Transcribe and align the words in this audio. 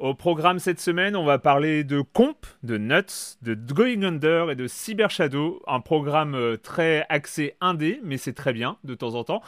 Au 0.00 0.12
programme 0.12 0.58
cette 0.58 0.80
semaine, 0.80 1.14
on 1.14 1.24
va 1.24 1.38
parler 1.38 1.84
de 1.84 2.00
Comp, 2.00 2.46
de 2.64 2.78
Nuts, 2.78 3.38
de 3.42 3.54
Going 3.54 4.02
Under 4.02 4.50
et 4.50 4.56
de 4.56 4.66
Cyber 4.66 5.08
Shadow. 5.08 5.62
Un 5.68 5.78
programme 5.78 6.34
euh, 6.34 6.56
très 6.56 7.06
axé 7.08 7.54
indé, 7.60 8.00
mais 8.02 8.16
c'est 8.16 8.32
très 8.32 8.52
bien 8.52 8.76
de 8.82 8.96
temps 8.96 9.14
en 9.14 9.22
temps. 9.22 9.40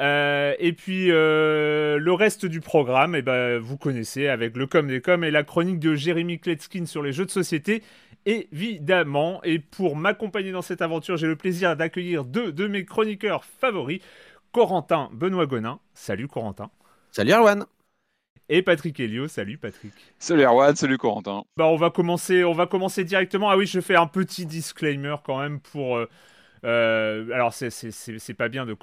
Euh, 0.00 0.54
et 0.58 0.72
puis 0.72 1.10
euh, 1.10 1.98
le 1.98 2.12
reste 2.14 2.46
du 2.46 2.60
programme, 2.60 3.14
eh 3.14 3.20
ben, 3.20 3.58
vous 3.58 3.76
connaissez 3.76 4.28
avec 4.28 4.56
le 4.56 4.66
com 4.66 4.88
des 4.88 5.02
com 5.02 5.24
et 5.24 5.30
la 5.30 5.42
chronique 5.42 5.78
de 5.78 5.94
Jérémy 5.94 6.38
Kletskin 6.38 6.86
sur 6.86 7.02
les 7.02 7.12
jeux 7.12 7.26
de 7.26 7.30
société, 7.30 7.82
évidemment. 8.24 9.42
Et 9.44 9.58
pour 9.58 9.94
m'accompagner 9.94 10.52
dans 10.52 10.62
cette 10.62 10.80
aventure, 10.80 11.18
j'ai 11.18 11.26
le 11.26 11.36
plaisir 11.36 11.76
d'accueillir 11.76 12.24
deux 12.24 12.50
de 12.50 12.66
mes 12.66 12.86
chroniqueurs 12.86 13.44
favoris, 13.44 14.00
Corentin 14.52 15.10
Benoît 15.12 15.44
Gonin. 15.44 15.80
Salut 15.92 16.28
Corentin. 16.28 16.70
Salut 17.10 17.32
Erwan 17.32 17.66
et 18.52 18.62
Patrick 18.62 19.00
Helio. 19.00 19.28
Salut 19.28 19.56
Patrick. 19.56 19.92
Salut 20.18 20.42
Erwan, 20.42 20.76
salut 20.76 20.98
Corentin. 20.98 21.42
Bah 21.56 21.66
on 21.66 21.76
va 21.76 21.90
commencer, 21.90 22.44
on 22.44 22.52
va 22.52 22.66
commencer 22.66 23.02
directement. 23.02 23.48
Ah 23.48 23.56
oui, 23.56 23.66
je 23.66 23.80
fais 23.80 23.96
un 23.96 24.06
petit 24.06 24.44
disclaimer 24.44 25.16
quand 25.24 25.40
même 25.40 25.58
pour 25.58 25.98
euh, 26.64 27.30
alors, 27.32 27.52
c'est 27.52 28.34
pas 28.34 28.48
bien 28.48 28.66
de 28.66 28.74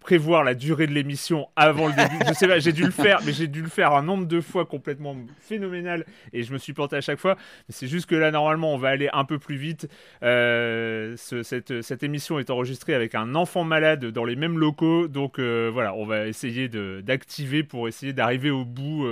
prévoir 0.00 0.44
la 0.44 0.54
durée 0.54 0.86
de 0.86 0.92
l'émission 0.92 1.48
avant 1.56 1.88
le 1.88 1.94
début. 1.94 2.16
je 2.28 2.32
sais 2.32 2.48
pas, 2.48 2.58
j'ai 2.58 2.72
dû 2.72 2.84
le 2.84 2.90
faire, 2.90 3.20
mais 3.26 3.32
j'ai 3.32 3.46
dû 3.46 3.62
le 3.62 3.68
faire 3.68 3.92
un 3.92 4.02
nombre 4.02 4.26
de 4.26 4.40
fois 4.40 4.64
complètement 4.64 5.16
phénoménal 5.40 6.06
et 6.32 6.42
je 6.42 6.52
me 6.52 6.58
suis 6.58 6.72
planté 6.72 6.96
à 6.96 7.00
chaque 7.00 7.18
fois. 7.18 7.36
Mais 7.68 7.74
c'est 7.74 7.88
juste 7.88 8.06
que 8.06 8.14
là, 8.14 8.30
normalement, 8.30 8.72
on 8.72 8.78
va 8.78 8.88
aller 8.88 9.10
un 9.12 9.24
peu 9.24 9.38
plus 9.38 9.56
vite. 9.56 9.88
Euh, 10.22 11.14
cette, 11.16 11.82
cette, 11.82 12.02
émission 12.02 12.38
est 12.38 12.50
enregistrée 12.50 12.94
avec 12.94 13.14
un 13.14 13.34
enfant 13.34 13.64
malade 13.64 14.06
dans 14.06 14.24
les 14.24 14.36
mêmes 14.36 14.58
locaux, 14.58 15.08
donc 15.08 15.38
euh, 15.38 15.70
voilà, 15.72 15.94
on 15.94 16.04
va 16.06 16.26
essayer 16.26 16.68
d'activer 16.68 17.62
pour 17.62 17.86
essayer 17.88 18.12
d'arriver 18.12 18.50
au 18.50 18.64
bout 18.64 19.06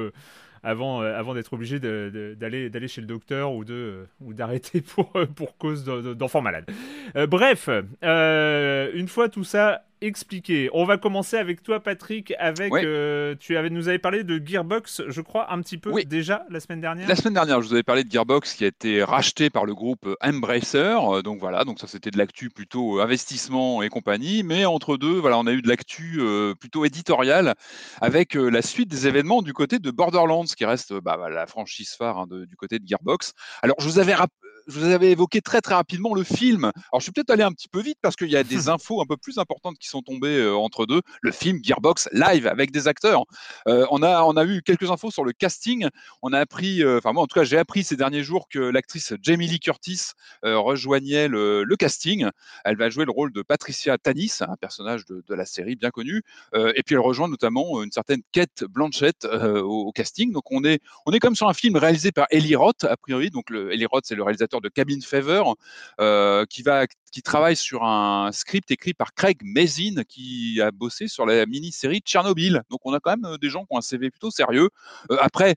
avant, 0.63 1.03
euh, 1.03 1.19
avant 1.19 1.35
d'être 1.35 1.53
obligé 1.53 1.79
d'aller 1.81 2.89
chez 2.89 3.01
le 3.01 3.07
docteur 3.07 3.53
ou 3.53 3.65
euh, 3.69 4.05
d'arrêter 4.21 4.81
pour 4.95 5.11
euh, 5.17 5.27
pour 5.27 5.57
cause 5.57 5.85
d'enfants 5.85 6.43
malades. 6.43 6.67
bref, 7.29 7.69
une 8.03 9.09
fois 9.09 9.29
tout 9.29 9.45
ça 9.45 9.85
expliqué. 10.01 10.71
On 10.73 10.85
va 10.85 10.99
commencer 10.99 11.37
avec 11.37 11.63
toi, 11.63 11.81
Patrick. 11.81 12.33
Avec, 12.39 12.73
euh, 12.73 13.35
tu 13.39 13.57
avais, 13.57 13.71
nous 13.71 13.89
avais 13.89 13.99
parlé 13.99 14.25
de 14.25 14.41
Gearbox, 14.45 15.03
je 15.09 15.21
crois, 15.21 15.53
un 15.53 15.61
petit 15.61 15.79
peu 15.79 15.93
déjà 16.05 16.45
la 16.51 16.61
semaine 16.61 16.81
dernière. 16.81 17.09
La 17.09 17.17
semaine 17.17 17.35
dernière, 17.35 17.61
je 17.63 17.69
vous 17.69 17.75
avais 17.75 17.83
parlé 17.83 18.05
de 18.05 18.11
Gearbox 18.11 18.55
qui 18.55 18.65
a 18.65 18.69
été 18.69 19.03
racheté 19.03 19.51
par 19.51 19.65
le 19.65 19.75
groupe 19.75 20.09
Embracer. 20.23 20.79
Euh, 20.79 21.23
donc 21.23 21.41
voilà, 21.41 21.65
donc 21.65 21.79
ça 21.81 21.87
c'était 21.87 22.11
de 22.11 22.19
l'actu 22.19 22.51
plutôt 22.51 22.99
euh, 22.99 23.03
investissement 23.03 23.83
et 23.83 23.89
compagnie. 23.89 24.43
Mais 24.43 24.65
entre 24.65 24.97
deux, 24.97 25.19
voilà, 25.19 25.39
on 25.39 25.47
a 25.47 25.53
eu 25.53 25.63
de 25.63 25.69
l'actu 25.69 26.21
plutôt 26.59 26.85
éditoriale 26.85 27.55
avec 28.01 28.35
la 28.35 28.63
suite 28.63 28.89
des 28.89 29.07
événements 29.07 29.43
du 29.43 29.53
côté 29.53 29.79
de 29.79 29.91
Borderlands, 29.91 30.45
qui 30.45 30.65
reste 30.65 30.95
bah, 30.95 31.29
la 31.31 31.47
franchise 31.47 31.95
phare 31.97 32.19
hein, 32.19 32.27
du 32.29 32.57
côté 32.57 32.79
de 32.79 32.87
Gearbox. 32.87 33.33
Alors 33.63 33.77
je 33.79 33.87
vous 33.87 33.99
avais 33.99 34.15
rappelé 34.15 34.50
je 34.71 34.79
vous 34.79 34.87
avais 34.87 35.11
évoqué 35.11 35.41
très 35.41 35.61
très 35.61 35.75
rapidement 35.75 36.15
le 36.15 36.23
film. 36.23 36.65
Alors 36.65 37.01
je 37.01 37.03
suis 37.03 37.13
peut-être 37.13 37.31
allé 37.31 37.43
un 37.43 37.53
petit 37.53 37.69
peu 37.69 37.81
vite 37.81 37.99
parce 38.01 38.17
qu'il 38.17 38.31
y 38.31 38.37
a 38.37 38.45
des 38.45 38.69
infos 38.69 39.03
un 39.03 39.07
peu 39.07 39.17
plus 39.17 39.39
importantes 39.39 39.77
qui 39.79 39.89
sont 39.89 40.03
tombées 40.03 40.39
euh, 40.39 40.55
entre 40.55 40.87
deux. 40.87 41.03
Le 41.23 41.33
film 41.33 41.59
Gearbox 41.63 42.09
live 42.13 42.47
avec 42.47 42.71
des 42.71 42.89
acteurs. 42.89 43.25
Euh, 43.67 43.87
on 43.91 44.03
a 44.03 44.23
on 44.23 44.37
a 44.37 44.45
eu 44.45 44.63
quelques 44.63 44.91
infos 44.91 45.11
sur 45.11 45.25
le 45.25 45.33
casting. 45.33 45.89
On 46.23 46.33
a 46.33 46.39
appris, 46.39 46.83
euh, 46.83 46.99
enfin 46.99 47.13
moi 47.13 47.25
en 47.25 47.27
tout 47.27 47.39
cas 47.39 47.45
j'ai 47.45 47.59
appris 47.59 47.83
ces 47.83 47.97
derniers 47.97 48.23
jours 48.23 48.47
que 48.49 48.59
l'actrice 48.59 49.15
Jamie 49.23 49.49
Lee 49.49 49.61
Curtis 49.61 50.13
rejoignait 50.43 51.29
le, 51.29 51.65
casting. 51.79 52.27
Elle 52.65 52.77
va 52.77 52.91
jouer 52.91 53.05
le 53.05 53.11
rôle 53.11 53.33
de 53.33 53.43
Patricia 53.43 53.97
Tanis, 53.99 54.39
un 54.41 54.57
personnage 54.57 55.05
de, 55.07 55.35
la 55.35 55.47
série 55.47 55.77
bien 55.77 55.91
connu. 55.91 56.23
et 56.55 56.83
puis 56.85 56.95
elle 56.95 57.01
rejoint 57.01 57.29
notamment 57.29 57.83
une 57.83 57.91
certaine 57.91 58.21
Kate 58.33 58.65
Blanchett 58.65 59.25
au, 59.25 59.91
casting. 59.93 60.33
Donc 60.33 60.51
on 60.51 60.65
est 60.65 60.81
on 61.07 61.13
est 61.13 61.19
comme 61.19 61.35
sur 61.35 61.49
un 61.49 61.55
film 61.55 61.77
réalisé 61.77 62.13
par 62.13 62.27
Eli 62.31 62.55
Roth 62.55 62.85
a 62.85 62.97
priori. 62.97 63.31
Donc 63.31 63.51
le, 63.51 63.73
Eli 63.73 63.87
Roth 63.87 64.05
c'est 64.07 64.15
le 64.15 64.23
réalisateur 64.23 64.60
de 64.61 64.69
Cabin 64.69 65.01
Fever, 65.01 65.43
euh, 66.01 66.45
qui, 66.47 66.63
va, 66.63 66.87
qui 67.11 67.23
travaille 67.23 67.57
sur 67.57 67.85
un 67.85 68.31
script 68.33 68.71
écrit 68.71 68.95
par 68.95 69.15
Craig 69.15 69.39
Mazin, 69.43 70.03
qui 70.09 70.61
a 70.61 70.71
bossé 70.71 71.09
sur 71.09 71.27
la 71.27 71.47
mini-série 71.47 72.01
Tchernobyl. 72.01 72.63
Donc 72.71 72.81
on 72.85 72.93
a 72.93 73.01
quand 73.01 73.11
même 73.11 73.25
euh, 73.25 73.39
des 73.39 73.51
gens 73.51 73.61
qui 73.61 73.69
ont 73.71 73.79
un 73.79 73.83
CV 73.83 74.11
plutôt 74.11 74.31
sérieux. 74.31 74.71
Euh, 75.11 75.17
après, 75.21 75.57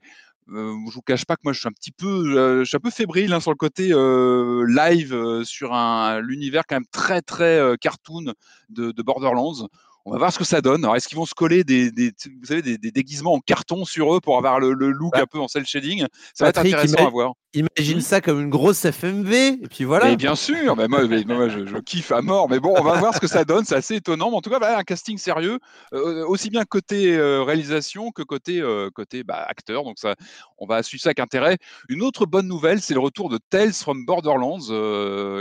euh, 0.50 0.74
je 0.88 0.94
vous 0.94 1.02
cache 1.02 1.24
pas 1.24 1.36
que 1.36 1.42
moi 1.44 1.52
je 1.52 1.60
suis 1.60 1.68
un 1.68 1.72
petit 1.72 1.92
peu, 1.92 2.62
un 2.62 2.78
peu 2.78 2.90
fébrile 2.90 3.32
hein, 3.32 3.40
sur 3.40 3.50
le 3.50 3.56
côté 3.56 3.88
live 3.88 5.42
sur 5.44 5.72
un 5.72 6.20
l'univers 6.20 6.64
quand 6.68 6.76
même 6.76 6.86
très 6.90 7.22
très 7.22 7.74
cartoon 7.80 8.34
de, 8.68 9.02
Borderlands. 9.02 9.68
On 10.06 10.12
va 10.12 10.18
voir 10.18 10.32
ce 10.32 10.38
que 10.38 10.44
ça 10.44 10.60
donne. 10.60 10.84
Alors, 10.84 10.96
est-ce 10.96 11.08
qu'ils 11.08 11.16
vont 11.16 11.24
se 11.24 11.34
coller 11.34 11.64
des, 11.64 11.90
vous 11.90 12.46
savez, 12.46 12.60
des, 12.62 12.90
déguisements 12.90 13.32
en 13.32 13.40
carton 13.40 13.86
sur 13.86 14.14
eux 14.14 14.20
pour 14.20 14.36
avoir 14.36 14.60
le, 14.60 14.72
look 14.74 15.12
bah 15.14 15.22
un 15.22 15.26
peu 15.26 15.38
en 15.38 15.48
cel 15.48 15.64
shading 15.64 16.06
Ça 16.34 16.44
va 16.44 16.50
être 16.50 16.58
intéressant 16.58 17.06
à 17.06 17.10
voir. 17.10 17.32
Imagine 17.54 18.00
ça 18.00 18.20
comme 18.20 18.40
une 18.40 18.50
grosse 18.50 18.84
FMV, 18.84 19.32
et 19.32 19.68
puis 19.70 19.84
voilà. 19.84 20.10
Et 20.10 20.16
bien 20.16 20.34
sûr, 20.34 20.74
moi, 20.76 20.88
je, 21.06 21.78
kiffe 21.78 22.10
à 22.10 22.20
mort, 22.20 22.48
mais 22.50 22.58
bon, 22.58 22.74
on 22.76 22.82
va 22.82 22.98
voir 22.98 23.14
ce 23.14 23.20
que 23.20 23.28
ça 23.28 23.44
donne, 23.44 23.64
c'est 23.64 23.76
assez 23.76 23.94
étonnant. 23.94 24.30
Mais 24.30 24.36
en 24.36 24.40
tout 24.40 24.50
cas, 24.50 24.76
un 24.76 24.82
casting 24.82 25.16
sérieux, 25.18 25.60
euh, 25.92 26.26
aussi 26.26 26.50
bien 26.50 26.64
côté 26.64 27.16
euh, 27.16 27.44
réalisation 27.44 28.10
que 28.10 28.22
côté, 28.22 28.60
euh, 28.60 28.90
côté 28.92 29.22
bah, 29.22 29.46
acteur. 29.48 29.84
Donc 29.84 29.98
ça, 29.98 30.16
on 30.58 30.66
va 30.66 30.82
suivre 30.82 31.02
ça 31.02 31.10
avec 31.10 31.20
intérêt. 31.20 31.56
Une 31.88 32.02
autre 32.02 32.26
bonne 32.26 32.48
nouvelle, 32.48 32.80
c'est 32.80 32.94
le 32.94 33.00
retour 33.00 33.28
de 33.30 33.38
Tales 33.50 33.72
from 33.72 34.04
Borderlands, 34.04 34.58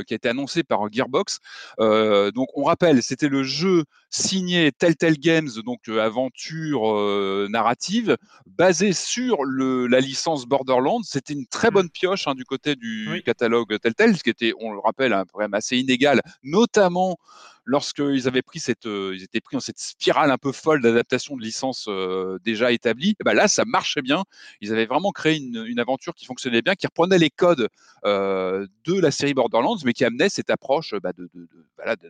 qui 0.04 0.14
a 0.14 0.16
été 0.16 0.30
annoncé 0.30 0.64
par 0.64 0.82
Gearbox. 0.92 1.40
donc 1.80 2.48
on 2.54 2.64
rappelle, 2.64 3.02
c'était 3.02 3.28
le 3.28 3.42
jeu 3.42 3.86
signé 4.14 4.72
Telltale 4.72 5.18
Games, 5.18 5.50
donc 5.66 5.90
aventure 5.90 7.50
narrative, 7.50 8.18
basée 8.46 8.94
sur 8.94 9.44
le, 9.44 9.88
la 9.88 10.00
licence 10.00 10.46
Borderlands. 10.46 11.02
C'était 11.04 11.34
une 11.34 11.48
très 11.48 11.70
mmh. 11.70 11.74
bonne 11.74 11.90
pioche 11.90 12.28
hein, 12.28 12.36
du 12.36 12.46
côté 12.46 12.76
du 12.76 13.22
catalogue 13.26 13.80
Telltale, 13.80 14.16
ce 14.16 14.24
qui 14.24 14.30
était, 14.30 14.54
on 14.60 14.72
le 14.72 14.80
rappelle, 14.80 15.14
un 15.14 15.26
problème 15.26 15.54
assez 15.54 15.78
inégal, 15.78 16.22
notamment 16.44 17.18
lorsqu'ils 17.66 18.28
avaient 18.28 18.42
pris 18.42 18.60
cette, 18.60 18.86
euh, 18.86 19.14
ils 19.16 19.24
étaient 19.24 19.42
pris 19.42 19.56
dans 19.56 19.62
cette 19.62 19.80
spirale 19.80 20.32
un 20.32 20.38
peu 20.38 20.52
folle 20.52 20.82
d'adaptation 20.82 21.38
de 21.38 21.42
licences 21.42 21.86
euh, 21.88 22.38
déjà 22.44 22.72
établies, 22.72 23.16
ben 23.24 23.34
là, 23.34 23.48
ça 23.48 23.64
marchait 23.66 24.02
bien. 24.02 24.24
Ils 24.62 24.72
avaient 24.72 24.86
vraiment 24.86 25.12
créé 25.12 25.38
une, 25.38 25.64
une 25.68 25.80
aventure 25.80 26.14
qui 26.14 26.26
fonctionnait 26.26 26.62
bien, 26.62 26.76
qui 26.76 26.88
reprenait 26.88 27.18
les 27.18 27.30
codes 27.30 27.70
euh, 28.06 28.68
de 28.86 29.00
la 29.00 29.12
série 29.12 29.34
Borderlands, 29.34 29.78
mais 29.86 29.94
qui 29.94 30.04
amenait 30.04 30.30
cette 30.30 30.50
approche 30.50 30.94
bah, 31.02 31.14
de, 31.14 31.30
de, 31.34 31.48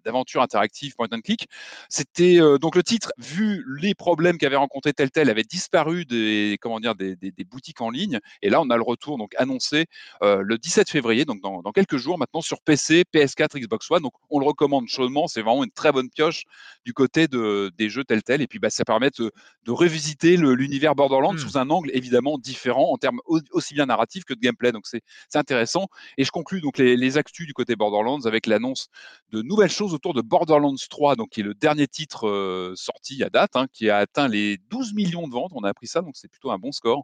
d'aventure 0.03 0.41
interactive 0.41 0.95
point 0.95 1.07
and 1.11 1.21
click. 1.21 1.47
C'était 1.89 2.39
donc 2.59 2.75
le 2.75 2.83
titre, 2.83 3.11
vu 3.17 3.65
les 3.79 3.93
problèmes 3.93 4.37
qu'avait 4.37 4.55
rencontré 4.55 4.93
Telltale, 4.93 5.29
avait 5.29 5.43
disparu 5.43 6.05
des, 6.05 6.57
comment 6.61 6.79
dire, 6.79 6.95
des, 6.95 7.15
boutiques 7.49 7.81
en 7.81 7.89
ligne, 7.89 8.19
et 8.41 8.49
là, 8.49 8.61
on 8.61 8.69
a 8.69 8.77
le 8.77 8.83
retour 8.83 9.17
donc 9.17 9.33
annoncé 9.37 9.85
le 10.21 10.57
17 10.57 10.89
février, 10.89 11.25
donc 11.25 11.41
dans, 11.41 11.61
quelques 11.71 11.97
jours 11.97 12.17
maintenant 12.17 12.41
sur 12.41 12.61
PC, 12.61 13.03
PS4, 13.13 13.59
Xbox 13.59 13.89
One. 13.91 14.03
Donc, 14.03 14.13
on 14.29 14.39
le 14.39 14.45
recommande 14.45 14.87
chaudement. 14.87 15.27
Vraiment 15.43 15.63
une 15.63 15.71
très 15.71 15.91
bonne 15.91 16.09
pioche 16.09 16.43
du 16.85 16.93
côté 16.93 17.27
de, 17.27 17.71
des 17.77 17.89
jeux 17.89 18.03
tels 18.03 18.23
tels. 18.23 18.41
Et 18.41 18.47
puis, 18.47 18.59
bah, 18.59 18.69
ça 18.69 18.85
permet 18.85 19.09
de, 19.17 19.31
de 19.63 19.71
revisiter 19.71 20.37
l'univers 20.37 20.95
Borderlands 20.95 21.33
mmh. 21.33 21.39
sous 21.39 21.57
un 21.57 21.69
angle 21.69 21.89
évidemment 21.93 22.37
différent 22.37 22.91
en 22.91 22.97
termes 22.97 23.19
aussi 23.51 23.73
bien 23.73 23.85
narratifs 23.85 24.23
que 24.23 24.33
de 24.33 24.39
gameplay. 24.39 24.71
Donc, 24.71 24.85
c'est 24.87 25.01
intéressant. 25.35 25.87
Et 26.17 26.23
je 26.23 26.31
conclus 26.31 26.61
donc 26.61 26.77
les, 26.77 26.97
les 26.97 27.17
actus 27.17 27.47
du 27.47 27.53
côté 27.53 27.75
Borderlands 27.75 28.25
avec 28.25 28.47
l'annonce 28.47 28.89
de 29.31 29.41
nouvelles 29.41 29.71
choses 29.71 29.93
autour 29.93 30.13
de 30.13 30.21
Borderlands 30.21 30.75
3, 30.89 31.15
donc 31.15 31.29
qui 31.29 31.41
est 31.41 31.43
le 31.43 31.53
dernier 31.53 31.87
titre 31.87 32.27
euh, 32.27 32.73
sorti 32.75 33.23
à 33.23 33.29
date, 33.29 33.55
hein, 33.55 33.67
qui 33.71 33.89
a 33.89 33.97
atteint 33.97 34.27
les 34.27 34.57
12 34.69 34.93
millions 34.93 35.27
de 35.27 35.33
ventes. 35.33 35.51
On 35.55 35.63
a 35.63 35.69
appris 35.69 35.87
ça, 35.87 36.01
donc 36.01 36.15
c'est 36.15 36.29
plutôt 36.29 36.51
un 36.51 36.57
bon 36.57 36.71
score. 36.71 37.03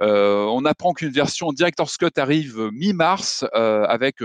Euh, 0.00 0.44
on 0.46 0.64
apprend 0.64 0.92
qu'une 0.92 1.10
version 1.10 1.52
Director's 1.52 1.96
Cut 1.96 2.10
arrive 2.16 2.70
mi-mars 2.72 3.44
euh, 3.54 3.84
avec 3.84 4.16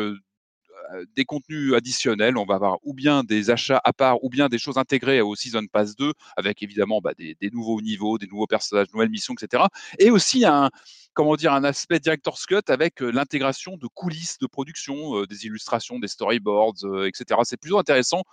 des 1.16 1.26
contenus 1.26 1.74
additionnels. 1.74 2.38
On 2.38 2.46
va 2.46 2.56
avoir 2.56 2.78
ou 2.84 2.94
bien 2.94 3.24
des 3.24 3.50
achats 3.50 3.82
à 3.84 3.94
part, 3.94 4.24
ou 4.24 4.30
bien 4.30 4.50
des 4.50 4.58
choses 4.58 4.78
intégrées 4.78 5.22
au 5.22 5.36
Season 5.36 5.66
Pass 5.72 5.96
2, 5.96 6.14
avec 6.36 6.64
évidemment 6.64 7.02
bah, 7.02 7.14
des, 7.18 7.36
des, 7.40 7.50
nouveaux 7.52 7.82
niveaux, 7.82 8.18
des 8.18 8.28
nouveaux 8.28 8.48
personnages, 8.48 8.88
nouvelles 8.94 9.10
missions, 9.10 9.34
etc. 9.34 9.64
Et 10.00 10.10
aussi 10.10 10.46
un, 10.46 10.70
comment 11.14 11.36
dire, 11.36 11.54
un 11.54 11.64
aspect 11.64 12.00
Director's 12.00 12.46
Cut 12.46 12.62
avec 12.68 13.02
euh, 13.02 13.12
l'intégration 13.12 13.78
de 13.78 13.88
coulisses 13.88 14.38
de 14.40 14.48
production, 14.48 15.22
euh, 15.22 15.28
des 15.28 15.46
illustrations, 15.46 16.00
des 16.00 16.08
storyboards, 16.08 17.06
etc. 17.06 17.42
C'est 17.44 17.58
plutôt 17.58 17.80
intéressant 17.80 18.24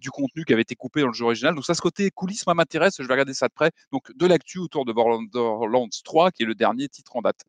du 0.00 0.10
contenu 0.10 0.44
qui 0.44 0.52
avait 0.52 0.62
été 0.62 0.74
coupé 0.74 1.00
dans 1.00 1.08
le 1.08 1.12
jeu 1.12 1.24
original. 1.24 1.54
Donc 1.54 1.64
ça, 1.64 1.74
ce 1.74 1.80
côté 1.80 2.10
coulisses, 2.10 2.46
moi, 2.46 2.54
m'intéresse. 2.54 2.96
Je 2.98 3.06
vais 3.06 3.12
regarder 3.12 3.34
ça 3.34 3.48
de 3.48 3.52
près. 3.52 3.70
Donc 3.92 4.10
de 4.16 4.26
l'actu 4.26 4.58
autour 4.58 4.84
de 4.84 4.92
Borderlands 4.92 5.88
3, 6.04 6.30
qui 6.30 6.42
est 6.42 6.46
le 6.46 6.54
dernier 6.54 6.88
titre 6.88 7.16
en 7.16 7.22
date. 7.22 7.44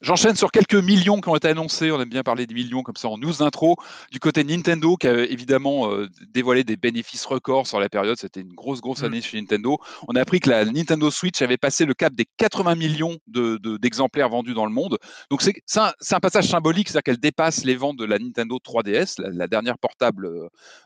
J'enchaîne 0.00 0.34
sur 0.34 0.50
quelques 0.50 0.74
millions 0.74 1.20
qui 1.20 1.28
ont 1.28 1.36
été 1.36 1.48
annoncés. 1.48 1.90
On 1.90 2.00
aime 2.00 2.08
bien 2.08 2.22
parler 2.22 2.46
des 2.46 2.54
millions 2.54 2.82
comme 2.82 2.96
ça 2.96 3.08
en 3.08 3.18
news 3.18 3.42
intro. 3.42 3.76
Du 4.10 4.18
côté 4.18 4.44
Nintendo, 4.44 4.96
qui 4.96 5.06
a 5.06 5.24
évidemment 5.24 5.92
euh, 5.92 6.08
dévoilé 6.32 6.64
des 6.64 6.76
bénéfices 6.76 7.26
records 7.26 7.66
sur 7.66 7.80
la 7.80 7.90
période. 7.90 8.16
C'était 8.18 8.40
une 8.40 8.54
grosse, 8.54 8.80
grosse 8.80 9.02
mm. 9.02 9.04
année 9.04 9.20
chez 9.20 9.38
Nintendo. 9.38 9.78
On 10.08 10.16
a 10.16 10.20
appris 10.22 10.40
que 10.40 10.48
la 10.48 10.64
Nintendo 10.64 11.10
Switch 11.10 11.42
avait 11.42 11.58
passé 11.58 11.84
le 11.84 11.92
cap 11.92 12.14
des 12.14 12.26
80 12.38 12.76
millions 12.76 13.18
d'exemplaires 13.26 14.28
de, 14.28 14.32
vendus 14.32 14.54
dans 14.54 14.64
le 14.64 14.72
monde. 14.72 14.96
Donc, 15.30 15.42
c'est 15.42 15.54
un, 15.76 15.92
un, 16.10 16.20
passage 16.20 16.48
symbolique, 16.48 16.88
c'est-à-dire 16.88 17.02
qu'elle 17.02 17.20
dépasse 17.20 17.64
les 17.64 17.76
ventes 17.76 17.98
de 17.98 18.06
la 18.06 18.18
Nintendo 18.18 18.56
3DS, 18.56 19.20
la, 19.20 19.28
la 19.28 19.46
dernière 19.48 19.78
portable 19.78 20.30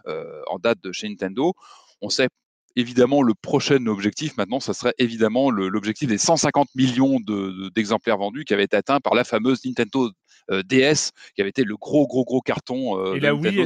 euh, 0.08 0.42
en 0.48 0.58
date 0.58 0.82
de 0.82 0.90
chez 0.90 1.08
Nintendo. 1.08 1.54
On 2.00 2.08
sait 2.08 2.28
évidemment, 2.76 3.22
le 3.22 3.34
prochain 3.34 3.86
objectif 3.86 4.36
maintenant, 4.36 4.60
ça 4.60 4.74
serait 4.74 4.94
évidemment 4.98 5.50
l'objectif 5.50 6.08
des 6.08 6.18
150 6.18 6.68
millions 6.74 7.20
d'exemplaires 7.74 8.18
vendus 8.18 8.44
qui 8.44 8.54
avait 8.54 8.64
été 8.64 8.76
atteint 8.76 9.00
par 9.00 9.14
la 9.14 9.24
fameuse 9.24 9.64
Nintendo 9.64 10.10
euh, 10.50 10.62
DS, 10.62 11.12
qui 11.34 11.40
avait 11.40 11.50
été 11.50 11.64
le 11.64 11.76
gros, 11.76 12.06
gros, 12.06 12.24
gros 12.24 12.40
carton. 12.40 12.98
Euh, 12.98 13.14
et 13.14 13.20
la 13.20 13.34
Wii, 13.34 13.64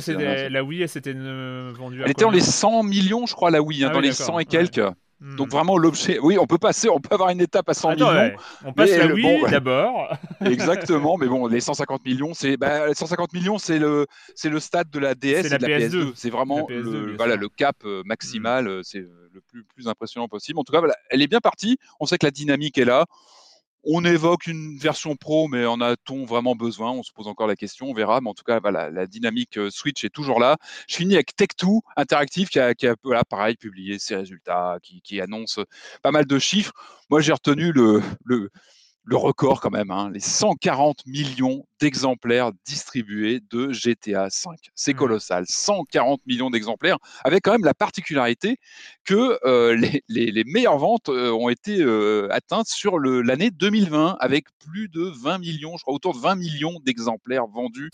la 0.51 0.65
Wii, 0.65 0.83
elle 0.83 0.89
s'était 0.89 1.15
euh, 1.15 1.73
vendue. 1.77 2.03
Elle 2.05 2.11
était 2.11 2.25
dans 2.25 2.31
les 2.31 2.41
100 2.41 2.85
millions, 2.85 3.27
je 3.27 3.35
crois, 3.35 3.51
la 3.51 3.63
Wii, 3.63 3.85
hein, 3.85 3.89
ah 3.91 3.95
dans 3.95 4.01
les 4.01 4.13
100 4.13 4.39
et 4.39 4.45
quelques. 4.45 4.81
Donc 5.21 5.49
hmm. 5.49 5.51
vraiment 5.51 5.79
l'objet, 5.79 6.21
oui, 6.21 6.39
on 6.39 6.47
peut 6.47 6.59
passer, 6.59 6.89
on 6.89 7.01
peut 7.01 7.13
avoir 7.15 7.31
une 7.31 7.41
étape 7.41 7.69
à 7.69 7.75
100 7.75 7.95
millions. 7.95 8.31
On 8.65 8.73
passe 8.73 8.91
la 8.91 9.07
Wii 9.09 9.51
d'abord. 9.51 10.17
Exactement, 10.45 11.19
mais 11.19 11.27
bon, 11.27 11.49
les 11.49 11.61
150 11.61 12.05
millions, 12.05 12.35
c'est 12.35 12.57
bah, 12.57 12.95
150 12.95 13.33
millions, 13.33 13.59
c'est 13.59 13.81
le 13.81 14.07
c'est 14.37 14.49
le 14.49 14.61
stade 14.61 14.91
de 14.91 14.99
la 15.01 15.17
DS 15.17 15.27
et 15.27 15.43
de 15.43 15.67
la 15.67 15.79
PS2. 15.79 16.13
C'est 16.15 16.31
vraiment 16.31 16.67
le, 16.69 17.17
voilà 17.17 17.35
le 17.35 17.49
cap 17.49 17.77
euh, 17.85 18.03
maximal, 18.05 18.69
hmm. 18.69 18.83
c'est 18.85 19.01
le 19.01 19.41
plus 19.49 19.65
plus 19.65 19.89
impressionnant 19.89 20.29
possible. 20.29 20.61
En 20.61 20.65
tout 20.65 20.73
cas, 20.73 20.79
voilà, 20.79 20.95
elle 21.11 21.21
est 21.21 21.29
bien 21.29 21.41
partie. 21.41 21.79
On 21.99 22.07
sait 22.07 22.17
que 22.17 22.27
la 22.27 22.31
dynamique 22.31 22.79
est 22.79 22.85
là. 22.85 23.07
On 23.91 24.05
évoque 24.05 24.47
une 24.47 24.77
version 24.77 25.17
pro, 25.17 25.49
mais 25.49 25.65
en 25.65 25.81
a-t-on 25.81 26.27
vraiment 26.27 26.55
besoin? 26.55 26.91
On 26.91 27.03
se 27.03 27.11
pose 27.11 27.27
encore 27.27 27.47
la 27.47 27.57
question, 27.57 27.87
on 27.87 27.95
verra. 27.95 28.21
Mais 28.21 28.29
en 28.29 28.35
tout 28.35 28.45
cas, 28.45 28.61
voilà, 28.61 28.91
la 28.91 29.07
dynamique 29.07 29.57
euh, 29.57 29.71
Switch 29.71 30.05
est 30.05 30.11
toujours 30.11 30.41
là. 30.41 30.59
Je 30.87 30.97
finis 30.97 31.15
avec 31.15 31.33
Tech2 31.35 31.81
Interactive 31.97 32.49
qui 32.49 32.59
a, 32.61 32.75
qui 32.75 32.87
a 32.87 32.97
voilà, 33.03 33.25
pareil, 33.25 33.57
publié 33.57 33.99
ses 33.99 34.17
résultats, 34.17 34.77
qui, 34.83 35.01
qui 35.01 35.23
annonce 35.23 35.59
pas 36.03 36.11
mal 36.11 36.27
de 36.27 36.39
chiffres. 36.39 36.73
Moi, 37.09 37.23
j'ai 37.23 37.33
retenu 37.33 37.73
le, 37.73 38.03
le, 38.27 38.51
record 39.17 39.63
quand 39.63 39.71
même, 39.71 39.91
hein, 39.91 40.11
les 40.13 40.21
140 40.21 41.07
millions 41.07 41.65
d'exemplaires 41.81 42.53
distribués 42.65 43.41
de 43.51 43.73
GTA 43.73 44.25
V. 44.25 44.57
C'est 44.75 44.93
mmh. 44.93 44.97
colossal, 44.97 45.45
140 45.49 46.21
millions 46.27 46.51
d'exemplaires, 46.51 46.99
avec 47.25 47.43
quand 47.45 47.53
même 47.53 47.65
la 47.65 47.75
particularité 47.75 48.57
que 49.05 49.39
euh, 49.45 49.75
les, 49.75 50.03
les, 50.09 50.31
les, 50.31 50.45
meilleures 50.45 50.79
ventes 50.79 51.09
euh, 51.09 51.31
ont 51.31 51.49
été 51.49 51.81
euh, 51.81 52.29
atteintes 52.31 52.69
sur 52.69 52.99
l'année 52.99 53.51
2020, 53.51 54.17
avec 54.21 54.47
plus 54.59 54.89
de 54.89 55.13
20 55.23 55.39
millions, 55.39 55.77
je 55.77 55.83
crois 55.83 55.95
autour 55.95 56.15
de 56.15 56.19
20 56.21 56.37
millions 56.37 56.81
d'exemplaires 56.85 57.47
vendus. 57.47 57.91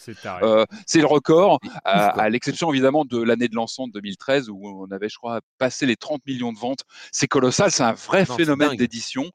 C'est 0.86 1.00
le 1.00 1.06
record, 1.06 1.60
à, 1.84 2.08
à 2.08 2.28
l'exception 2.28 2.72
évidemment 2.72 3.04
de 3.04 3.20
l'année 3.22 3.48
de 3.48 3.54
de 3.54 3.92
2013, 3.92 4.50
où 4.50 4.68
on 4.68 4.90
avait, 4.90 5.08
je 5.08 5.16
crois, 5.16 5.40
passé 5.58 5.86
les 5.86 5.96
30 5.96 6.26
millions 6.26 6.52
de 6.52 6.58
ventes. 6.58 6.80
C'est 7.12 7.28
colossal, 7.28 7.70
c'est 7.70 7.82
un 7.82 7.92
vrai 7.92 8.24
phénomène 8.26 8.76
d'édition. 8.76 9.30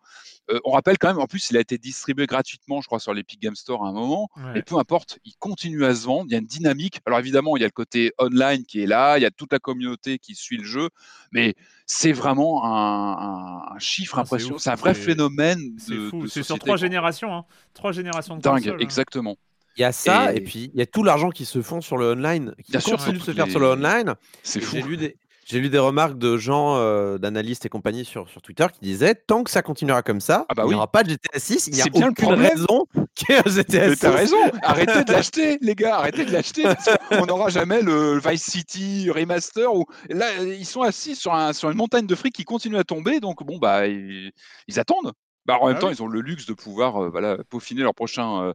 Euh, 0.51 0.60
on 0.66 0.72
rappelle 0.72 0.98
quand 0.98 1.07
même, 1.07 1.19
en 1.19 1.28
plus, 1.28 1.51
il 1.51 1.57
a 1.57 1.60
été 1.60 1.78
distribué 1.78 2.25
gratuitement, 2.25 2.81
je 2.81 2.88
crois, 2.88 3.00
sur 3.00 3.13
l'Epic 3.13 3.42
Game 3.42 3.56
Store 3.56 3.86
à 3.86 3.90
un 3.90 3.94
moment. 3.94 4.30
Et 4.56 4.62
peu 4.62 4.77
importe, 4.77 5.19
il 5.25 5.36
continue 5.38 5.86
à 5.86 5.94
se 5.94 6.06
vendre. 6.06 6.25
Il 6.27 6.31
y 6.31 6.36
a 6.36 6.39
une 6.39 6.45
dynamique. 6.45 7.00
Alors 7.06 7.19
évidemment, 7.19 7.57
il 7.57 7.62
y 7.62 7.63
a 7.63 7.68
le 7.68 7.71
côté 7.71 8.13
online 8.19 8.63
qui 8.63 8.81
est 8.81 8.86
là, 8.86 9.18
il 9.18 9.21
y 9.21 9.25
a 9.25 9.31
toute 9.31 9.51
la 9.51 9.59
communauté 9.59 10.18
qui 10.19 10.36
suit 10.36 10.57
le 10.57 10.63
jeu, 10.63 10.89
mais 11.31 11.56
c'est 11.86 12.12
vraiment 12.12 12.62
un, 12.63 13.77
chiffre 13.80 14.18
ah, 14.18 14.21
impressionnant. 14.21 14.57
C'est 14.57 14.69
un 14.69 14.75
vrai 14.75 14.94
phénomène. 14.94 15.75
C'est 15.77 15.95
fou. 16.09 16.27
C'est 16.27 16.44
sur 16.44 16.59
trois 16.59 16.77
générations, 16.77 17.33
hein. 17.33 17.45
trois 17.74 17.91
générations 17.91 18.38
de 18.38 18.41
Dingue, 18.41 18.69
hein. 18.69 18.77
exactement. 18.80 19.38
Il 19.77 19.81
y 19.81 19.86
a 19.86 19.91
ça, 19.91 20.33
et, 20.33 20.41
puis 20.41 20.71
il 20.74 20.80
y 20.80 20.81
a 20.81 20.86
tout 20.86 21.03
l'argent 21.03 21.30
qui 21.30 21.45
se 21.45 21.62
font 21.62 21.80
sur 21.80 21.97
le 21.97 22.12
online, 22.12 22.53
qui 22.65 22.71
Bien 22.71 22.81
continue 22.81 23.19
de 23.19 23.24
se 23.24 23.31
faire 23.31 23.47
sur 23.47 23.59
le 23.59 23.68
online. 23.68 24.15
C'est 24.44 24.59
fou. 24.59 24.75
J'ai 24.75 24.81
lu 24.81 24.97
des, 24.97 25.15
j'ai 25.50 25.60
lu 25.60 25.69
des 25.69 25.79
remarques 25.79 26.19
de 26.19 26.38
gens, 26.38 26.75
euh, 26.75 27.17
d'analystes 27.17 27.65
et 27.65 27.69
compagnie 27.69 28.05
sur, 28.05 28.29
sur 28.29 28.39
Twitter 28.41 28.67
qui 28.72 28.81
disaient 28.81 29.15
tant 29.15 29.43
que 29.43 29.50
ça 29.50 29.63
continuera 29.63 30.03
comme 30.03 30.22
ça, 30.22 30.46
ah 30.48 30.53
bah 30.53 30.63
il 30.65 30.69
n'y 30.69 30.75
aura 30.75 30.91
pas 30.91 31.03
de 31.03 31.10
GTA 31.10 31.39
6, 31.39 31.67
il 31.67 31.74
n'y 31.74 31.81
a 31.81 31.86
bien 31.86 32.10
aucune 32.10 32.34
raison 32.34 32.86
6. 33.46 34.00
T'as 34.00 34.12
raison, 34.12 34.38
arrêtez 34.62 35.04
de 35.04 35.12
l'acheter, 35.12 35.58
les 35.62 35.76
gars, 35.76 35.98
arrêtez 35.98 36.26
de 36.26 36.32
l'acheter. 36.32 36.64
On 37.12 37.26
n'aura 37.26 37.50
jamais 37.50 37.82
le 37.82 38.20
Vice 38.20 38.44
City 38.44 39.10
Remaster 39.10 39.74
où 39.74 39.86
là, 40.10 40.42
ils 40.44 40.66
sont 40.66 40.82
assis 40.82 41.16
sur, 41.16 41.34
un, 41.34 41.54
sur 41.54 41.70
une 41.70 41.78
montagne 41.78 42.08
de 42.08 42.16
fric 42.16 42.34
qui 42.34 42.46
continue 42.46 42.78
à 42.78 42.84
tomber, 42.84 43.20
donc 43.20 43.44
bon, 43.44 43.58
bah, 43.58 43.88
ils 43.88 44.32
attendent. 44.78 45.14
Bah, 45.50 45.58
en 45.60 45.65
même 45.65 45.77
ah 45.77 45.79
temps, 45.79 45.89
ils 45.89 46.03
ont 46.03 46.08
le 46.08 46.22
luxe 46.22 46.46
de 46.46 46.53
pouvoir 46.53 46.98
euh, 46.98 47.10
voilà, 47.10 47.39
peaufiner 47.50 47.82
leur 47.82 47.96
prochain 47.96 48.44
euh, 48.44 48.53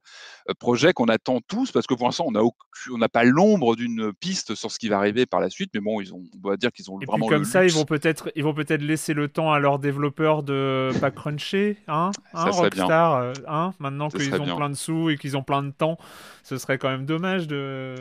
euh, 0.48 0.54
projet 0.56 0.92
qu'on 0.92 1.06
attend 1.06 1.40
tous, 1.40 1.72
parce 1.72 1.88
que 1.88 1.94
pour 1.94 2.06
l'instant, 2.06 2.24
on 2.28 2.98
n'a 2.98 3.08
pas 3.08 3.24
l'ombre 3.24 3.74
d'une 3.74 4.12
piste 4.12 4.54
sur 4.54 4.70
ce 4.70 4.78
qui 4.78 4.88
va 4.88 4.98
arriver 4.98 5.26
par 5.26 5.40
la 5.40 5.50
suite, 5.50 5.70
mais 5.74 5.80
bon, 5.80 6.00
ils 6.00 6.14
ont, 6.14 6.22
on 6.44 6.48
va 6.48 6.56
dire 6.56 6.70
qu'ils 6.70 6.92
ont 6.92 7.00
Et 7.00 7.04
vraiment 7.04 7.26
puis 7.26 7.34
comme 7.34 7.44
ça, 7.44 7.64
ils 7.64 7.72
vont 7.72 7.84
peut-être, 7.84 8.30
ils 8.36 8.44
vont 8.44 8.54
peut-être 8.54 8.80
laisser 8.80 9.12
le 9.12 9.26
temps 9.26 9.52
à 9.52 9.58
leurs 9.58 9.80
développeurs 9.80 10.44
de 10.44 10.92
pas 11.00 11.10
cruncher, 11.10 11.78
hein, 11.88 12.12
hein 12.32 12.50
Rockstar, 12.50 13.32
hein, 13.48 13.74
maintenant 13.80 14.08
qu'ils 14.08 14.32
ont 14.32 14.56
plein 14.56 14.70
de 14.70 14.76
sous 14.76 15.10
et 15.10 15.18
qu'ils 15.18 15.36
ont 15.36 15.42
plein 15.42 15.64
de 15.64 15.72
temps, 15.72 15.98
ce 16.44 16.58
serait 16.58 16.78
quand 16.78 16.90
même 16.90 17.06
dommage 17.06 17.48
de 17.48 17.96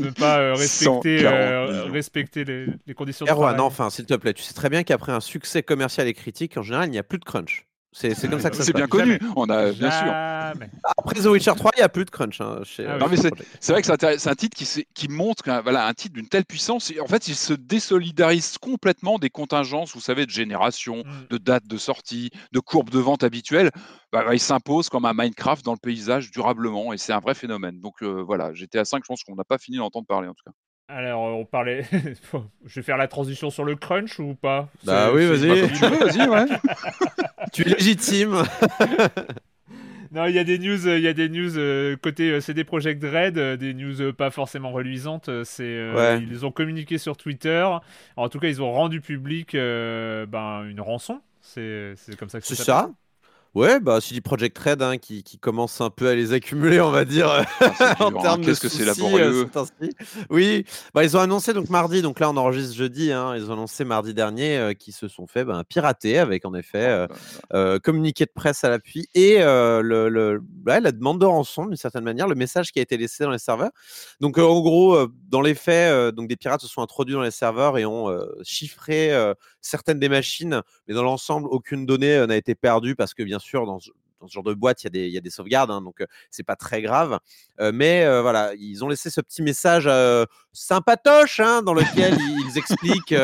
ne 0.00 0.10
pas 0.10 0.52
respecter, 0.54 1.24
respecter 1.92 2.44
les, 2.44 2.66
les 2.88 2.94
conditions 2.94 3.24
de 3.24 3.30
travail. 3.30 3.60
enfin, 3.60 3.88
s'il 3.88 4.06
te 4.06 4.14
plaît, 4.14 4.34
tu 4.34 4.42
sais 4.42 4.52
très 4.54 4.68
bien 4.68 4.82
qu'après 4.82 5.12
un 5.12 5.20
succès 5.20 5.62
commercial 5.62 6.08
et 6.08 6.14
critique, 6.14 6.56
en 6.56 6.62
général, 6.62 6.88
il 6.88 6.90
n'y 6.90 6.98
a 6.98 7.04
plus 7.04 7.18
de 7.18 7.24
crunch. 7.24 7.66
C'est 7.96 8.28
comme 8.28 8.40
ça 8.40 8.50
que 8.50 8.56
ça 8.56 8.64
C'est 8.64 8.74
bien 8.74 8.86
connu, 8.86 9.18
on 9.36 9.48
a 9.48 9.72
bien 9.72 9.90
sûr. 9.90 10.12
Après 10.98 11.20
The 11.20 11.26
Witcher 11.26 11.52
3, 11.56 11.72
il 11.76 11.80
n'y 11.80 11.82
a 11.82 11.88
plus 11.88 12.04
de 12.04 12.10
crunch. 12.10 12.40
Hein, 12.40 12.60
ah 12.80 12.98
non, 12.98 13.06
mais 13.08 13.16
c'est 13.16 13.72
vrai 13.72 13.82
que 13.82 13.88
c'est 14.18 14.28
un 14.28 14.34
titre 14.34 14.56
qui, 14.56 14.86
qui 14.94 15.08
montre 15.08 15.48
un, 15.48 15.60
voilà, 15.62 15.86
un 15.86 15.94
titre 15.94 16.14
d'une 16.14 16.28
telle 16.28 16.44
puissance. 16.44 16.92
En 17.00 17.06
fait, 17.06 17.28
il 17.28 17.34
se 17.34 17.54
désolidarise 17.54 18.58
complètement 18.58 19.18
des 19.18 19.30
contingences, 19.30 19.94
vous 19.94 20.00
savez, 20.00 20.26
de 20.26 20.30
génération, 20.30 20.98
mm. 20.98 21.26
de 21.30 21.38
date 21.38 21.66
de 21.66 21.76
sortie, 21.78 22.30
de 22.52 22.60
courbe 22.60 22.90
de 22.90 22.98
vente 22.98 23.24
habituelle. 23.24 23.70
Bah, 24.12 24.24
bah, 24.24 24.34
il 24.34 24.40
s'impose 24.40 24.88
comme 24.88 25.04
un 25.04 25.14
Minecraft 25.14 25.64
dans 25.64 25.72
le 25.72 25.78
paysage 25.78 26.30
durablement 26.30 26.92
et 26.92 26.98
c'est 26.98 27.12
un 27.12 27.20
vrai 27.20 27.34
phénomène. 27.34 27.80
Donc 27.80 28.02
euh, 28.02 28.22
voilà, 28.22 28.52
j'étais 28.54 28.78
à 28.78 28.84
5, 28.84 29.02
je 29.02 29.08
pense 29.08 29.24
qu'on 29.24 29.34
n'a 29.34 29.44
pas 29.44 29.58
fini 29.58 29.78
d'entendre 29.78 30.06
parler 30.06 30.28
en 30.28 30.34
tout 30.34 30.44
cas. 30.44 30.52
Alors, 30.88 31.22
on 31.22 31.44
parlait. 31.44 31.84
je 32.64 32.74
vais 32.74 32.82
faire 32.82 32.96
la 32.96 33.08
transition 33.08 33.50
sur 33.50 33.64
le 33.64 33.74
crunch 33.74 34.20
ou 34.20 34.34
pas? 34.34 34.68
Bah 34.84 35.10
oui, 35.12 35.26
vas-y. 35.26 35.72
tu 35.72 35.84
veux, 35.84 36.06
vas-y, 36.06 36.28
ouais. 36.28 36.46
tu 37.52 37.62
es 37.62 37.70
légitime. 37.70 38.44
non, 40.12 40.26
il 40.26 40.34
y 40.34 40.38
a 40.38 40.44
des 40.44 40.58
news, 40.58 40.86
il 40.86 41.00
y 41.00 41.08
a 41.08 41.12
des 41.12 41.28
news 41.28 41.58
euh, 41.58 41.96
côté 41.96 42.30
euh, 42.30 42.40
CD 42.40 42.62
Projekt 42.62 43.02
Red, 43.02 43.36
euh, 43.36 43.56
des 43.56 43.74
news 43.74 44.12
pas 44.12 44.30
forcément 44.30 44.70
reluisantes. 44.70 45.28
C'est, 45.42 45.90
ils 46.20 46.46
ont 46.46 46.52
communiqué 46.52 46.98
sur 46.98 47.16
Twitter. 47.16 47.68
En 48.16 48.28
tout 48.28 48.38
cas, 48.38 48.48
ils 48.48 48.62
ont 48.62 48.72
rendu 48.72 49.00
public 49.00 49.54
ben, 49.54 50.64
une 50.68 50.80
rançon. 50.80 51.20
C'est, 51.40 51.96
comme 52.16 52.28
ça 52.28 52.40
que 52.40 52.46
c'est 52.46 52.54
ça. 52.54 52.90
Ouais, 53.56 53.80
bah 53.80 54.02
CD 54.02 54.20
Project 54.20 54.58
Red 54.58 54.82
hein, 54.82 54.98
qui, 54.98 55.22
qui, 55.22 55.38
commence 55.38 55.80
un 55.80 55.88
peu 55.88 56.08
à 56.08 56.14
les 56.14 56.34
accumuler, 56.34 56.78
on 56.78 56.90
va 56.90 57.06
dire, 57.06 57.46
ah, 57.80 57.96
en 58.00 58.12
termes 58.12 58.44
Qu'est-ce 58.44 58.60
que 58.60 58.68
c'est 58.68 58.84
laborieux 58.84 59.48
euh, 59.56 59.88
Oui, 60.28 60.66
bah, 60.92 61.04
ils 61.04 61.16
ont 61.16 61.20
annoncé 61.20 61.54
donc 61.54 61.70
mardi, 61.70 62.02
donc 62.02 62.20
là 62.20 62.28
on 62.28 62.36
enregistre 62.36 62.76
jeudi, 62.76 63.12
hein, 63.12 63.34
ils 63.34 63.48
ont 63.48 63.54
annoncé 63.54 63.86
mardi 63.86 64.12
dernier 64.12 64.58
euh, 64.58 64.74
qu'ils 64.74 64.92
se 64.92 65.08
sont 65.08 65.26
fait 65.26 65.46
bah, 65.46 65.64
pirater 65.66 66.18
avec 66.18 66.44
en 66.44 66.52
effet 66.52 66.84
euh, 66.84 67.06
euh, 67.54 67.78
communiqué 67.78 68.26
de 68.26 68.30
presse 68.30 68.62
à 68.62 68.68
l'appui 68.68 69.08
et 69.14 69.38
le, 69.38 70.10
le 70.10 70.42
la 70.66 70.92
demande 70.92 71.22
de 71.22 71.24
rançon 71.24 71.64
d'une 71.64 71.76
certaine 71.76 72.04
manière, 72.04 72.28
le 72.28 72.34
message 72.34 72.72
qui 72.72 72.78
a 72.78 72.82
été 72.82 72.98
laissé 72.98 73.24
dans 73.24 73.30
les 73.30 73.38
serveurs. 73.38 73.70
Donc 74.20 74.36
en 74.36 74.60
gros, 74.60 74.98
dans 75.30 75.40
les 75.40 75.54
faits, 75.54 76.14
donc 76.14 76.28
des 76.28 76.36
pirates 76.36 76.60
se 76.60 76.68
sont 76.68 76.82
introduits 76.82 77.14
dans 77.14 77.22
les 77.22 77.30
serveurs 77.30 77.78
et 77.78 77.86
ont 77.86 78.14
chiffré 78.42 79.12
certaines 79.62 79.98
des 79.98 80.10
machines, 80.10 80.60
mais 80.86 80.94
dans 80.94 81.02
l'ensemble, 81.02 81.48
aucune 81.50 81.86
donnée 81.86 82.26
n'a 82.26 82.36
été 82.36 82.54
perdue 82.54 82.94
parce 82.94 83.14
que 83.14 83.22
bien 83.22 83.38
sûr 83.38 83.45
sûr, 83.46 83.66
dans, 83.66 83.78
ce 83.78 83.90
genre 84.28 84.42
de 84.42 84.54
boîte, 84.54 84.82
il 84.82 84.86
y 84.86 84.88
a 84.88 84.90
des, 84.90 85.08
y 85.08 85.18
a 85.18 85.20
des 85.20 85.30
sauvegardes, 85.30 85.70
hein, 85.70 85.80
donc 85.80 86.04
c'est 86.30 86.42
pas 86.42 86.56
très 86.56 86.82
grave. 86.82 87.18
mais 87.72 88.04
voilà, 88.20 88.52
ils 88.58 88.84
ont 88.84 88.88
laissé 88.88 89.10
ce 89.10 89.20
petit 89.20 89.42
message 89.42 89.88
sympatoche 90.52 91.40
hein, 91.40 91.62
dans 91.62 91.74
lequel 91.74 92.16
ils 92.50 92.58
expliquent 92.58 93.14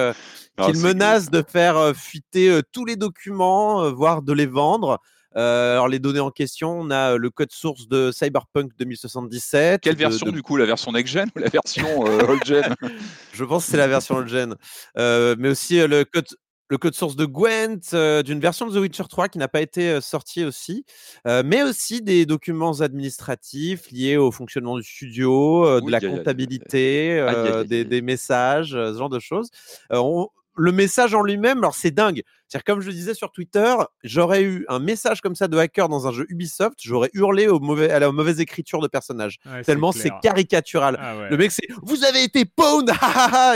qu'ils 0.60 0.78
menacent 0.78 1.30
de 1.30 1.42
faire 1.42 1.92
fuiter 1.96 2.60
tous 2.72 2.84
les 2.84 2.96
documents, 2.96 3.90
voire 3.92 4.22
de 4.22 4.32
les 4.32 4.46
vendre. 4.46 5.00
alors 5.34 5.88
les 5.88 5.98
données 5.98 6.20
en 6.20 6.30
question, 6.30 6.78
on 6.78 6.90
a 6.90 7.16
le 7.16 7.30
code 7.30 7.50
source 7.50 7.88
de 7.88 8.12
Cyberpunk 8.12 8.72
2077. 8.78 9.80
Quelle 9.80 9.96
version 9.96 10.30
du 10.30 10.42
coup 10.42 10.56
La 10.56 10.66
version 10.66 10.92
next-gen 10.92 11.28
ou 11.34 11.38
la 11.40 11.48
version 11.48 12.00
old-gen 12.00 12.76
Je 13.32 13.44
pense 13.44 13.64
que 13.64 13.72
c'est 13.72 13.76
la 13.76 13.88
version 13.88 14.16
old-gen. 14.16 14.54
mais 14.96 15.48
aussi 15.48 15.84
le 15.86 16.04
code, 16.04 16.28
le 16.72 16.78
code 16.78 16.94
source 16.94 17.16
de 17.16 17.26
Gwent, 17.26 17.92
euh, 17.92 18.22
d'une 18.22 18.40
version 18.40 18.66
de 18.66 18.72
The 18.72 18.80
Witcher 18.80 19.04
3 19.06 19.28
qui 19.28 19.36
n'a 19.36 19.46
pas 19.46 19.60
été 19.60 19.90
euh, 19.90 20.00
sortie 20.00 20.42
aussi, 20.42 20.86
euh, 21.26 21.42
mais 21.44 21.62
aussi 21.62 22.00
des 22.00 22.24
documents 22.24 22.80
administratifs 22.80 23.90
liés 23.90 24.16
au 24.16 24.30
fonctionnement 24.30 24.78
du 24.78 24.82
studio, 24.82 25.82
de 25.82 25.90
la 25.90 26.00
comptabilité, 26.00 27.22
des, 27.66 27.84
des, 27.84 28.00
messages, 28.00 28.70
ce 28.70 28.96
genre 28.96 29.10
de 29.10 29.18
choses. 29.18 29.50
On, 29.90 30.28
le 30.56 30.72
message 30.72 31.14
en 31.14 31.22
lui-même, 31.22 31.58
alors 31.58 31.74
c'est 31.74 31.90
dingue. 31.90 32.22
C'est-à-dire, 32.52 32.64
comme 32.64 32.80
je 32.82 32.88
le 32.88 32.92
disais 32.92 33.14
sur 33.14 33.32
Twitter, 33.32 33.74
j'aurais 34.04 34.42
eu 34.42 34.66
un 34.68 34.78
message 34.78 35.22
comme 35.22 35.34
ça 35.34 35.48
de 35.48 35.56
hacker 35.56 35.88
dans 35.88 36.06
un 36.06 36.12
jeu 36.12 36.26
Ubisoft, 36.28 36.78
j'aurais 36.82 37.08
hurlé 37.14 37.48
au 37.48 37.60
mauvais, 37.60 37.90
à 37.90 37.98
la 37.98 38.12
mauvaise 38.12 38.40
écriture 38.40 38.82
de 38.82 38.88
personnage. 38.88 39.38
tellement 39.64 39.90
c'est 39.90 40.10
caricatural. 40.22 40.98
Ah 41.00 41.14
le 41.30 41.36
mec, 41.38 41.50
c'est 41.50 41.66
Vous 41.82 42.04
avez 42.04 42.22
été 42.24 42.44
pwned 42.44 42.92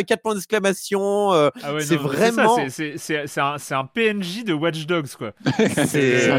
4 0.06 0.22
points 0.22 0.34
d'exclamation. 0.34 1.34
Euh, 1.34 1.50
ah 1.62 1.72
c'est 1.80 1.96
vraiment. 1.96 2.56
C'est 2.70 3.38
un, 3.38 3.56
un, 3.70 3.84
PNJ 3.84 4.44
de 4.44 4.54
Watch 4.54 4.86
Dogs, 4.86 5.14
quoi. 5.18 5.32
c'est 5.86 6.30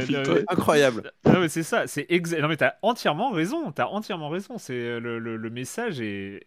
incroyable. 0.48 1.12
c'est 1.50 1.62
ça. 1.62 1.86
C'est 1.86 2.08
Non, 2.42 2.48
mais 2.48 2.58
t'as 2.58 2.74
entièrement 2.82 3.30
raison. 3.30 3.72
T'as 3.72 3.86
entièrement 3.86 4.30
raison. 4.30 4.58
C'est 4.58 4.74
euh, 4.74 5.00
le, 5.00 5.20
le, 5.20 5.50
message 5.52 6.02
est, 6.02 6.42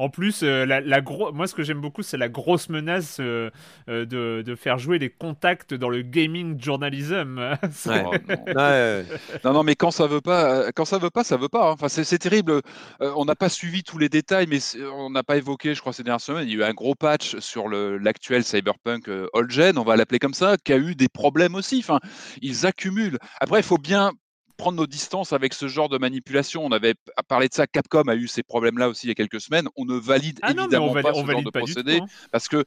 en 0.00 0.08
plus, 0.08 0.42
euh, 0.42 0.64
la, 0.64 0.80
la 0.80 1.02
moi, 1.34 1.46
ce 1.46 1.54
que 1.54 1.62
j'aime 1.62 1.82
beaucoup, 1.82 2.00
c'est 2.02 2.16
la 2.16 2.30
grosse 2.30 2.70
menace 2.70 3.18
euh, 3.20 3.50
euh, 3.90 4.06
de, 4.06 4.40
de, 4.40 4.54
faire 4.54 4.78
jouer 4.78 4.89
les 4.98 5.10
contacts 5.10 5.74
dans 5.74 5.88
le 5.88 6.02
gaming 6.02 6.60
journalism. 6.60 7.56
non. 7.86 9.52
non. 9.52 9.62
mais 9.62 9.74
quand 9.74 9.90
ça 9.90 10.06
veut 10.06 10.20
pas, 10.20 10.72
quand 10.72 10.84
ça 10.84 10.98
veut 10.98 11.10
pas, 11.10 11.24
ça 11.24 11.36
veut 11.36 11.48
pas. 11.48 11.70
Hein. 11.70 11.72
Enfin, 11.72 11.88
c'est 11.88 12.18
terrible. 12.18 12.60
on 13.00 13.24
n'a 13.24 13.36
pas 13.36 13.48
suivi 13.48 13.82
tous 13.82 13.98
les 13.98 14.08
détails, 14.08 14.46
mais 14.48 14.58
on 14.94 15.10
n'a 15.10 15.22
pas 15.22 15.36
évoqué, 15.36 15.74
je 15.74 15.80
crois, 15.80 15.92
ces 15.92 16.02
dernières 16.02 16.20
semaines. 16.20 16.48
Il 16.48 16.54
y 16.54 16.62
a 16.62 16.66
eu 16.66 16.68
un 16.68 16.74
gros 16.74 16.94
patch 16.94 17.38
sur 17.38 17.68
l'actuel 17.68 18.44
Cyberpunk 18.44 19.10
Old 19.32 19.50
Gen, 19.50 19.78
on 19.78 19.84
va 19.84 19.96
l'appeler 19.96 20.18
comme 20.18 20.34
ça, 20.34 20.56
qui 20.62 20.72
a 20.72 20.76
eu 20.76 20.94
des 20.94 21.08
problèmes 21.08 21.54
aussi. 21.54 21.78
Enfin, 21.78 22.00
ils 22.42 22.66
accumulent. 22.66 23.18
Après, 23.40 23.60
il 23.60 23.64
faut 23.64 23.78
bien 23.78 24.12
prendre 24.60 24.76
nos 24.76 24.86
distances 24.86 25.32
avec 25.32 25.54
ce 25.54 25.68
genre 25.68 25.88
de 25.88 25.98
manipulation. 25.98 26.64
On 26.64 26.70
avait 26.70 26.94
parlé 27.28 27.48
de 27.48 27.54
ça, 27.54 27.66
Capcom 27.66 28.04
a 28.08 28.14
eu 28.14 28.28
ces 28.28 28.42
problèmes-là 28.42 28.88
aussi 28.90 29.06
il 29.06 29.08
y 29.08 29.12
a 29.12 29.14
quelques 29.14 29.40
semaines. 29.40 29.68
On 29.76 29.86
ne 29.86 29.98
valide 29.98 30.38
ah 30.42 30.50
évidemment 30.50 30.92
pas 30.92 31.14
ce 31.14 31.24
genre 31.24 31.42
de 31.42 31.50
procédé 31.50 31.98
hein. 32.02 32.06
parce 32.30 32.46
que 32.48 32.64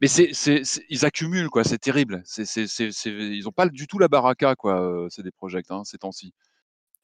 mais 0.00 0.08
c'est, 0.08 0.32
ils 0.88 1.04
accumulent 1.04 1.48
quoi, 1.48 1.64
c'est 1.64 1.78
terrible. 1.78 2.22
C'est, 2.24 2.44
ils 3.06 3.42
n'ont 3.44 3.52
pas 3.52 3.68
du 3.68 3.86
tout 3.86 3.98
la 3.98 4.08
baraka 4.08 4.54
quoi, 4.54 4.80
euh, 4.80 5.08
c'est 5.10 5.22
des 5.22 5.30
projets 5.30 5.62
hein, 5.70 5.82
ces 5.84 5.98
temps-ci. 5.98 6.32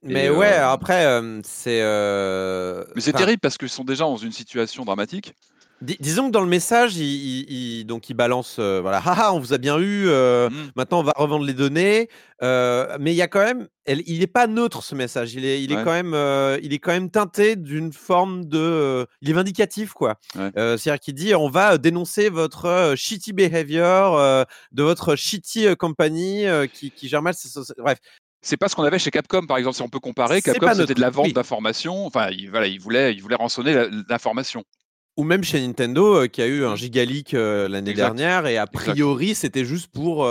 Mais 0.03 0.31
ouais, 0.31 0.55
euh, 0.55 0.69
après 0.69 1.21
c'est. 1.45 1.81
Euh, 1.83 2.85
mais 2.95 3.01
c'est 3.01 3.13
terrible 3.13 3.41
parce 3.41 3.57
qu'ils 3.57 3.69
sont 3.69 3.85
déjà 3.85 4.05
dans 4.05 4.17
une 4.17 4.33
situation 4.33 4.85
dramatique 4.85 5.35
disons 5.83 6.27
que 6.27 6.33
dans 6.33 6.41
le 6.41 6.49
message, 6.49 6.97
il, 6.97 7.85
donc 7.85 8.09
il 8.09 8.15
balance, 8.15 8.57
euh, 8.59 8.81
voilà, 8.81 8.99
haha, 8.99 9.33
on 9.33 9.41
vous 9.41 9.53
a 9.53 9.59
bien 9.59 9.79
eu, 9.79 10.07
euh, 10.07 10.49
mmh. 10.49 10.73
maintenant 10.77 11.01
on 11.01 11.03
va 11.03 11.13
revendre 11.17 11.45
les 11.45 11.55
données. 11.55 12.09
Euh, 12.43 12.97
mais 13.01 13.13
il 13.13 13.17
y 13.17 13.23
a 13.23 13.29
quand 13.29 13.45
même, 13.45 13.69
il 13.87 14.19
n'est 14.19 14.27
pas 14.27 14.47
neutre 14.47 14.83
ce 14.83 14.95
message. 14.95 15.35
Il 15.35 15.45
est, 15.45 15.63
il 15.63 15.73
est 15.73 15.85
quand 15.85 15.93
même, 15.93 16.17
il 16.63 16.73
est 16.73 16.79
quand 16.79 16.93
même 16.93 17.11
teinté 17.11 17.57
d'une 17.57 17.93
forme 17.93 18.47
de, 18.47 19.07
il 19.21 19.31
est 19.31 19.33
vindicatif 19.33 19.93
quoi. 19.93 20.17
C'est-à-dire 20.35 20.99
qu'il 20.99 21.15
dit, 21.15 21.35
on 21.35 21.49
va 21.49 21.79
dénoncer 21.79 22.29
votre 22.29 22.95
shitty 22.97 23.33
behavior 23.33 24.47
de 24.73 24.83
votre 24.83 25.17
shitty 25.17 25.77
compagnie 25.77 26.47
qui, 26.73 26.91
qui, 26.91 27.09
gère 27.09 27.23
mal. 27.23 27.35
Bref, 27.79 27.99
c'est 28.41 28.57
pas 28.57 28.69
ce 28.69 28.75
qu'on 28.75 28.83
avait 28.83 28.99
chez 28.99 29.13
Capcom, 29.13 29.47
par 29.47 29.57
exemple, 29.57 29.77
si 29.77 29.83
on 29.83 29.89
peut 29.89 30.01
comparer. 30.01 30.43
Capcom, 30.43 30.75
c'était 30.75 30.95
de 30.95 31.01
la 31.01 31.11
vente 31.11 31.33
d'informations. 31.33 32.07
Enfin, 32.07 32.29
il, 32.31 32.51
voilà, 32.51 32.67
il 32.67 32.81
voulait, 32.81 33.15
il 33.15 33.23
voulait 33.23 33.37
rançonner 33.37 33.87
l'information. 34.09 34.65
Ou 35.17 35.25
même 35.25 35.45
chez 35.45 35.61
Nintendo, 35.61 36.27
qui 36.29 36.41
a 36.41 36.47
eu 36.47 36.65
un 36.65 36.75
Gigalic 36.75 37.33
l'année 37.33 37.93
dernière, 37.93 38.47
et 38.47 38.57
a 38.57 38.67
priori, 38.67 39.35
c'était 39.35 39.65
juste 39.65 39.89
pour 39.93 40.27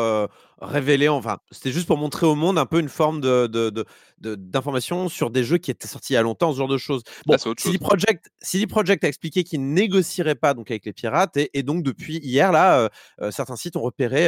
révéler, 0.61 1.07
enfin, 1.09 1.37
c'était 1.51 1.71
juste 1.71 1.87
pour 1.87 1.97
montrer 1.97 2.25
au 2.25 2.35
monde 2.35 2.57
un 2.57 2.65
peu 2.65 2.79
une 2.79 2.89
forme 2.89 3.21
de, 3.21 3.85
d'informations 4.21 5.09
sur 5.09 5.29
des 5.29 5.43
jeux 5.43 5.57
qui 5.57 5.71
étaient 5.71 5.87
sortis 5.87 6.13
il 6.13 6.15
y 6.15 6.17
a 6.17 6.21
longtemps, 6.21 6.51
ce 6.53 6.57
genre 6.57 6.67
de 6.67 6.77
choses. 6.77 7.03
Bon, 7.25 7.37
CD, 7.37 7.77
Projekt, 7.77 8.29
CD 8.41 8.67
Projekt 8.67 9.03
a 9.03 9.07
expliqué 9.07 9.43
qu'il 9.43 9.73
négocierait 9.73 10.35
pas 10.35 10.53
donc 10.53 10.71
avec 10.71 10.85
les 10.85 10.93
pirates, 10.93 11.37
et, 11.37 11.63
donc 11.63 11.83
depuis 11.83 12.17
hier, 12.17 12.51
là, 12.51 12.89
certains 13.31 13.55
sites 13.55 13.75
ont 13.75 13.81
repéré 13.81 14.27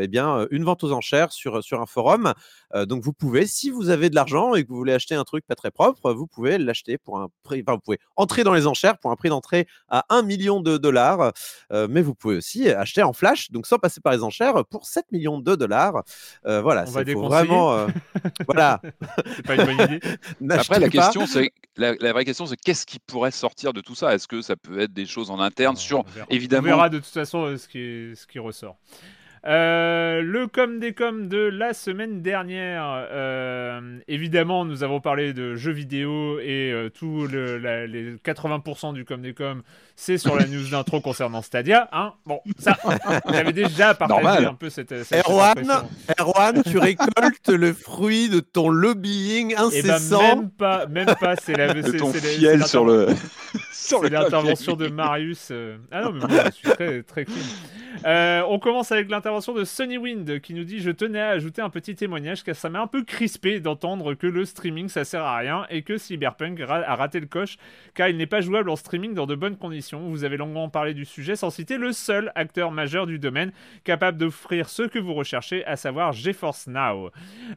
eh 0.00 0.08
bien, 0.08 0.46
une 0.50 0.64
vente 0.64 0.84
aux 0.84 0.92
enchères 0.92 1.32
sur, 1.32 1.62
sur 1.62 1.80
un 1.80 1.86
forum. 1.86 2.32
donc 2.86 3.02
vous 3.02 3.12
pouvez, 3.12 3.46
si 3.46 3.70
vous 3.70 3.90
avez 3.90 4.10
de 4.10 4.14
l'argent 4.14 4.54
et 4.54 4.64
que 4.64 4.68
vous 4.68 4.76
voulez 4.76 4.92
acheter 4.92 5.14
un 5.14 5.24
truc 5.24 5.46
pas 5.46 5.54
très 5.54 5.70
propre, 5.70 6.12
vous 6.12 6.26
pouvez 6.26 6.58
l'acheter 6.58 6.98
pour 6.98 7.18
un 7.18 7.28
prix, 7.42 7.62
enfin, 7.66 7.74
vous 7.74 7.82
pouvez 7.82 7.98
entrer 8.16 8.44
dans 8.44 8.54
les 8.54 8.66
enchères 8.66 8.98
pour 8.98 9.10
un 9.10 9.16
prix 9.16 9.28
d'entrée 9.28 9.66
à 9.88 10.04
1 10.08 10.22
million 10.22 10.60
de 10.60 10.76
dollars, 10.76 11.32
mais 11.70 12.02
vous 12.02 12.14
pouvez 12.14 12.36
aussi 12.36 12.68
acheter 12.70 13.02
en 13.02 13.12
flash, 13.12 13.50
donc 13.50 13.66
sans 13.66 13.78
passer 13.78 14.00
par 14.00 14.12
les 14.12 14.22
enchères, 14.22 14.64
pour 14.64 14.86
7 14.86 15.06
millions 15.12 15.38
de 15.38 15.54
dollars. 15.54 16.02
Euh, 16.46 16.60
voilà, 16.60 16.86
c'est 16.86 17.12
vraiment. 17.14 17.74
Euh, 17.74 17.86
voilà. 18.46 18.80
c'est 19.36 19.42
pas 19.46 19.54
une 19.54 19.64
bonne 19.64 19.80
idée. 19.86 20.00
Après, 20.50 20.78
la 20.78 20.88
question, 20.88 21.26
c'est 21.26 21.52
la, 21.76 22.12
vraie 22.12 22.24
question, 22.24 22.46
c'est 22.46 22.56
qu'est-ce 22.56 22.86
qui 22.86 22.98
pourrait 22.98 23.30
sortir 23.30 23.72
de 23.72 23.80
tout 23.80 23.94
ça? 23.94 24.14
Est-ce 24.14 24.28
que 24.28 24.42
ça 24.42 24.56
peut 24.56 24.80
être 24.80 24.92
des 24.92 25.06
choses 25.06 25.30
en 25.30 25.40
interne 25.40 25.76
sur 25.76 26.04
évidemment. 26.30 26.68
On 26.68 26.70
verra 26.70 26.88
de 26.88 26.98
toute 26.98 27.06
façon 27.06 27.44
euh, 27.44 27.56
ce 27.56 27.68
qui, 27.68 28.16
ce 28.16 28.26
qui 28.26 28.38
ressort. 28.38 28.76
Euh, 29.46 30.22
le 30.22 30.46
com 30.46 30.80
des 30.80 30.94
com 30.94 31.28
de 31.28 31.36
la 31.36 31.74
semaine 31.74 32.22
dernière. 32.22 33.06
Euh, 33.10 33.98
évidemment, 34.08 34.64
nous 34.64 34.82
avons 34.82 35.00
parlé 35.00 35.34
de 35.34 35.54
jeux 35.54 35.72
vidéo 35.72 36.38
et 36.38 36.72
euh, 36.72 36.88
tout 36.88 37.26
le, 37.26 37.58
les 37.86 38.14
80% 38.16 38.94
du 38.94 39.04
com 39.04 39.20
des 39.20 39.34
com, 39.34 39.62
c'est 39.96 40.16
sur 40.16 40.34
la 40.34 40.46
news 40.46 40.70
d'intro 40.70 41.02
concernant 41.02 41.42
Stadia. 41.42 41.90
Hein 41.92 42.14
bon, 42.24 42.40
ça, 42.58 42.78
j'avais 43.30 43.52
déjà 43.52 43.94
partagé 43.94 44.46
un 44.46 44.54
peu 44.54 44.70
cette. 44.70 45.04
cette 45.04 45.26
Erwan, 45.26 46.62
tu 46.62 46.78
récoltes 46.78 47.48
le 47.48 47.74
fruit 47.74 48.30
de 48.30 48.40
ton 48.40 48.70
lobbying 48.70 49.52
eh 49.52 49.82
ben, 49.82 49.90
incessant. 49.90 50.36
même 50.36 50.50
pas, 50.50 50.86
même 50.86 51.14
pas. 51.20 51.36
C'est 51.36 51.56
la. 51.56 51.74
C'est, 51.82 51.98
ton 51.98 52.12
fiel 52.14 52.64
sur 52.64 52.86
le. 52.86 53.08
Sur 53.84 54.02
l'intervention 54.02 54.76
de 54.76 54.88
Marius. 54.88 55.52
Ah 55.90 56.02
non, 56.02 56.12
mais 56.12 56.20
moi, 56.20 56.44
je 56.46 56.50
suis 56.50 56.68
très, 56.68 57.02
très 57.02 57.24
clean. 57.24 57.34
Euh, 58.04 58.42
on 58.48 58.58
commence 58.58 58.92
avec 58.92 59.10
l'intervention 59.10 59.54
de 59.54 59.64
Sunny 59.64 59.98
Wind 59.98 60.40
qui 60.40 60.54
nous 60.54 60.64
dit 60.64 60.80
Je 60.80 60.90
tenais 60.90 61.20
à 61.20 61.30
ajouter 61.30 61.62
un 61.62 61.70
petit 61.70 61.94
témoignage 61.94 62.42
car 62.42 62.56
ça 62.56 62.68
m'a 62.68 62.80
un 62.80 62.86
peu 62.86 63.04
crispé 63.04 63.60
d'entendre 63.60 64.14
que 64.14 64.26
le 64.26 64.44
streaming 64.44 64.88
ça 64.88 65.04
sert 65.04 65.22
à 65.22 65.36
rien 65.38 65.66
et 65.70 65.82
que 65.82 65.96
Cyberpunk 65.96 66.60
a 66.60 66.94
raté 66.96 67.20
le 67.20 67.26
coche 67.26 67.56
car 67.94 68.08
il 68.08 68.16
n'est 68.16 68.26
pas 68.26 68.40
jouable 68.40 68.68
en 68.70 68.76
streaming 68.76 69.14
dans 69.14 69.26
de 69.26 69.34
bonnes 69.34 69.56
conditions. 69.56 70.08
Vous 70.08 70.24
avez 70.24 70.36
longuement 70.36 70.68
parlé 70.68 70.94
du 70.94 71.04
sujet 71.04 71.36
sans 71.36 71.50
citer 71.50 71.76
le 71.76 71.92
seul 71.92 72.32
acteur 72.34 72.72
majeur 72.72 73.06
du 73.06 73.18
domaine 73.18 73.52
capable 73.84 74.18
d'offrir 74.18 74.68
ce 74.68 74.82
que 74.82 74.98
vous 74.98 75.14
recherchez, 75.14 75.64
à 75.64 75.76
savoir 75.76 76.12
GeForce 76.12 76.66
Now. 76.66 77.10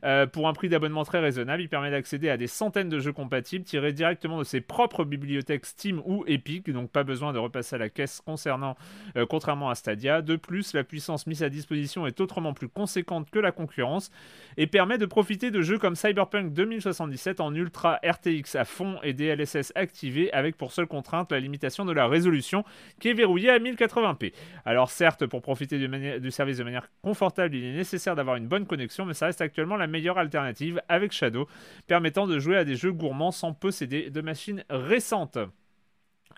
Euh, 0.04 0.28
pour 0.28 0.48
un 0.48 0.54
prix 0.54 0.70
d'abonnement 0.70 1.04
très 1.04 1.20
raisonnable, 1.20 1.62
il 1.62 1.70
permet 1.70 1.92
d'accéder 1.92 2.30
à 2.30 2.38
des 2.38 2.48
centaines 2.48 2.90
de 2.90 3.00
jeux 3.00 3.14
compatibles 3.14 3.66
tirés 3.66 3.94
directement 3.94 4.40
de 4.40 4.44
ses 4.44 4.62
propres 4.62 5.04
bibliothèques 5.04 5.66
Steam 5.66 6.02
ou 6.18 6.24
Epic, 6.28 6.70
donc 6.72 6.92
pas 6.92 7.04
besoin 7.04 7.34
de 7.34 7.40
repasser 7.40 7.76
à 7.76 7.80
la 7.80 7.90
caisse 7.90 8.22
concernant, 8.26 8.76
euh, 9.16 9.26
contrairement 9.26 9.70
à 9.70 9.76
Stadia. 9.76 10.22
De 10.22 10.36
plus, 10.36 10.74
la 10.74 10.84
puissance 10.84 11.28
mise 11.28 11.44
à 11.44 11.50
disposition 11.50 12.08
est 12.08 12.20
autrement 12.20 12.54
plus 12.54 12.68
conséquente 12.68 13.30
que 13.30 13.40
la 13.40 13.52
concurrence 13.52 14.12
et 14.58 14.68
permet 14.68 14.98
de 14.98 15.06
profiter 15.06 15.52
de 15.52 15.62
jeux 15.62 15.78
comme 15.78 15.96
Cyberpunk 15.96 16.54
2077 16.54 17.40
en 17.40 17.54
ultra 17.54 18.00
RTX 18.04 18.56
à 18.56 18.66
fond 18.66 18.98
et 19.04 19.14
DLSS 19.14 19.72
activé 19.76 20.32
avec 20.34 20.58
pour 20.58 20.72
seule 20.72 20.88
contrainte 20.88 21.32
la 21.32 21.40
limitation 21.40 21.86
de 21.86 21.92
la 21.92 22.08
résolution 22.08 22.64
qui 23.00 23.10
est 23.10 23.14
verrouillée 23.14 23.50
à 23.50 23.60
1080p. 23.60 24.34
Alors 24.66 24.90
certes, 24.90 25.26
pour 25.26 25.42
profiter 25.42 25.78
du, 25.78 26.20
du 26.20 26.32
service 26.32 26.58
de 26.58 26.64
manière 26.64 26.90
confortable, 27.02 27.56
il 27.56 27.64
est 27.64 27.76
nécessaire 27.76 28.16
d'avoir 28.16 28.36
une 28.36 28.48
bonne 28.48 28.66
connexion, 28.66 29.06
mais 29.06 29.14
ça 29.14 29.28
reste 29.28 29.42
actuellement 29.42 29.76
la 29.76 29.88
meilleure 29.88 30.18
alternative 30.18 30.82
avec 30.90 31.12
Shadow, 31.12 31.48
permettant 31.88 32.28
de 32.28 32.40
jouer 32.40 32.58
à 32.58 32.64
des 32.64 32.76
jeux 32.76 32.92
gourmands 32.92 33.32
sans 33.32 33.54
posséder 33.54 34.10
de 34.10 34.22
machines 34.22 34.64
récentes. 34.70 35.40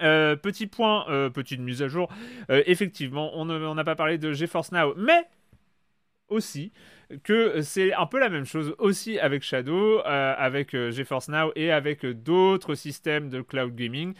Euh, 0.01 0.35
petit 0.35 0.67
point, 0.67 1.05
euh, 1.09 1.29
petite 1.29 1.59
mise 1.59 1.81
à 1.81 1.87
jour. 1.87 2.09
Euh, 2.49 2.63
effectivement, 2.65 3.31
on 3.35 3.45
n'a 3.45 3.83
pas 3.83 3.95
parlé 3.95 4.17
de 4.17 4.33
GeForce 4.33 4.71
Now, 4.71 4.93
mais 4.95 5.27
aussi 6.27 6.71
que 7.23 7.61
c'est 7.61 7.93
un 7.93 8.05
peu 8.05 8.19
la 8.19 8.29
même 8.29 8.45
chose 8.45 8.75
aussi 8.77 9.17
avec 9.19 9.41
Shadow, 9.41 10.01
avec 10.05 10.75
GeForce 10.91 11.29
Now 11.29 11.51
et 11.55 11.71
avec 11.71 12.05
d'autres 12.05 12.75
systèmes 12.75 13.29
de 13.29 13.41
cloud 13.41 13.75
gaming. 13.75 14.13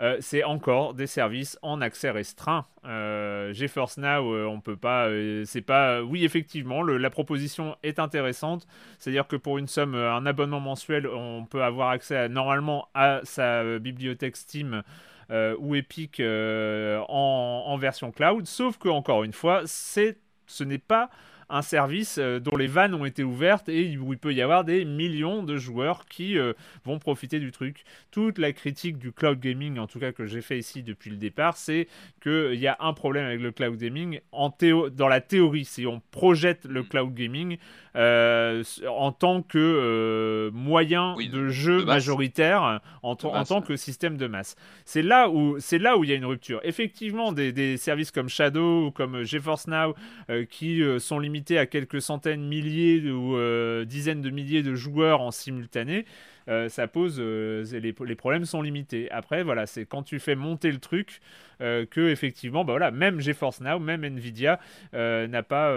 Euh, 0.00 0.16
c'est 0.20 0.42
encore 0.42 0.94
des 0.94 1.06
services 1.06 1.58
en 1.62 1.80
accès 1.80 2.10
restreint. 2.10 2.66
Euh, 2.84 3.52
GeForce 3.52 3.98
Now, 3.98 4.34
euh, 4.34 4.46
on 4.46 4.60
peut 4.60 4.76
pas. 4.76 5.08
c'est 5.44 5.62
pas. 5.62 6.02
Oui, 6.02 6.24
effectivement, 6.24 6.82
la 6.82 7.10
proposition 7.10 7.76
est 7.82 7.98
intéressante. 7.98 8.66
C'est-à-dire 8.98 9.26
que 9.26 9.36
pour 9.36 9.58
une 9.58 9.68
somme, 9.68 9.94
un 9.94 10.26
abonnement 10.26 10.60
mensuel, 10.60 11.06
on 11.06 11.44
peut 11.44 11.62
avoir 11.62 11.90
accès 11.90 12.28
normalement 12.28 12.88
à 12.94 13.20
sa 13.24 13.78
bibliothèque 13.78 14.36
Steam. 14.36 14.82
ou 15.30 15.74
Epic 15.74 16.20
en, 16.20 17.76
version 17.78 18.12
cloud, 18.12 18.46
sauf 18.46 18.78
que 18.78 18.88
encore 18.88 19.24
une 19.24 19.32
fois, 19.32 19.62
ce 19.66 20.64
n'est 20.64 20.78
pas 20.78 21.10
un 21.48 21.62
service 21.62 22.18
euh, 22.18 22.40
dont 22.40 22.56
les 22.56 22.66
vannes 22.66 22.94
ont 22.94 23.04
été 23.04 23.24
ouvertes 23.24 23.68
et 23.68 23.96
où 23.96 24.12
il 24.12 24.18
peut 24.18 24.32
y 24.32 24.42
avoir 24.42 24.64
des 24.64 24.84
millions 24.84 25.42
de 25.42 25.56
joueurs 25.56 26.06
qui 26.06 26.38
euh, 26.38 26.52
vont 26.84 26.98
profiter 26.98 27.40
du 27.40 27.52
truc. 27.52 27.84
Toute 28.10 28.38
la 28.38 28.52
critique 28.52 28.98
du 28.98 29.12
cloud 29.12 29.40
gaming, 29.40 29.78
en 29.78 29.86
tout 29.86 29.98
cas 29.98 30.12
que 30.12 30.26
j'ai 30.26 30.40
fait 30.40 30.58
ici 30.58 30.82
depuis 30.82 31.10
le 31.10 31.16
départ, 31.16 31.56
c'est 31.56 31.88
qu'il 32.22 32.54
y 32.54 32.66
a 32.66 32.76
un 32.80 32.92
problème 32.92 33.26
avec 33.26 33.40
le 33.40 33.52
cloud 33.52 33.76
gaming. 33.76 34.20
En 34.32 34.50
théo 34.50 34.90
dans 34.90 35.08
la 35.08 35.20
théorie, 35.20 35.64
si 35.64 35.86
on 35.86 36.00
projette 36.10 36.64
le 36.64 36.82
cloud 36.82 37.14
gaming, 37.14 37.56
euh, 37.56 37.56
en 37.94 39.12
tant 39.12 39.42
que 39.42 39.58
euh, 39.58 40.50
moyen 40.52 41.14
de 41.16 41.48
jeu 41.48 41.84
majoritaire, 41.84 42.80
en, 43.02 43.14
tant 43.16 43.62
que 43.62 43.76
système 43.76 44.16
de 44.16 44.26
masse. 44.26 44.56
C'est 44.84 45.02
là 45.02 45.28
où 45.28 45.56
c'est 45.60 45.78
là 45.78 45.96
où 45.96 46.04
il 46.04 46.10
y 46.10 46.12
a 46.12 46.16
une 46.16 46.24
rupture. 46.24 46.60
Effectivement, 46.64 47.32
des, 47.32 47.76
services 47.76 48.10
comme 48.10 48.28
Shadow 48.28 48.86
ou 48.86 48.90
comme 48.90 49.22
GeForce 49.22 49.68
Now 49.68 49.94
euh, 50.30 50.44
qui 50.44 50.82
sont 50.98 51.18
limités 51.18 51.58
à 51.58 51.66
quelques 51.66 52.02
centaines, 52.02 52.44
milliers 52.44 53.10
ou 53.10 53.36
dizaines 53.84 54.22
de 54.22 54.30
milliers 54.30 54.62
de 54.62 54.74
joueurs 54.74 55.20
en 55.20 55.30
simultané. 55.30 56.04
Euh, 56.48 56.68
ça 56.68 56.86
pose 56.86 57.16
euh, 57.18 57.64
les, 57.72 58.14
problèmes 58.14 58.44
sont 58.44 58.62
limités. 58.62 59.10
Après, 59.10 59.42
voilà, 59.42 59.66
c'est 59.66 59.86
quand 59.86 60.02
tu 60.02 60.18
fais 60.18 60.34
monter 60.34 60.70
le 60.70 60.78
truc 60.78 61.20
euh, 61.62 61.86
que 61.86 62.08
effectivement, 62.08 62.64
bah 62.64 62.74
voilà, 62.74 62.90
même 62.90 63.20
GeForce 63.20 63.60
Now, 63.60 63.78
même 63.78 64.04
Nvidia 64.04 64.58
n'a 64.92 65.42
pas 65.42 65.70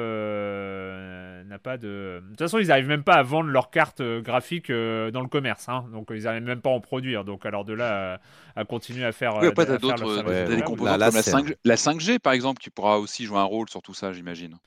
n'a 1.46 1.60
pas 1.60 1.78
de. 1.78 2.22
De 2.22 2.30
toute 2.30 2.40
façon, 2.40 2.60
ils 2.60 2.68
n'arrivent 2.68 2.88
même 2.88 3.04
pas 3.04 3.16
à 3.16 3.24
vendre 3.24 3.50
leurs 3.50 3.70
cartes 3.70 4.02
graphiques 4.02 4.72
dans 4.72 5.22
le 5.22 5.28
commerce, 5.28 5.70
hein. 5.70 5.86
donc 5.94 6.08
ils 6.12 6.24
n'arrivent 6.24 6.44
même 6.44 6.62
pas 6.62 6.70
à 6.70 6.74
en 6.74 6.82
produire. 6.82 7.24
Donc 7.24 7.46
alors 7.46 7.64
de 7.64 7.74
là 7.74 8.20
à, 8.56 8.66
continuer 8.66 9.06
à 9.06 9.12
faire. 9.12 9.38
Oui, 9.38 9.48
après, 9.48 9.66
d'autres 9.66 9.96
composants 9.96 10.24
comme 10.24 11.54
la 11.64 11.76
5G 11.76 12.20
par 12.20 12.34
exemple 12.34 12.62
qui 12.62 12.70
pourra 12.70 13.00
aussi 13.00 13.26
jouer 13.26 13.40
un 13.40 13.44
rôle 13.44 13.70
sur 13.70 13.82
tout 13.82 13.94
ça, 13.94 14.12
j'imagine. 14.12 14.58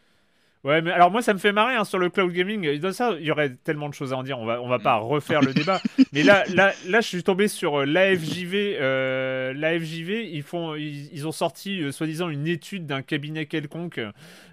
Ouais, 0.63 0.83
mais 0.83 0.91
alors 0.91 1.11
moi 1.11 1.23
ça 1.23 1.33
me 1.33 1.39
fait 1.39 1.53
marrer 1.53 1.75
hein, 1.75 1.85
sur 1.85 1.99
le 1.99 2.11
cloud 2.11 2.33
gaming. 2.33 2.79
Dans 2.81 2.93
ça, 2.93 3.15
il 3.19 3.25
y 3.25 3.31
aurait 3.31 3.49
tellement 3.65 3.89
de 3.89 3.95
choses 3.95 4.13
à 4.13 4.17
en 4.17 4.23
dire. 4.23 4.39
On 4.39 4.45
va, 4.45 4.61
on 4.61 4.69
va 4.69 4.79
pas 4.79 4.97
refaire 4.99 5.41
le 5.41 5.55
débat. 5.55 5.81
Mais 6.13 6.23
là, 6.23 6.45
là, 6.55 6.75
là, 6.87 7.01
je 7.01 7.07
suis 7.07 7.23
tombé 7.23 7.49
sur 7.49 7.81
euh, 7.81 7.87
l'AFJV. 7.87 8.77
Euh, 8.79 9.55
L'AFJV, 9.55 10.29
ils 10.31 10.43
font, 10.43 10.75
ils, 10.75 11.27
ont 11.27 11.33
sorti 11.33 11.83
euh, 11.83 11.93
soi-disant 11.93 12.29
une 12.29 12.47
étude 12.47 12.85
d'un 12.85 13.01
cabinet 13.01 13.47
quelconque, 13.47 14.01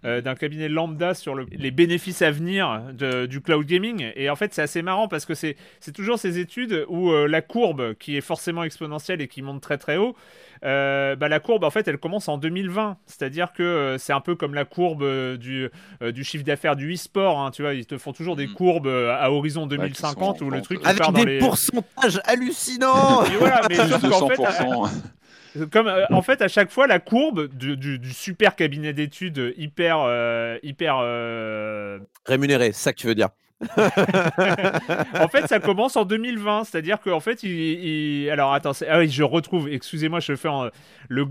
euh, 0.05 0.21
d'un 0.21 0.35
cabinet 0.35 0.69
lambda 0.69 1.13
sur 1.13 1.35
le, 1.35 1.45
les 1.51 1.71
bénéfices 1.71 2.21
à 2.21 2.31
venir 2.31 2.83
de, 2.93 3.25
du 3.25 3.41
cloud 3.41 3.65
gaming. 3.65 4.09
Et 4.15 4.29
en 4.29 4.37
fait, 4.37 4.53
c'est 4.53 4.61
assez 4.61 4.81
marrant 4.81 5.09
parce 5.09 5.25
que 5.25 5.33
c'est, 5.33 5.57
c'est 5.81 5.91
toujours 5.91 6.19
ces 6.19 6.39
études 6.39 6.85
où 6.87 7.11
la 7.11 7.41
courbe 7.41 7.95
qui 7.95 8.15
est 8.15 8.21
forcément 8.21 8.63
exponentielle 8.63 9.21
et 9.21 9.27
qui 9.27 9.41
monte 9.41 9.61
très 9.61 9.77
très 9.77 9.97
haut. 9.97 10.15
Euh, 10.63 11.15
bah, 11.15 11.27
la 11.27 11.39
courbe, 11.39 11.63
en 11.63 11.69
fait, 11.69 11.87
elle 11.87 11.97
commence 11.97 12.27
en 12.27 12.37
2020. 12.37 12.97
C'est-à-dire 13.05 13.53
que 13.53 13.63
euh, 13.63 13.97
c'est 13.97 14.13
un 14.13 14.21
peu 14.21 14.35
comme 14.35 14.53
la 14.53 14.65
courbe 14.65 15.03
euh, 15.03 15.37
du, 15.37 15.69
du 16.01 16.23
chiffre 16.23 16.43
d'affaires 16.43 16.75
du 16.75 16.93
e-sport. 16.93 17.39
Hein, 17.39 17.51
tu 17.51 17.61
vois, 17.61 17.73
ils 17.73 17.85
te 17.85 17.97
font 17.97 18.13
toujours 18.13 18.35
des 18.35 18.47
mm. 18.47 18.53
courbes 18.53 18.87
à 18.87 19.31
horizon 19.31 19.67
2050 19.67 20.41
ou 20.41 20.49
le 20.49 20.61
truc 20.61 20.79
avec 20.85 21.01
des 21.13 21.39
pourcentages 21.39 22.21
hallucinants. 22.25 23.23
voilà, 23.39 23.61
mais 23.69 23.75
sauf 23.75 24.01
fait, 24.29 25.69
comme 25.71 25.91
en 26.11 26.21
fait 26.21 26.41
à 26.41 26.47
chaque 26.47 26.69
fois 26.69 26.85
la 26.85 26.99
courbe 26.99 27.47
du, 27.47 27.77
du, 27.77 28.13
super 28.13 28.55
cabinet 28.55 28.93
d'études 28.93 29.53
hyper 29.57 30.05
hyper 30.61 30.97
rémunéré, 32.25 32.67
c'est 32.73 32.83
ça 32.83 32.93
que 32.93 32.97
tu 32.97 33.07
veux 33.07 33.15
dire. 33.15 33.29
en 33.77 35.27
fait, 35.29 35.47
ça 35.47 35.59
commence 35.59 35.95
en 35.95 36.05
2020, 36.05 36.65
c'est-à-dire 36.65 36.99
qu'en 36.99 37.19
fait, 37.19 37.41
il, 37.43 38.29
alors 38.29 38.53
attends, 38.53 38.73
ah 38.87 38.99
oui, 38.99 39.09
je 39.09 39.23
retrouve, 39.23 39.67
excusez-moi, 39.69 40.19
je 40.19 40.35
fais 40.35 40.47
en... 40.47 40.69
le 41.09 41.27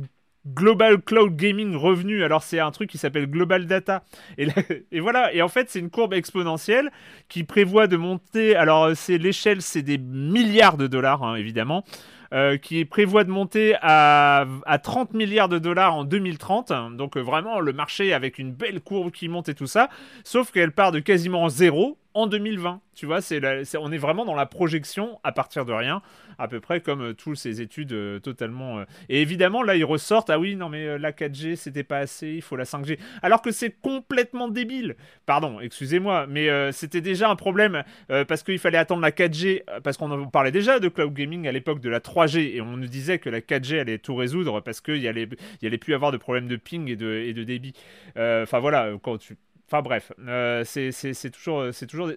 Global 0.54 1.00
Cloud 1.02 1.36
Gaming 1.36 1.74
Revenu. 1.76 2.22
Alors 2.22 2.42
c'est 2.42 2.60
un 2.60 2.70
truc 2.70 2.88
qui 2.90 2.98
s'appelle 2.98 3.26
Global 3.26 3.66
Data. 3.66 4.04
Et, 4.38 5.00
voilà. 5.00 5.34
Et 5.34 5.42
en 5.42 5.48
fait 5.48 5.68
c'est 5.70 5.80
une 5.80 5.90
courbe 5.90 6.14
exponentielle 6.14 6.90
qui 7.28 7.44
prévoit 7.44 7.86
de 7.86 7.96
monter. 7.96 8.54
Alors 8.54 8.90
c'est 8.94 9.18
l'échelle, 9.18 9.62
c'est 9.62 9.82
des 9.82 9.98
milliards 9.98 10.76
de 10.76 10.86
dollars 10.86 11.22
hein, 11.22 11.34
évidemment. 11.34 11.84
Euh, 12.32 12.56
qui 12.56 12.84
prévoit 12.84 13.22
de 13.22 13.30
monter 13.30 13.76
à, 13.82 14.46
à, 14.66 14.78
30 14.78 15.14
milliards 15.14 15.48
de 15.48 15.60
dollars 15.60 15.94
en 15.94 16.02
2030. 16.02 16.72
Donc 16.96 17.16
euh, 17.16 17.20
vraiment 17.20 17.60
le 17.60 17.72
marché 17.72 18.12
avec 18.12 18.38
une 18.40 18.52
belle 18.52 18.80
courbe 18.80 19.12
qui 19.12 19.28
monte 19.28 19.48
et 19.48 19.54
tout 19.54 19.68
ça. 19.68 19.88
Sauf 20.24 20.50
qu'elle 20.50 20.72
part 20.72 20.90
de 20.90 20.98
quasiment 20.98 21.48
zéro 21.48 21.98
en 22.16 22.26
2020. 22.26 22.81
Tu 22.94 23.05
vois, 23.05 23.20
c'est 23.20 23.42
on 23.79 23.92
est 23.92 23.98
vraiment 23.98 24.24
dans 24.24 24.35
la 24.35 24.46
projection 24.46 25.20
à 25.22 25.31
partir 25.31 25.66
de 25.66 25.72
rien, 25.72 26.00
à 26.38 26.48
peu 26.48 26.61
près 26.61 26.81
comme 26.81 27.02
euh, 27.02 27.12
toutes 27.12 27.37
ces 27.37 27.61
études 27.61 27.92
euh, 27.92 28.18
totalement. 28.20 28.79
Euh, 28.79 28.85
et 29.11 29.20
évidemment, 29.20 29.62
là, 29.62 29.76
ils 29.76 29.85
ressortent 29.85 30.31
ah 30.31 30.38
oui, 30.38 30.57
non, 30.57 30.70
mais 30.70 30.98
la 30.98 31.12
4G, 31.12 31.57
c'était 31.57 31.83
pas 31.83 31.98
assez, 31.98 32.29
il 32.29 32.40
faut 32.40 32.57
la 32.57 32.64
5G. 32.64 32.98
Alors 33.20 33.42
que 33.42 33.50
c'est 33.50 33.70
complètement 33.70 34.48
débile. 34.48 34.96
Pardon, 35.26 35.61
excusez-moi, 35.61 36.26
mais 36.26 36.48
c'était 36.72 37.02
déjà 37.02 37.29
un 37.29 37.37
problème 37.37 37.85
parce 38.09 38.42
qu'il 38.42 38.59
fallait 38.59 38.79
attendre 38.79 39.02
la 39.02 39.11
4G, 39.11 39.62
parce 39.83 39.98
qu'on 39.98 40.29
parlait 40.29 40.52
déjà 40.52 40.81
de 40.81 40.88
cloud 40.88 41.12
gaming 41.12 41.46
à 41.46 41.52
l'époque 41.52 41.81
de 41.81 41.90
la 41.90 42.00
3G, 42.00 42.55
et 42.55 42.61
on 42.62 42.79
nous 42.79 42.87
disait 42.87 43.18
que 43.18 43.29
la 43.29 43.40
4G 43.40 43.81
allait 43.81 43.98
tout 43.98 44.14
résoudre 44.14 44.61
parce 44.61 44.81
qu'il 44.81 44.98
y 44.98 45.09
allait, 45.09 45.29
y 45.61 45.66
allait 45.66 45.79
plus 45.79 45.94
avoir 45.94 46.12
de 46.12 46.16
problème 46.16 46.48
de 46.48 46.57
ping 46.57 46.88
et 46.88 46.96
de, 46.96 47.11
et 47.26 47.35
de 47.35 47.44
débit. 47.44 47.74
Enfin 48.16 48.59
voilà, 48.59 48.92
quand 49.02 49.18
tu 49.18 49.37
Enfin 49.68 49.83
bref, 49.83 50.12
euh, 50.26 50.62
c'est 50.64 51.31
toujours, 51.31 51.66
c'est 51.72 51.87
toujours 51.87 52.11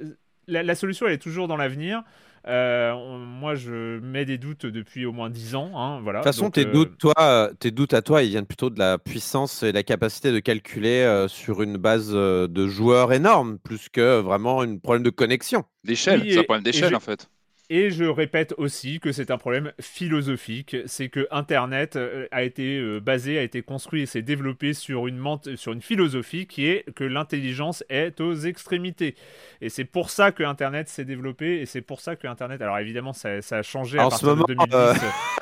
la, 0.48 0.76
solution 0.76 1.08
elle 1.08 1.14
est 1.14 1.18
toujours 1.18 1.48
dans 1.48 1.58
l'avenir. 1.58 2.04
Euh, 2.48 2.94
moi, 3.18 3.56
je 3.56 4.00
mets 4.00 4.24
des 4.24 4.38
doutes 4.38 4.66
depuis 4.66 5.06
au 5.06 5.12
moins 5.12 5.30
10 5.30 5.56
ans. 5.56 5.72
Hein, 5.76 6.00
voilà. 6.02 6.20
De 6.20 6.24
toute 6.24 6.34
façon, 6.34 6.50
tes, 6.50 6.66
euh, 6.66 6.72
doutes, 6.72 6.98
toi, 6.98 7.50
tes 7.60 7.72
doutes 7.72 7.94
à 7.94 8.02
toi, 8.02 8.24
ils 8.24 8.30
viennent 8.30 8.46
plutôt 8.46 8.70
de 8.70 8.80
la 8.80 8.98
puissance 8.98 9.64
et 9.64 9.72
la 9.72 9.84
capacité 9.84 10.32
de 10.32 10.40
calculer 10.40 11.26
sur 11.28 11.62
une 11.62 11.78
base 11.78 12.14
de 12.14 12.68
joueurs 12.68 13.14
énorme, 13.14 13.58
plus 13.58 13.90
que 13.90 14.20
vraiment 14.20 14.62
un 14.62 14.78
problème 14.78 15.04
de 15.04 15.10
connexion. 15.10 15.66
D'échelle, 15.84 16.24
c'est 16.30 16.40
un 16.40 16.44
problème 16.44 16.64
d'échelle 16.64 16.96
en 16.96 17.00
fait. 17.00 17.30
Et 17.72 17.92
je 17.92 18.04
répète 18.04 18.56
aussi 18.58 19.00
que 19.00 19.12
c'est 19.12 19.30
un 19.30 19.38
problème 19.38 19.72
philosophique, 19.80 20.76
c'est 20.88 21.08
que 21.08 21.28
Internet 21.30 21.98
euh, 21.98 22.28
a 22.32 22.42
été 22.42 22.80
euh, 22.80 23.00
basé, 23.00 23.38
a 23.38 23.44
été 23.44 23.62
construit 23.62 24.02
et 24.02 24.06
s'est 24.08 24.24
développé 24.24 24.74
sur 24.74 25.06
une, 25.06 25.24
sur 25.56 25.74
une 25.74 25.82
philosophie 25.84 26.48
qui 26.48 26.66
est 26.66 26.92
que 26.96 27.04
l'intelligence 27.04 27.84
est 27.90 28.22
aux 28.22 28.34
extrémités. 28.34 29.14
Et 29.62 29.70
c'est 29.70 29.86
pour 29.86 30.10
ça 30.10 30.32
que 30.32 30.42
Internet 30.42 30.90
s'est 30.90 31.06
développé 31.06 31.62
et 31.62 31.68
c'est 31.68 31.82
pour 31.82 32.02
ça 32.02 32.16
que 32.16 32.26
Internet, 32.26 32.60
alors 32.64 32.80
évidemment 32.80 33.14
ça, 33.14 33.38
a 33.52 33.62
changé 33.62 34.00
à 34.00 34.10
partir 34.10 34.36
de 34.36 34.44
2010 34.48 34.74
euh, 34.74 34.94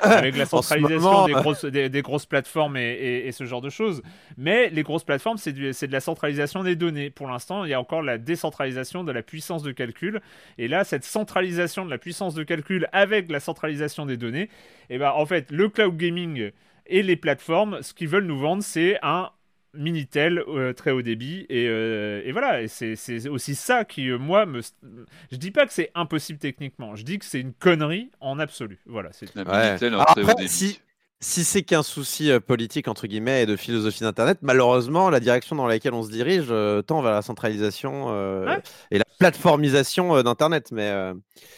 avec 0.02 0.36
la 0.36 0.44
centralisation 0.44 1.24
des, 1.24 1.32
grosses, 1.32 1.64
des, 1.64 2.02
grosses 2.02 2.26
plateformes 2.26 2.76
et, 2.76 3.22
et, 3.26 3.32
ce 3.32 3.44
genre 3.44 3.62
de 3.62 3.70
choses. 3.70 4.02
Mais 4.36 4.68
les 4.68 4.82
grosses 4.82 5.04
plateformes, 5.04 5.38
c'est 5.38 5.54
de 5.54 5.92
la 5.92 6.00
centralisation 6.00 6.62
des 6.62 6.76
données. 6.76 7.08
Pour 7.08 7.26
l'instant, 7.26 7.64
il 7.64 7.70
y 7.70 7.74
a 7.74 7.80
encore 7.80 8.02
la 8.02 8.18
décentralisation 8.18 9.02
de 9.02 9.12
la 9.12 9.22
puissance 9.22 9.62
de 9.62 9.72
calcul. 9.72 10.20
Et 10.58 10.68
là, 10.68 10.84
cette 10.84 11.04
centralisation 11.04 11.86
de 11.86 11.90
la 11.90 11.96
puissance 11.96 12.17
de 12.34 12.42
calcul 12.42 12.88
avec 12.92 13.30
la 13.30 13.40
centralisation 13.40 14.06
des 14.06 14.16
données, 14.16 14.48
et 14.90 14.96
eh 14.96 14.98
ben 14.98 15.12
en 15.14 15.26
fait, 15.26 15.50
le 15.50 15.68
cloud 15.68 15.96
gaming 15.96 16.50
et 16.86 17.02
les 17.02 17.16
plateformes, 17.16 17.82
ce 17.82 17.94
qu'ils 17.94 18.08
veulent 18.08 18.26
nous 18.26 18.38
vendre, 18.38 18.62
c'est 18.62 18.98
un 19.02 19.30
Minitel 19.74 20.42
euh, 20.48 20.72
très 20.72 20.90
haut 20.92 21.02
débit 21.02 21.44
et, 21.50 21.66
euh, 21.68 22.22
et 22.24 22.32
voilà. 22.32 22.62
Et 22.62 22.68
c'est 22.68 23.28
aussi 23.28 23.54
ça 23.54 23.84
qui 23.84 24.08
euh, 24.08 24.18
moi 24.18 24.46
me 24.46 24.60
je 25.30 25.36
dis 25.36 25.50
pas 25.50 25.66
que 25.66 25.72
c'est 25.72 25.90
impossible 25.94 26.38
techniquement. 26.38 26.96
Je 26.96 27.04
dis 27.04 27.18
que 27.18 27.26
c'est 27.26 27.40
une 27.40 27.52
connerie 27.52 28.10
en 28.20 28.38
absolu. 28.38 28.78
Voilà 28.86 29.10
c'est 29.12 29.26
si 30.48 30.80
si 31.20 31.44
c'est 31.44 31.62
qu'un 31.62 31.82
souci 31.82 32.30
politique 32.46 32.86
entre 32.86 33.06
guillemets 33.06 33.42
et 33.42 33.46
de 33.46 33.56
philosophie 33.56 34.00
d'internet, 34.00 34.38
malheureusement, 34.42 35.10
la 35.10 35.20
direction 35.20 35.56
dans 35.56 35.66
laquelle 35.66 35.94
on 35.94 36.02
se 36.02 36.10
dirige 36.10 36.48
tend 36.86 37.02
vers 37.02 37.12
la 37.12 37.22
centralisation 37.22 38.14
et 38.90 38.98
la 38.98 39.04
plateformisation 39.18 40.22
d'internet. 40.22 40.70
Mais 40.70 40.92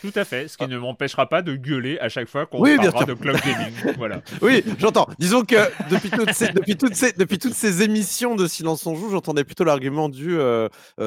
tout 0.00 0.12
à 0.14 0.24
fait, 0.24 0.48
ce 0.48 0.56
qui 0.56 0.64
ah. 0.64 0.68
ne 0.68 0.78
m'empêchera 0.78 1.28
pas 1.28 1.42
de 1.42 1.56
gueuler 1.56 1.98
à 1.98 2.08
chaque 2.08 2.28
fois 2.28 2.46
qu'on 2.46 2.62
parlera 2.62 3.04
de 3.04 3.14
cloud 3.14 3.38
gaming. 3.44 3.94
voilà. 3.98 4.22
Oui, 4.40 4.64
j'entends. 4.78 5.08
Disons 5.18 5.44
que 5.44 5.56
depuis 5.90 6.10
toutes 6.10 6.32
ces, 6.32 6.52
depuis 6.52 6.76
toutes 6.76 6.94
ces, 6.94 7.12
depuis 7.12 7.38
toutes 7.38 7.54
ces 7.54 7.82
émissions 7.82 8.36
de 8.36 8.46
Silence 8.46 8.86
on 8.86 8.94
joue, 8.94 9.10
j'entendais 9.10 9.44
plutôt 9.44 9.64
l'argument 9.64 10.08
du 10.08 10.38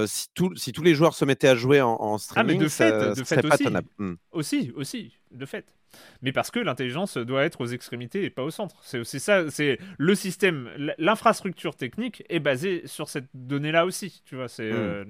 si, 0.05 0.27
si 0.55 0.71
tous 0.71 0.83
les 0.83 0.93
joueurs 0.93 1.15
se 1.15 1.25
mettaient 1.25 1.49
à 1.49 1.55
jouer 1.55 1.81
en, 1.81 2.17
streaming, 2.19 2.57
ah, 2.57 2.59
mais 2.59 2.63
de 2.63 2.69
fait, 2.69 3.15
de 3.15 3.23
fait 3.23 3.45
aussi. 3.45 3.67
Mmh. 3.97 4.13
aussi, 4.31 4.71
aussi, 4.75 5.17
de 5.31 5.45
fait 5.45 5.65
mais 6.21 6.31
parce 6.31 6.51
que 6.51 6.59
l'intelligence 6.59 7.17
doit 7.17 7.43
être 7.43 7.61
aux 7.61 7.67
extrémités 7.67 8.23
et 8.23 8.29
pas 8.29 8.43
au 8.43 8.51
centre. 8.51 8.75
C'est 8.81 8.99
aussi 8.99 9.19
ça, 9.19 9.49
c'est 9.49 9.79
le 9.97 10.15
système, 10.15 10.69
l'infrastructure 10.97 11.75
technique 11.75 12.23
est 12.29 12.39
basée 12.39 12.83
sur 12.85 13.09
cette 13.09 13.27
donnée-là 13.33 13.85
aussi, 13.85 14.23
tu 14.25 14.35
vois. 14.35 14.47
C'est 14.47 14.71
hmm. 14.71 14.75
euh, 14.75 15.05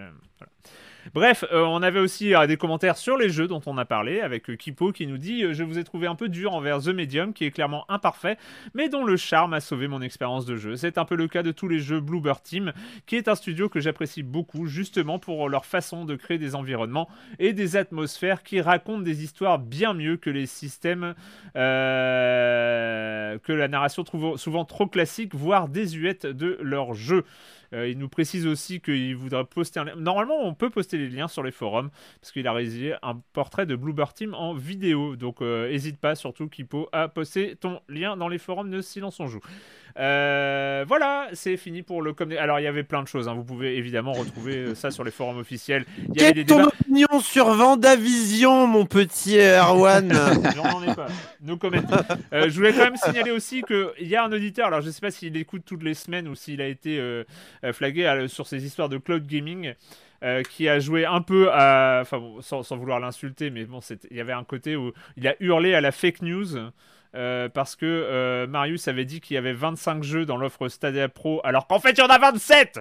Bref, 1.14 1.44
euh, 1.52 1.64
on 1.66 1.82
avait 1.84 2.00
aussi 2.00 2.34
euh, 2.34 2.48
des 2.48 2.56
commentaires 2.56 2.96
sur 2.96 3.18
les 3.18 3.28
jeux 3.30 3.48
dont 3.48 3.62
on 3.66 3.78
a 3.78 3.84
parlé, 3.84 4.22
avec 4.22 4.50
euh, 4.50 4.56
Kipo 4.56 4.94
qui 4.94 5.06
nous 5.06 5.18
dit 5.18 5.54
Je 5.54 5.64
vous 5.64 5.78
ai 5.78 5.84
trouvé 5.84 6.08
un 6.08 6.16
peu 6.16 6.30
dur 6.30 6.54
envers 6.54 6.80
The 6.80 6.88
Medium, 6.88 7.34
qui 7.34 7.44
est 7.44 7.52
clairement 7.52 7.84
imparfait, 7.90 8.38
mais 8.74 8.88
dont 8.88 9.04
le 9.04 9.18
charme 9.18 9.54
a 9.54 9.60
sauvé 9.60 9.90
mon 9.90 10.02
expérience 10.02 10.46
de 10.46 10.56
jeu. 10.56 10.78
C'est 10.78 10.98
un 10.98 11.04
peu 11.04 11.16
le 11.16 11.28
cas 11.28 11.44
de 11.44 11.52
tous 11.52 11.68
les 11.68 11.80
jeux 11.80 12.00
Bluebird 12.00 12.42
Team, 12.42 12.72
qui 13.06 13.18
est 13.18 13.28
un 13.28 13.36
studio 13.36 13.68
que 13.68 13.82
j'apprécie 13.82 14.24
beaucoup, 14.24 14.66
justement 14.66 15.20
pour 15.20 15.50
leur 15.50 15.66
façon 15.66 16.06
de 16.06 16.16
créer 16.16 16.38
des 16.38 16.56
environnements 16.56 17.10
et 17.38 17.52
des 17.52 17.76
atmosphères 17.76 18.44
qui 18.44 18.62
racontent 18.62 19.02
des 19.02 19.24
histoires 19.24 19.60
bien 19.60 19.94
mieux 19.94 20.16
que 20.16 20.30
les 20.30 20.46
systèmes 20.46 21.16
que 21.54 23.52
la 23.52 23.68
narration 23.68 24.04
trouve 24.04 24.38
souvent 24.38 24.64
trop 24.66 24.88
classique, 24.88 25.36
voire 25.36 25.68
désuète 25.68 26.26
de 26.26 26.58
leurs 26.62 26.94
jeux. 26.94 27.26
Euh, 27.74 27.88
il 27.88 27.98
nous 27.98 28.10
précise 28.10 28.46
aussi 28.48 28.80
qu'il 28.80 29.16
voudrait 29.16 29.46
poster 29.46 29.80
un 29.80 29.86
lien. 29.86 29.96
Normalement, 29.96 30.40
on 30.42 30.54
peut 30.54 30.70
poster 30.70 30.98
les 30.98 31.10
liens 31.10 31.28
sur 31.28 31.44
les 31.44 31.52
forums 31.52 31.90
parce 32.22 32.32
qu'il 32.32 32.48
a 32.48 32.54
réalisé 32.54 32.94
un 33.02 33.22
portrait 33.34 33.66
de 33.66 33.76
Bluebird 33.76 34.14
Team 34.14 34.34
en 34.34 34.54
vidéo. 34.54 35.16
Donc, 35.16 35.42
n'hésite 35.42 35.96
euh, 35.96 36.02
pas, 36.02 36.16
surtout 36.16 36.48
Kipo, 36.48 36.90
à 36.92 37.08
poster 37.08 37.56
ton 37.56 37.82
lien 37.90 38.16
dans 38.18 38.28
les 38.28 38.38
forums 38.38 38.70
de 38.70 38.82
Silence 38.82 39.20
on 39.20 39.28
Joue. 39.28 39.42
Euh, 40.00 40.86
voilà, 40.88 41.28
c'est 41.34 41.58
fini 41.58 41.84
pour 41.84 42.02
le 42.02 42.14
communiqué. 42.14 42.42
Alors, 42.42 42.60
il 42.60 42.64
y 42.64 42.68
avait 42.68 42.84
plein 42.84 43.04
de 43.04 43.08
choses. 43.08 43.28
Hein. 43.28 43.36
Vous 43.36 43.44
pouvez 43.44 43.78
évidemment 43.78 44.14
retrouver 44.14 44.58
euh, 44.58 44.76
ça 44.76 44.92
sur 44.92 45.04
les 45.04 45.12
forums 45.12 45.38
officiels. 45.38 45.86
Quelle 46.18 46.40
est 46.40 46.46
ton 46.46 46.64
opinion 46.64 47.20
sur 47.22 47.52
Vendavision, 47.52 48.66
mon 48.66 48.86
petit 48.86 49.38
Erwan 49.40 50.12
J'en 50.56 50.84
ai 50.84 50.96
pas. 50.96 51.08
No 51.42 51.58
comment. 51.58 51.82
Euh, 52.34 52.50
je 52.50 52.56
voulais 52.56 52.72
quand 52.72 52.86
même 52.86 52.96
signaler 52.96 53.32
aussi 53.32 53.64
qu'il 53.64 54.08
y 54.08 54.16
a 54.16 54.24
un 54.24 54.32
auditeur. 54.32 54.68
Alors, 54.68 54.82
je 54.82 54.88
ne 54.88 54.92
sais 54.92 55.02
pas 55.02 55.12
s'il 55.12 55.38
écoute 55.38 55.64
toutes 55.66 55.84
les 55.84 55.94
semaines 55.94 56.28
ou 56.28 56.36
s'il 56.36 56.62
a 56.62 56.68
été 56.68 57.00
flagué 57.72 58.26
sur 58.28 58.48
ces 58.48 58.66
histoires 58.66 58.90
de 58.90 58.98
cloud 58.98 59.28
gaming. 59.28 59.74
qui 60.50 60.68
a 60.70 60.80
joué 60.80 61.06
un 61.06 61.22
peu 61.22 61.52
à. 61.52 62.00
Enfin, 62.02 62.22
sans, 62.42 62.64
sans, 62.64 62.78
vouloir 62.78 63.00
l'insulter, 63.00 63.52
mais 63.52 63.66
bon, 63.66 63.80
il 64.10 64.18
y 64.18 64.22
avait 64.22 64.34
un 64.34 64.44
côté 64.44 64.76
où 64.76 64.92
il 65.18 65.28
a 65.28 65.36
hurlé 65.40 65.76
à 65.76 65.82
la 65.82 65.92
fake 65.92 66.22
news. 66.24 66.58
Euh, 67.16 67.48
parce 67.48 67.76
que 67.76 67.86
euh, 67.86 68.48
Marius 68.48 68.88
avait 68.88 69.06
dit 69.06 69.22
qu'il 69.22 69.36
y 69.36 69.38
avait 69.38 69.54
25 69.54 70.04
jeux 70.04 70.26
dans 70.26 70.38
l'offre 70.38 70.68
Stadia 70.68 71.10
Pro, 71.10 71.42
alors 71.44 71.68
qu'en 71.68 71.80
fait 71.80 71.92
il 71.92 72.00
y 72.00 72.02
en 72.02 72.08
a 72.08 72.18
27 72.18 72.80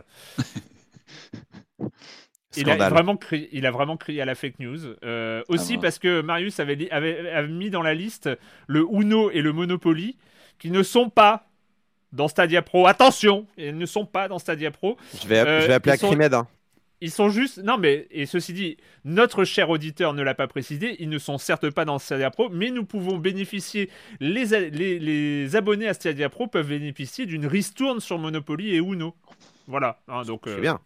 il 2.57 2.71
a, 2.71 2.88
vraiment 2.88 3.16
crié, 3.16 3.51
il 3.53 3.66
a 3.66 3.71
vraiment 3.71 3.99
crié 3.99 4.23
à 4.23 4.25
la 4.25 4.35
fake 4.35 4.59
news. 4.59 4.79
Euh, 5.05 5.42
aussi 5.49 5.75
ah 5.77 5.81
parce 5.83 5.99
que 5.99 6.23
Marius 6.23 6.61
avait, 6.61 6.90
avait, 6.90 7.47
mis 7.49 7.68
dans 7.68 7.83
la 7.83 7.92
liste 7.92 8.31
le 8.66 8.87
Uno 8.90 9.31
et 9.31 9.42
le 9.42 9.53
Monopoly, 9.53 10.16
qui 10.59 10.71
ne 10.71 10.83
sont 10.83 11.11
pas 11.11 11.47
dans 12.12 12.29
Stadia 12.29 12.62
Pro. 12.62 12.87
Attention, 12.87 13.47
ils 13.59 13.77
ne 13.77 13.87
sont 13.87 14.07
pas 14.07 14.29
dans 14.29 14.38
Stadia 14.38 14.71
Pro. 14.71 14.97
Je 15.23 15.29
vais, 15.29 15.40
je 15.62 15.66
vais 15.66 15.75
appeler 15.75 15.92
à 15.92 15.99
Hein. 16.35 16.47
Ils 17.03 17.11
sont 17.11 17.31
juste. 17.31 17.59
Non, 17.59 17.79
mais. 17.79 18.07
Et 18.12 18.27
ceci 18.27 18.53
dit, 18.53 18.77
notre 19.05 19.43
cher 19.43 19.69
auditeur 19.71 20.15
ne 20.15 20.23
l'a 20.23 20.35
pas 20.35 20.47
précisé. 20.47 20.97
Ils 21.01 21.09
ne 21.09 21.19
sont 21.19 21.37
certes 21.37 21.69
pas 21.71 21.85
dans 21.85 21.99
Stadia 21.99 22.31
Pro, 22.31 22.49
mais 22.49 22.71
nous 22.71 22.85
pouvons 22.85 23.19
bénéficier. 23.19 23.91
Les, 24.21 24.71
les, 24.71 25.57
abonnés 25.57 25.88
à 25.88 25.95
Stadia 25.95 26.29
Pro 26.29 26.47
peuvent 26.47 26.69
bénéficier 26.69 27.27
d'une 27.27 27.47
ristourne 27.47 27.99
sur 27.99 28.19
Monopoly 28.19 28.77
et 28.77 28.79
Uno. 28.79 29.17
Voilà. 29.67 29.99
Hein, 30.07 30.23
donc. 30.23 30.43
C'est 30.45 30.53
euh, 30.53 30.61
bien. 30.61 30.79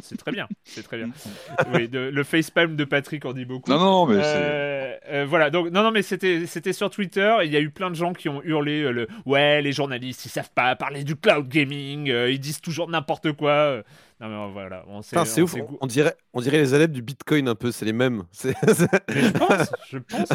C'est 0.00 0.16
très 0.16 0.30
bien, 0.30 0.46
c'est 0.62 0.84
très 0.84 0.96
bien. 0.96 1.10
oui, 1.74 1.88
le 1.92 2.22
facepalm 2.22 2.76
de 2.76 2.84
Patrick 2.84 3.24
en 3.24 3.32
dit 3.32 3.44
beaucoup. 3.44 3.68
Non, 3.68 3.80
non, 3.80 4.06
mais 4.06 4.22
euh, 4.22 4.96
euh, 5.08 5.26
voilà, 5.28 5.50
donc 5.50 5.72
non, 5.72 5.82
non, 5.82 5.90
mais 5.90 6.02
c'était, 6.02 6.46
c'était 6.46 6.72
sur 6.72 6.88
Twitter. 6.88 7.36
Il 7.42 7.52
y 7.52 7.56
a 7.56 7.60
eu 7.60 7.70
plein 7.70 7.90
de 7.90 7.96
gens 7.96 8.12
qui 8.12 8.28
ont 8.28 8.40
hurlé 8.44 8.92
le 8.92 9.08
ouais, 9.26 9.60
les 9.60 9.72
journalistes, 9.72 10.24
ils 10.24 10.28
savent 10.28 10.52
pas 10.54 10.76
parler 10.76 11.02
du 11.02 11.16
cloud 11.16 11.48
gaming, 11.48 12.06
ils 12.06 12.38
disent 12.38 12.60
toujours 12.60 12.88
n'importe 12.88 13.32
quoi. 13.32 13.82
Non, 14.20 14.28
mais 14.28 14.52
voilà. 14.52 14.84
c'est 15.02 15.42
ouf. 15.42 15.54
On, 15.80 15.86
dirait, 15.86 16.16
on 16.32 16.40
dirait 16.40 16.58
les 16.58 16.74
adeptes 16.74 16.92
du 16.92 17.02
Bitcoin 17.02 17.46
un 17.46 17.54
peu, 17.54 17.70
c'est 17.70 17.84
les 17.84 17.92
mêmes. 17.92 18.24
je 18.42 19.30
pense, 19.30 19.70
je 19.90 19.98
pense, 19.98 20.28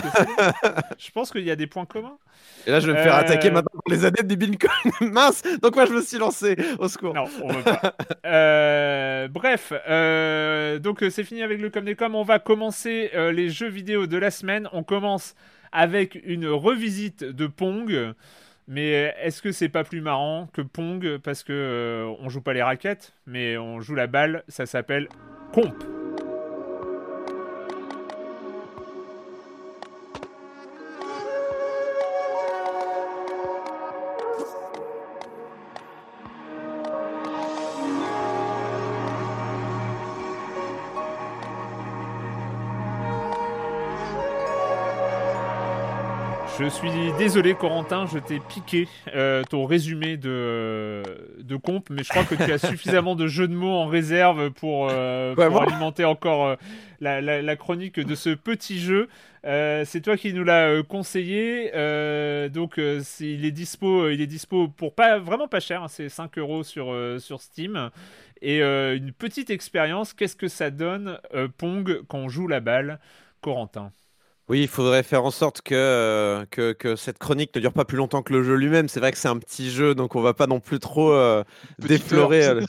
je 0.98 1.12
pense 1.12 1.32
qu'il 1.32 1.43
y 1.43 1.52
a 1.52 1.58
des 1.58 1.67
points 1.67 1.86
communs. 1.86 2.17
Et 2.65 2.72
là, 2.72 2.80
je 2.80 2.88
vais 2.89 2.98
me 2.98 3.04
faire 3.04 3.15
attaquer 3.15 3.50
euh, 3.50 3.52
maintenant 3.52 3.82
par 3.84 3.93
les 3.93 4.06
adeptes 4.06 4.30
du 4.30 4.38
Bitcoin. 4.38 4.72
Mince 5.12 5.43
Donc, 5.62 5.76
moi, 5.76 5.86
je 5.86 5.93
me 5.93 6.02
suis 6.02 6.17
lancé. 6.17 6.56
Au 6.80 6.88
secours. 6.88 7.13
Non, 7.13 7.26
on 7.41 7.52
veut 7.52 7.63
pas. 7.63 7.96
Euh, 8.26 9.28
bref, 9.28 9.74
euh, 9.89 10.80
donc 10.80 11.04
c'est 11.10 11.24
fini 11.24 11.43
avec 11.43 11.60
le 11.60 11.69
Com 11.69 11.84
des 11.84 11.96
Com. 11.96 12.15
On 12.15 12.24
va 12.24 12.39
commencer 12.39 13.12
les 13.13 13.50
jeux 13.50 13.67
vidéo 13.67 14.08
de 14.08 14.17
la 14.17 14.32
semaine. 14.32 14.69
On 14.72 14.84
commence 14.84 15.36
avec 15.72 16.19
une 16.24 16.48
revisite 16.48 17.24
de 17.24 17.48
Pong. 17.48 18.13
Mais 18.67 19.13
est-ce 19.21 19.41
que 19.41 19.52
c'est 19.52 19.69
pas 19.69 19.84
plus 19.84 20.02
marrant 20.02 20.47
que 20.54 20.62
Pong 20.62 21.17
parce 21.17 21.43
que 21.43 21.54
euh, 21.54 22.13
on 22.19 22.30
joue 22.30 22.41
pas 22.41 22.54
les 22.54 22.63
raquettes, 22.63 23.13
mais 23.26 23.58
on 23.58 23.82
joue 23.82 23.95
la 23.95 24.08
balle, 24.08 24.43
ça 24.47 24.65
s'appelle 24.65 25.10
Comp. 25.54 26.03
Suis 46.73 47.13
désolé, 47.19 47.53
Corentin, 47.53 48.07
je 48.07 48.17
t'ai 48.17 48.39
piqué 48.39 48.88
euh, 49.15 49.43
ton 49.43 49.65
résumé 49.65 50.17
de, 50.17 51.03
de 51.39 51.55
comp, 51.55 51.88
mais 51.89 52.03
je 52.03 52.09
crois 52.09 52.23
que 52.23 52.36
tu 52.36 52.51
as 52.51 52.57
suffisamment 52.69 53.15
de 53.15 53.27
jeux 53.27 53.47
de 53.47 53.53
mots 53.53 53.75
en 53.75 53.86
réserve 53.86 54.49
pour, 54.51 54.89
euh, 54.89 55.36
alimenter 55.36 56.03
encore 56.03 56.47
euh, 56.47 56.55
la, 56.99 57.55
chronique 57.55 57.99
de 57.99 58.15
ce 58.15 58.31
petit 58.31 58.79
jeu. 58.79 59.07
c'est 59.43 60.01
toi 60.01 60.17
qui 60.17 60.33
nous 60.33 60.43
l'as 60.43 60.81
conseillé, 60.83 61.71
donc 62.49 62.77
il 62.77 63.45
est 63.45 63.51
dispo, 63.51 64.09
il 64.09 64.19
est 64.19 64.27
dispo 64.27 64.67
pour 64.67 64.95
pas 64.95 65.19
vraiment 65.19 65.47
pas 65.47 65.59
cher, 65.59 65.83
hein, 65.83 65.88
c'est 65.88 66.09
5 66.09 66.38
euros 66.39 66.63
sur, 66.63 66.95
sur 67.19 67.39
Steam. 67.39 67.91
Et 68.41 68.62
une 68.62 69.13
petite 69.13 69.51
expérience, 69.51 70.13
qu'est-ce 70.13 70.36
que 70.36 70.47
ça 70.47 70.71
donne 70.71 71.19
Pong 71.57 72.01
quand 72.07 72.17
on 72.17 72.29
joue 72.29 72.47
la 72.47 72.62
balle, 72.62 72.99
Corentin? 73.41 73.91
Oui, 74.49 74.62
il 74.63 74.67
faudrait 74.67 75.03
faire 75.03 75.23
en 75.23 75.32
sorte 75.32 75.62
que, 75.62 76.45
que, 76.51 76.73
que, 76.73 76.95
cette 76.95 77.17
chronique 77.17 77.56
ne 77.56 77.62
dure 77.62 77.73
pas 77.73 77.86
plus 77.86 77.97
longtemps 77.97 78.21
que 78.21 78.34
le 78.34 78.43
jeu 78.43 78.56
lui-même. 78.56 78.89
C'est 78.89 78.99
vrai 78.99 79.12
que 79.12 79.17
c'est 79.17 79.29
un 79.29 79.38
petit 79.38 79.71
jeu, 79.71 79.95
donc 79.95 80.15
on 80.15 80.21
va 80.21 80.34
pas 80.34 80.47
non 80.47 80.60
plus 80.60 80.79
trop 80.79 81.13
euh, 81.13 81.43
déflorer. 81.79 82.45
Euh, 82.45 82.62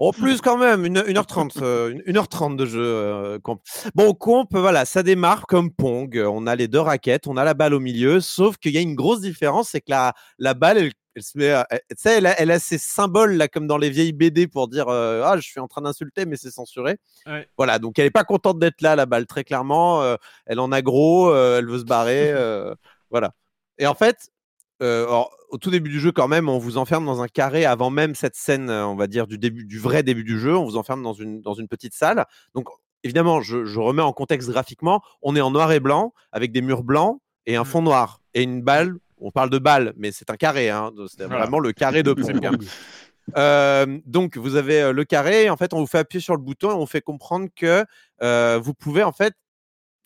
En 0.00 0.12
plus, 0.12 0.40
quand 0.40 0.56
même, 0.56 0.86
1h30, 0.86 1.58
1h30 2.06 2.56
de 2.56 2.66
jeu. 2.66 2.80
Euh, 2.84 3.38
comp. 3.40 3.60
Bon, 3.94 4.14
comp, 4.14 4.48
voilà, 4.52 4.84
ça 4.84 5.02
démarre 5.02 5.46
comme 5.46 5.72
Pong. 5.72 6.22
On 6.28 6.46
a 6.46 6.54
les 6.54 6.68
deux 6.68 6.80
raquettes, 6.80 7.26
on 7.26 7.36
a 7.36 7.44
la 7.44 7.54
balle 7.54 7.74
au 7.74 7.80
milieu, 7.80 8.20
sauf 8.20 8.56
qu'il 8.56 8.72
y 8.72 8.78
a 8.78 8.80
une 8.80 8.94
grosse 8.94 9.20
différence, 9.20 9.70
c'est 9.70 9.80
que 9.80 9.90
la, 9.90 10.14
la 10.38 10.54
balle, 10.54 10.78
elle, 10.78 10.92
elle 11.18 11.22
se 11.24 11.36
met, 11.36 11.46
elle, 12.04 12.26
a, 12.26 12.40
elle 12.40 12.50
a 12.50 12.58
ces 12.58 12.78
symboles 12.78 13.32
là, 13.34 13.48
comme 13.48 13.66
dans 13.66 13.76
les 13.76 13.90
vieilles 13.90 14.12
BD 14.12 14.46
pour 14.46 14.68
dire 14.68 14.88
euh, 14.88 15.22
Ah, 15.24 15.36
je 15.36 15.42
suis 15.42 15.60
en 15.60 15.68
train 15.68 15.82
d'insulter, 15.82 16.26
mais 16.26 16.36
c'est 16.36 16.50
censuré. 16.50 16.98
Voilà, 17.56 17.78
donc 17.78 17.98
elle 17.98 18.06
n'est 18.06 18.10
pas 18.10 18.24
contente 18.24 18.58
d'être 18.58 18.80
là, 18.80 18.96
la 18.96 19.06
balle, 19.06 19.26
très 19.26 19.44
clairement. 19.44 20.02
Euh, 20.02 20.16
elle 20.46 20.60
en 20.60 20.72
a 20.72 20.82
gros, 20.82 21.34
elle 21.34 21.66
veut 21.66 21.80
se 21.80 21.84
barrer. 21.84 22.32
voilà. 23.10 23.32
Et 23.78 23.86
en 23.86 23.94
fait, 23.94 24.30
au 24.80 25.58
tout 25.60 25.70
début 25.70 25.90
du 25.90 26.00
jeu, 26.00 26.12
quand 26.12 26.28
même, 26.28 26.48
on 26.48 26.58
vous 26.58 26.78
enferme 26.78 27.04
dans 27.04 27.20
un 27.22 27.28
carré 27.28 27.64
avant 27.64 27.90
même 27.90 28.14
cette 28.14 28.36
scène, 28.36 28.70
on 28.70 28.96
va 28.96 29.06
dire, 29.06 29.26
du 29.26 29.38
début, 29.38 29.64
du 29.64 29.78
vrai 29.78 30.02
début 30.02 30.24
du 30.24 30.38
jeu. 30.38 30.56
On 30.56 30.64
vous 30.64 30.76
enferme 30.76 31.02
dans 31.02 31.14
une, 31.14 31.40
dans 31.42 31.54
une 31.54 31.68
petite 31.68 31.94
salle. 31.94 32.24
Donc, 32.54 32.68
évidemment, 33.04 33.40
je, 33.40 33.78
remets 33.78 34.02
en 34.02 34.12
contexte 34.12 34.50
graphiquement. 34.50 35.02
On 35.22 35.36
est 35.36 35.40
en 35.40 35.50
noir 35.50 35.72
et 35.72 35.80
blanc, 35.80 36.12
avec 36.32 36.52
des 36.52 36.62
murs 36.62 36.82
blancs 36.82 37.20
et 37.46 37.56
un 37.56 37.64
fond 37.64 37.82
noir 37.82 38.20
et 38.34 38.42
une 38.42 38.62
balle. 38.62 38.98
On 39.20 39.30
parle 39.30 39.50
de 39.50 39.58
balle, 39.58 39.92
mais 39.96 40.12
c'est 40.12 40.30
un 40.30 40.36
carré. 40.36 40.70
Hein, 40.70 40.92
c'est 41.08 41.24
vraiment 41.24 41.58
le 41.58 41.72
carré 41.72 42.02
de 42.02 42.12
Pong. 42.12 42.46
Hein. 43.34 43.86
donc, 44.06 44.36
vous 44.36 44.56
avez 44.56 44.92
le 44.92 45.04
carré. 45.04 45.50
En 45.50 45.56
fait, 45.56 45.74
on 45.74 45.80
vous 45.80 45.86
fait 45.86 45.98
appuyer 45.98 46.22
sur 46.22 46.34
le 46.34 46.42
bouton 46.42 46.70
et 46.70 46.74
on 46.74 46.86
fait 46.86 47.00
comprendre 47.00 47.48
que 47.54 47.84
vous 48.58 48.74
pouvez 48.74 49.02
en 49.02 49.12
fait 49.12 49.34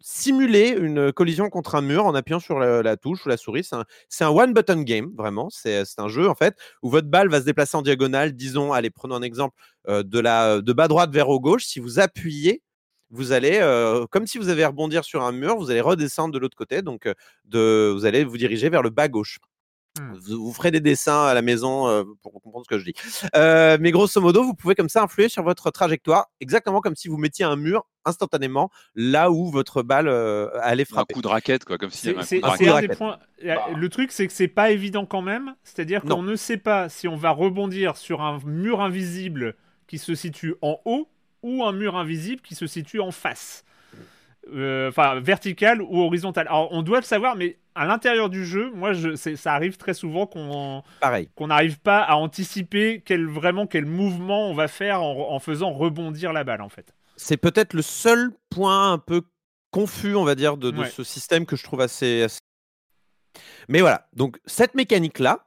simuler 0.04 0.70
une 0.70 1.12
collision 1.12 1.48
contre 1.48 1.76
un 1.76 1.80
mur 1.80 2.04
en 2.04 2.14
appuyant 2.14 2.40
sur 2.40 2.58
la, 2.58 2.96
touche 2.96 3.24
ou 3.24 3.28
la 3.28 3.36
souris. 3.36 3.68
C'est 4.08 4.24
un, 4.24 4.30
one-button 4.30 4.82
game, 4.82 5.12
vraiment. 5.16 5.48
C'est 5.50 5.84
un 5.98 6.08
jeu, 6.08 6.28
en 6.28 6.34
fait, 6.34 6.56
où 6.82 6.90
votre 6.90 7.08
balle 7.08 7.28
va 7.28 7.40
se 7.40 7.44
déplacer 7.44 7.76
en 7.76 7.82
diagonale. 7.82 8.32
Disons, 8.32 8.72
allez, 8.72 8.90
prenons 8.90 9.14
un 9.14 9.22
exemple 9.22 9.56
de, 9.88 10.18
la, 10.18 10.60
de 10.60 10.72
bas 10.72 10.88
droite 10.88 11.10
vers 11.12 11.28
haut 11.28 11.40
gauche. 11.40 11.64
Si 11.64 11.80
vous 11.80 12.00
appuyez, 12.00 12.62
vous 13.12 13.32
allez, 13.32 13.60
comme 14.10 14.26
si 14.26 14.38
vous 14.38 14.48
avez 14.48 14.64
rebondir 14.66 15.04
sur 15.04 15.22
un 15.22 15.32
mur, 15.32 15.56
vous 15.56 15.70
allez 15.70 15.80
redescendre 15.80 16.34
de 16.34 16.38
l'autre 16.38 16.56
côté. 16.56 16.82
Donc, 16.82 17.08
de, 17.44 17.92
vous 17.94 18.04
allez 18.04 18.24
vous 18.24 18.38
diriger 18.38 18.68
vers 18.68 18.82
le 18.82 18.90
bas 18.90 19.08
gauche. 19.08 19.38
Mmh. 20.00 20.14
Vous, 20.38 20.52
ferez 20.54 20.70
des 20.70 20.80
dessins 20.80 21.26
à 21.26 21.34
la 21.34 21.42
maison 21.42 21.86
euh, 21.86 22.04
pour 22.22 22.32
comprendre 22.32 22.64
ce 22.64 22.74
que 22.74 22.78
je 22.78 22.84
dis. 22.86 22.94
Euh, 23.36 23.76
mais 23.78 23.90
grosso 23.90 24.22
modo, 24.22 24.42
vous 24.42 24.54
pouvez 24.54 24.74
comme 24.74 24.88
ça 24.88 25.02
influer 25.02 25.28
sur 25.28 25.42
votre 25.42 25.70
trajectoire, 25.70 26.30
exactement 26.40 26.80
comme 26.80 26.96
si 26.96 27.08
vous 27.08 27.18
mettiez 27.18 27.44
un 27.44 27.56
mur 27.56 27.84
instantanément 28.06 28.70
là 28.94 29.30
où 29.30 29.50
votre 29.50 29.82
balle 29.82 30.08
euh, 30.08 30.48
allait 30.62 30.86
frapper. 30.86 31.12
Un 31.12 31.16
coup 31.16 31.22
de 31.22 31.28
raquette, 31.28 31.66
quoi, 31.66 31.76
comme 31.76 31.90
si 31.90 32.08
un, 32.08 32.14
Le 33.76 33.88
truc, 33.88 34.12
c'est 34.12 34.26
que 34.26 34.32
c'est 34.32 34.48
pas 34.48 34.70
évident 34.70 35.04
quand 35.04 35.22
même. 35.22 35.54
C'est-à-dire 35.62 36.02
qu'on 36.02 36.22
ne 36.22 36.36
sait 36.36 36.56
pas 36.56 36.88
si 36.88 37.06
on 37.06 37.16
va 37.16 37.30
rebondir 37.30 37.98
sur 37.98 38.22
un 38.22 38.38
mur 38.46 38.80
invisible 38.80 39.56
qui 39.86 39.98
se 39.98 40.14
situe 40.14 40.54
en 40.62 40.80
haut 40.86 41.06
ou 41.42 41.64
un 41.64 41.72
mur 41.72 41.96
invisible 41.96 42.40
qui 42.42 42.54
se 42.54 42.66
situe 42.66 43.00
en 43.00 43.10
face. 43.10 43.64
Enfin, 44.48 45.20
vertical 45.20 45.80
ou 45.80 46.00
horizontal. 46.00 46.48
Alors, 46.48 46.72
on 46.72 46.82
doit 46.82 46.98
le 46.98 47.04
savoir, 47.04 47.36
mais 47.36 47.58
à 47.74 47.86
l'intérieur 47.86 48.28
du 48.28 48.44
jeu, 48.44 48.70
moi, 48.74 48.92
je, 48.92 49.14
ça 49.14 49.54
arrive 49.54 49.76
très 49.76 49.94
souvent 49.94 50.26
qu'on 50.26 50.82
qu'on 51.34 51.46
n'arrive 51.46 51.78
pas 51.78 52.02
à 52.02 52.16
anticiper 52.16 53.02
quel, 53.04 53.26
vraiment 53.26 53.66
quel 53.66 53.86
mouvement 53.86 54.50
on 54.50 54.54
va 54.54 54.68
faire 54.68 55.02
en, 55.02 55.38
faisant 55.38 55.72
rebondir 55.72 56.32
la 56.32 56.44
balle, 56.44 56.60
en 56.60 56.68
fait. 56.68 56.94
C'est 57.16 57.36
peut-être 57.36 57.74
le 57.74 57.82
seul 57.82 58.32
point 58.50 58.92
un 58.92 58.98
peu 58.98 59.22
confus, 59.70 60.16
on 60.16 60.24
va 60.24 60.34
dire, 60.34 60.56
de, 60.56 60.72
ce 60.84 61.04
système 61.04 61.46
que 61.46 61.56
je 61.56 61.62
trouve 61.62 61.80
assez... 61.80 62.26
Mais 63.68 63.80
voilà, 63.80 64.08
donc 64.12 64.38
cette 64.44 64.74
mécanique-là, 64.74 65.46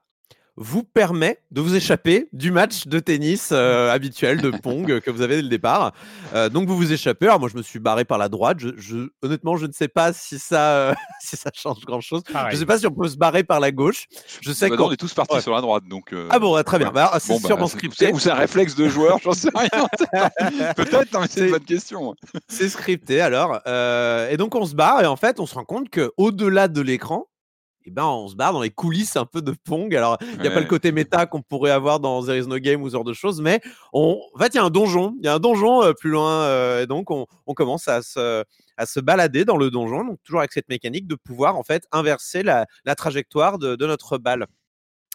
vous 0.57 0.83
permet 0.83 1.39
de 1.51 1.59
vous 1.59 1.75
échapper 1.75 2.29
du 2.31 2.51
match 2.51 2.87
de 2.87 2.99
tennis 2.99 3.49
euh, 3.51 3.91
habituel 3.93 4.41
de 4.41 4.51
Pong 4.51 4.99
que 5.01 5.11
vous 5.11 5.21
avez 5.21 5.37
dès 5.37 5.41
le 5.41 5.49
départ. 5.49 5.93
Euh, 6.33 6.49
donc 6.49 6.67
vous 6.67 6.77
vous 6.77 6.93
échappez. 6.93 7.25
Alors 7.25 7.39
moi 7.39 7.49
je 7.51 7.57
me 7.57 7.61
suis 7.61 7.79
barré 7.79 8.05
par 8.05 8.17
la 8.17 8.29
droite. 8.29 8.57
Je, 8.59 9.09
honnêtement 9.21 9.57
je 9.57 9.65
ne 9.65 9.71
sais 9.71 9.87
pas 9.87 10.13
si 10.13 10.39
ça 10.39 10.71
euh, 10.71 10.93
si 11.21 11.35
ça 11.35 11.51
change 11.53 11.81
grand 11.85 12.01
chose. 12.01 12.21
Je 12.27 12.53
ne 12.53 12.59
sais 12.59 12.65
pas 12.65 12.79
si 12.79 12.87
on 12.87 12.91
peut 12.91 13.07
se 13.07 13.17
barrer 13.17 13.43
par 13.43 13.59
la 13.59 13.71
gauche. 13.71 14.05
Je 14.41 14.51
sais 14.51 14.69
bah 14.69 14.77
qu'on 14.77 14.91
est 14.91 14.97
tous 14.97 15.13
partis 15.13 15.41
sur 15.41 15.53
la 15.53 15.61
droite 15.61 15.83
donc. 15.89 16.13
Ah 16.29 16.39
bon 16.39 16.61
très 16.63 16.79
bien. 16.79 16.91
Bah, 16.91 17.11
c'est 17.19 17.33
bah, 17.33 17.47
sûrement 17.47 17.67
scripté. 17.67 18.11
Ou 18.13 18.19
c'est 18.19 18.31
un 18.31 18.35
réflexe 18.35 18.75
de 18.75 18.87
joueur. 18.87 19.19
J'en 19.23 19.33
sais 19.33 19.49
rien. 19.53 19.87
Peut-être 20.75 21.19
mais 21.19 21.27
c'est 21.29 21.45
une 21.45 21.51
bonne 21.51 21.63
question. 21.63 22.15
C'est 22.47 22.69
scripté 22.69 23.21
alors. 23.21 23.59
et 23.67 24.37
donc 24.37 24.55
on 24.55 24.65
se 24.65 24.75
barre 24.75 25.01
et 25.01 25.05
en 25.05 25.17
fait 25.17 25.39
on 25.39 25.45
se 25.45 25.55
rend 25.55 25.65
compte 25.65 25.89
que 25.89 26.11
au 26.17 26.31
delà 26.31 26.67
de 26.67 26.81
l'écran 26.81 27.27
eh 27.85 27.91
ben, 27.91 28.03
on 28.05 28.27
se 28.27 28.35
barre 28.35 28.53
dans 28.53 28.61
les 28.61 28.71
coulisses 28.71 29.15
un 29.15 29.25
peu 29.25 29.41
de 29.41 29.51
Pong. 29.51 29.95
Alors, 29.95 30.17
il 30.21 30.41
n'y 30.41 30.47
a 30.47 30.51
pas 30.51 30.59
le 30.59 30.65
côté 30.65 30.91
méta 30.91 31.25
qu'on 31.25 31.41
pourrait 31.41 31.71
avoir 31.71 31.99
dans 31.99 32.23
There 32.23 32.37
is 32.37 32.47
no 32.47 32.57
game 32.57 32.81
ou 32.81 32.89
ce 32.89 32.93
genre 32.93 33.03
de 33.03 33.13
choses, 33.13 33.41
mais 33.41 33.61
on, 33.93 34.19
en 34.33 34.39
fait, 34.39 34.53
il 34.53 34.57
y 34.57 34.59
a 34.59 34.63
un 34.63 34.69
donjon. 34.69 35.15
Il 35.19 35.25
y 35.25 35.27
a 35.27 35.35
un 35.35 35.39
donjon 35.39 35.83
euh, 35.83 35.93
plus 35.93 36.09
loin, 36.09 36.41
euh, 36.43 36.83
et 36.83 36.87
donc 36.87 37.11
on, 37.11 37.25
commence 37.53 37.87
à 37.87 38.01
se, 38.01 38.43
à 38.77 38.85
se 38.85 38.99
balader 38.99 39.45
dans 39.45 39.57
le 39.57 39.69
donjon, 39.69 40.03
donc 40.03 40.19
toujours 40.23 40.39
avec 40.39 40.51
cette 40.51 40.67
mécanique 40.67 41.07
de 41.07 41.15
pouvoir 41.15 41.57
en 41.57 41.63
fait 41.63 41.85
inverser 41.91 42.43
la, 42.43 42.65
trajectoire 42.95 43.59
de, 43.59 43.75
de 43.75 43.85
notre 43.85 44.17
balle. 44.17 44.47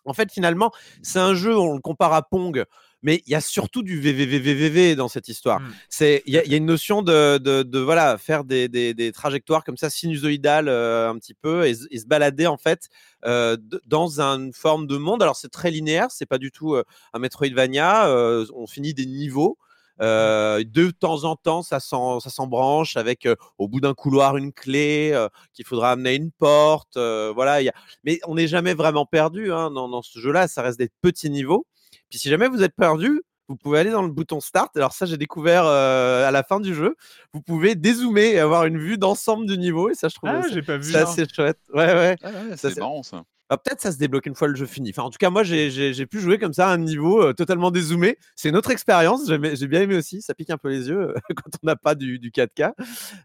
En 0.05 0.15
fait, 0.15 0.33
finalement, 0.33 0.71
c'est 1.03 1.19
un 1.19 1.35
jeu, 1.35 1.57
on 1.59 1.75
le 1.75 1.81
compare 1.81 2.15
à 2.15 2.23
Pong 2.23 2.65
mais 3.03 3.23
il 3.27 3.33
y 3.33 3.35
a 3.35 3.41
surtout 3.41 3.83
du 3.83 4.01
VVVVVV 4.01 4.95
dans 4.97 5.09
cette 5.09 5.29
histoire. 5.29 5.61
Mmh. 5.61 5.73
C'est 5.89 6.23
il 6.27 6.35
y, 6.35 6.39
a 6.39 6.57
une 6.57 6.67
notion 6.67 7.03
de, 7.03 7.39
de, 7.39 7.79
voilà 7.79 8.19
faire 8.19 8.45
des, 8.45 8.69
des, 8.69 9.13
trajectoires 9.13 9.65
comme 9.65 9.77
ça 9.77 9.91
sinusoïdales 9.91 10.69
euh, 10.69 11.11
un 11.11 11.19
petit 11.19 11.35
peu 11.35 11.67
et, 11.67 11.75
se 11.75 12.07
balader 12.07 12.47
en 12.47 12.57
fait 12.57 12.89
euh, 13.25 13.57
dans 13.87 14.21
une 14.21 14.53
forme 14.53 14.87
de 14.87 14.97
monde. 14.97 15.23
Alors 15.23 15.37
c'est 15.37 15.49
très 15.49 15.71
linéaire, 15.71 16.11
c'est 16.11 16.27
pas 16.27 16.39
du 16.39 16.51
tout 16.51 16.75
euh, 16.75 16.85
un 17.13 17.19
Metroidvania. 17.19 18.09
on 18.55 18.67
finit 18.67 18.95
des 18.95 19.07
niveaux. 19.07 19.59
Mmh. 19.99 20.65
de 20.65 20.91
temps 20.91 21.25
en 21.25 21.37
temps, 21.37 21.63
ça 21.63 21.79
s'embranche 21.79 22.97
avec 22.97 23.29
au 23.59 23.69
bout 23.69 23.81
d'un 23.81 23.93
couloir 23.93 24.39
une 24.39 24.51
clé 24.51 25.15
qu'il 25.53 25.67
faudra 25.67 25.93
amener 25.93 26.11
à 26.11 26.15
une 26.15 26.31
porte. 26.31 26.97
voilà, 26.97 27.61
y 27.61 27.69
a... 27.69 27.75
mais 28.05 28.19
on 28.27 28.37
n'est 28.37 28.49
jamais 28.49 28.73
vraiment 28.73 29.05
perdu 29.05 29.53
hein, 29.53 29.71
dans, 29.71 29.91
dans, 29.91 30.01
ce 30.01 30.19
jeu-là. 30.19 30.49
Ça 30.49 30.63
reste 30.63 30.79
des 30.79 30.89
petits 31.03 31.29
niveaux. 31.29 31.67
Puis 32.11 32.18
si 32.18 32.29
jamais 32.29 32.49
vous 32.49 32.62
êtes 32.62 32.75
perdu, 32.75 33.23
vous 33.49 33.57
pouvez 33.57 33.81
aller 33.81 33.90
dans 33.90 34.03
le 34.03 34.11
bouton 34.11 34.40
Start. 34.40 34.77
Alors 34.77 34.92
ça, 34.92 35.07
j'ai 35.07 35.16
découvert 35.16 35.64
euh, 35.66 36.27
à 36.27 36.31
la 36.31 36.42
fin 36.42 36.61
du 36.61 36.75
jeu. 36.75 36.96
Vous 37.33 37.40
pouvez 37.40 37.75
dézoomer 37.75 38.35
et 38.35 38.38
avoir 38.38 38.64
une 38.64 38.79
vue 38.79 38.99
d'ensemble 38.99 39.46
du 39.46 39.59
niveau. 39.59 39.90
Et 39.90 39.94
ça, 39.94 40.09
je 40.09 40.14
trouve 40.14 40.31
ah, 40.31 40.42
j'ai 40.53 40.62
pas 40.62 40.77
vu 40.77 40.92
c'est 40.92 40.99
assez 40.99 41.27
chouette. 41.27 41.59
Ouais, 41.75 41.92
ouais. 41.92 42.16
Ah 42.23 42.31
c'est 42.57 42.79
marrant 42.79 43.03
ça. 43.03 43.25
Ah, 43.53 43.57
peut-être 43.57 43.81
ça 43.81 43.90
se 43.90 43.99
débloque 43.99 44.27
une 44.27 44.37
fois 44.37 44.46
le 44.46 44.55
jeu 44.55 44.66
fini. 44.66 44.90
Enfin, 44.90 45.03
en 45.03 45.11
tout 45.11 45.18
cas, 45.18 45.29
moi, 45.29 45.42
j'ai 45.42 46.07
pu 46.07 46.20
jouer 46.20 46.38
comme 46.38 46.53
ça 46.53 46.68
à 46.68 46.73
un 46.73 46.79
niveau 46.79 47.20
euh, 47.20 47.33
totalement 47.33 47.73
dézoomé. 47.73 48.16
C'est 48.37 48.49
une 48.49 48.57
autre 48.57 48.70
expérience. 48.70 49.23
J'ai 49.29 49.66
bien 49.66 49.83
aimé 49.83 49.96
aussi. 49.96 50.23
Ça 50.23 50.35
pique 50.35 50.51
un 50.51 50.57
peu 50.57 50.68
les 50.68 50.88
yeux 50.88 51.14
quand 51.31 51.51
on 51.61 51.66
n'a 51.66 51.75
pas 51.75 51.96
du, 51.96 52.20
4K. 52.20 52.73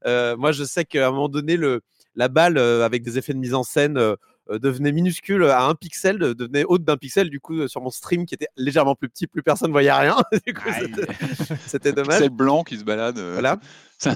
Euh, 0.08 0.36
moi, 0.36 0.52
je 0.52 0.64
sais 0.64 0.84
qu'à 0.84 1.08
un 1.08 1.12
moment 1.12 1.30
donné, 1.30 1.58
le, 1.58 1.82
la 2.16 2.28
balle 2.28 2.58
avec 2.58 3.04
des 3.04 3.20
effets 3.20 3.34
de 3.34 3.38
mise 3.38 3.54
en 3.54 3.62
scène 3.62 3.98
euh, 3.98 4.16
devenait 4.50 4.92
minuscule 4.92 5.44
à 5.46 5.66
un 5.66 5.76
pixel, 5.76 6.18
devenait 6.18 6.64
haute 6.66 6.84
d'un 6.84 6.98
pixel. 6.98 7.30
Du 7.30 7.40
coup, 7.40 7.68
sur 7.68 7.82
mon 7.82 7.90
stream 7.90 8.26
qui 8.26 8.36
était 8.36 8.48
légèrement 8.58 8.96
plus 8.96 9.10
petit, 9.10 9.28
plus 9.28 9.44
personne 9.44 9.70
ne 9.70 9.74
voyait 9.74 9.92
rien. 9.92 10.18
c'était 11.68 11.94
dommage. 11.94 12.20
C'est 12.20 12.30
blanc 12.30 12.64
qui 12.64 12.78
se 12.78 12.84
balade. 12.84 13.18
Euh. 13.18 13.34
Voilà. 13.34 13.60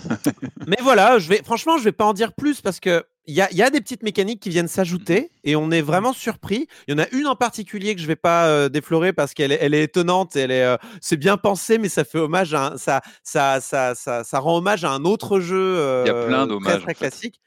Mais 0.67 0.77
voilà, 0.81 1.19
je 1.19 1.29
vais, 1.29 1.41
franchement, 1.43 1.77
je 1.77 1.83
vais 1.83 1.91
pas 1.91 2.05
en 2.05 2.13
dire 2.13 2.33
plus 2.33 2.61
parce 2.61 2.79
que 2.79 3.03
il 3.27 3.35
y 3.35 3.41
a, 3.41 3.69
des 3.69 3.79
petites 3.79 4.01
mécaniques 4.01 4.39
qui 4.39 4.49
viennent 4.49 4.67
s'ajouter 4.67 5.21
mmh. 5.21 5.49
et 5.49 5.55
on 5.55 5.69
est 5.69 5.83
vraiment 5.83 6.13
surpris. 6.13 6.67
Il 6.87 6.91
y 6.91 6.95
en 6.95 7.03
a 7.03 7.07
une 7.11 7.27
en 7.27 7.35
particulier 7.35 7.93
que 7.93 8.01
je 8.01 8.07
vais 8.07 8.15
pas 8.15 8.47
euh, 8.47 8.69
déflorer 8.69 9.13
parce 9.13 9.35
qu'elle 9.35 9.51
est, 9.51 9.59
elle 9.61 9.75
est 9.75 9.83
étonnante, 9.83 10.35
elle 10.35 10.49
est, 10.49 10.77
c'est 10.99 11.15
bien 11.15 11.37
pensé, 11.37 11.77
mais 11.77 11.89
ça 11.89 12.03
fait 12.03 12.17
hommage 12.17 12.55
à 12.55 12.73
ça, 12.77 13.01
ça, 13.21 13.61
ça, 13.61 13.93
ça, 13.93 14.39
rend 14.39 14.57
hommage 14.57 14.83
à 14.83 14.89
un 14.89 15.05
autre 15.05 15.39
jeu. 15.39 16.03
il 16.05 16.07
y 16.07 16.09
a 16.09 16.25
plein 16.25 16.47
d'hommages 16.47 16.81
très, 16.81 16.95
classique. 16.95 17.39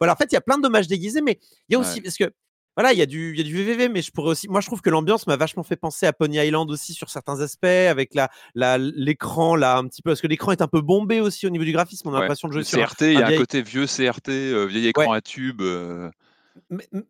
Voilà, 0.00 0.14
en 0.14 0.16
fait, 0.16 0.26
il 0.30 0.34
y 0.34 0.38
a 0.38 0.40
plein 0.40 0.56
de 0.56 0.62
dommages 0.62 0.88
déguisés, 0.88 1.20
mais 1.20 1.38
il 1.68 1.74
y 1.74 1.76
a 1.76 1.78
aussi 1.78 2.00
parce 2.00 2.16
que 2.16 2.32
voilà, 2.76 2.92
il 2.92 2.98
y 2.98 3.02
a 3.02 3.06
du, 3.06 3.36
y 3.36 3.40
a 3.40 3.42
du 3.42 3.54
VVV, 3.54 3.88
mais 3.88 4.00
je 4.00 4.10
pourrais 4.10 4.30
aussi. 4.30 4.48
Moi, 4.48 4.60
je 4.60 4.66
trouve 4.66 4.80
que 4.80 4.90
l'ambiance 4.90 5.26
m'a 5.26 5.36
vachement 5.36 5.62
fait 5.62 5.76
penser 5.76 6.06
à 6.06 6.12
Pony 6.12 6.38
Island 6.38 6.70
aussi 6.70 6.94
sur 6.94 7.10
certains 7.10 7.40
aspects, 7.40 7.66
avec 7.66 8.14
la, 8.14 8.30
la, 8.54 8.78
l'écran 8.78 9.56
là 9.56 9.76
un 9.76 9.86
petit 9.86 10.02
peu, 10.02 10.10
parce 10.10 10.20
que 10.20 10.28
l'écran 10.28 10.52
est 10.52 10.62
un 10.62 10.68
peu 10.68 10.80
bombé 10.80 11.20
aussi 11.20 11.46
au 11.46 11.50
niveau 11.50 11.64
du 11.64 11.72
graphisme. 11.72 12.08
On 12.08 12.14
a 12.14 12.20
l'impression 12.20 12.48
de 12.48 12.52
jouer 12.52 12.64
sur 12.64 12.78
CRT. 12.78 13.02
Il 13.02 13.18
y 13.18 13.22
a 13.22 13.26
un 13.26 13.36
côté 13.36 13.60
vieux 13.60 13.86
CRT, 13.86 14.30
euh, 14.30 14.64
vieil 14.66 14.86
écran 14.86 15.12
à 15.12 15.20
tube. 15.20 15.60
Euh. 15.60 16.10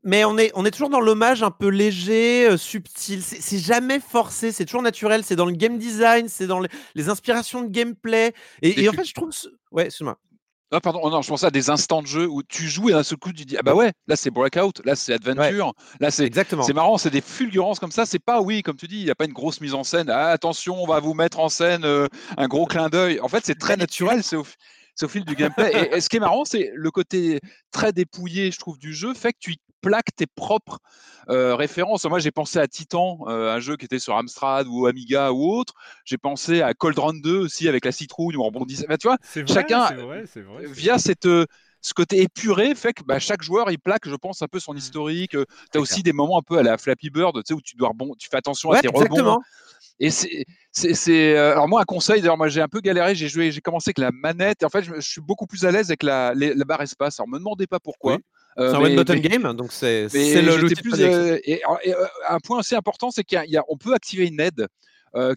Mais, 0.03 0.24
on, 0.24 0.38
est, 0.38 0.50
on 0.55 0.64
est 0.64 0.70
toujours 0.70 0.90
dans 0.90 1.00
l'hommage 1.00 1.42
un 1.42 1.50
peu 1.50 1.68
léger, 1.68 2.48
euh, 2.48 2.57
subtil. 2.57 3.22
C'est, 3.22 3.59
jamais 3.59 4.00
forcé, 4.00 4.53
c'est 4.53 4.64
toujours 4.64 4.83
naturel. 4.83 5.22
C'est 5.24 5.37
dans 5.37 5.46
le 5.46 5.53
game 5.53 5.79
design, 5.79 6.29
c'est 6.29 6.46
dans 6.46 6.61
les, 6.94 7.09
inspirations 7.09 7.62
de 7.62 7.68
gameplay. 7.68 8.33
Et, 8.62 8.88
en 8.88 8.92
fait, 8.92 9.05
je 9.05 9.14
trouve. 9.14 9.31
Ouais, 9.70 9.87
excuse-moi. 9.87 10.18
Ah, 10.72 10.80
pardon, 10.80 11.00
oh 11.02 11.11
non, 11.11 11.20
je 11.20 11.28
pensais 11.28 11.46
à 11.46 11.50
des 11.50 11.68
instants 11.68 12.00
de 12.00 12.06
jeu 12.06 12.28
où 12.28 12.44
tu 12.44 12.68
joues 12.68 12.90
et 12.90 12.92
d'un 12.92 13.02
seul 13.02 13.18
coup 13.18 13.33
tu 13.33 13.44
dis 13.44 13.56
ah 13.59 13.62
bah 13.62 13.74
ouais, 13.74 13.92
là 14.06 14.14
c'est 14.14 14.30
Breakout, 14.30 14.80
là 14.85 14.94
c'est 14.94 15.12
Adventure, 15.12 15.72
là 15.98 16.12
c'est 16.12 16.24
exactement. 16.24 16.62
C'est 16.62 16.72
marrant, 16.72 16.96
c'est 16.96 17.11
des 17.11 17.20
fulgurances 17.20 17.80
comme 17.80 17.90
ça. 17.90 18.06
C'est 18.06 18.20
pas 18.20 18.40
oui, 18.40 18.62
comme 18.62 18.76
tu 18.76 18.87
dis, 18.87 19.00
il 19.00 19.04
n'y 19.04 19.11
a 19.11 19.16
pas 19.16 19.24
une 19.24 19.33
grosse 19.33 19.61
mise 19.61 19.74
en 19.74 19.83
scène. 19.83 20.09
Ah, 20.11 20.28
attention, 20.28 20.80
on 20.80 20.87
va 20.87 21.00
vous 21.00 21.14
mettre 21.14 21.40
en 21.40 21.48
scène 21.48 21.85
euh, 21.85 22.06
un 22.37 22.46
gros 22.46 22.66
clin 22.66 22.88
d'œil. 22.88 23.18
En 23.20 23.28
fait, 23.28 23.44
c'est 23.44 23.59
très 23.59 23.76
naturel, 23.76 24.22
c'est 24.22 24.37
au, 24.37 24.44
au, 25.02 25.09
fil 25.09 25.24
du 25.24 25.35
gameplay. 25.35 25.90
et, 25.92 26.00
ce 26.00 26.09
qui 26.09 26.18
est 26.18 26.20
marrant, 26.20 26.44
c'est 26.44 26.70
le 26.72 26.90
côté 26.92 27.40
très 27.72 27.92
dépouillé, 27.92 28.52
je 28.52 28.59
trouve, 28.61 28.78
du 28.78 28.94
jeu, 28.94 29.12
fait 29.14 29.33
que 29.33 29.38
tu 29.40 29.56
plaques 29.81 30.14
tes 30.16 30.27
propres 30.27 30.79
références. 31.29 32.05
Moi, 32.07 32.19
j'ai 32.19 32.33
pensé 32.33 32.59
à 32.59 32.66
Titan, 32.66 33.27
un 33.29 33.61
jeu 33.61 33.77
qui 33.77 33.85
était 33.85 33.99
sur 33.99 34.16
Amstrad 34.16 34.66
ou 34.69 34.87
Amiga 34.87 35.33
ou 35.33 35.53
autre. 35.53 35.75
J'ai 36.05 36.19
pensé 36.19 36.62
à 36.62 36.75
Cold 36.75 36.99
Run 36.99 37.21
2 37.23 37.38
aussi 37.38 37.69
avec 37.69 37.85
la 37.85 37.93
citrouille 37.93 38.37
où 38.37 38.43
on 38.43 38.47
rebondissait. 38.47 38.87
tu 38.99 39.07
vois, 39.07 39.19
chacun, 39.47 39.90
via 40.64 40.99
cette 40.99 41.29
ce 41.83 41.95
côté 41.95 42.21
épuré 42.23 42.75
fait 42.75 42.93
que 42.93 43.03
bah, 43.03 43.19
chaque 43.19 43.43
joueur 43.43 43.71
il 43.71 43.79
plaque, 43.79 44.09
je 44.09 44.14
pense, 44.14 44.43
un 44.43 44.49
peu 44.49 44.61
son 44.61 44.75
mmh. 44.75 44.79
historique. 44.79 45.37
Tu 45.73 45.79
as 45.79 45.81
aussi 45.81 46.03
des 46.03 46.12
moments 46.12 46.38
un 46.38 46.43
peu 46.43 46.59
à 46.59 46.62
la 46.62 46.79
Flappy 46.79 47.11
Bird, 47.11 47.35
tu 47.37 47.43
sais, 47.47 47.55
où 47.55 47.61
tu 47.61 47.77
dois 47.77 47.88
rebond, 47.88 48.14
tu 48.19 48.29
fais 48.29 48.37
attention 48.37 48.71
à 48.73 48.81
tes 48.81 48.88
rebonds. 48.88 49.38
Et 50.03 50.11
c'est, 50.11 51.37
alors 51.37 51.69
moi 51.69 51.83
un 51.83 51.85
conseil. 51.85 52.21
D'ailleurs, 52.23 52.38
moi 52.38 52.49
j'ai 52.49 52.62
un 52.62 52.69
peu 52.69 52.81
galéré. 52.81 53.14
J'ai 53.14 53.29
joué, 53.29 53.51
j'ai 53.51 53.61
commencé 53.61 53.90
avec 53.90 53.99
la 53.99 54.11
manette. 54.12 54.62
Et 54.62 54.64
en 54.64 54.71
fait, 54.71 54.83
je, 54.83 55.01
suis 55.01 55.21
beaucoup 55.21 55.47
plus 55.47 55.64
à 55.64 55.71
l'aise 55.71 55.90
avec 55.90 56.03
la, 56.03 56.33
la 56.35 56.64
barre 56.64 56.83
espace. 56.83 57.21
Alors, 57.21 57.29
me 57.29 57.38
demandez 57.38 57.66
pas 57.66 57.81
pourquoi. 57.81 58.19
C'est 58.61 58.77
un 58.77 58.81
one 58.81 58.96
button 58.96 59.16
game, 59.16 59.53
donc 59.55 59.73
c'est, 59.73 60.05
le 60.05 60.75
plus. 60.75 61.01
et, 61.01 61.62
un 62.29 62.38
point 62.40 62.61
assez 62.61 62.75
important, 62.75 63.11
c'est 63.11 63.25
qu'on 63.25 63.77
peut 63.77 63.94
activer 63.94 64.27
une 64.27 64.40
aide 64.40 64.66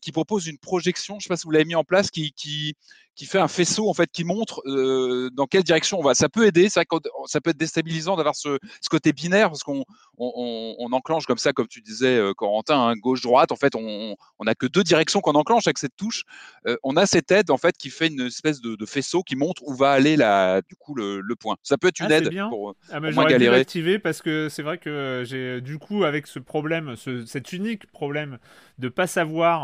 qui 0.01 0.11
propose 0.11 0.47
une 0.47 0.57
projection. 0.57 1.15
Je 1.15 1.17
ne 1.17 1.21
sais 1.23 1.29
pas 1.29 1.37
si 1.37 1.45
vous 1.45 1.51
l'avez 1.51 1.65
mis 1.65 1.75
en 1.75 1.83
place, 1.83 2.11
qui, 2.11 2.31
qui, 2.33 2.75
qui 3.15 3.25
fait 3.25 3.39
un 3.39 3.47
faisceau 3.47 3.89
en 3.89 3.93
fait 3.93 4.09
qui 4.11 4.23
montre 4.23 4.61
euh, 4.65 5.29
dans 5.33 5.45
quelle 5.45 5.63
direction 5.63 5.99
on 5.99 6.03
va. 6.03 6.15
Ça 6.15 6.29
peut 6.29 6.47
aider, 6.47 6.69
ça, 6.69 6.83
ça 7.27 7.41
peut 7.41 7.51
être 7.51 7.57
déstabilisant 7.57 8.15
d'avoir 8.15 8.35
ce, 8.35 8.57
ce, 8.81 8.89
côté 8.89 9.13
binaire 9.13 9.49
parce 9.49 9.63
qu'on 9.63 9.83
on, 10.17 10.75
on, 10.79 10.91
enclenche 10.93 11.25
comme 11.25 11.37
ça, 11.37 11.53
comme 11.53 11.67
tu 11.67 11.81
disais, 11.81 12.17
euh, 12.17 12.33
Corentin, 12.33 12.79
hein, 12.79 12.95
gauche-droite. 12.95 13.51
En 13.51 13.55
fait, 13.55 13.75
on 13.75 14.15
n'a 14.43 14.55
que 14.55 14.65
deux 14.65 14.83
directions 14.83 15.21
qu'on 15.21 15.33
enclenche 15.33 15.67
avec 15.67 15.77
cette 15.77 15.95
touche. 15.95 16.23
Euh, 16.67 16.75
on 16.83 16.97
a 16.97 17.05
cette 17.05 17.31
aide 17.31 17.51
en 17.51 17.57
fait 17.57 17.77
qui 17.77 17.89
fait 17.89 18.07
une 18.07 18.21
espèce 18.21 18.61
de, 18.61 18.75
de, 18.75 18.85
faisceau 18.85 19.21
qui 19.23 19.35
montre 19.35 19.61
où 19.65 19.75
va 19.75 19.91
aller 19.91 20.15
la, 20.15 20.61
du 20.61 20.75
coup 20.75 20.95
le, 20.95 21.21
le 21.21 21.35
point. 21.35 21.55
Ça 21.63 21.77
peut 21.77 21.87
être 21.87 21.99
une 21.99 22.11
ah, 22.11 22.17
aide 22.17 22.29
pour, 22.49 22.75
ah, 22.91 22.99
pour 22.99 23.11
moins 23.11 23.25
galérer. 23.25 23.59
activer 23.59 23.99
parce 23.99 24.21
que 24.21 24.49
c'est 24.49 24.63
vrai 24.63 24.77
que 24.77 25.23
j'ai 25.25 25.61
du 25.61 25.77
coup 25.77 26.03
avec 26.03 26.27
ce 26.27 26.39
problème, 26.39 26.95
ce, 26.95 27.25
cet 27.25 27.53
unique 27.53 27.85
problème 27.91 28.39
de 28.79 28.89
pas 28.89 29.07
savoir 29.07 29.62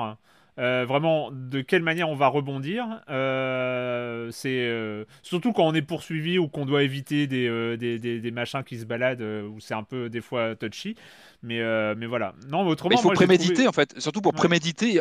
euh, 0.60 0.86
vraiment 0.86 1.30
de 1.32 1.62
quelle 1.62 1.84
manière 1.84 2.10
on 2.10 2.16
va 2.16 2.28
rebondir. 2.28 3.02
Euh, 3.10 4.30
c'est 4.32 4.68
euh, 4.68 5.06
surtout 5.22 5.54
quand 5.54 5.64
on 5.64 5.74
est 5.74 5.82
poursuivi 5.82 6.38
ou 6.38 6.50
qu'on 6.50 6.66
doit 6.66 6.84
éviter 6.84 7.28
des, 7.28 7.78
des, 7.78 7.98
des, 7.98 8.32
machins 8.32 8.64
qui 8.64 8.78
se 8.78 8.84
baladent 8.84 9.22
où 9.22 9.62
c'est 9.62 9.74
un 9.74 9.84
peu 9.84 10.10
des 10.10 10.20
fois 10.20 10.56
touchy. 10.58 10.96
Mais, 11.44 11.62
mais 11.96 12.08
voilà. 12.08 12.34
Non, 12.50 12.68
autrement, 12.68 12.98
il 12.98 13.02
faut 13.02 13.12
préméditer 13.12 13.70
en 13.70 13.72
fait. 13.72 13.98
Surtout 14.00 14.20
pour 14.20 14.34
préméditer, 14.34 15.00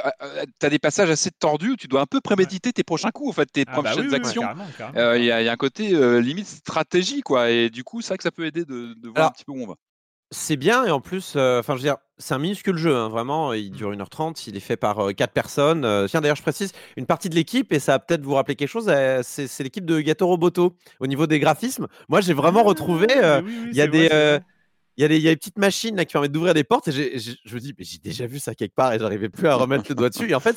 tu 0.60 0.66
as 0.66 0.70
des 0.70 0.78
passages 0.78 1.10
assez 1.10 1.32
tordus 1.32 1.70
où 1.70 1.76
tu 1.76 1.88
dois 1.88 2.02
un 2.02 2.06
peu 2.06 2.20
préméditer 2.20 2.72
tes 2.72 2.84
prochains 2.84 3.10
coups, 3.10 3.30
en 3.30 3.32
fait, 3.32 3.46
tes 3.46 3.64
ah 3.66 3.82
bah 3.82 3.90
prochaines 3.90 4.14
actions. 4.14 4.42
Il 4.94 5.24
y, 5.24 5.32
a 5.32 5.50
un 5.50 5.56
côté 5.56 5.88
limite 6.20 6.46
stratégie 6.46 7.22
quoi. 7.22 7.50
Et 7.50 7.68
du 7.68 7.82
coup, 7.82 8.00
c'est 8.00 8.08
vrai 8.08 8.18
que 8.18 8.22
ça 8.22 8.30
peut 8.30 8.46
aider 8.46 8.64
de, 8.64 8.94
voir 9.08 9.26
un 9.26 9.30
petit 9.30 9.44
peu 9.44 9.52
où 9.52 9.62
on 9.62 9.66
va. 9.66 9.74
C'est 10.30 10.56
bien 10.56 10.84
et 10.84 10.90
en 10.90 11.00
plus, 11.00 11.36
enfin 11.36 11.72
je 11.72 11.74
veux 11.74 11.78
dire, 11.80 11.96
c'est 12.18 12.34
un 12.34 12.38
minuscule 12.38 12.76
jeu, 12.76 12.94
hein, 12.94 13.08
vraiment. 13.08 13.54
Il 13.54 13.70
dure 13.70 13.92
1h30, 13.92 14.44
il 14.46 14.56
est 14.56 14.60
fait 14.60 14.76
par 14.76 15.14
4 15.14 15.32
personnes. 15.32 16.06
tiens, 16.08 16.20
d'ailleurs, 16.20 16.36
je 16.36 16.42
précise, 16.42 16.72
une 16.96 17.06
partie 17.06 17.30
de 17.30 17.34
l'équipe, 17.34 17.72
et 17.72 17.78
ça 17.78 17.92
va 17.92 17.98
peut-être 17.98 18.22
vous 18.22 18.34
rappeler 18.34 18.56
quelque 18.56 18.68
chose, 18.68 18.92
c'est 19.22 19.60
l'équipe 19.60 19.86
de 19.86 20.00
Gato 20.00 20.26
Roboto. 20.26 20.76
Au 21.00 21.06
niveau 21.06 21.26
des 21.26 21.38
graphismes, 21.38 21.86
moi 22.08 22.20
j'ai 22.20 22.34
vraiment 22.34 22.62
retrouvé. 22.62 23.06
il 23.10 23.76
y 23.76 23.80
a 23.80 23.86
des. 23.86 24.08
il 24.98 25.02
y, 25.02 25.04
a 25.04 25.08
des, 25.08 25.16
il 25.16 25.22
y 25.22 25.28
a 25.28 25.30
des 25.30 25.36
petites 25.36 25.58
machines 25.58 25.96
là, 25.96 26.04
qui 26.04 26.12
permettent 26.12 26.32
d'ouvrir 26.32 26.54
des 26.54 26.64
portes 26.64 26.88
et 26.88 26.92
je 26.92 27.54
me 27.54 27.60
dis, 27.60 27.72
mais 27.78 27.84
j'ai 27.84 27.98
déjà 27.98 28.26
vu 28.26 28.40
ça 28.40 28.54
quelque 28.54 28.74
part 28.74 28.92
et 28.92 28.98
j'arrivais 28.98 29.28
plus 29.28 29.46
à 29.46 29.54
remettre 29.54 29.84
le 29.88 29.94
doigt 29.94 30.10
dessus. 30.10 30.28
Et 30.28 30.34
en 30.34 30.40
fait, 30.40 30.56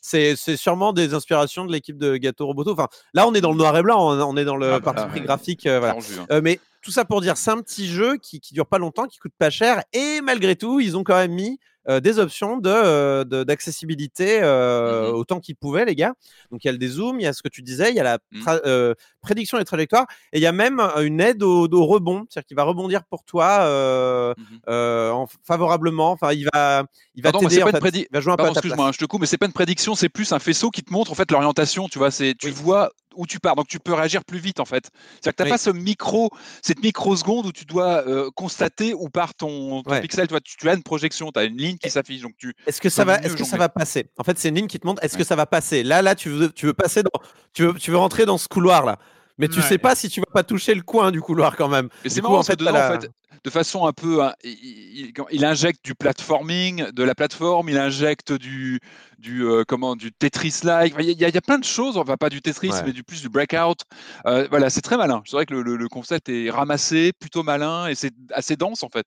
c'est 0.00 0.56
sûrement 0.56 0.92
des 0.92 1.12
inspirations 1.12 1.66
de 1.66 1.72
l'équipe 1.72 1.98
de 1.98 2.16
Gato 2.16 2.46
Roboto. 2.46 2.72
Enfin, 2.72 2.86
là, 3.12 3.26
on 3.26 3.34
est 3.34 3.40
dans 3.40 3.50
le 3.50 3.58
noir 3.58 3.76
et 3.76 3.82
blanc, 3.82 4.16
on, 4.16 4.36
est 4.36 4.44
dans 4.44 4.56
le 4.56 4.74
ah, 4.74 4.80
parti 4.80 5.04
pris 5.08 5.20
graphique. 5.20 5.64
voilà. 5.66 5.96
Hein. 6.30 6.40
mais 6.40 6.60
tout 6.82 6.90
ça 6.90 7.04
pour 7.04 7.20
dire, 7.20 7.36
c'est 7.36 7.50
un 7.50 7.60
petit 7.60 7.86
jeu 7.86 8.16
qui, 8.16 8.40
qui 8.40 8.54
dure 8.54 8.66
pas 8.66 8.78
longtemps, 8.78 9.06
qui 9.06 9.18
coûte 9.18 9.34
pas 9.38 9.50
cher, 9.50 9.82
et 9.92 10.20
malgré 10.20 10.56
tout, 10.56 10.80
ils 10.80 10.96
ont 10.96 11.04
quand 11.04 11.16
même 11.16 11.32
mis 11.32 11.58
euh, 11.88 11.98
des 11.98 12.18
options 12.18 12.58
de, 12.58 12.70
euh, 12.70 13.24
d'accessibilité 13.24 14.40
euh, 14.42 15.10
mmh 15.10 15.14
autant 15.14 15.40
qu'ils 15.40 15.56
pouvaient, 15.56 15.86
les 15.86 15.94
gars. 15.94 16.12
Donc 16.50 16.62
il 16.62 16.66
y 16.66 16.68
a 16.68 16.72
le 16.72 16.78
dézoom, 16.78 17.18
il 17.18 17.22
y 17.22 17.26
a 17.26 17.32
ce 17.32 17.42
que 17.42 17.48
tu 17.48 17.62
disais, 17.62 17.88
il 17.88 17.96
y 17.96 18.00
a 18.00 18.02
la 18.02 18.18
mmh. 18.32 18.94
prédiction 19.22 19.56
des 19.56 19.64
trajectoires, 19.64 20.06
et 20.32 20.38
il 20.38 20.42
y 20.42 20.46
a 20.46 20.52
même 20.52 20.78
une 20.98 21.20
aide 21.20 21.42
au, 21.42 21.66
rebond, 21.86 22.26
c'est-à-dire 22.28 22.46
qu'il 22.46 22.56
va 22.56 22.64
rebondir 22.64 23.04
pour 23.04 23.24
toi 23.24 24.34
mmh 24.36 25.26
favorablement. 25.42 26.12
Enfin, 26.12 26.32
il 26.32 26.46
va, 26.52 26.84
il 27.20 27.60
va. 27.62 27.68
En 27.68 27.80
fait, 27.80 27.96
il 27.96 28.06
va 28.12 28.20
jouer 28.20 28.32
un 28.32 28.36
Pardon, 28.36 28.52
excuse-moi, 28.52 28.88
hein, 28.88 28.92
je 28.92 28.98
te 28.98 29.04
coupe, 29.04 29.20
mais 29.20 29.26
c'est 29.26 29.38
pas 29.38 29.46
une 29.46 29.52
prédiction, 29.52 29.94
c'est 29.94 30.08
plus 30.08 30.32
un 30.32 30.38
faisceau 30.38 30.70
qui 30.70 30.82
te 30.82 30.92
montre 30.92 31.10
en 31.10 31.14
fait 31.14 31.30
l'orientation. 31.30 31.88
Tu 31.88 31.98
vois, 31.98 32.10
c'est, 32.10 32.34
tu 32.34 32.50
vois 32.50 32.90
où 33.16 33.26
tu 33.26 33.38
pars. 33.40 33.56
Donc 33.56 33.68
tu 33.68 33.78
peux 33.78 33.94
réagir 33.94 34.24
plus 34.24 34.38
vite 34.38 34.60
en 34.60 34.64
fait. 34.64 34.90
C'est-à-dire 35.20 35.32
que 35.32 35.42
tu 35.42 35.48
n'as 35.48 35.54
pas 35.54 35.58
ce 35.58 35.70
micro, 35.70 36.30
cette 36.62 36.82
microseconde 36.82 37.46
où 37.46 37.52
tu 37.52 37.64
dois 37.64 38.06
euh, 38.06 38.30
constater 38.34 38.94
où 38.94 39.08
part 39.08 39.34
ton, 39.34 39.82
pixel. 40.00 40.28
Tu, 40.28 40.56
tu, 40.58 40.68
as 40.68 40.74
une 40.74 40.82
projection, 40.82 41.30
tu 41.32 41.38
as 41.38 41.44
une 41.44 41.56
ligne 41.56 41.76
qui 41.76 41.90
s'affiche. 41.90 42.22
Donc 42.22 42.32
tu. 42.38 42.54
Est-ce 42.66 42.80
que 42.80 42.88
ça 42.88 43.04
va, 43.04 43.18
est-ce 43.18 43.36
que 43.36 43.44
ça 43.44 43.56
va 43.56 43.68
passer? 43.68 44.06
En 44.18 44.24
fait, 44.24 44.38
c'est 44.38 44.48
une 44.48 44.56
ligne 44.56 44.66
qui 44.66 44.78
te 44.78 44.86
montre. 44.86 45.02
Est-ce 45.04 45.16
que 45.16 45.24
ça 45.24 45.36
va 45.36 45.46
passer? 45.46 45.82
Là, 45.82 46.02
là, 46.02 46.14
tu 46.14 46.30
veux, 46.30 46.52
tu 46.52 46.66
veux 46.66 46.74
passer 46.74 47.02
dans, 47.02 47.10
tu 47.52 47.64
veux, 47.64 47.74
tu 47.74 47.90
veux 47.90 47.98
rentrer 47.98 48.26
dans 48.26 48.38
ce 48.38 48.48
couloir 48.48 48.84
là. 48.84 48.98
Mais 49.40 49.48
tu 49.48 49.62
sais 49.62 49.78
pas 49.78 49.94
si 49.94 50.08
tu 50.08 50.20
vas 50.20 50.26
pas 50.32 50.44
toucher 50.44 50.74
le 50.74 50.82
coin 50.82 51.10
du 51.10 51.20
couloir 51.20 51.56
quand 51.56 51.68
même. 51.68 51.88
Mais 52.04 52.10
c'est 52.10 52.20
marrant, 52.22 52.38
en 52.38 52.42
fait, 52.42 52.56
dedans, 52.56 52.74
en 52.74 53.00
fait, 53.00 53.10
de 53.44 53.50
façon 53.50 53.86
un 53.86 53.92
peu. 53.92 54.22
Hein, 54.22 54.34
il, 54.44 55.44
injecte 55.44 55.84
du 55.84 55.94
platforming, 55.94 56.90
de 56.90 57.02
la 57.02 57.14
plateforme, 57.14 57.68
il 57.68 57.78
injecte 57.78 58.32
du, 58.32 58.80
du, 59.18 59.44
euh, 59.44 59.64
comment, 59.66 59.96
du 59.96 60.12
Tetris-like. 60.12 60.94
Il, 60.98 61.18
y, 61.18 61.24
a 61.24 61.40
plein 61.40 61.58
de 61.58 61.64
choses, 61.64 61.96
enfin 61.96 62.16
pas 62.16 62.28
du 62.28 62.42
Tetris, 62.42 62.72
mais 62.84 62.92
du 62.92 63.02
plus 63.02 63.22
du 63.22 63.28
breakout. 63.28 63.82
Euh, 64.26 64.46
voilà, 64.50 64.70
c'est 64.70 64.82
très 64.82 64.96
malin. 64.96 65.22
C'est 65.24 65.36
vrai 65.36 65.46
que 65.46 65.54
le, 65.54 65.88
concept 65.88 66.28
est 66.28 66.50
ramassé, 66.50 67.12
plutôt 67.18 67.42
malin 67.42 67.88
et 67.88 67.94
c'est 67.94 68.12
assez 68.32 68.56
dense 68.56 68.82
en 68.82 68.88
fait. 68.88 69.06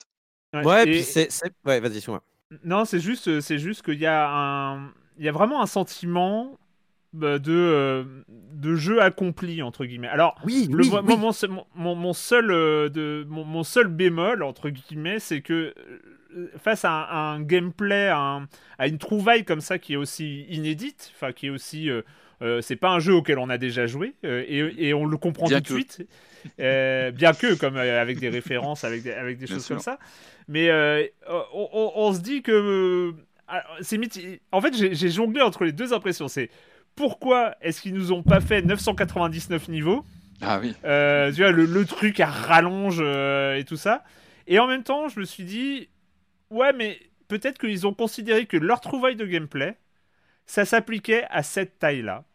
Ouais, 0.53 0.83
puis 0.83 1.03
c'est. 1.03 1.29
Ouais, 1.65 1.79
vas-y, 1.79 2.03
moi 2.07 2.21
Non, 2.63 2.85
c'est 2.85 2.99
juste, 2.99 3.39
c'est 3.39 3.57
juste 3.57 3.83
qu'il 3.83 3.99
y 3.99 4.05
a 4.05 4.29
un. 4.29 4.91
Il 5.17 5.25
y 5.25 5.29
a 5.29 5.31
vraiment 5.31 5.61
un 5.61 5.67
sentiment 5.67 6.57
de, 7.13 7.39
euh, 7.47 8.03
de 8.27 8.75
jeu 8.75 9.01
accompli 9.01 9.61
entre 9.61 9.85
guillemets. 9.85 10.07
Alors, 10.07 10.35
oui, 10.45 10.67
le, 10.71 10.83
Mon, 11.75 11.95
mon, 11.95 12.13
seul 12.13 12.51
euh, 12.51 12.89
de 12.89 13.25
mon, 13.29 13.63
seul 13.63 13.87
bémol 13.87 14.43
entre 14.43 14.69
guillemets, 14.69 15.19
c'est 15.19 15.41
que 15.41 15.73
euh, 16.35 16.47
face 16.57 16.83
à 16.85 16.91
un, 16.91 17.41
gameplay, 17.41 18.07
à, 18.07 18.41
à, 18.79 18.87
une 18.87 18.97
trouvaille 18.97 19.45
comme 19.45 19.61
ça 19.61 19.77
qui 19.77 19.93
est 19.93 19.97
aussi 19.97 20.45
inédite, 20.49 21.11
enfin 21.15 21.31
qui 21.31 21.47
est 21.47 21.51
aussi 21.51 21.89
c'est 22.59 22.75
pas 22.75 22.89
un 22.89 22.99
jeu 22.99 23.13
auquel 23.13 23.39
on 23.39 23.49
a 23.49 23.57
déjà 23.57 23.87
joué 23.87 24.15
et, 24.23 24.89
et, 24.89 24.93
on 24.93 25.05
le 25.05 25.15
comprend 25.15 25.47
tout 25.47 25.59
de 25.59 25.65
suite. 25.65 26.05
bien 26.57 27.33
que, 27.33 27.53
comme 27.53 27.77
avec 27.77 28.19
des 28.19 28.27
références, 28.27 28.83
avec 28.83 29.03
des, 29.03 29.13
avec 29.13 29.37
des 29.37 29.47
choses 29.47 29.65
comme 29.65 29.79
ça. 29.79 29.97
Mais 30.49 30.69
on, 31.29 31.91
on, 31.95 32.11
se 32.11 32.19
dit 32.19 32.41
que. 32.41 33.13
c'est 33.79 33.97
En 34.51 34.59
fait, 34.59 34.73
j'ai 34.75 35.09
jonglé 35.09 35.41
entre 35.41 35.63
les 35.63 35.71
deux 35.71 35.93
impressions. 35.93 36.27
C'est 36.27 36.49
pourquoi 36.95 37.55
est-ce 37.61 37.81
qu'ils 37.81 37.93
nous 37.93 38.11
ont 38.11 38.23
pas 38.23 38.39
fait 38.39 38.61
999 38.61 39.69
niveaux 39.69 40.05
Ah 40.41 40.59
oui. 40.59 40.75
Euh, 40.85 41.31
tu 41.31 41.41
vois, 41.41 41.51
le, 41.51 41.85
truc 41.85 42.19
à 42.19 42.27
rallonge 42.27 42.99
euh, 43.01 43.55
et 43.55 43.63
tout 43.63 43.77
ça. 43.77 44.03
Et 44.47 44.59
en 44.59 44.67
même 44.67 44.83
temps, 44.83 45.07
je 45.07 45.19
me 45.19 45.25
suis 45.25 45.43
dit, 45.43 45.89
ouais, 46.49 46.73
mais 46.73 46.99
peut-être 47.27 47.57
qu'ils 47.57 47.87
ont 47.87 47.93
considéré 47.93 48.45
que 48.45 48.57
leur 48.57 48.81
trouvaille 48.81 49.15
de 49.15 49.25
gameplay, 49.25 49.77
ça 50.45 50.65
s'appliquait 50.65 51.25
à 51.29 51.43
cette 51.43 51.79
taille-là. 51.79 52.25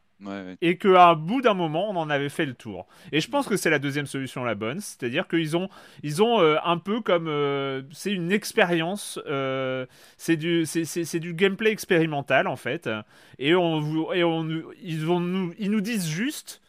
Et 0.60 0.78
qu'à 0.78 1.14
bout 1.14 1.40
d'un 1.42 1.54
moment, 1.54 1.88
on 1.90 1.96
en 1.96 2.10
avait 2.10 2.28
fait 2.28 2.44
le 2.44 2.54
tour. 2.54 2.88
Et 3.12 3.20
je 3.20 3.28
pense 3.30 3.46
que 3.46 3.56
c'est 3.56 3.70
la 3.70 3.78
deuxième 3.78 4.06
solution 4.06 4.42
la 4.42 4.56
bonne, 4.56 4.80
c'est-à-dire 4.80 5.28
qu'ils 5.28 5.56
ont, 5.56 5.68
ils 6.02 6.22
ont 6.22 6.40
euh, 6.40 6.56
un 6.64 6.78
peu 6.78 7.00
comme, 7.00 7.28
euh, 7.28 7.82
c'est 7.92 8.10
une 8.10 8.32
expérience, 8.32 9.20
euh, 9.28 9.86
c'est 10.16 10.36
du, 10.36 10.66
c'est, 10.66 11.20
du 11.20 11.34
gameplay 11.34 11.70
expérimental 11.70 12.48
en 12.48 12.56
fait. 12.56 12.90
Et 13.38 13.54
on, 13.54 14.12
et 14.12 14.24
on, 14.24 14.48
ils 14.82 15.04
vont 15.04 15.20
nous, 15.20 15.54
ils 15.58 15.70
nous 15.70 15.80
disent 15.80 16.08
juste, 16.08 16.62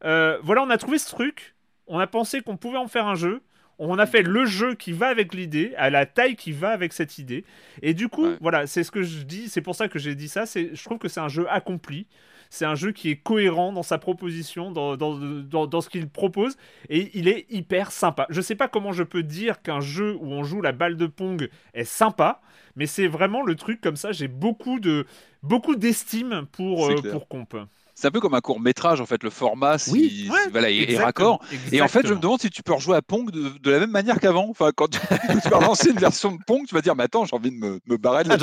voilà, 0.00 0.62
on 0.62 0.70
a 0.70 0.78
trouvé 0.78 0.98
ce 0.98 1.10
truc, 1.10 1.56
on 1.88 1.98
a 1.98 2.06
pensé 2.06 2.42
qu'on 2.42 2.56
pouvait 2.56 2.78
en 2.78 2.88
faire 2.88 3.06
un 3.06 3.16
jeu. 3.16 3.42
On 3.80 3.98
a 3.98 4.06
fait 4.06 4.22
le 4.22 4.46
jeu 4.46 4.76
qui 4.76 4.92
va 4.92 5.08
avec 5.08 5.34
l'idée, 5.34 5.74
à 5.76 5.90
la 5.90 6.06
taille 6.06 6.36
qui 6.36 6.52
va 6.52 6.70
avec 6.70 6.92
cette 6.92 7.18
idée. 7.18 7.44
Et 7.82 7.92
du 7.92 8.08
coup, 8.08 8.28
voilà, 8.40 8.68
c'est 8.68 8.84
ce 8.84 8.92
que 8.92 9.02
je 9.02 9.22
dis, 9.24 9.48
c'est 9.48 9.62
pour 9.62 9.74
ça 9.74 9.88
que 9.88 9.98
j'ai 9.98 10.14
dit 10.14 10.28
ça. 10.28 10.46
C'est, 10.46 10.76
je 10.76 10.84
trouve 10.84 10.98
que 10.98 11.08
c'est 11.08 11.18
un 11.18 11.26
jeu 11.28 11.46
accompli. 11.50 12.06
C'est 12.54 12.66
un 12.66 12.76
jeu 12.76 12.92
qui 12.92 13.10
est 13.10 13.16
cohérent 13.16 13.72
dans 13.72 13.82
sa 13.82 13.98
proposition, 13.98 14.70
dans, 14.70 14.96
dans, 14.96 15.66
dans, 15.66 15.80
ce 15.80 15.88
qu'il 15.88 16.08
propose, 16.08 16.56
et 16.88 17.10
il 17.14 17.26
est 17.26 17.46
hyper 17.50 17.90
sympa. 17.90 18.28
Je 18.30 18.40
sais 18.40 18.54
pas 18.54 18.68
comment 18.68 18.92
je 18.92 19.02
peux 19.02 19.24
dire 19.24 19.60
qu'un 19.60 19.80
jeu 19.80 20.16
où 20.20 20.26
on 20.26 20.44
joue 20.44 20.60
la 20.60 20.70
balle 20.70 20.96
de 20.96 21.06
Pong 21.06 21.50
est 21.74 21.82
sympa, 21.82 22.40
mais 22.76 22.86
c'est 22.86 23.08
vraiment 23.08 23.42
le 23.42 23.56
truc 23.56 23.80
comme 23.80 23.96
ça. 23.96 24.12
J'ai 24.12 24.28
beaucoup 24.28 24.78
de 24.78 25.04
beaucoup 25.42 25.74
d'estime 25.74 26.46
pour, 26.52 26.88
euh, 26.88 26.94
pour 27.10 27.26
Comp. 27.26 27.56
C'est 27.96 28.06
un 28.06 28.10
peu 28.12 28.20
comme 28.20 28.34
un 28.34 28.40
court 28.40 28.60
métrage 28.60 29.00
en 29.00 29.06
fait 29.06 29.22
le 29.24 29.30
format 29.30 29.78
si, 29.78 30.28
voilà 30.52 30.70
est, 30.70 30.96
raccord. 30.96 31.40
Et 31.72 31.82
en 31.82 31.88
fait 31.88 32.06
je 32.06 32.14
me 32.14 32.20
demande 32.20 32.40
si 32.40 32.50
tu 32.50 32.62
peux 32.62 32.72
rejouer 32.72 32.96
à 32.96 33.02
Pong 33.02 33.32
de, 33.32 33.70
la 33.70 33.80
même 33.80 33.90
manière 33.90 34.20
qu'avant. 34.20 34.48
Enfin 34.48 34.70
quand 34.74 34.88
tu, 34.88 34.98
vas 35.50 35.60
lancer 35.60 35.90
une 35.90 35.98
version 35.98 36.32
de 36.32 36.38
Pong 36.46 36.66
tu 36.68 36.74
vas 36.74 36.82
dire 36.82 36.94
mais 36.94 37.04
attends 37.04 37.24
j'ai 37.24 37.34
envie 37.34 37.50
de 37.50 37.56
me, 37.56 37.80
me 37.86 37.96
barrer 37.96 38.22
de 38.22 38.30
ah, 38.30 38.36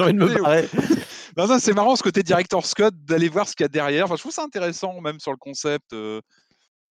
c'est 1.59 1.73
marrant 1.73 1.95
ce 1.95 2.03
côté 2.03 2.23
directeur 2.23 2.65
Scott 2.65 2.93
d'aller 3.05 3.29
voir 3.29 3.47
ce 3.47 3.55
qu'il 3.55 3.63
y 3.63 3.65
a 3.65 3.69
derrière 3.69 4.05
enfin 4.05 4.15
je 4.15 4.21
trouve 4.21 4.33
ça 4.33 4.43
intéressant 4.43 4.99
même 5.01 5.19
sur 5.19 5.31
le 5.31 5.37
concept 5.37 5.93
euh. 5.93 6.21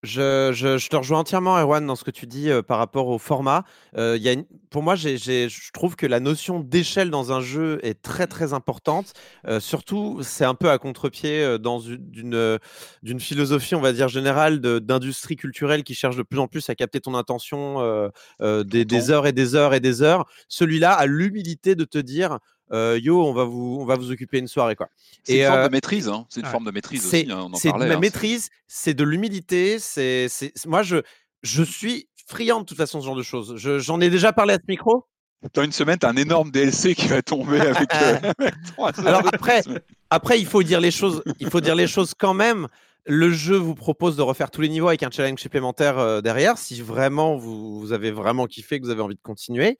Je, 0.02 0.50
je, 0.54 0.78
je, 0.78 0.88
te 0.88 0.96
rejoins 0.96 1.18
entièrement, 1.18 1.58
Erwan, 1.58 1.86
dans 1.86 1.94
ce 1.94 2.04
que 2.04 2.10
tu 2.10 2.26
dis 2.26 2.48
euh, 2.48 2.62
par 2.62 2.78
rapport 2.78 3.08
au 3.08 3.18
format. 3.18 3.64
Euh, 3.98 4.16
y 4.16 4.30
a 4.30 4.32
une, 4.32 4.46
pour 4.70 4.82
moi, 4.82 4.94
je 4.94 5.72
trouve 5.72 5.94
que 5.94 6.06
la 6.06 6.20
notion 6.20 6.58
d'échelle 6.58 7.10
dans 7.10 7.32
un 7.32 7.42
jeu 7.42 7.78
est 7.82 8.00
très 8.00 8.26
très 8.26 8.54
importante. 8.54 9.12
Euh, 9.46 9.60
surtout, 9.60 10.20
c'est 10.22 10.46
un 10.46 10.54
peu 10.54 10.70
à 10.70 10.78
contre-pied 10.78 11.58
dans 11.58 11.80
une, 11.80 12.58
d'une 13.02 13.20
philosophie, 13.20 13.74
on 13.74 13.82
va 13.82 13.92
dire 13.92 14.08
générale, 14.08 14.60
d'industrie 14.60 15.36
culturelle 15.36 15.84
qui 15.84 15.94
cherche 15.94 16.16
de 16.16 16.22
plus 16.22 16.38
en 16.38 16.46
plus 16.46 16.70
à 16.70 16.74
capter 16.74 17.00
ton 17.00 17.14
intention 17.14 18.10
des, 18.40 18.84
des 18.86 19.10
heures 19.10 19.26
et 19.26 19.32
des 19.32 19.54
heures 19.54 19.74
et 19.74 19.80
des 19.80 20.00
heures. 20.00 20.24
Celui-là 20.48 20.94
a 20.94 21.04
l'humilité 21.04 21.74
de 21.74 21.84
te 21.84 21.98
dire 21.98 22.38
yo, 22.72 23.24
on 23.24 23.32
va 23.32 23.44
vous, 23.44 23.78
on 23.80 23.84
va 23.84 23.96
vous 23.96 24.10
occuper 24.10 24.38
une 24.38 24.48
soirée 24.48 24.76
quoi. 24.76 24.88
C'est 25.24 25.38
une 25.38 25.46
forme 25.46 25.64
de 25.64 25.72
maîtrise, 25.72 26.08
hein. 26.08 26.26
c'est 26.28 26.40
une 26.40 26.46
forme 26.46 26.64
de 26.64 26.70
maîtrise 26.70 27.06
aussi. 27.06 27.26
Hein, 27.30 27.48
c'est 27.54 27.72
de 27.72 27.78
la 27.78 27.96
hein, 27.96 28.00
maîtrise, 28.00 28.48
c'est 28.66 28.94
de 28.94 29.04
l'humilité. 29.04 29.78
C'est, 29.78 30.28
moi 30.66 30.82
je, 30.82 30.98
je 31.42 31.62
suis 31.62 32.08
friand 32.26 32.60
de 32.60 32.64
toute 32.64 32.76
façon 32.76 33.00
ce 33.00 33.06
genre 33.06 33.16
de 33.16 33.22
choses. 33.22 33.56
j'en 33.56 34.00
ai 34.00 34.10
déjà 34.10 34.32
parlé 34.32 34.54
à 34.54 34.56
ce 34.56 34.64
micro. 34.68 35.06
Dans 35.54 35.62
une 35.62 35.72
semaine, 35.72 35.98
as 36.02 36.08
un 36.08 36.16
énorme 36.16 36.50
DLC 36.50 36.94
qui 36.94 37.08
va 37.08 37.22
tomber 37.22 37.60
avec. 37.60 37.94
Euh, 37.94 38.32
Alors 38.98 39.26
après, 39.32 39.62
après, 40.10 40.38
il 40.38 40.46
faut 40.46 40.62
dire 40.62 40.80
les 40.80 40.90
choses. 40.90 41.22
Il 41.38 41.48
faut 41.48 41.62
dire 41.62 41.74
les 41.74 41.86
choses 41.86 42.12
quand 42.16 42.34
même. 42.34 42.68
Le 43.06 43.30
jeu 43.30 43.56
vous 43.56 43.74
propose 43.74 44.16
de 44.16 44.22
refaire 44.22 44.50
tous 44.50 44.60
les 44.60 44.68
niveaux 44.68 44.88
avec 44.88 45.02
un 45.02 45.10
challenge 45.10 45.40
supplémentaire 45.40 45.98
euh, 45.98 46.20
derrière, 46.20 46.58
si 46.58 46.82
vraiment 46.82 47.38
vous, 47.38 47.80
vous, 47.80 47.92
avez 47.94 48.10
vraiment 48.10 48.46
kiffé, 48.46 48.78
que 48.78 48.84
vous 48.84 48.90
avez 48.90 49.00
envie 49.00 49.14
de 49.14 49.22
continuer 49.22 49.78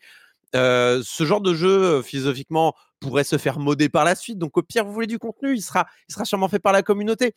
ce 0.55 1.24
genre 1.24 1.40
de 1.40 1.55
jeu, 1.55 2.03
philosophiquement, 2.03 2.74
pourrait 3.01 3.24
se 3.24 3.38
faire 3.38 3.59
modder 3.59 3.88
par 3.88 4.05
la 4.05 4.14
suite. 4.14 4.38
Donc, 4.38 4.57
au 4.57 4.62
pire, 4.62 4.84
vous 4.84 4.92
voulez 4.92 5.07
du 5.07 5.18
contenu, 5.18 5.55
il 5.55 5.62
sera, 5.62 5.86
il 6.09 6.12
sera 6.12 6.24
sûrement 6.24 6.48
fait 6.48 6.59
par 6.59 6.72
la 6.72 6.82
communauté. 6.82 7.34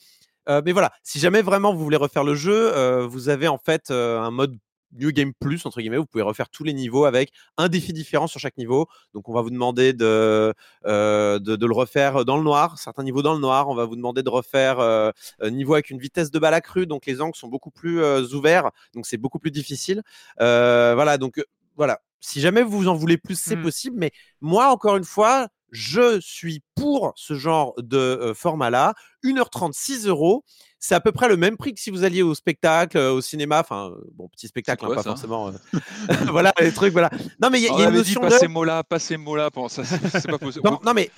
mais 0.48 0.72
voilà, 0.72 0.92
si 1.04 1.20
jamais 1.20 1.42
vraiment 1.42 1.74
vous 1.74 1.84
voulez 1.84 1.98
refaire 1.98 2.24
le 2.24 2.36
jeu, 2.36 3.06
vous 3.06 3.30
avez 3.30 3.48
en 3.48 3.58
fait 3.58 3.92
un 3.92 4.32
mode 4.32 4.58
New 4.94 5.12
Game 5.12 5.34
Plus, 5.40 5.66
entre 5.66 5.80
guillemets, 5.80 5.98
vous 5.98 6.06
pouvez 6.06 6.24
refaire 6.24 6.50
tous 6.50 6.64
les 6.64 6.74
niveaux 6.74 7.06
avec 7.06 7.32
un 7.58 7.68
défi 7.68 7.94
différent 7.94 8.28
sur 8.28 8.40
chaque 8.40 8.58
niveau. 8.58 8.88
Donc, 9.14 9.28
on 9.30 9.34
va 9.34 9.42
vous 9.42 9.50
demander 9.50 9.94
de, 9.94 10.54
de, 10.86 11.38
de, 11.40 11.66
le 11.66 11.74
refaire 11.74 12.26
dans 12.26 12.38
le 12.38 12.44
noir, 12.44 12.78
certains 12.78 13.04
niveaux 13.04 13.22
dans 13.22 13.34
le 13.34 13.40
noir. 13.40 13.70
On 13.70 13.76
va 13.76 13.86
vous 13.86 13.96
demander 13.96 14.24
de 14.24 14.30
refaire 14.30 14.80
un 14.80 15.50
niveau 15.50 15.74
avec 15.74 15.90
une 15.90 16.00
vitesse 16.00 16.32
de 16.32 16.40
balle 16.40 16.54
accrue. 16.54 16.88
Donc, 16.88 17.06
les 17.06 17.22
angles 17.22 17.36
sont 17.36 17.48
beaucoup 17.48 17.72
plus 17.72 18.02
ouverts. 18.34 18.72
Donc, 18.94 19.06
c'est 19.06 19.18
beaucoup 19.18 19.40
plus 19.40 19.52
difficile. 19.52 20.04
voilà, 20.38 21.18
donc 21.18 21.44
voilà, 21.76 22.02
si 22.24 22.40
jamais 22.40 22.64
vous 22.64 22.88
en 22.88 22.96
voulez 22.96 23.18
plus, 23.18 23.40
c'est 23.40 23.56
mmh. 23.56 23.62
possible. 23.62 23.96
Mais 24.00 24.12
moi, 24.42 24.72
encore 24.72 24.96
une 24.96 25.04
fois, 25.04 25.50
je 25.72 26.20
suis 26.22 26.62
pour 26.76 27.14
ce 27.16 27.34
genre 27.34 27.74
de 27.78 28.34
format-là. 28.36 28.94
1h30, 29.24 29.72
6 29.74 30.08
euros. 30.08 30.44
C'est 30.80 30.96
à 30.96 31.00
peu 31.00 31.12
près 31.12 31.28
le 31.28 31.38
même 31.38 31.58
prix 31.58 31.74
que 31.74 31.80
si 31.80 31.90
vous 31.90 32.04
alliez 32.04 32.22
au 32.22 32.36
spectacle, 32.36 32.98
au 32.98 33.22
cinéma. 33.22 33.60
Enfin, 33.62 33.94
bon, 34.14 34.28
petit 34.30 34.48
spectacle, 34.48 34.86
hein, 34.86 34.96
pas 34.96 35.04
forcément. 35.04 35.52
voilà, 36.28 36.54
les 36.60 36.72
trucs, 36.72 36.94
voilà. 36.94 37.10
Non, 37.42 37.50
mais 37.50 37.60
il 37.60 37.64
y, 37.64 37.70
a 37.70 37.90
une 37.90 37.96
notion. 37.96 38.22
Dit, 38.22 38.30
pas 38.30 38.38
ces 38.38 38.48
mots-là, 38.48 38.84
pas 38.84 39.00
ces 39.00 39.18
mots-là. 39.18 39.50
Ça, 39.70 39.84
c'est 39.84 40.30
pas 40.30 40.38
possible. 40.38 40.68
non, 40.68 40.80
non, 40.86 40.94
mais 40.94 41.10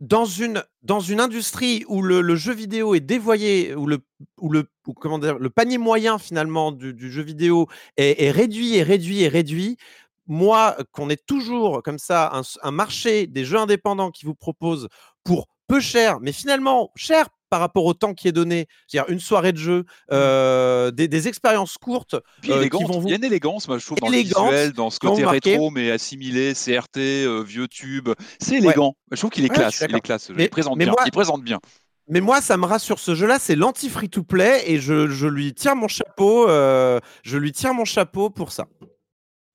dans 0.00 0.26
une, 0.26 0.62
dans 0.82 1.00
une 1.00 1.20
industrie 1.20 1.84
où 1.88 2.02
le, 2.02 2.36
jeu 2.36 2.52
vidéo 2.52 2.94
est 2.94 3.00
dévoyé, 3.00 3.74
où 3.74 3.86
le, 3.86 3.98
où 4.40 4.50
le, 4.50 4.64
comment 5.00 5.18
dire, 5.18 5.38
le 5.38 5.50
panier 5.50 5.78
moyen 5.78 6.18
finalement 6.18 6.72
du, 6.72 7.10
jeu 7.10 7.22
vidéo 7.22 7.68
est, 7.96 8.24
est, 8.24 8.30
réduit 8.30 8.76
et 8.76 8.82
réduit 8.82 9.22
et 9.22 9.28
réduit, 9.28 9.78
moi, 10.26 10.76
qu'on 10.92 11.10
ait 11.10 11.16
toujours 11.16 11.82
comme 11.82 11.98
ça 11.98 12.32
un, 12.62 12.70
marché 12.70 13.26
des 13.26 13.44
jeux 13.44 13.58
indépendants 13.58 14.10
qui 14.10 14.24
vous 14.24 14.34
propose 14.34 14.88
pour 15.22 15.48
peu 15.66 15.80
cher, 15.80 16.18
mais 16.20 16.32
finalement 16.32 16.90
cher 16.94 17.28
par 17.50 17.60
rapport 17.60 17.84
au 17.84 17.94
temps 17.94 18.14
qui 18.14 18.26
est 18.26 18.32
donné, 18.32 18.66
c'est-à-dire 18.88 19.12
une 19.12 19.20
soirée 19.20 19.52
de 19.52 19.58
jeu, 19.58 19.84
mmh. 20.10 20.90
des, 20.90 21.28
expériences 21.28 21.78
courtes. 21.78 22.16
Puis 22.42 22.50
qui 22.50 22.84
vont 22.84 22.98
vous... 22.98 23.06
bien 23.06 23.22
élégance, 23.22 23.68
moi 23.68 23.78
je 23.78 23.86
trouve, 23.86 23.98
dans 23.98 24.08
le 24.08 24.16
visuel, 24.16 24.72
dans 24.72 24.90
ce 24.90 24.98
côté 24.98 25.24
rétro, 25.24 25.70
mais 25.70 25.90
assimilé, 25.90 26.52
CRT, 26.54 26.98
vieux 27.44 27.68
tube. 27.68 28.08
C'est 28.40 28.56
élégant. 28.56 28.96
Je 29.12 29.18
trouve 29.18 29.30
qu'il 29.30 29.44
est 29.44 29.50
classe. 29.50 29.84
il 29.88 29.94
est 29.94 30.00
classe. 30.00 30.30
il, 30.36 30.50
présente 30.50 30.78
bien. 30.78 30.92
il 31.06 31.12
présente 31.12 31.42
bien. 31.42 31.60
Mais 32.08 32.20
moi, 32.20 32.40
ça 32.40 32.56
me 32.56 32.66
rassure 32.66 32.98
ce 32.98 33.14
jeu-là, 33.14 33.38
c'est 33.38 33.54
l'anti-free-to-play 33.54 34.64
et 34.66 34.78
je, 34.78 35.08
je, 35.08 35.26
lui 35.26 35.54
tire 35.54 35.76
mon 35.76 35.88
chapeau. 35.88 36.48
je 36.48 37.36
lui 37.36 37.52
tire 37.52 37.72
mon 37.72 37.84
chapeau 37.84 38.30
pour 38.30 38.50
ça. 38.50 38.66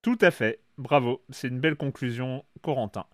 Tout 0.02 0.18
à 0.22 0.32
fait. 0.32 0.60
Bravo. 0.78 1.22
C'est 1.30 1.50
une 1.50 1.60
belle 1.60 1.76
conclusion, 1.76 2.46
Corentin. 2.62 3.06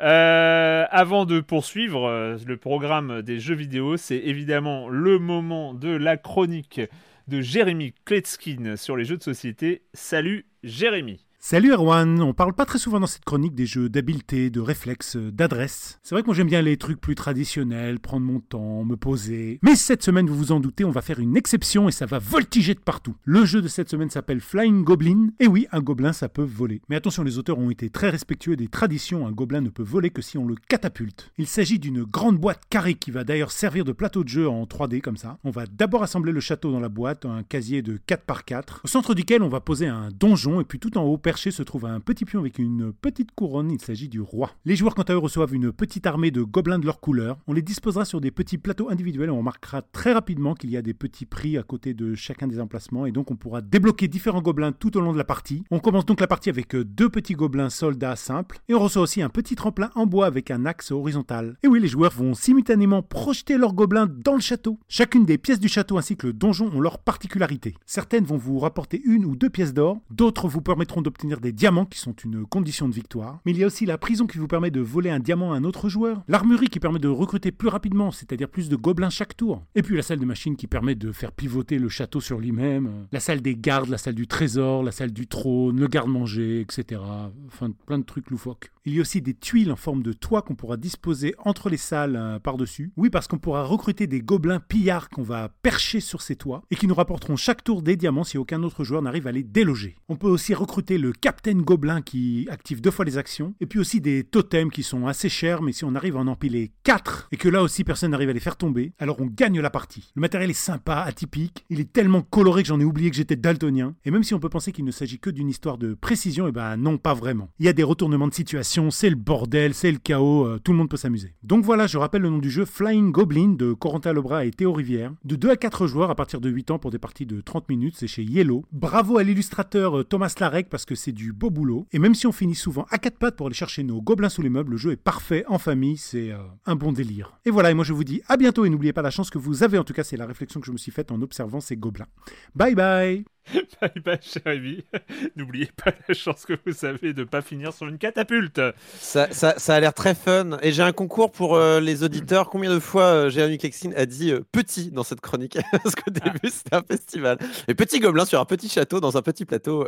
Euh, 0.00 0.84
avant 0.90 1.26
de 1.26 1.40
poursuivre 1.40 2.08
euh, 2.08 2.36
le 2.44 2.56
programme 2.56 3.22
des 3.22 3.38
jeux 3.38 3.54
vidéo, 3.54 3.96
c'est 3.96 4.18
évidemment 4.18 4.88
le 4.88 5.20
moment 5.20 5.74
de 5.74 5.90
la 5.90 6.16
chronique 6.16 6.80
de 7.28 7.40
Jérémy 7.40 7.94
Kletskin 8.04 8.76
sur 8.76 8.96
les 8.96 9.04
jeux 9.04 9.16
de 9.16 9.22
société. 9.22 9.82
Salut 9.92 10.46
Jérémy. 10.64 11.24
Salut 11.46 11.72
Erwan, 11.72 12.22
on 12.22 12.32
parle 12.32 12.54
pas 12.54 12.64
très 12.64 12.78
souvent 12.78 13.00
dans 13.00 13.06
cette 13.06 13.26
chronique 13.26 13.54
des 13.54 13.66
jeux 13.66 13.90
d'habileté, 13.90 14.48
de 14.48 14.60
réflexe, 14.60 15.16
d'adresse. 15.16 15.98
C'est 16.02 16.14
vrai 16.14 16.22
que 16.22 16.26
moi 16.26 16.34
j'aime 16.34 16.46
bien 16.46 16.62
les 16.62 16.78
trucs 16.78 16.98
plus 16.98 17.14
traditionnels, 17.14 18.00
prendre 18.00 18.24
mon 18.24 18.40
temps, 18.40 18.82
me 18.82 18.96
poser. 18.96 19.58
Mais 19.60 19.76
cette 19.76 20.02
semaine, 20.02 20.26
vous 20.26 20.38
vous 20.38 20.52
en 20.52 20.60
doutez, 20.60 20.86
on 20.86 20.90
va 20.90 21.02
faire 21.02 21.20
une 21.20 21.36
exception 21.36 21.86
et 21.86 21.92
ça 21.92 22.06
va 22.06 22.18
voltiger 22.18 22.72
de 22.72 22.80
partout. 22.80 23.14
Le 23.24 23.44
jeu 23.44 23.60
de 23.60 23.68
cette 23.68 23.90
semaine 23.90 24.08
s'appelle 24.08 24.40
Flying 24.40 24.84
Goblin. 24.84 25.32
Et 25.38 25.46
oui, 25.46 25.66
un 25.70 25.80
gobelin 25.80 26.14
ça 26.14 26.30
peut 26.30 26.42
voler. 26.42 26.80
Mais 26.88 26.96
attention, 26.96 27.22
les 27.22 27.36
auteurs 27.36 27.58
ont 27.58 27.68
été 27.68 27.90
très 27.90 28.08
respectueux 28.08 28.56
des 28.56 28.68
traditions, 28.68 29.26
un 29.26 29.32
gobelin 29.32 29.60
ne 29.60 29.68
peut 29.68 29.82
voler 29.82 30.08
que 30.08 30.22
si 30.22 30.38
on 30.38 30.46
le 30.46 30.54
catapulte. 30.54 31.30
Il 31.36 31.46
s'agit 31.46 31.78
d'une 31.78 32.04
grande 32.04 32.38
boîte 32.38 32.62
carrée 32.70 32.94
qui 32.94 33.10
va 33.10 33.22
d'ailleurs 33.22 33.52
servir 33.52 33.84
de 33.84 33.92
plateau 33.92 34.24
de 34.24 34.30
jeu 34.30 34.48
en 34.48 34.64
3D 34.64 35.02
comme 35.02 35.18
ça. 35.18 35.36
On 35.44 35.50
va 35.50 35.66
d'abord 35.66 36.04
assembler 36.04 36.32
le 36.32 36.40
château 36.40 36.72
dans 36.72 36.80
la 36.80 36.88
boîte, 36.88 37.26
un 37.26 37.42
casier 37.42 37.82
de 37.82 37.98
4x4, 38.08 38.80
au 38.84 38.88
centre 38.88 39.12
duquel 39.12 39.42
on 39.42 39.50
va 39.50 39.60
poser 39.60 39.88
un 39.88 40.08
donjon 40.08 40.62
et 40.62 40.64
puis 40.64 40.78
tout 40.78 40.96
en 40.96 41.02
haut, 41.02 41.18
se 41.36 41.62
trouve 41.62 41.86
un 41.86 42.00
petit 42.00 42.24
pion 42.24 42.40
avec 42.40 42.58
une 42.58 42.92
petite 42.92 43.32
couronne, 43.32 43.70
il 43.70 43.80
s'agit 43.80 44.08
du 44.08 44.20
roi. 44.20 44.52
Les 44.64 44.76
joueurs 44.76 44.94
quant 44.94 45.02
à 45.02 45.12
eux 45.12 45.18
reçoivent 45.18 45.54
une 45.54 45.72
petite 45.72 46.06
armée 46.06 46.30
de 46.30 46.42
gobelins 46.42 46.78
de 46.78 46.86
leur 46.86 47.00
couleur. 47.00 47.38
On 47.46 47.52
les 47.52 47.62
disposera 47.62 48.04
sur 48.04 48.20
des 48.20 48.30
petits 48.30 48.58
plateaux 48.58 48.90
individuels 48.90 49.28
et 49.28 49.32
on 49.32 49.38
remarquera 49.38 49.82
très 49.82 50.12
rapidement 50.12 50.54
qu'il 50.54 50.70
y 50.70 50.76
a 50.76 50.82
des 50.82 50.94
petits 50.94 51.26
prix 51.26 51.58
à 51.58 51.62
côté 51.62 51.94
de 51.94 52.14
chacun 52.14 52.46
des 52.46 52.60
emplacements 52.60 53.06
et 53.06 53.12
donc 53.12 53.30
on 53.30 53.36
pourra 53.36 53.60
débloquer 53.60 54.08
différents 54.08 54.42
gobelins 54.42 54.72
tout 54.72 54.96
au 54.96 55.00
long 55.00 55.12
de 55.12 55.18
la 55.18 55.24
partie. 55.24 55.64
On 55.70 55.80
commence 55.80 56.06
donc 56.06 56.20
la 56.20 56.26
partie 56.26 56.50
avec 56.50 56.76
deux 56.76 57.08
petits 57.08 57.34
gobelins 57.34 57.70
soldats 57.70 58.16
simples 58.16 58.58
et 58.68 58.74
on 58.74 58.80
reçoit 58.80 59.02
aussi 59.02 59.22
un 59.22 59.28
petit 59.28 59.56
tremplin 59.56 59.90
en 59.94 60.06
bois 60.06 60.26
avec 60.26 60.50
un 60.50 60.66
axe 60.66 60.90
horizontal. 60.90 61.56
Et 61.62 61.68
oui, 61.68 61.80
les 61.80 61.88
joueurs 61.88 62.12
vont 62.12 62.34
simultanément 62.34 63.02
projeter 63.02 63.58
leurs 63.58 63.74
gobelins 63.74 64.06
dans 64.06 64.34
le 64.34 64.40
château. 64.40 64.78
Chacune 64.88 65.24
des 65.24 65.38
pièces 65.38 65.60
du 65.60 65.68
château 65.68 65.98
ainsi 65.98 66.16
que 66.16 66.28
le 66.28 66.32
donjon 66.32 66.70
ont 66.72 66.80
leur 66.80 66.98
particularité. 66.98 67.74
Certaines 67.86 68.24
vont 68.24 68.36
vous 68.36 68.58
rapporter 68.58 69.00
une 69.04 69.24
ou 69.24 69.36
deux 69.36 69.50
pièces 69.50 69.74
d'or, 69.74 70.00
d'autres 70.10 70.48
vous 70.48 70.60
permettront 70.60 71.02
d'obtenir 71.02 71.23
des 71.24 71.52
diamants 71.52 71.86
qui 71.86 71.98
sont 71.98 72.12
une 72.12 72.46
condition 72.46 72.88
de 72.88 72.94
victoire. 72.94 73.40
Mais 73.44 73.52
il 73.52 73.58
y 73.58 73.64
a 73.64 73.66
aussi 73.66 73.86
la 73.86 73.98
prison 73.98 74.26
qui 74.26 74.38
vous 74.38 74.46
permet 74.46 74.70
de 74.70 74.80
voler 74.80 75.10
un 75.10 75.18
diamant 75.18 75.52
à 75.52 75.56
un 75.56 75.64
autre 75.64 75.88
joueur. 75.88 76.22
L'armurerie 76.28 76.68
qui 76.68 76.80
permet 76.80 76.98
de 76.98 77.08
recruter 77.08 77.52
plus 77.52 77.68
rapidement, 77.68 78.10
c'est-à-dire 78.10 78.48
plus 78.48 78.68
de 78.68 78.76
gobelins 78.76 79.10
chaque 79.10 79.36
tour. 79.36 79.64
Et 79.74 79.82
puis 79.82 79.96
la 79.96 80.02
salle 80.02 80.18
de 80.18 80.24
machine 80.24 80.56
qui 80.56 80.66
permet 80.66 80.94
de 80.94 81.12
faire 81.12 81.32
pivoter 81.32 81.78
le 81.78 81.88
château 81.88 82.20
sur 82.20 82.38
lui-même. 82.38 83.06
La 83.12 83.20
salle 83.20 83.40
des 83.40 83.56
gardes, 83.56 83.88
la 83.88 83.98
salle 83.98 84.14
du 84.14 84.26
trésor, 84.26 84.82
la 84.82 84.92
salle 84.92 85.12
du 85.12 85.26
trône, 85.26 85.80
le 85.80 85.88
garde-manger, 85.88 86.60
etc. 86.60 87.00
Enfin, 87.46 87.70
plein 87.86 87.98
de 87.98 88.04
trucs 88.04 88.30
loufoques. 88.30 88.70
Il 88.86 88.92
y 88.92 88.98
a 88.98 89.00
aussi 89.00 89.22
des 89.22 89.32
tuiles 89.32 89.72
en 89.72 89.76
forme 89.76 90.02
de 90.02 90.12
toit 90.12 90.42
qu'on 90.42 90.56
pourra 90.56 90.76
disposer 90.76 91.34
entre 91.38 91.70
les 91.70 91.78
salles 91.78 92.16
euh, 92.16 92.38
par-dessus. 92.38 92.92
Oui, 92.98 93.08
parce 93.08 93.26
qu'on 93.26 93.38
pourra 93.38 93.64
recruter 93.64 94.06
des 94.06 94.20
gobelins 94.20 94.60
pillards 94.60 95.08
qu'on 95.08 95.22
va 95.22 95.48
percher 95.62 96.00
sur 96.00 96.20
ces 96.20 96.36
toits 96.36 96.64
et 96.70 96.76
qui 96.76 96.86
nous 96.86 96.94
rapporteront 96.94 97.36
chaque 97.36 97.64
tour 97.64 97.80
des 97.80 97.96
diamants 97.96 98.24
si 98.24 98.36
aucun 98.36 98.62
autre 98.62 98.84
joueur 98.84 99.00
n'arrive 99.00 99.26
à 99.26 99.32
les 99.32 99.42
déloger. 99.42 99.96
On 100.10 100.16
peut 100.16 100.28
aussi 100.28 100.52
recruter 100.52 100.98
le 100.98 101.12
Captain 101.12 101.54
Gobelin 101.54 102.02
qui 102.02 102.46
active 102.50 102.82
deux 102.82 102.90
fois 102.90 103.06
les 103.06 103.16
actions 103.16 103.54
et 103.58 103.64
puis 103.64 103.78
aussi 103.78 104.02
des 104.02 104.22
totems 104.22 104.70
qui 104.70 104.82
sont 104.82 105.06
assez 105.06 105.30
chers, 105.30 105.62
mais 105.62 105.72
si 105.72 105.86
on 105.86 105.94
arrive 105.94 106.18
à 106.18 106.20
en 106.20 106.26
empiler 106.26 106.70
4 106.82 107.28
et 107.32 107.38
que 107.38 107.48
là 107.48 107.62
aussi 107.62 107.84
personne 107.84 108.10
n'arrive 108.10 108.28
à 108.28 108.34
les 108.34 108.40
faire 108.40 108.58
tomber, 108.58 108.92
alors 108.98 109.18
on 109.18 109.26
gagne 109.26 109.60
la 109.60 109.70
partie. 109.70 110.12
Le 110.14 110.20
matériel 110.20 110.50
est 110.50 110.52
sympa, 110.52 110.96
atypique, 110.96 111.64
il 111.70 111.80
est 111.80 111.90
tellement 111.90 112.20
coloré 112.20 112.60
que 112.62 112.68
j'en 112.68 112.80
ai 112.80 112.84
oublié 112.84 113.08
que 113.08 113.16
j'étais 113.16 113.36
daltonien. 113.36 113.94
Et 114.04 114.10
même 114.10 114.24
si 114.24 114.34
on 114.34 114.40
peut 114.40 114.50
penser 114.50 114.72
qu'il 114.72 114.84
ne 114.84 114.90
s'agit 114.90 115.20
que 115.20 115.30
d'une 115.30 115.48
histoire 115.48 115.78
de 115.78 115.94
précision, 115.94 116.44
et 116.44 116.50
eh 116.50 116.52
ben 116.52 116.76
non, 116.76 116.98
pas 116.98 117.14
vraiment. 117.14 117.48
Il 117.58 117.64
y 117.64 117.70
a 117.70 117.72
des 117.72 117.82
retournements 117.82 118.28
de 118.28 118.34
situation 118.34 118.73
c'est 118.90 119.10
le 119.10 119.16
bordel, 119.16 119.72
c'est 119.72 119.92
le 119.92 119.98
chaos, 119.98 120.46
euh, 120.46 120.58
tout 120.62 120.72
le 120.72 120.78
monde 120.78 120.88
peut 120.88 120.96
s'amuser. 120.96 121.34
Donc 121.42 121.64
voilà, 121.64 121.86
je 121.86 121.96
rappelle 121.96 122.22
le 122.22 122.30
nom 122.30 122.38
du 122.38 122.50
jeu 122.50 122.64
Flying 122.64 123.12
Goblin 123.12 123.50
de 123.50 123.72
Corentin 123.72 124.12
Lebras 124.12 124.44
et 124.44 124.50
Théo 124.50 124.72
Rivière. 124.72 125.12
De 125.24 125.36
2 125.36 125.50
à 125.50 125.56
4 125.56 125.86
joueurs 125.86 126.10
à 126.10 126.14
partir 126.14 126.40
de 126.40 126.48
8 126.48 126.72
ans 126.72 126.78
pour 126.78 126.90
des 126.90 126.98
parties 126.98 127.26
de 127.26 127.40
30 127.40 127.68
minutes, 127.68 127.94
c'est 127.96 128.06
chez 128.06 128.24
Yellow. 128.24 128.64
Bravo 128.72 129.18
à 129.18 129.22
l'illustrateur 129.22 129.98
euh, 129.98 130.04
Thomas 130.04 130.34
Larek 130.40 130.68
parce 130.68 130.84
que 130.84 130.94
c'est 130.94 131.12
du 131.12 131.32
beau 131.32 131.50
boulot. 131.50 131.86
Et 131.92 131.98
même 131.98 132.14
si 132.14 132.26
on 132.26 132.32
finit 132.32 132.54
souvent 132.54 132.86
à 132.90 132.98
quatre 132.98 133.18
pattes 133.18 133.36
pour 133.36 133.46
aller 133.46 133.54
chercher 133.54 133.82
nos 133.84 134.02
gobelins 134.02 134.28
sous 134.28 134.42
les 134.42 134.50
meubles, 134.50 134.72
le 134.72 134.76
jeu 134.76 134.92
est 134.92 134.96
parfait 134.96 135.44
en 135.48 135.58
famille, 135.58 135.96
c'est 135.96 136.32
euh, 136.32 136.38
un 136.66 136.76
bon 136.76 136.92
délire. 136.92 137.38
Et 137.44 137.50
voilà, 137.50 137.70
et 137.70 137.74
moi 137.74 137.84
je 137.84 137.92
vous 137.92 138.04
dis 138.04 138.22
à 138.26 138.36
bientôt 138.36 138.64
et 138.64 138.70
n'oubliez 138.70 138.92
pas 138.92 139.02
la 139.02 139.10
chance 139.10 139.30
que 139.30 139.38
vous 139.38 139.62
avez, 139.62 139.78
en 139.78 139.84
tout 139.84 139.94
cas 139.94 140.04
c'est 140.04 140.16
la 140.16 140.26
réflexion 140.26 140.60
que 140.60 140.66
je 140.66 140.72
me 140.72 140.78
suis 140.78 140.92
faite 140.92 141.12
en 141.12 141.22
observant 141.22 141.60
ces 141.60 141.76
gobelins. 141.76 142.08
Bye 142.54 142.74
bye 142.74 143.33
Bye 143.80 143.90
bye, 144.04 144.18
Jérémy. 144.22 144.84
N'oubliez 145.36 145.68
pas 145.82 145.92
la 146.08 146.14
chance 146.14 146.46
que 146.46 146.54
vous 146.64 146.84
avez 146.84 147.12
de 147.12 147.20
ne 147.20 147.24
pas 147.24 147.42
finir 147.42 147.72
sur 147.72 147.86
une 147.88 147.98
catapulte. 147.98 148.60
Ça, 148.98 149.28
ça, 149.32 149.54
ça 149.58 149.74
a 149.74 149.80
l'air 149.80 149.92
très 149.94 150.14
fun. 150.14 150.58
Et 150.62 150.72
j'ai 150.72 150.82
un 150.82 150.92
concours 150.92 151.30
pour 151.30 151.54
euh, 151.56 151.80
les 151.80 152.02
auditeurs. 152.02 152.48
Combien 152.50 152.72
de 152.72 152.78
fois 152.78 153.04
euh, 153.04 153.30
Jérémy 153.30 153.58
Klexin 153.58 153.90
a 153.96 154.06
dit 154.06 154.30
euh, 154.32 154.40
petit 154.52 154.90
dans 154.90 155.04
cette 155.04 155.20
chronique? 155.20 155.58
Parce 155.72 155.94
qu'au 155.94 156.10
Ah. 156.22 156.30
début, 156.30 156.50
c'était 156.50 156.74
un 156.76 156.82
festival. 156.82 157.38
Et 157.68 157.74
petit 157.74 158.00
gobelin 158.00 158.24
sur 158.24 158.40
un 158.40 158.44
petit 158.46 158.68
château 158.68 159.00
dans 159.00 159.16
un 159.16 159.22
petit 159.22 159.44
plateau. 159.44 159.86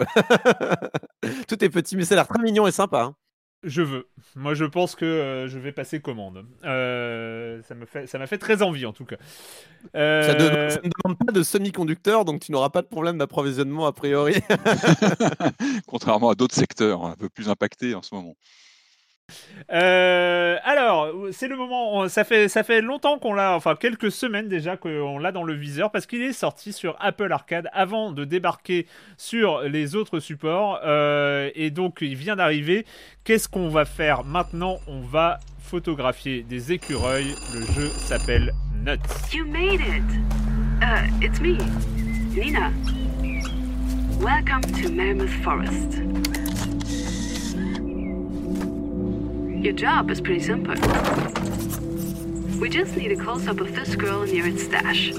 Tout 1.48 1.64
est 1.64 1.68
petit, 1.70 1.96
mais 1.96 2.04
ça 2.04 2.14
a 2.14 2.16
l'air 2.16 2.28
très 2.28 2.42
mignon 2.42 2.66
et 2.66 2.72
sympa. 2.72 3.02
hein. 3.02 3.14
Je 3.66 3.82
veux. 3.82 4.06
Moi, 4.36 4.54
je 4.54 4.64
pense 4.64 4.94
que 4.94 5.04
euh, 5.04 5.48
je 5.48 5.58
vais 5.58 5.72
passer 5.72 6.00
commande. 6.00 6.46
Euh, 6.64 7.60
ça 7.64 7.74
me 7.74 7.84
fait, 7.84 8.06
ça 8.06 8.16
m'a 8.18 8.26
fait 8.28 8.38
très 8.38 8.62
envie, 8.62 8.86
en 8.86 8.92
tout 8.92 9.04
cas. 9.04 9.16
Euh, 9.96 10.22
Ça, 10.22 10.34
de- 10.34 10.70
ça 10.70 10.80
ne 10.84 10.90
demande 11.02 11.18
pas 11.18 11.32
de 11.32 11.42
semi-conducteurs, 11.42 12.24
donc 12.24 12.40
tu 12.40 12.52
n'auras 12.52 12.70
pas 12.70 12.82
de 12.82 12.86
problème 12.86 13.18
d'approvisionnement 13.18 13.86
a 13.86 13.92
priori. 13.92 14.34
Contrairement 15.86 16.30
à 16.30 16.34
d'autres 16.34 16.54
secteurs 16.54 17.04
un 17.04 17.16
peu 17.16 17.28
plus 17.28 17.48
impactés 17.48 17.94
en 17.94 18.02
ce 18.02 18.14
moment. 18.14 18.36
Euh, 19.72 20.56
alors, 20.62 21.12
c'est 21.32 21.48
le 21.48 21.56
moment. 21.56 22.08
Ça 22.08 22.24
fait, 22.24 22.48
ça 22.48 22.62
fait 22.62 22.80
longtemps 22.80 23.18
qu'on 23.18 23.34
l'a, 23.34 23.54
enfin 23.54 23.74
quelques 23.74 24.12
semaines 24.12 24.48
déjà 24.48 24.76
qu'on 24.76 25.18
l'a 25.18 25.32
dans 25.32 25.42
le 25.42 25.54
viseur 25.54 25.90
parce 25.90 26.06
qu'il 26.06 26.22
est 26.22 26.32
sorti 26.32 26.72
sur 26.72 26.96
Apple 27.00 27.32
Arcade 27.32 27.68
avant 27.72 28.12
de 28.12 28.24
débarquer 28.24 28.86
sur 29.16 29.62
les 29.62 29.96
autres 29.96 30.20
supports. 30.20 30.80
Euh, 30.84 31.50
et 31.54 31.70
donc, 31.70 31.98
il 32.00 32.16
vient 32.16 32.36
d'arriver. 32.36 32.86
Qu'est-ce 33.24 33.48
qu'on 33.48 33.68
va 33.68 33.84
faire 33.84 34.24
maintenant? 34.24 34.78
On 34.86 35.00
va 35.00 35.38
photographier 35.58 36.42
des 36.42 36.72
écureuils. 36.72 37.34
Le 37.54 37.62
jeu 37.72 37.88
s'appelle 37.88 38.52
Nuts. 38.84 39.00
You 39.32 39.44
made 39.44 39.80
it! 39.80 40.04
Uh. 40.80 41.06
Welcome 44.20 44.62
to 44.62 44.88
Mammoth 44.90 45.30
Forest. 45.42 46.45
Your 49.62 49.72
job 49.72 50.10
is 50.10 50.20
pretty 50.20 50.40
simple. 50.40 50.74
We 52.60 52.68
just 52.68 52.96
need 52.96 53.12
a 53.12 53.16
close 53.16 53.48
up 53.48 53.60
of 53.60 53.74
this 53.74 53.96
girl 53.96 54.24
near 54.24 54.46
its 54.46 54.64
stash. 54.64 55.12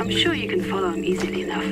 I'm 0.00 0.10
sure 0.10 0.34
you 0.34 0.48
can 0.48 0.62
follow 0.62 0.90
him 0.90 1.04
easily 1.04 1.42
enough. 1.42 1.64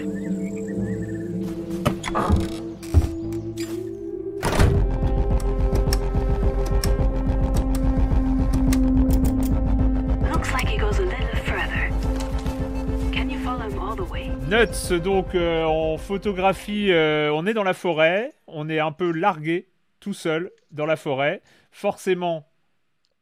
Nuts, 14.48 14.92
donc 14.92 15.34
euh, 15.34 15.64
en 15.64 15.98
photographie, 15.98 16.92
euh, 16.92 17.32
on 17.34 17.46
est 17.46 17.54
dans 17.54 17.64
la 17.64 17.74
forêt, 17.74 18.32
on 18.46 18.68
est 18.68 18.78
un 18.78 18.92
peu 18.92 19.10
largué, 19.10 19.66
tout 20.06 20.14
seul, 20.14 20.52
dans 20.70 20.86
la 20.86 20.94
forêt. 20.94 21.42
Forcément, 21.72 22.46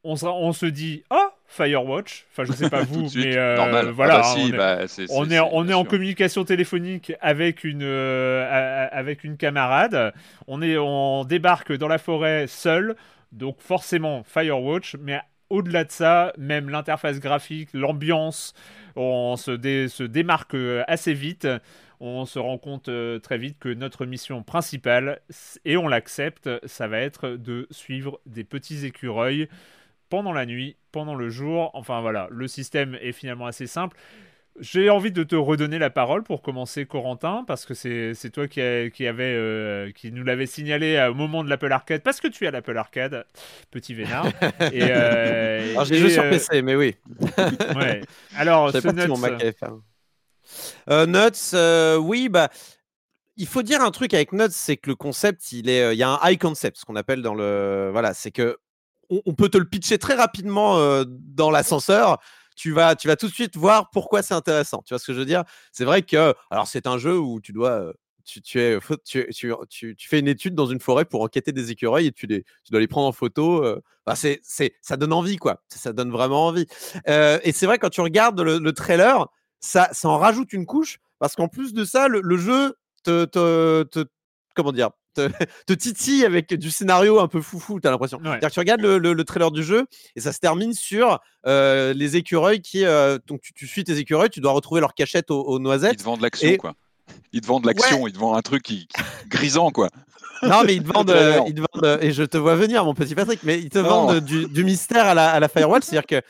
on, 0.03 0.17
se 0.53 0.67
dit 0.67 1.03
Oh, 1.09 1.29
Firewatch. 1.47 2.27
Enfin, 2.31 2.45
je 2.45 2.53
sais 2.53 2.69
pas 2.69 2.83
vous, 2.85 3.09
mais 3.17 3.39
euh, 3.39 3.91
voilà. 3.91 4.17
Ah 4.17 4.19
bah 4.19 4.23
si, 4.25 4.41
on 4.43 4.49
est- 4.49 4.57
bah, 4.59 4.79
on 5.09 5.31
est, 5.31 5.41
on 5.41 5.69
en 5.73 5.85
communication 5.87 6.45
téléphonique 6.45 7.15
avec 7.23 7.65
une, 7.65 7.83
euh, 7.83 8.87
avec 8.93 9.25
une 9.25 9.39
camarade. 9.39 10.13
On, 10.47 10.61
est, 10.61 10.77
on 10.77 11.25
débarque 11.25 11.73
dans 11.73 11.89
la 11.89 11.97
forêt 11.97 12.45
seul. 12.49 12.97
Donc 13.33 13.63
forcément 13.63 14.23
Firewatch. 14.23 14.97
Mais 15.01 15.21
au-delà 15.49 15.85
de 15.85 15.91
ça, 15.91 16.35
même 16.37 16.69
l'interface 16.69 17.19
graphique, 17.19 17.71
l'ambiance, 17.73 18.53
on 18.95 19.37
se, 19.37 19.53
dé- 19.53 19.89
se 19.89 20.03
démarque 20.03 20.55
euh, 20.55 20.85
assez 20.87 21.15
vite. 21.15 21.49
On 22.01 22.25
se 22.27 22.39
rend 22.39 22.59
compte 22.59 22.89
euh, 22.89 23.19
très 23.19 23.39
vite 23.39 23.59
que 23.59 23.69
notre 23.69 24.07
mission 24.07 24.43
principale, 24.43 25.21
et 25.65 25.77
on 25.77 25.89
l'accepte, 25.89 26.51
ça 26.67 26.89
va 26.89 26.99
être 27.01 27.31
de 27.31 27.67
suivre 27.71 28.21
des 28.27 28.45
petits 28.45 28.85
écureuils 28.85 29.49
pendant 30.11 30.33
la 30.33 30.47
nuit, 30.47 30.77
pendant 30.93 31.15
le 31.15 31.31
jour. 31.31 31.71
Enfin 31.75 32.01
voilà, 32.01 32.29
le 32.31 32.47
système 32.49 32.97
est 33.01 33.13
finalement 33.13 33.47
assez 33.47 33.67
simple. 33.67 33.97
J'ai 34.61 34.89
envie 34.89 35.11
de 35.11 35.25
te 35.25 35.35
redonner 35.35 35.81
la 35.81 35.91
parole 35.91 36.23
pour 36.23 36.41
commencer, 36.41 36.87
Corentin, 36.87 37.43
parce 37.45 37.65
que 37.67 37.75
c'est 37.75 38.31
toi 38.31 38.47
qui, 38.47 38.61
a- 38.61 38.89
qui, 38.89 39.05
avait, 39.09 39.35
euh, 39.35 39.91
qui 39.91 40.13
nous 40.13 40.23
l'avait 40.23 40.47
signalé 40.47 40.95
euh, 40.95 41.11
au 41.11 41.15
moment 41.15 41.43
de 41.43 41.49
l'Apple 41.51 41.73
Arcade, 41.73 42.03
parce 42.03 42.21
que 42.21 42.29
tu 42.29 42.47
as 42.47 42.53
l'Apple 42.53 42.77
Arcade, 42.79 43.27
petit 43.73 43.95
vénard. 43.95 44.27
et, 44.73 44.85
euh, 44.91 45.73
Alors 45.73 45.85
j'ai 45.87 45.97
et, 45.97 45.99
joué 45.99 46.11
sur 46.11 46.23
PC, 46.31 46.63
mais 46.63 46.77
oui. 46.77 46.95
ouais. 47.75 48.01
Alors, 48.37 48.71
Je 48.71 48.79
ce 48.79 48.87
mon 49.09 49.17
Nuts, 49.17 49.21
Mac. 49.21 49.43
Euh, 49.43 49.53
Nuts, 50.89 51.55
euh, 51.55 51.97
oui, 51.97 52.29
bah. 52.29 52.51
Il 53.37 53.49
faut 53.49 53.63
dire 53.63 53.83
un 53.83 53.91
truc 53.91 54.15
avec 54.15 54.33
Nuts, 54.33 54.51
c'est 54.51 54.77
que 54.77 54.91
le 54.91 54.95
concept, 54.97 55.51
il 55.51 55.69
est, 55.69 55.83
euh, 55.83 55.93
il 55.93 55.99
y 55.99 56.05
a 56.05 56.09
un 56.09 56.21
high 56.23 56.39
concept, 56.39 56.79
ce 56.79 56.85
qu'on 56.85 56.95
appelle 56.95 57.21
dans 57.21 57.35
le, 57.35 57.89
voilà, 57.91 58.15
c'est 58.15 58.31
que 58.31 58.59
on, 59.11 59.35
peut 59.35 59.49
te 59.49 59.59
le 59.59 59.67
pitcher 59.67 59.99
très 59.99 60.15
rapidement 60.15 60.79
euh, 60.79 61.05
dans 61.07 61.51
l'ascenseur. 61.51 62.19
Tu 62.57 62.73
vas, 62.73 62.97
tu 62.97 63.09
vas 63.09 63.17
tout 63.17 63.29
de 63.29 63.33
suite 63.33 63.57
voir 63.57 63.91
pourquoi 63.91 64.23
c'est 64.23 64.35
intéressant. 64.35 64.83
Tu 64.87 64.95
vois 64.95 64.99
ce 64.99 65.07
que 65.07 65.13
je 65.13 65.19
veux 65.19 65.27
dire? 65.27 65.45
C'est 65.73 65.85
vrai 65.85 66.03
que, 66.03 66.35
alors 66.51 66.67
c'est 66.67 66.87
un 66.87 66.97
jeu 66.99 67.19
où 67.19 67.41
tu 67.41 67.53
dois, 67.53 67.71
euh, 67.71 67.93
tu, 68.25 68.41
es, 68.61 68.79
tu, 69.05 69.29
tu, 69.69 69.97
tu- 69.97 70.09
fais 70.09 70.21
une 70.21 70.29
étude 70.29 70.55
dans 70.55 70.67
une 70.67 70.81
forêt 70.81 71.05
pour 71.05 71.23
enquêter 71.23 71.53
des 71.53 71.71
écureuils 71.71 72.07
et 72.07 72.13
tu, 72.13 72.27
les, 72.27 72.45
tu 72.65 72.71
dois 72.71 72.81
les 72.81 72.89
prendre 72.89 73.09
en 73.09 73.13
photo. 73.13 73.63
euh, 73.65 73.81
c'est, 74.15 74.41
ça 74.81 74.97
donne 74.97 75.13
envie, 75.13 75.37
quoi. 75.37 75.63
Ça, 75.69 75.93
donne 75.93 76.11
vraiment 76.11 76.47
envie. 76.47 76.67
Euh, 77.09 77.39
et 77.43 77.53
c'est 77.53 77.67
vrai 77.67 77.79
quand 77.79 77.91
tu 77.91 78.01
regardes 78.01 78.41
le 78.41 78.73
trailer, 78.73 79.27
ça, 79.65 79.89
ça 79.93 80.09
en 80.09 80.19
rajoute 80.19 80.53
une 80.53 80.67
couche 80.67 80.99
parce 81.19 81.35
qu'en 81.35 81.49
plus 81.49 81.73
de 81.73 81.85
ça, 81.85 82.09
le, 82.09 82.21
le 82.23 82.37
jeu 82.37 82.75
te, 83.03 83.25
te, 83.25 83.83
te- 83.85 84.05
comment 84.55 84.73
dire, 84.73 84.91
te, 85.15 85.29
te 85.67 85.73
titille 85.73 86.25
avec 86.25 86.53
du 86.55 86.71
scénario 86.71 87.21
un 87.21 87.29
peu 87.29 87.41
foufou. 87.41 87.81
T'as 87.81 87.91
l'impression. 87.91 88.19
Ouais. 88.25 88.39
Que 88.41 88.47
tu 88.49 88.59
regardes 88.59 88.81
le, 88.83 88.99
le- 88.99 89.13
le 89.15 89.25
trailer 89.25 89.51
du 89.51 89.63
jeu 89.63 89.87
et 90.17 90.21
ça 90.21 90.33
se 90.33 90.39
termine 90.39 90.73
sur 90.75 91.19
euh, 91.47 91.93
les 91.95 92.17
écureuils 92.17 92.61
qui, 92.61 92.85
euh, 92.85 93.19
donc 93.27 93.41
tu, 93.41 93.53
tu 93.55 93.67
suis 93.67 93.85
tes 93.85 93.97
écureuils, 93.99 94.31
tu 94.31 94.41
dois 94.41 94.53
retrouver 94.53 94.81
leur 94.81 94.95
cachette 94.95 95.31
aux, 95.31 95.41
aux 95.43 95.59
Ils 95.59 95.63
noisettes. 95.63 95.99
te 95.99 96.03
vendent 96.05 96.21
l'action, 96.21 96.49
Et- 96.51 96.57
quoi. 96.57 96.75
Ils 97.33 97.43
te 97.43 97.47
vendent 97.47 97.67
l'action, 97.67 98.07
ils 98.07 98.13
te 98.15 98.19
vendent 98.19 98.37
un 98.39 98.41
truc 98.43 98.63
qui, 98.63 98.87
qui- 98.87 99.03
grisant, 99.29 99.71
quoi. 99.71 99.89
Non, 100.43 100.63
mais 100.65 100.75
ils 100.77 100.83
te 100.83 100.89
vendent, 100.93 101.11
euh, 101.11 101.39
ils 101.47 101.55
te 101.55 101.61
vendent, 101.61 101.99
et 102.03 102.13
je 102.13 102.23
te 102.23 102.39
vois 102.39 102.55
venir, 102.57 102.83
mon 102.85 102.95
petit 102.95 103.15
Patrick, 103.15 103.41
mais 103.43 103.59
ils 103.59 103.69
te 103.69 103.79
Non. 103.79 103.89
vendent 104.07 104.21
du, 104.21 104.47
du 104.47 104.65
mystère 104.65 105.05
à 105.07 105.15
la, 105.15 105.31
à 105.31 105.39
la 105.41 105.49
Firewatch, 105.51 105.85
c'est-à-dire 105.85 106.07
que 106.07 106.23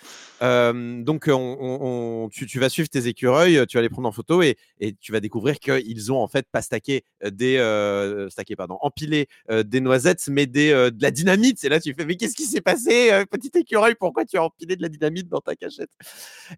euh, 0.43 1.03
donc 1.03 1.25
on, 1.29 1.33
on- 1.33 2.25
on- 2.25 2.29
tu, 2.29 2.47
tu 2.47 2.59
vas 2.59 2.69
suivre 2.69 2.89
tes 2.89 3.07
écureuils, 3.07 3.65
tu 3.69 3.77
vas 3.77 3.83
les 3.83 3.89
prendre 3.89 4.09
en 4.09 4.13
photo 4.13 4.43
et, 4.43 4.57
et 4.81 4.95
tu 4.95 5.13
vas 5.13 5.21
découvrir 5.21 5.59
qu'ils 5.59 6.13
ont 6.13 6.19
en 6.19 6.29
fait 6.29 6.47
pas 6.51 6.63
stacké 6.63 7.05
des 7.25 7.57
euh, 7.59 8.29
stacké, 8.31 8.57
pardon, 8.57 8.79
empilé 8.81 9.29
euh, 9.51 9.63
des 9.63 9.81
noisettes, 9.81 10.27
mais 10.29 10.47
des, 10.47 10.71
de 10.71 11.03
la 11.03 11.11
dynamite. 11.11 11.59
C'est 11.61 11.69
là 11.69 11.81
tu 11.81 11.95
fais 11.95 12.05
mais 12.05 12.17
qu'est-ce 12.17 12.35
qui 12.35 12.45
s'est 12.45 12.61
passé, 12.61 13.11
petit 13.31 13.51
écureuil 13.55 13.95
Pourquoi 13.99 14.25
tu 14.25 14.37
as 14.37 14.43
empilé 14.45 14.77
de 14.77 14.83
la 14.83 14.89
dynamite 14.89 15.29
dans 15.29 15.41
ta 15.41 15.55
cachette? 15.55 15.91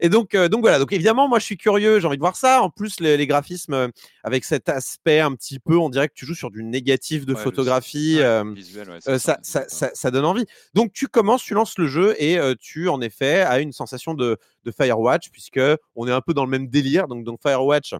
Et 0.01 0.09
donc 0.09 0.35
donc 0.37 0.61
voilà. 0.63 0.79
Donc 0.79 0.93
évidemment 0.93 1.29
moi 1.29 1.39
je 1.39 1.45
suis 1.45 1.57
curieux, 1.57 2.01
j'ai 2.01 2.07
envie 2.07 2.17
de 2.17 2.23
voir 2.23 2.37
ça. 2.37 2.63
En 2.63 2.71
plus 2.71 3.01
les, 3.01 3.17
les 3.17 3.27
graphismes 3.27 3.91
avec 4.25 4.45
cet 4.45 4.69
aspect 4.69 5.21
un 5.21 5.35
petit 5.35 5.59
peu, 5.59 5.77
on 5.77 5.91
dirait 5.91 6.09
que 6.09 6.15
tu 6.15 6.27
joues 6.27 6.35
sur 6.35 6.51
du 6.51 6.65
négatif 6.65 7.27
de 7.27 7.35
Ouais, 7.35 7.43
photographie. 7.43 8.17
Ouais, 8.19 8.43
visuel, 8.55 8.89
ouais, 8.91 8.99
c'est 9.01 9.19
ça, 9.19 9.39
ça, 9.43 9.65
ça- 9.69 9.91
ça 9.93 10.11
donne 10.11 10.25
envie. 10.25 10.47
Donc 10.75 10.93
tu 10.93 11.07
commences, 11.09 11.43
tu 11.43 11.55
lances 11.55 11.77
le 11.79 11.87
jeu 11.87 12.15
et 12.19 12.39
tu 12.59 12.89
en 12.89 13.01
effet 13.01 13.41
as 13.43 13.61
une 13.61 13.66
sensation 13.73 14.15
de, 14.15 14.39
de 14.65 14.71
Firewatch 14.71 15.31
puisque 15.31 15.61
on 15.95 16.09
est 16.09 16.13
un 16.13 16.21
peu 16.21 16.35
dans 16.35 16.45
le 16.45 16.51
même 16.51 16.69
délire. 16.69 17.09
Donc, 17.09 17.25
donc 17.25 17.41
Firewatch, 17.43 17.95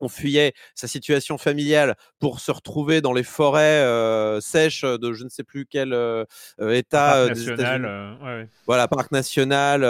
on 0.00 0.08
fuyait 0.08 0.52
sa 0.74 0.86
situation 0.86 1.38
familiale 1.38 1.96
pour 2.20 2.40
se 2.40 2.50
retrouver 2.52 3.00
dans 3.00 3.12
les 3.12 3.22
forêts 3.22 3.82
euh, 3.82 4.40
sèches 4.40 4.84
de 4.84 5.12
je 5.12 5.24
ne 5.24 5.28
sais 5.28 5.44
plus 5.44 5.66
quel 5.66 5.92
euh, 5.92 6.24
euh, 6.60 6.70
État 6.70 7.26
Parc 7.26 7.32
des 7.32 7.40
national. 7.40 7.58
États-Unis 7.58 7.86
euh, 7.88 8.14
ouais, 8.18 8.42
ouais. 8.42 8.48
voilà, 8.66 8.88
parc 8.88 9.12
national, 9.12 9.80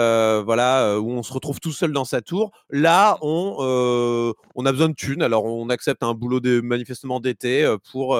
voilà, 0.43 0.99
où 0.99 1.11
on 1.11 1.23
se 1.23 1.33
retrouve 1.33 1.59
tout 1.59 1.71
seul 1.71 1.91
dans 1.91 2.05
sa 2.05 2.21
tour. 2.21 2.51
Là, 2.69 3.17
on, 3.21 4.33
on 4.55 4.65
a 4.65 4.71
besoin 4.71 4.89
de 4.89 4.95
thunes. 4.95 5.21
Alors, 5.21 5.45
on 5.45 5.69
accepte 5.69 6.03
un 6.03 6.13
boulot 6.13 6.39
de, 6.39 6.61
manifestement 6.61 7.19
d'été 7.19 7.75
pour 7.91 8.17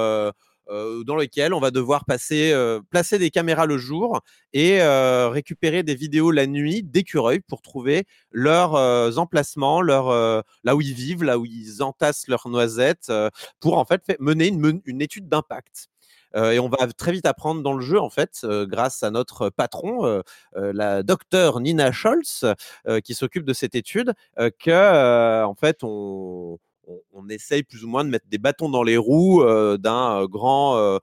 dans 1.05 1.15
lequel 1.15 1.53
on 1.53 1.59
va 1.59 1.71
devoir 1.71 2.03
euh, 2.31 2.79
placer 2.89 3.17
des 3.19 3.29
caméras 3.29 3.65
le 3.65 3.77
jour 3.77 4.21
et 4.53 4.81
euh, 4.81 5.29
récupérer 5.29 5.83
des 5.83 5.95
vidéos 5.95 6.31
la 6.31 6.47
nuit 6.47 6.83
d'écureuils 6.83 7.39
pour 7.41 7.61
trouver 7.61 8.05
leurs 8.31 8.75
euh, 8.75 9.11
emplacements, 9.15 9.81
leur, 9.81 10.09
euh, 10.09 10.41
là 10.63 10.75
où 10.75 10.81
ils 10.81 10.93
vivent, 10.93 11.23
là 11.23 11.37
où 11.37 11.45
ils 11.45 11.81
entassent 11.81 12.27
leurs 12.27 12.47
noisettes, 12.49 13.07
euh, 13.09 13.29
pour 13.59 13.77
en 13.77 13.85
fait 13.85 14.03
mener 14.19 14.47
une, 14.47 15.01
étude 15.01 15.29
d'impact. 15.29 15.87
Euh, 16.35 16.51
et 16.51 16.59
on 16.59 16.69
va 16.69 16.87
très 16.95 17.11
vite 17.11 17.25
apprendre 17.25 17.63
dans 17.63 17.73
le 17.73 17.81
jeu, 17.81 17.99
en 17.99 18.09
fait, 18.09 18.41
euh, 18.43 18.67
grâce 18.67 19.01
à 19.01 19.09
notre 19.09 19.49
patron, 19.49 20.05
euh, 20.05 20.21
euh, 20.57 20.71
la 20.75 21.01
docteure 21.01 21.59
Nina 21.59 21.91
Scholz, 21.91 22.45
euh, 22.87 22.99
qui 23.01 23.15
s'occupe 23.15 23.45
de 23.45 23.53
cette 23.53 23.75
étude, 23.75 24.13
euh, 24.39 24.51
que, 24.59 24.69
euh, 24.69 25.45
en 25.45 25.55
fait, 25.55 25.79
on, 25.83 26.59
on, 26.89 26.99
on 27.13 27.29
essaye 27.29 27.63
plus 27.63 27.83
ou 27.85 27.87
moins 27.87 28.03
de 28.03 28.09
mettre 28.09 28.27
des 28.27 28.39
bâtons 28.39 28.67
dans 28.69 28.83
les 28.83 28.97
roues 28.97 29.43
euh, 29.43 29.77
d'un 29.77 30.21
euh, 30.23 30.27
grand. 30.27 30.77
euh, 30.77 30.99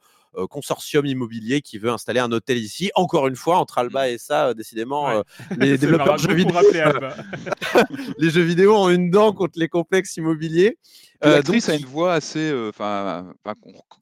consortium 0.51 1.07
immobilier 1.07 1.63
qui 1.63 1.79
veut 1.79 1.89
installer 1.89 2.21
un 2.21 2.31
hôtel 2.31 2.59
ici. 2.59 2.91
Encore 2.95 3.27
une 3.27 3.37
fois, 3.37 3.57
entre 3.57 3.79
Alba 3.79 4.11
et 4.11 4.19
ça, 4.19 4.49
euh, 4.49 4.53
décidément, 4.53 5.07
Ouais. 5.07 5.17
euh, 5.17 5.23
les 5.59 5.79
développeurs 5.79 6.17
de 6.17 6.21
jeux 6.29 6.35
vidéo, 6.35 6.55
les 8.19 8.29
jeux 8.29 8.43
vidéo 8.43 8.77
ont 8.77 8.91
une 8.91 9.09
dent 9.11 9.33
contre 9.33 9.59
les 9.59 9.69
complexes 9.69 10.15
immobiliers. 10.19 10.77
Euh, 11.25 11.37
L'actrice 11.37 11.69
donc, 11.69 11.75
a 11.75 11.79
une 11.79 11.87
voix 11.87 12.13
assez, 12.13 12.53
enfin, 12.69 13.33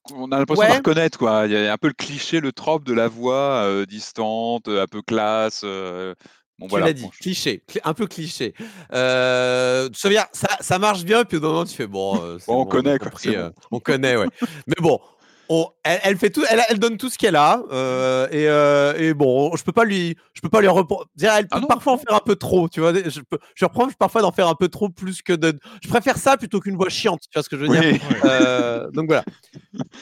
qu'on 0.02 0.32
a 0.32 0.38
l'impression 0.40 0.62
de 0.64 0.66
Ouais. 0.66 0.72
la 0.72 0.76
reconnaître 0.78 1.18
quoi. 1.18 1.46
Il 1.46 1.52
y 1.52 1.56
a 1.56 1.72
un 1.72 1.76
peu 1.78 1.86
le 1.86 1.94
cliché, 1.94 2.40
le 2.40 2.50
trope 2.50 2.82
de 2.84 2.94
la 2.94 3.06
voix 3.06 3.62
euh, 3.62 3.86
distante, 3.86 4.66
un 4.66 4.86
peu 4.88 5.02
classe. 5.02 5.64
Bon 6.58 6.66
Tu 6.66 6.70
voilà. 6.70 6.86
l'as 6.86 6.92
dit, 6.92 7.08
cliché, 7.20 7.62
cli- 7.68 7.80
un 7.84 7.94
peu 7.94 8.06
cliché. 8.06 8.54
Euh, 8.92 9.86
tu 9.86 9.92
te 9.92 9.98
souviens, 9.98 10.26
ça, 10.32 10.48
ça 10.60 10.78
marche 10.78 11.04
bien, 11.04 11.24
puis 11.24 11.38
au 11.38 11.40
moment 11.40 11.64
tu 11.64 11.74
fais 11.74 11.86
bon, 11.86 12.20
euh, 12.22 12.38
Bon, 12.46 12.60
on 12.62 12.64
connaît, 12.64 12.98
quoi, 12.98 13.10
compris, 13.10 13.34
euh, 13.36 13.50
on 13.70 13.80
connaît, 13.80 14.16
ouais. 14.16 14.28
Mais 14.66 14.74
bon, 14.80 14.98
on- 15.48 15.68
elle, 15.82 16.00
elle 16.04 16.16
fait 16.16 16.30
tout, 16.30 16.42
elle, 16.48 16.62
elle 16.68 16.78
donne 16.78 16.96
tout 16.96 17.10
ce 17.10 17.18
qu'elle 17.18 17.36
a, 17.36 17.62
euh, 17.70 18.96
et, 18.98 19.04
et 19.08 19.14
bon, 19.14 19.54
je 19.56 19.62
peux 19.64 19.72
pas 19.72 19.84
lui, 19.84 20.16
je 20.32 20.40
peux 20.40 20.48
pas 20.48 20.60
lui 20.60 20.68
dire, 21.16 21.32
elle 21.36 21.48
peut 21.48 21.58
Ah 21.60 21.66
parfois 21.68 21.94
en 21.94 21.98
faire 21.98 22.14
un 22.14 22.20
peu 22.24 22.36
trop, 22.36 22.68
tu 22.68 22.80
vois. 22.80 22.92
Je, 22.94 23.20
peux, 23.20 23.38
je 23.54 23.64
reprends 23.64 23.88
parfois 23.98 24.22
d'en 24.22 24.32
faire 24.32 24.48
un 24.48 24.54
peu 24.54 24.68
trop 24.68 24.88
plus 24.88 25.20
que 25.22 25.32
de. 25.32 25.58
Je 25.82 25.88
préfère 25.88 26.16
ça 26.16 26.36
plutôt 26.36 26.60
qu'une 26.60 26.76
voix 26.76 26.88
chiante, 26.88 27.20
tu 27.22 27.28
vois 27.34 27.42
ce 27.42 27.48
que 27.48 27.56
je 27.58 27.62
veux 27.62 27.68
dire? 27.68 27.82
Oui. 27.82 28.92
Donc 28.94 29.06
voilà. 29.08 29.24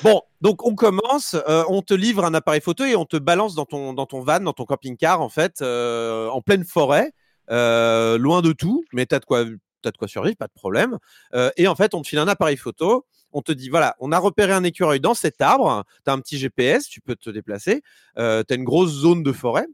Bon, 0.03 0.21
donc 0.43 0.67
on 0.67 0.75
commence, 0.75 1.37
euh, 1.49 1.65
on 1.69 1.83
te 1.83 1.95
livre 1.95 2.25
un 2.25 2.35
appareil 2.35 2.61
photo 2.61 2.85
et 2.85 2.97
on 2.97 3.05
te 3.05 3.17
balance 3.17 3.55
dans 3.55 3.65
ton, 3.65 3.93
dans 3.93 4.09
van, 4.11 4.41
dans 4.41 4.53
ton 4.53 4.65
camping-car, 4.65 5.21
en 5.21 5.29
fait, 5.29 5.63
euh, 5.63 6.29
en 6.31 6.43
pleine 6.43 6.65
forêt, 6.65 7.13
euh, 7.51 8.19
loin 8.19 8.43
de 8.43 8.53
tout, 8.53 8.85
mais 8.93 9.07
tu 9.07 9.15
as 9.15 9.21
de 9.21 9.25
quoi. 9.25 9.45
T'as 9.83 9.91
de 9.91 9.97
quoi 9.97 10.07
survivre, 10.07 10.37
pas 10.37 10.47
de 10.47 10.53
problème. 10.53 10.99
Et 11.57 11.67
en 11.67 11.75
fait, 11.75 11.93
on 11.95 12.03
te 12.03 12.07
file 12.07 12.21
un 12.21 12.29
appareil 12.29 12.57
photo. 12.57 13.05
On 13.33 13.43
te 13.43 13.51
dit 13.51 13.69
voilà, 13.69 13.97
on 13.99 14.13
a 14.13 14.19
repéré 14.21 14.53
un 14.53 14.63
écureuil 14.63 15.01
dans 15.01 15.15
cet 15.15 15.41
arbre. 15.41 15.83
Tu 16.05 16.11
as 16.11 16.15
un 16.15 16.21
petit 16.21 16.39
GPS, 16.39 16.87
tu 16.87 17.01
peux 17.01 17.17
te 17.17 17.31
déplacer. 17.31 17.83
Euh, 18.17 18.45
tu 18.47 18.55
as 18.55 18.57
une 18.57 18.63
grosse 18.63 18.93
zone 18.93 19.25
de 19.25 19.33
forêt. 19.33 19.67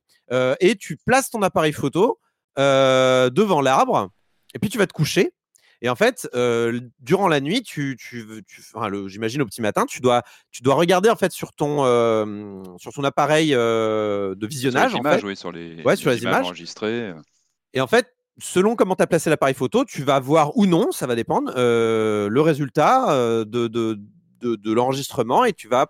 et 0.61 0.77
tu 0.77 0.97
places 0.97 1.29
ton 1.29 1.43
appareil 1.43 1.75
photo 1.75 2.19
devant 2.57 3.61
l'arbre. 3.61 4.09
Et 4.55 4.59
puis 4.59 4.71
tu 4.71 4.79
vas 4.79 4.87
te 4.87 4.95
coucher. 4.95 5.35
Et 5.81 5.89
en 5.89 5.95
fait, 5.95 6.29
euh, 6.35 6.81
durant 7.01 7.29
la 7.29 7.41
nuit, 7.41 7.63
tu, 7.63 7.97
tu, 7.99 8.27
tu- 8.47 8.63
enfin, 8.75 8.89
le- 8.89 9.07
j'imagine 9.09 9.43
au 9.43 9.47
petit 9.47 9.63
matin, 9.63 9.87
tu 9.87 10.01
dois, 10.01 10.23
tu 10.51 10.63
dois 10.63 10.75
regarder 10.75 11.09
en 11.09 11.15
fait 11.17 11.31
sur 11.31 11.53
ton, 11.53 11.85
euh, 11.85 12.63
sur 12.79 12.93
ton 12.93 13.05
appareil 13.05 13.55
euh, 13.55 14.35
de 14.35 14.41
Sur 14.47 14.49
visionnage. 14.49 14.93
les 14.93 14.97
en 14.99 15.01
images, 15.01 15.21
fait. 15.21 15.27
oui, 15.27 15.37
sur 15.37 15.53
les, 15.53 15.83
Ouais, 15.85 15.95
sur 15.97 16.11
les 16.11 16.23
images. 16.23 16.47
enregistrées. 16.47 17.13
Et 17.75 17.81
en 17.81 17.87
fait, 17.87 18.13
selon 18.41 18.75
comment 18.77 18.97
tu 18.97 19.03
as 19.03 19.07
placé 19.07 19.31
l'appareil 19.31 19.55
photo, 19.55 19.85
tu 19.85 20.03
vas 20.03 20.19
voir 20.19 20.57
ou 20.57 20.67
non, 20.67 20.91
ça 20.91 21.07
va 21.07 21.15
dépendre, 21.15 21.53
le 21.57 22.41
résultat 22.41 23.45
de, 23.45 23.45
de, 23.69 23.99
de, 24.41 24.57
de 24.57 24.73
l'enregistrement 24.73 25.45
et 25.45 25.53
tu 25.53 25.69
vas 25.69 25.87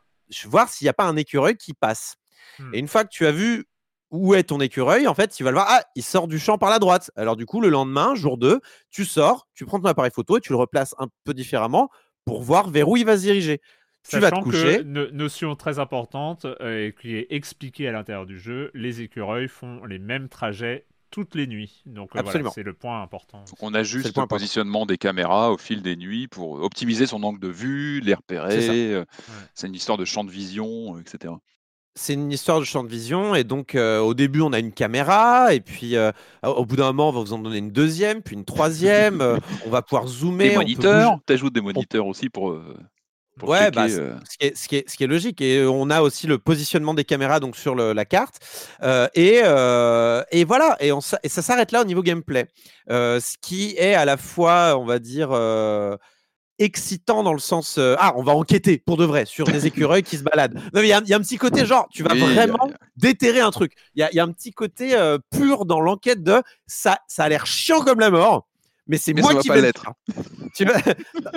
voir 0.46 0.68
s'il 0.68 0.84
n'y 0.84 0.90
a 0.90 0.94
pas 0.94 1.04
un 1.04 1.16
écureuil 1.16 1.56
qui 1.56 1.72
passe. 1.72 2.16
Hmm. 2.58 2.74
Et 2.74 2.78
une 2.78 2.88
fois 2.88 3.04
que 3.04 3.10
tu 3.10 3.24
as 3.26 3.32
vu 3.32 3.64
où 4.10 4.34
est 4.34 4.44
ton 4.44 4.60
écureuil, 4.60 5.06
en 5.06 5.14
fait, 5.14 5.28
tu 5.28 5.44
vas 5.44 5.50
le 5.50 5.56
voir, 5.56 5.66
ah, 5.68 5.82
il 5.94 6.02
sort 6.02 6.28
du 6.28 6.38
champ 6.38 6.58
par 6.58 6.70
la 6.70 6.78
droite. 6.78 7.10
Alors 7.16 7.36
du 7.36 7.46
coup, 7.46 7.60
le 7.60 7.68
lendemain, 7.68 8.14
jour 8.14 8.38
2, 8.38 8.60
tu 8.90 9.04
sors, 9.04 9.46
tu 9.54 9.66
prends 9.66 9.78
ton 9.78 9.88
appareil 9.88 10.10
photo 10.12 10.38
et 10.38 10.40
tu 10.40 10.52
le 10.52 10.58
replaces 10.58 10.94
un 10.98 11.08
peu 11.24 11.34
différemment 11.34 11.90
pour 12.24 12.42
voir 12.42 12.70
vers 12.70 12.88
où 12.88 12.96
il 12.96 13.04
va 13.04 13.16
se 13.16 13.22
diriger. 13.22 13.60
Tu 14.08 14.18
vas 14.18 14.30
te 14.30 14.36
Sachant 14.36 14.42
coucher. 14.42 14.78
que, 14.78 14.82
no- 14.82 15.10
notion 15.10 15.54
très 15.56 15.78
importante 15.78 16.46
euh, 16.60 16.86
et 16.86 16.94
qui 16.98 17.16
est 17.16 17.26
expliquée 17.30 17.88
à 17.88 17.92
l'intérieur 17.92 18.26
du 18.26 18.38
jeu, 18.38 18.70
les 18.72 19.02
écureuils 19.02 19.48
font 19.48 19.84
les 19.84 19.98
mêmes 19.98 20.28
trajets 20.28 20.86
toutes 21.10 21.34
les 21.34 21.46
nuits. 21.46 21.82
Donc 21.86 22.14
euh, 22.16 22.22
voilà, 22.22 22.50
c'est 22.50 22.62
le 22.62 22.74
point 22.74 23.02
important. 23.02 23.38
Donc, 23.38 23.62
on 23.62 23.74
ajuste 23.74 24.06
le 24.06 24.12
point 24.12 24.22
le, 24.22 24.24
important. 24.24 24.36
positionnement 24.36 24.86
des 24.86 24.98
caméras 24.98 25.50
au 25.50 25.58
fil 25.58 25.82
des 25.82 25.96
nuits 25.96 26.28
pour 26.28 26.62
optimiser 26.62 27.06
son 27.06 27.22
angle 27.22 27.40
de 27.40 27.48
vue, 27.48 28.00
les 28.00 28.14
repérer. 28.14 28.60
C'est 28.60 28.92
euh, 28.94 29.04
une 29.66 29.74
histoire 29.74 29.98
de 29.98 30.04
champ 30.04 30.24
de 30.24 30.30
vision, 30.30 30.96
euh, 30.96 31.00
etc. 31.00 31.34
c'est 31.98 32.14
une 32.14 32.30
histoire 32.32 32.60
de 32.60 32.64
champ 32.64 32.82
de 32.84 32.88
vision 32.88 33.34
et 33.34 33.44
donc 33.44 33.74
euh, 33.74 33.98
au 33.98 34.14
début 34.14 34.40
on 34.40 34.52
a 34.52 34.58
une 34.58 34.72
caméra 34.72 35.52
et 35.52 35.60
puis 35.60 35.96
euh, 35.96 36.12
au 36.42 36.64
bout 36.64 36.76
d'un 36.76 36.86
moment 36.86 37.08
on 37.10 37.12
va 37.12 37.20
vous 37.20 37.32
en 37.32 37.38
donner 37.38 37.58
une 37.58 37.70
deuxième 37.72 38.22
puis 38.22 38.36
une 38.36 38.44
troisième 38.44 39.20
euh, 39.20 39.36
on 39.66 39.70
va 39.70 39.82
pouvoir 39.82 40.06
zoomer 40.06 40.48
Des 40.50 40.54
moniteurs, 40.56 41.18
tu 41.26 41.32
ajoutes 41.34 41.52
des 41.52 41.60
moniteurs 41.60 42.06
aussi 42.06 42.30
pour, 42.30 42.56
pour 43.38 43.48
Ouais, 43.50 43.64
checker, 43.66 43.70
bah, 43.76 43.88
ce 43.88 44.36
qui, 44.38 44.46
est, 44.46 44.56
ce, 44.56 44.68
qui 44.68 44.76
est, 44.76 44.88
ce 44.88 44.96
qui 44.96 45.04
est 45.04 45.08
logique 45.08 45.40
et 45.40 45.64
on 45.66 45.90
a 45.90 46.00
aussi 46.00 46.26
le 46.26 46.38
positionnement 46.38 46.94
des 46.94 47.04
caméras 47.04 47.40
donc 47.40 47.56
sur 47.56 47.74
le- 47.74 47.92
la 47.92 48.04
carte 48.04 48.38
et, 49.14 49.42
et 50.32 50.44
voilà 50.44 50.76
et, 50.80 50.92
on, 50.92 51.00
s'a- 51.00 51.20
et 51.22 51.28
ça 51.28 51.42
s'arrête 51.42 51.72
là 51.72 51.82
au 51.82 51.84
niveau 51.84 52.02
gameplay 52.02 52.46
ce 52.88 53.34
qui 53.42 53.74
est 53.76 53.94
à 53.94 54.04
la 54.04 54.16
fois 54.16 54.76
on 54.78 54.84
va 54.84 54.98
dire 54.98 55.28
excitant 56.58 57.22
dans 57.22 57.32
le 57.32 57.38
sens 57.38 57.76
euh, 57.78 57.94
ah 57.98 58.12
on 58.16 58.22
va 58.22 58.32
enquêter 58.32 58.78
pour 58.78 58.96
de 58.96 59.04
vrai 59.04 59.24
sur 59.24 59.46
des 59.46 59.66
écureuils 59.66 60.02
qui 60.02 60.16
se 60.16 60.22
baladent. 60.22 60.60
Il 60.74 60.84
y, 60.86 60.92
a 60.92 60.98
un- 60.98 61.02
il 61.02 61.08
y 61.08 61.14
a 61.14 61.16
un 61.16 61.20
petit 61.20 61.38
côté 61.38 61.64
genre 61.66 61.88
tu 61.90 62.02
vas 62.02 62.10
Oui, 62.12 62.18
il 62.22 62.34
y 62.34 62.38
a- 62.38 62.46
vraiment 62.46 62.66
il 62.66 62.70
y 62.70 62.74
a- 62.74 62.78
déterrer 62.96 63.40
un 63.40 63.50
truc. 63.50 63.72
Il 63.94 64.08
y 64.10 64.16
y 64.16 64.20
a 64.20 64.22
un 64.24 64.32
petit 64.32 64.52
côté 64.52 64.94
euh, 64.96 65.18
pur 65.30 65.64
dans 65.66 65.80
l'enquête 65.80 66.22
de 66.22 66.42
ça 66.66 66.98
ça 67.06 67.24
a 67.24 67.28
l'air 67.28 67.46
chiant 67.46 67.80
comme 67.82 68.00
la 68.00 68.10
mort 68.10 68.46
mais 68.90 68.96
c'est 68.96 69.12
moi 69.12 69.34
qui 69.34 69.50
vais 69.50 69.56
le 69.56 69.60
l'être. 69.64 69.82
faire. 69.82 69.92
Tu 70.54 70.64
vois? 70.64 70.76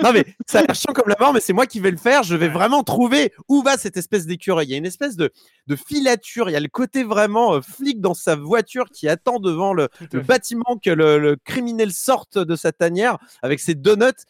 Non 0.02 0.10
mais 0.14 0.24
ça 0.46 0.60
a 0.60 0.62
l'air 0.62 0.74
chiant 0.74 0.94
comme 0.94 1.10
la 1.10 1.16
mort 1.20 1.34
mais 1.34 1.40
c'est 1.40 1.52
moi 1.52 1.66
qui 1.66 1.80
vais 1.80 1.90
le 1.90 1.98
faire. 1.98 2.22
Je 2.22 2.34
vais 2.34 2.48
vraiment 2.48 2.82
trouver 2.82 3.30
où 3.46 3.62
va 3.62 3.76
cette 3.76 3.98
espèce 3.98 4.24
d'écureuil. 4.24 4.68
Il 4.68 4.70
y 4.70 4.74
a 4.74 4.78
une 4.78 4.86
espèce 4.86 5.16
de, 5.16 5.30
de 5.66 5.76
filature. 5.76 6.48
Il 6.48 6.54
y 6.54 6.56
a 6.56 6.60
le 6.60 6.68
côté 6.68 7.04
vraiment 7.04 7.52
euh, 7.56 7.60
flic 7.60 8.00
dans 8.00 8.14
sa 8.14 8.36
voiture 8.36 8.86
qui 8.90 9.06
attend 9.06 9.38
devant 9.38 9.74
le, 9.74 9.90
bâtiment 10.26 10.78
que 10.82 10.88
le, 10.88 11.18
le 11.18 11.36
criminel 11.36 11.92
sorte 11.92 12.38
de 12.38 12.56
sa 12.56 12.72
tanière 12.72 13.18
avec 13.42 13.60
ses 13.60 13.74
donuts 13.74 14.24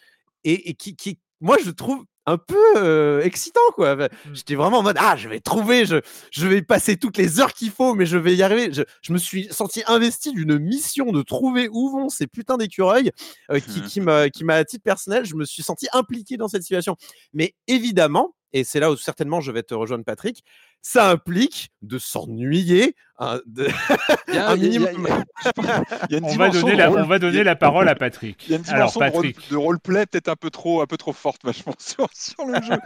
et, 0.44 0.70
et 0.70 0.74
qui, 0.74 0.96
qui, 0.96 1.18
moi, 1.40 1.56
je 1.64 1.70
trouve 1.70 2.04
un 2.26 2.38
peu 2.38 2.76
euh, 2.76 3.22
excitant, 3.22 3.60
quoi. 3.74 3.94
Enfin, 3.94 4.08
Mm. 4.08 4.34
J'étais 4.34 4.54
vraiment 4.54 4.78
en 4.78 4.82
mode, 4.82 4.96
ah, 4.98 5.16
je 5.16 5.28
vais 5.28 5.40
trouver, 5.40 5.86
je, 5.86 5.96
je 6.30 6.46
vais 6.46 6.62
passer 6.62 6.96
toutes 6.96 7.16
les 7.16 7.40
heures 7.40 7.52
qu'il 7.52 7.70
faut, 7.70 7.94
mais 7.94 8.06
je 8.06 8.16
vais 8.16 8.34
y 8.34 8.42
arriver. 8.42 8.72
Je, 8.72 8.82
je 9.02 9.12
me 9.12 9.18
suis 9.18 9.48
senti 9.50 9.82
investi 9.86 10.32
d'une 10.32 10.58
mission 10.58 11.12
de 11.12 11.22
trouver 11.22 11.68
où 11.70 11.90
vont 11.90 12.08
ces 12.08 12.26
putains 12.26 12.56
d'écureuils 12.56 13.10
euh, 13.50 13.60
qui, 13.60 13.82
qui 13.82 14.00
m'a, 14.00 14.30
qui 14.30 14.44
m'a, 14.44 14.54
à 14.54 14.64
titre 14.64 14.84
personnel, 14.84 15.24
je 15.24 15.34
me 15.34 15.44
suis 15.44 15.62
senti 15.62 15.88
impliqué 15.92 16.36
dans 16.36 16.48
cette 16.48 16.62
situation. 16.62 16.96
Mais 17.32 17.54
évidemment, 17.66 18.34
et 18.52 18.64
c'est 18.64 18.80
là 18.80 18.90
où 18.90 18.96
certainement 18.96 19.40
je 19.40 19.52
vais 19.52 19.62
te 19.62 19.74
rejoindre, 19.74 20.04
Patrick, 20.04 20.42
ça 20.80 21.10
implique 21.10 21.70
de 21.82 21.98
s'ennuyer. 21.98 22.96
hein, 23.18 23.40
de- 23.46 23.68
un 24.36 24.56
minimum. 24.56 25.06
On 26.24 26.36
va, 26.36 26.48
donner 26.50 26.74
la, 26.76 26.88
rôle- 26.88 27.02
on 27.02 27.06
va 27.06 27.18
donner 27.20 27.44
la 27.44 27.54
parole 27.54 27.88
à 27.88 27.94
Patrick. 27.94 28.44
Il 28.46 28.50
y 28.50 28.54
a 28.54 28.58
une 28.58 28.68
Alors 28.68 28.90
dimension 28.90 29.00
de, 29.00 29.04
rôle- 29.12 29.32
Patrick, 29.32 29.50
de 29.50 29.56
roleplay 29.56 30.06
peut-être 30.06 30.28
un 30.28 30.34
peu 30.36 30.50
trop, 30.50 30.80
un 30.82 30.86
peu 30.86 30.96
trop 30.96 31.12
forte, 31.12 31.44
vachement 31.44 31.74
sur, 31.78 32.08
sur 32.12 32.44
le 32.46 32.54
jeu. 32.62 32.76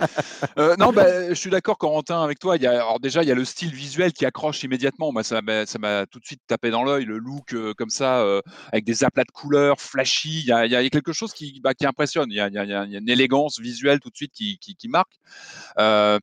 Euh, 0.58 0.76
non, 0.76 0.92
bah, 0.92 1.28
je 1.30 1.34
suis 1.34 1.48
d'accord, 1.48 1.78
Corentin, 1.78 2.22
avec 2.22 2.38
toi. 2.38 2.56
Il 2.56 2.62
y 2.62 2.66
a, 2.66 2.72
alors 2.72 3.00
déjà, 3.00 3.22
il 3.22 3.28
y 3.28 3.32
a 3.32 3.34
le 3.34 3.44
style 3.46 3.72
visuel 3.72 4.12
qui 4.12 4.26
accroche 4.26 4.62
immédiatement. 4.62 5.10
Moi, 5.10 5.22
ça 5.22 5.40
m'a, 5.40 5.64
ça 5.64 5.78
m'a 5.78 6.04
tout 6.06 6.20
de 6.20 6.26
suite 6.26 6.42
tapé 6.46 6.70
dans 6.70 6.84
l'œil, 6.84 7.04
le 7.06 7.16
look 7.16 7.54
euh, 7.54 7.72
comme 7.74 7.90
ça, 7.90 8.20
euh, 8.20 8.42
avec 8.72 8.84
des 8.84 9.04
aplats 9.04 9.24
de 9.24 9.30
couleurs, 9.32 9.80
flashy. 9.80 10.40
Il 10.40 10.46
y 10.46 10.52
a, 10.52 10.66
il 10.66 10.72
y 10.72 10.76
a 10.76 10.88
quelque 10.90 11.12
chose 11.14 11.32
qui, 11.32 11.60
bah, 11.62 11.72
qui 11.72 11.86
impressionne. 11.86 12.26
Il 12.30 12.36
y, 12.36 12.40
a, 12.40 12.48
il 12.48 12.54
y 12.54 12.58
a- 12.58 12.64
il 12.64 12.70
y 12.92 12.96
a 12.96 12.98
une 12.98 13.08
élégance 13.08 13.58
visuelle 13.58 14.00
tout 14.00 14.10
de 14.10 14.16
suite 14.16 14.32
qui, 14.32 14.58
qui, 14.58 14.76
qui 14.76 14.88
marque. 14.88 15.12
Euh, 15.78 16.18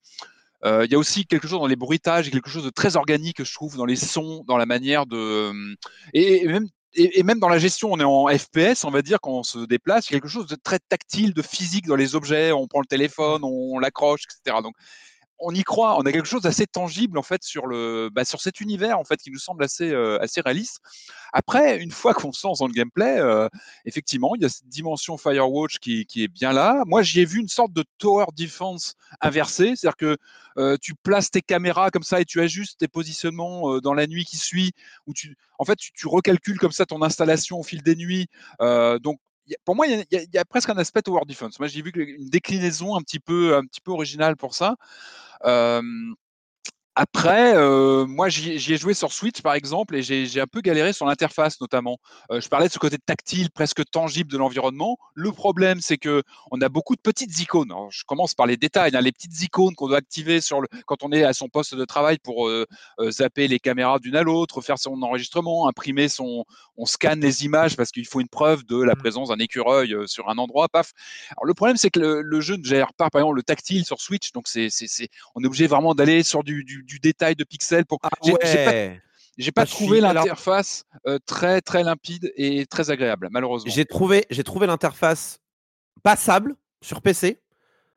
euh, 0.65 0.85
il 0.85 0.91
y 0.91 0.95
a 0.95 0.97
aussi 0.97 1.25
quelque 1.25 1.47
chose 1.47 1.59
dans 1.59 1.67
les 1.67 1.75
bruitages, 1.75 2.29
quelque 2.31 2.49
chose 2.49 2.63
de 2.63 2.69
très 2.69 2.95
organique, 2.95 3.43
je 3.43 3.53
trouve, 3.53 3.75
dans 3.75 3.85
les 3.85 3.97
sons, 3.97 4.43
dans 4.47 4.57
la 4.57 4.65
manière 4.65 5.05
de. 5.05 5.51
Et, 6.13 6.47
et 6.95 7.23
même, 7.23 7.39
dans 7.39 7.49
la 7.49 7.57
gestion, 7.59 7.91
on 7.91 7.99
est 7.99 8.03
en 8.03 8.27
FPS, 8.27 8.85
on 8.85 8.91
va 8.91 9.01
dire, 9.01 9.19
quand 9.19 9.31
on 9.31 9.43
se 9.43 9.59
déplace, 9.59 10.07
quelque 10.07 10.27
chose 10.27 10.45
de 10.47 10.55
très 10.55 10.79
tactile, 10.79 11.33
de 11.33 11.41
physique 11.41 11.87
dans 11.87 11.95
les 11.95 12.15
objets. 12.15 12.51
On 12.51 12.67
prend 12.67 12.81
le 12.81 12.85
téléphone, 12.85 13.41
on, 13.43 13.79
l'accroche, 13.79 14.21
etc. 14.25 14.57
Donc, 14.61 14.75
on 15.43 15.53
y 15.53 15.63
croit, 15.63 15.97
on 15.97 16.01
a 16.01 16.11
quelque 16.11 16.27
chose 16.27 16.41
d'assez 16.41 16.65
tangible 16.65 17.17
en 17.17 17.23
fait 17.23 17.43
sur 17.43 17.67
le, 17.67 18.09
bah, 18.11 18.25
sur 18.25 18.41
cet 18.41 18.61
univers 18.61 18.97
en 18.97 19.03
fait 19.03 19.17
qui 19.17 19.29
nous 19.29 19.39
semble 19.39 19.63
assez, 19.63 19.91
euh, 19.91 20.17
assez 20.21 20.41
réaliste. 20.41 20.79
Après, 21.33 21.79
une 21.79 21.91
fois 21.91 22.13
qu'on 22.13 22.31
se 22.31 22.45
lance 22.47 22.59
dans 22.59 22.67
le 22.67 22.73
gameplay, 22.73 23.17
euh, 23.19 23.49
effectivement, 23.85 24.35
il 24.35 24.41
y 24.41 24.45
a 24.45 24.49
cette 24.49 24.67
dimension 24.67 25.17
Firewatch 25.17 25.79
qui, 25.79 26.05
qui 26.05 26.23
est 26.23 26.27
bien 26.27 26.53
là. 26.53 26.83
Moi, 26.85 27.01
j'y 27.01 27.21
ai 27.21 27.25
vu 27.25 27.39
une 27.39 27.47
sorte 27.47 27.73
de 27.73 27.83
tower 27.97 28.25
defense 28.35 28.95
inversé, 29.21 29.75
c'est-à-dire 29.75 29.97
que 29.97 30.17
euh, 30.57 30.77
tu 30.81 30.93
places 30.95 31.31
tes 31.31 31.41
caméras 31.41 31.89
comme 31.91 32.03
ça 32.03 32.21
et 32.21 32.25
tu 32.25 32.39
ajustes 32.39 32.79
tes 32.79 32.87
positionnements 32.87 33.79
dans 33.79 33.93
la 33.93 34.07
nuit 34.07 34.25
qui 34.25 34.37
suit, 34.37 34.71
où 35.07 35.13
tu, 35.13 35.35
en 35.59 35.65
fait, 35.65 35.75
tu, 35.75 35.91
tu 35.93 36.07
recalcules 36.07 36.59
comme 36.59 36.71
ça 36.71 36.85
ton 36.85 37.01
installation 37.01 37.59
au 37.59 37.63
fil 37.63 37.81
des 37.81 37.95
nuits. 37.95 38.27
Donc 38.59 39.19
pour 39.65 39.75
moi, 39.75 39.87
il 39.87 40.05
y 40.11 40.37
a- 40.37 40.45
presque 40.45 40.69
un 40.69 40.77
aspect 40.77 41.01
tower 41.01 41.21
defense. 41.27 41.59
Moi, 41.59 41.67
j'ai 41.67 41.81
vu 41.81 41.91
une 41.95 42.29
déclinaison 42.29 42.95
un 42.95 43.01
petit 43.01 43.19
peu, 43.19 43.55
un 43.55 43.63
petit 43.65 43.81
peu 43.81 43.91
originale 43.91 44.35
pour 44.37 44.55
ça. 44.55 44.75
Après, 46.95 47.55
euh, 47.55 48.05
moi, 48.05 48.29
j'y 48.29 48.51
ai 48.73 48.77
joué 48.77 48.93
sur 48.93 49.11
Switch, 49.13 49.41
par 49.41 49.55
exemple, 49.55 49.95
et 49.95 50.03
j'ai 50.03 50.39
un 50.39 50.47
peu 50.47 50.61
galéré 50.61 50.93
sur 50.93 51.05
l'interface, 51.07 51.59
notamment. 51.59 51.97
Euh, 52.31 52.39
je 52.39 52.47
parlais 52.49 52.67
de 52.67 52.73
ce 52.73 52.77
côté 52.79 52.97
tactile, 52.99 53.49
presque 53.49 53.83
tangible 53.89 54.31
de 54.31 54.37
l'environnement. 54.37 54.97
Le 55.15 55.31
problème, 55.31 55.81
c'est 55.81 55.97
que 55.97 56.21
on 56.51 56.61
a 56.61 56.69
beaucoup 56.69 56.95
de 56.95 57.01
petites 57.01 57.39
icônes. 57.39 57.71
Alors, 57.71 57.89
je 57.91 58.03
commence 58.05 58.35
par 58.35 58.45
les 58.45 58.57
détails, 58.57 58.95
hein, 58.95 59.01
les 59.01 59.11
petites 59.11 59.41
icônes 59.41 59.73
qu'on 59.75 59.87
doit 59.87 59.97
activer 59.97 60.39
sur 60.39 60.61
le, 60.61 60.67
quand 60.85 61.03
on 61.03 61.11
est 61.11 61.23
à 61.23 61.33
son 61.33 61.49
poste 61.49 61.73
de 61.75 61.85
travail 61.85 62.19
pour 62.19 62.47
euh, 62.47 62.65
euh, 62.99 63.09
zapper 63.11 63.47
les 63.47 63.59
caméras 63.59 63.97
d'une 63.99 64.15
à 64.15 64.21
l'autre, 64.23 64.61
faire 64.61 64.77
son 64.77 65.01
enregistrement, 65.01 65.67
imprimer 65.67 66.09
son, 66.09 66.45
on 66.77 66.85
scanne 66.85 67.21
les 67.21 67.43
images 67.43 67.75
parce 67.75 67.91
qu'il 67.91 68.05
faut 68.05 68.21
une 68.21 68.29
preuve 68.29 68.65
de 68.65 68.81
la 68.81 68.93
Mmh. 68.93 68.97
présence 68.97 69.29
d'un 69.29 69.39
écureuil 69.39 69.93
euh, 69.93 70.07
sur 70.07 70.29
un 70.29 70.37
endroit. 70.37 70.69
Paf. 70.69 70.91
Alors, 71.31 71.45
le 71.45 71.53
problème, 71.53 71.77
c'est 71.77 71.89
que 71.89 71.99
le, 71.99 72.21
le 72.21 72.41
jeu 72.41 72.55
ne 72.55 72.63
gère 72.63 72.93
pas, 72.93 73.09
par 73.09 73.21
exemple, 73.21 73.35
le 73.37 73.43
tactile 73.43 73.85
sur 73.85 73.99
Switch, 73.99 74.31
donc 74.31 74.47
c'est 74.47 74.69
c'est 74.69 74.87
c'est 74.87 75.09
on 75.35 75.43
est 75.43 75.47
obligé 75.47 75.67
vraiment 75.67 75.95
d'aller 75.95 76.23
sur 76.23 76.43
du, 76.43 76.63
du, 76.63 76.82
du 76.83 76.99
détail 76.99 77.35
de 77.35 77.43
pixels 77.43 77.85
pour. 77.85 77.99
Ah 78.03 78.09
J'ai 78.23 78.33
j'ai 78.43 78.65
pas, 78.65 78.71
ouais. 78.71 79.01
j'ai 79.37 79.51
pas 79.51 79.65
je 79.65 79.71
trouvé 79.71 80.01
l'interface 80.01 80.85
euh, 81.07 81.19
très 81.25 81.61
très 81.61 81.83
limpide 81.83 82.31
et 82.35 82.65
très 82.65 82.91
agréable, 82.91 83.29
malheureusement. 83.31 83.71
J'ai 83.71 83.85
trouvé, 83.85 84.25
j'ai 84.29 84.43
trouvé 84.43 84.67
l'interface 84.67 85.39
passable 86.03 86.55
sur 86.81 87.01
PC, 87.01 87.41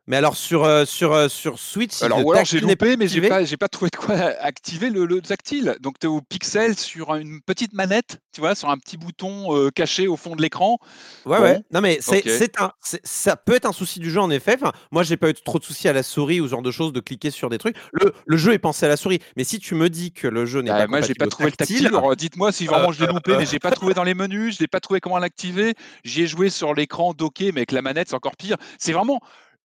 mais 0.06 0.16
alors 0.16 0.36
sur, 0.36 0.64
euh, 0.64 0.84
sur, 0.84 1.12
euh, 1.12 1.28
sur 1.28 1.58
Switch, 1.58 2.02
Alors, 2.02 2.24
ou 2.24 2.32
alors 2.32 2.44
j'ai 2.44 2.60
loupé, 2.60 2.96
mais 2.96 3.08
j'ai 3.08 3.20
pas, 3.28 3.44
j'ai 3.44 3.56
pas 3.56 3.68
trouvé 3.68 3.90
de 3.90 3.96
quoi 3.96 4.14
activer 4.40 4.90
le, 4.90 5.04
le 5.06 5.20
tactile. 5.20 5.76
Donc 5.80 5.98
tu 5.98 6.06
es 6.06 6.08
au 6.10 6.20
pixel 6.20 6.76
sur 6.76 7.14
une 7.14 7.40
petite 7.42 7.72
manette, 7.72 8.18
tu 8.32 8.40
vois, 8.40 8.54
sur 8.54 8.70
un 8.70 8.78
petit 8.78 8.96
bouton 8.96 9.54
euh, 9.56 9.70
caché 9.70 10.06
au 10.08 10.16
fond 10.16 10.36
de 10.36 10.42
l'écran. 10.42 10.78
Ouais, 11.24 11.38
Bon, 11.38 11.42
ouais. 11.44 11.60
Non, 11.72 11.80
mais 11.80 11.98
c'est 12.00 12.60
un, 12.60 12.72
c'est- 12.80 13.00
ça 13.04 13.36
peut 13.36 13.54
être 13.54 13.66
un 13.66 13.72
souci 13.72 13.98
du 14.00 14.10
jeu 14.10 14.20
en 14.20 14.30
effet. 14.30 14.56
Enfin, 14.60 14.72
moi, 14.92 15.02
j'ai 15.02 15.16
pas 15.16 15.30
eu 15.30 15.34
trop 15.34 15.58
de 15.58 15.64
soucis 15.64 15.88
à 15.88 15.92
la 15.92 16.02
souris 16.02 16.40
ou 16.40 16.44
ce 16.46 16.50
genre 16.52 16.62
de 16.62 16.70
choses 16.70 16.92
de 16.92 17.00
cliquer 17.00 17.30
sur 17.30 17.50
des 17.50 17.58
trucs. 17.58 17.76
Le, 17.92 18.12
le 18.26 18.36
jeu 18.36 18.52
est 18.52 18.58
pensé 18.58 18.86
à 18.86 18.88
la 18.88 18.96
souris, 18.96 19.18
mais 19.36 19.44
si 19.44 19.58
tu 19.58 19.74
me 19.74 19.90
dis 19.90 20.12
que 20.12 20.28
le 20.28 20.46
jeu 20.46 20.60
n'est 20.60 20.70
Ah, 20.70 20.78
pas 20.78 20.86
moi, 20.86 21.00
j'ai 21.00 21.14
pas 21.14 21.26
trouvé 21.26 21.50
le 21.50 21.56
tactile. 21.56 21.86
Alors, 21.88 22.14
dites-moi 22.16 22.52
si 22.52 22.66
vraiment 22.66 22.92
je 22.92 23.00
l'ai 23.04 23.12
loupé, 23.12 23.36
mais 23.36 23.46
j'ai 23.46 23.58
pas 23.58 23.70
trouvé 23.70 23.92
dans 23.94 24.04
les 24.04 24.14
menus, 24.14 24.54
je 24.56 24.60
l'ai 24.60 24.68
pas 24.68 24.80
trouvé 24.80 25.00
comment 25.00 25.18
l'activer. 25.18 25.74
J'y 26.04 26.22
ai 26.22 26.26
joué 26.26 26.48
sur 26.50 26.74
l'écran 26.74 27.12
docké, 27.12 27.52
mais 27.52 27.60
avec 27.60 27.72
la 27.72 27.82
manette, 27.82 28.08
c'est 28.08 28.14
encore 28.14 28.36
pire. 28.36 28.56
C'est 28.78 28.92
vraiment 28.92 29.20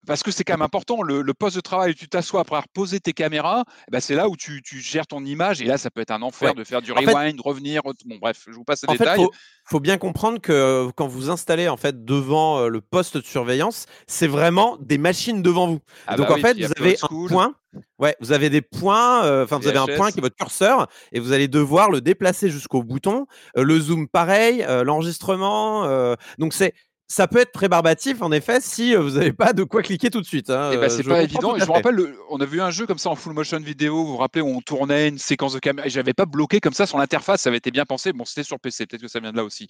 parce 0.08 0.24
que 0.24 0.32
c'est 0.32 0.44
quand 0.44 0.54
même 0.54 0.62
important. 0.62 1.02
Le, 1.04 1.22
le 1.22 1.34
poste 1.34 1.56
de 1.56 1.62
travail 1.62 1.92
où 1.92 1.94
tu 1.94 2.08
t'assois 2.10 2.42
après 2.42 2.56
avoir 2.56 2.68
posé 2.70 3.00
tes 3.00 3.14
caméras, 3.14 3.64
eh 3.88 3.92
ben, 3.92 4.00
c'est 4.00 4.16
là 4.16 4.28
où 4.30 4.36
tu, 4.36 4.62
tu 4.64 4.80
gères 4.80 5.08
ton 5.08 5.24
image. 5.24 5.62
Et 5.62 5.66
là, 5.66 5.78
ça 5.78 5.90
peut 5.92 6.02
être 6.02 6.12
un 6.12 6.22
enfer 6.22 6.50
Ouais. 6.50 6.56
de 6.56 6.64
faire 6.64 6.82
du 6.82 6.92
En 6.92 6.96
fait- 6.98 7.14
rewind, 7.14 7.40
revenir. 7.42 7.82
Bon, 7.84 7.94
bref, 8.20 8.46
je 8.48 8.54
vous 8.54 8.64
passe 8.64 8.82
les 8.84 8.90
En 8.90 8.94
fait, 8.94 9.00
détails. 9.00 9.18
faut, 9.24 9.32
faut 9.66 9.80
bien 9.80 9.98
comprendre 9.98 10.40
que 10.40 10.52
euh, 10.52 10.90
quand 10.96 11.08
vous 11.08 11.30
installez 11.30 11.68
en 11.70 11.78
fait 11.78 12.04
devant 12.04 12.60
euh, 12.60 12.68
le 12.68 12.82
poste 12.82 13.18
de 13.18 13.24
surveillance, 13.26 13.86
c'est 14.08 14.28
vraiment 14.28 14.78
des 14.82 14.98
machines 14.98 15.42
devant 15.42 15.68
vous. 15.68 15.80
Ah 16.08 16.16
Donc 16.16 16.28
bah 16.28 16.34
en 16.34 16.36
oui, 16.38 16.42
fait, 16.42 16.54
il 16.58 16.66
vous 16.66 16.74
avez 16.80 16.98
un 17.02 17.28
point. 17.28 17.56
Ouais, 18.00 18.18
vous 18.20 18.32
avez 18.34 18.50
des 18.50 18.62
points. 18.62 19.24
euh, 19.24 19.44
Enfin, 19.46 19.58
vous 19.58 19.68
avez 19.68 19.78
un 19.78 19.86
point 19.96 20.12
qui 20.12 20.18
est 20.18 20.22
votre 20.22 20.36
curseur 20.36 20.88
et 21.14 21.20
vous 21.22 21.32
allez 21.32 21.48
devoir 21.48 21.90
le 21.90 22.02
déplacer 22.02 22.50
jusqu'au 22.50 22.84
bouton. 22.84 23.28
Euh, 23.58 23.64
le 23.64 23.80
zoom, 23.80 24.08
pareil. 24.10 24.64
euh, 24.68 24.84
L'enregistrement. 24.84 26.16
donc 26.38 26.54
c'est 26.54 26.74
ça 27.12 27.28
peut 27.28 27.40
être 27.40 27.52
très 27.52 27.68
barbatif 27.68 28.22
en 28.22 28.32
effet 28.32 28.60
si 28.62 28.96
euh, 28.96 29.00
vous 29.02 29.12
n'avez 29.12 29.34
pas 29.34 29.52
de 29.52 29.64
quoi 29.64 29.82
cliquer 29.82 30.10
tout 30.10 30.22
de 30.22 30.26
suite. 30.26 30.50
hein, 30.50 30.72
euh, 30.74 30.90
c'est 30.90 31.04
je 31.04 31.10
pas 31.10 31.22
évident. 31.24 31.56
je 31.58 31.66
fait. 31.66 31.72
rappelle, 31.72 31.96
le- 31.96 32.18
on 32.30 32.40
a 32.40 32.46
vu 32.46 32.62
un 32.62 32.72
jeu 32.72 32.86
comme 32.86 32.98
ça 32.98 33.10
en 33.10 33.16
full 33.16 33.34
motion 33.34 33.60
vidéo. 33.60 33.96
Vous 34.06 34.12
vous 34.14 34.18
rappelez 34.18 34.42
où 34.42 34.48
on 34.48 34.62
tournait 34.62 35.10
une 35.10 35.18
séquence 35.18 35.54
de 35.54 35.60
caméra 35.60 35.88
j'avais 35.90 36.14
pas 36.14 36.26
bloqué 36.26 36.62
comme 36.62 36.74
ça 36.74 36.86
sur 36.86 36.98
l'interface. 36.98 37.42
Ça 37.42 37.50
avait 37.50 37.58
été 37.58 37.70
bien 37.70 37.84
pensé. 37.86 38.14
Bon, 38.14 38.24
c'était 38.24 38.44
sur 38.44 38.60
PC. 38.60 38.86
Peut-être 38.86 39.02
que 39.02 39.08
ça 39.10 39.20
vient 39.20 39.32
de 39.34 39.38
là 39.38 39.44
aussi. 39.44 39.68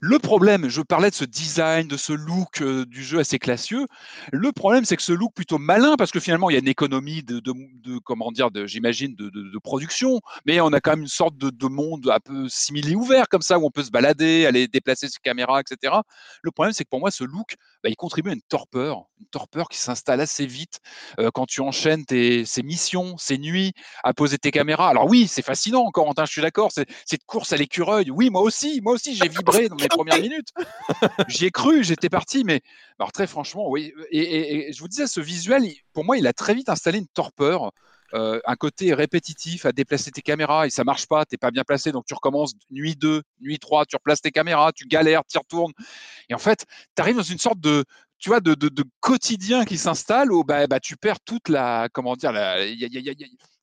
Le 0.00 0.18
problème, 0.18 0.68
je 0.68 0.82
parlais 0.82 1.10
de 1.10 1.14
ce 1.14 1.24
design, 1.24 1.86
de 1.86 1.96
ce 1.96 2.12
look 2.12 2.60
euh, 2.60 2.84
du 2.84 3.04
jeu 3.04 3.20
assez 3.20 3.38
classieux. 3.38 3.86
Le 4.32 4.50
problème, 4.50 4.84
c'est 4.84 4.96
que 4.96 5.02
ce 5.02 5.12
look 5.12 5.32
plutôt 5.34 5.58
malin, 5.58 5.94
parce 5.96 6.10
que 6.10 6.18
finalement, 6.20 6.50
il 6.50 6.54
y 6.54 6.56
a 6.56 6.60
une 6.60 6.68
économie 6.68 7.22
de, 7.22 7.38
de, 7.38 7.52
de- 7.84 7.98
comment 7.98 8.32
dire, 8.32 8.48
j'imagine, 8.66 9.14
de, 9.14 9.30
de- 9.30 9.58
production, 9.62 10.20
mais 10.46 10.60
on 10.60 10.72
a 10.72 10.80
quand 10.80 10.90
même 10.92 11.02
une 11.02 11.06
sorte 11.06 11.36
de, 11.38 11.50
de 11.50 11.66
monde 11.68 12.08
un 12.12 12.18
peu 12.18 12.48
simili 12.48 12.96
ouvert 12.96 13.28
comme 13.28 13.42
ça, 13.42 13.58
où 13.60 13.64
on 13.66 13.70
peut 13.70 13.84
se 13.84 13.90
balader, 13.92 14.44
aller 14.46 14.66
déplacer 14.66 15.06
ses 15.08 15.20
caméras, 15.22 15.60
etc. 15.60 15.94
Le 16.42 16.50
problème, 16.50 16.71
c'est 16.72 16.84
que 16.84 16.88
pour 16.90 17.00
moi, 17.00 17.10
ce 17.10 17.24
look, 17.24 17.54
bah, 17.82 17.88
il 17.90 17.96
contribue 17.96 18.30
à 18.30 18.32
une 18.34 18.42
torpeur, 18.42 19.04
une 19.20 19.26
torpeur 19.26 19.68
qui 19.68 19.78
s'installe 19.78 20.20
assez 20.20 20.46
vite 20.46 20.80
euh, 21.18 21.30
quand 21.32 21.46
tu 21.46 21.60
enchaînes 21.60 22.04
tes, 22.04 22.44
ces 22.44 22.62
missions, 22.62 23.16
ces 23.18 23.38
nuits 23.38 23.72
à 24.04 24.12
poser 24.14 24.38
tes 24.38 24.50
caméras. 24.50 24.88
Alors 24.88 25.06
oui, 25.06 25.28
c'est 25.28 25.42
fascinant, 25.42 25.90
Corentin, 25.90 26.24
je 26.24 26.32
suis 26.32 26.42
d'accord, 26.42 26.70
c'est 26.72 26.86
cette 27.06 27.24
course 27.24 27.52
à 27.52 27.56
l'écureuil. 27.56 28.10
Oui, 28.10 28.30
moi 28.30 28.42
aussi, 28.42 28.80
moi 28.82 28.92
aussi, 28.94 29.14
j'ai 29.14 29.28
vibré 29.28 29.68
dans 29.68 29.76
mes 29.76 29.88
premières 29.88 30.18
minutes. 30.18 30.48
J'y 31.28 31.46
ai 31.46 31.50
cru, 31.50 31.84
j'étais 31.84 32.08
parti, 32.08 32.44
mais 32.44 32.60
alors 32.98 33.12
très 33.12 33.26
franchement, 33.26 33.68
oui. 33.68 33.92
Et, 34.10 34.18
et- 34.20 34.68
et 34.68 34.72
je 34.72 34.80
vous 34.80 34.88
disais, 34.88 35.06
ce 35.06 35.20
visuel, 35.20 35.64
pour 35.92 36.04
moi, 36.04 36.16
il 36.16 36.26
a 36.26 36.32
très 36.32 36.54
vite 36.54 36.68
installé 36.68 36.98
une 36.98 37.08
torpeur. 37.08 37.72
Euh, 38.14 38.40
un 38.44 38.56
côté 38.56 38.94
répétitif 38.94 39.66
à 39.66 39.72
déplacer 39.72 40.10
tes 40.10 40.22
caméras 40.22 40.66
et 40.66 40.70
ça 40.70 40.84
marche 40.84 41.06
pas, 41.06 41.24
t'es 41.24 41.36
pas 41.36 41.50
bien 41.50 41.64
placé, 41.64 41.92
donc 41.92 42.04
tu 42.06 42.14
recommences 42.14 42.52
nuit 42.70 42.94
2, 42.96 43.22
nuit 43.40 43.58
3, 43.58 43.86
tu 43.86 43.96
replaces 43.96 44.20
tes 44.20 44.30
caméras, 44.30 44.72
tu 44.72 44.86
galères, 44.86 45.22
tu 45.28 45.38
retournes. 45.38 45.72
Et 46.28 46.34
en 46.34 46.38
fait, 46.38 46.66
tu 46.94 47.02
arrives 47.02 47.16
dans 47.16 47.22
une 47.22 47.38
sorte 47.38 47.60
de, 47.60 47.84
tu 48.22 48.28
vois, 48.28 48.40
de, 48.40 48.54
de- 48.54 48.84
quotidien 49.00 49.64
qui 49.64 49.76
s'installe 49.76 50.30
où 50.32 50.44
bah, 50.44 50.68
bah, 50.68 50.78
tu 50.78 50.96
perds 50.96 51.20
toute 51.24 51.48
la, 51.48 51.88
comment 51.92 52.14
dire, 52.14 52.30
la, 52.30 52.56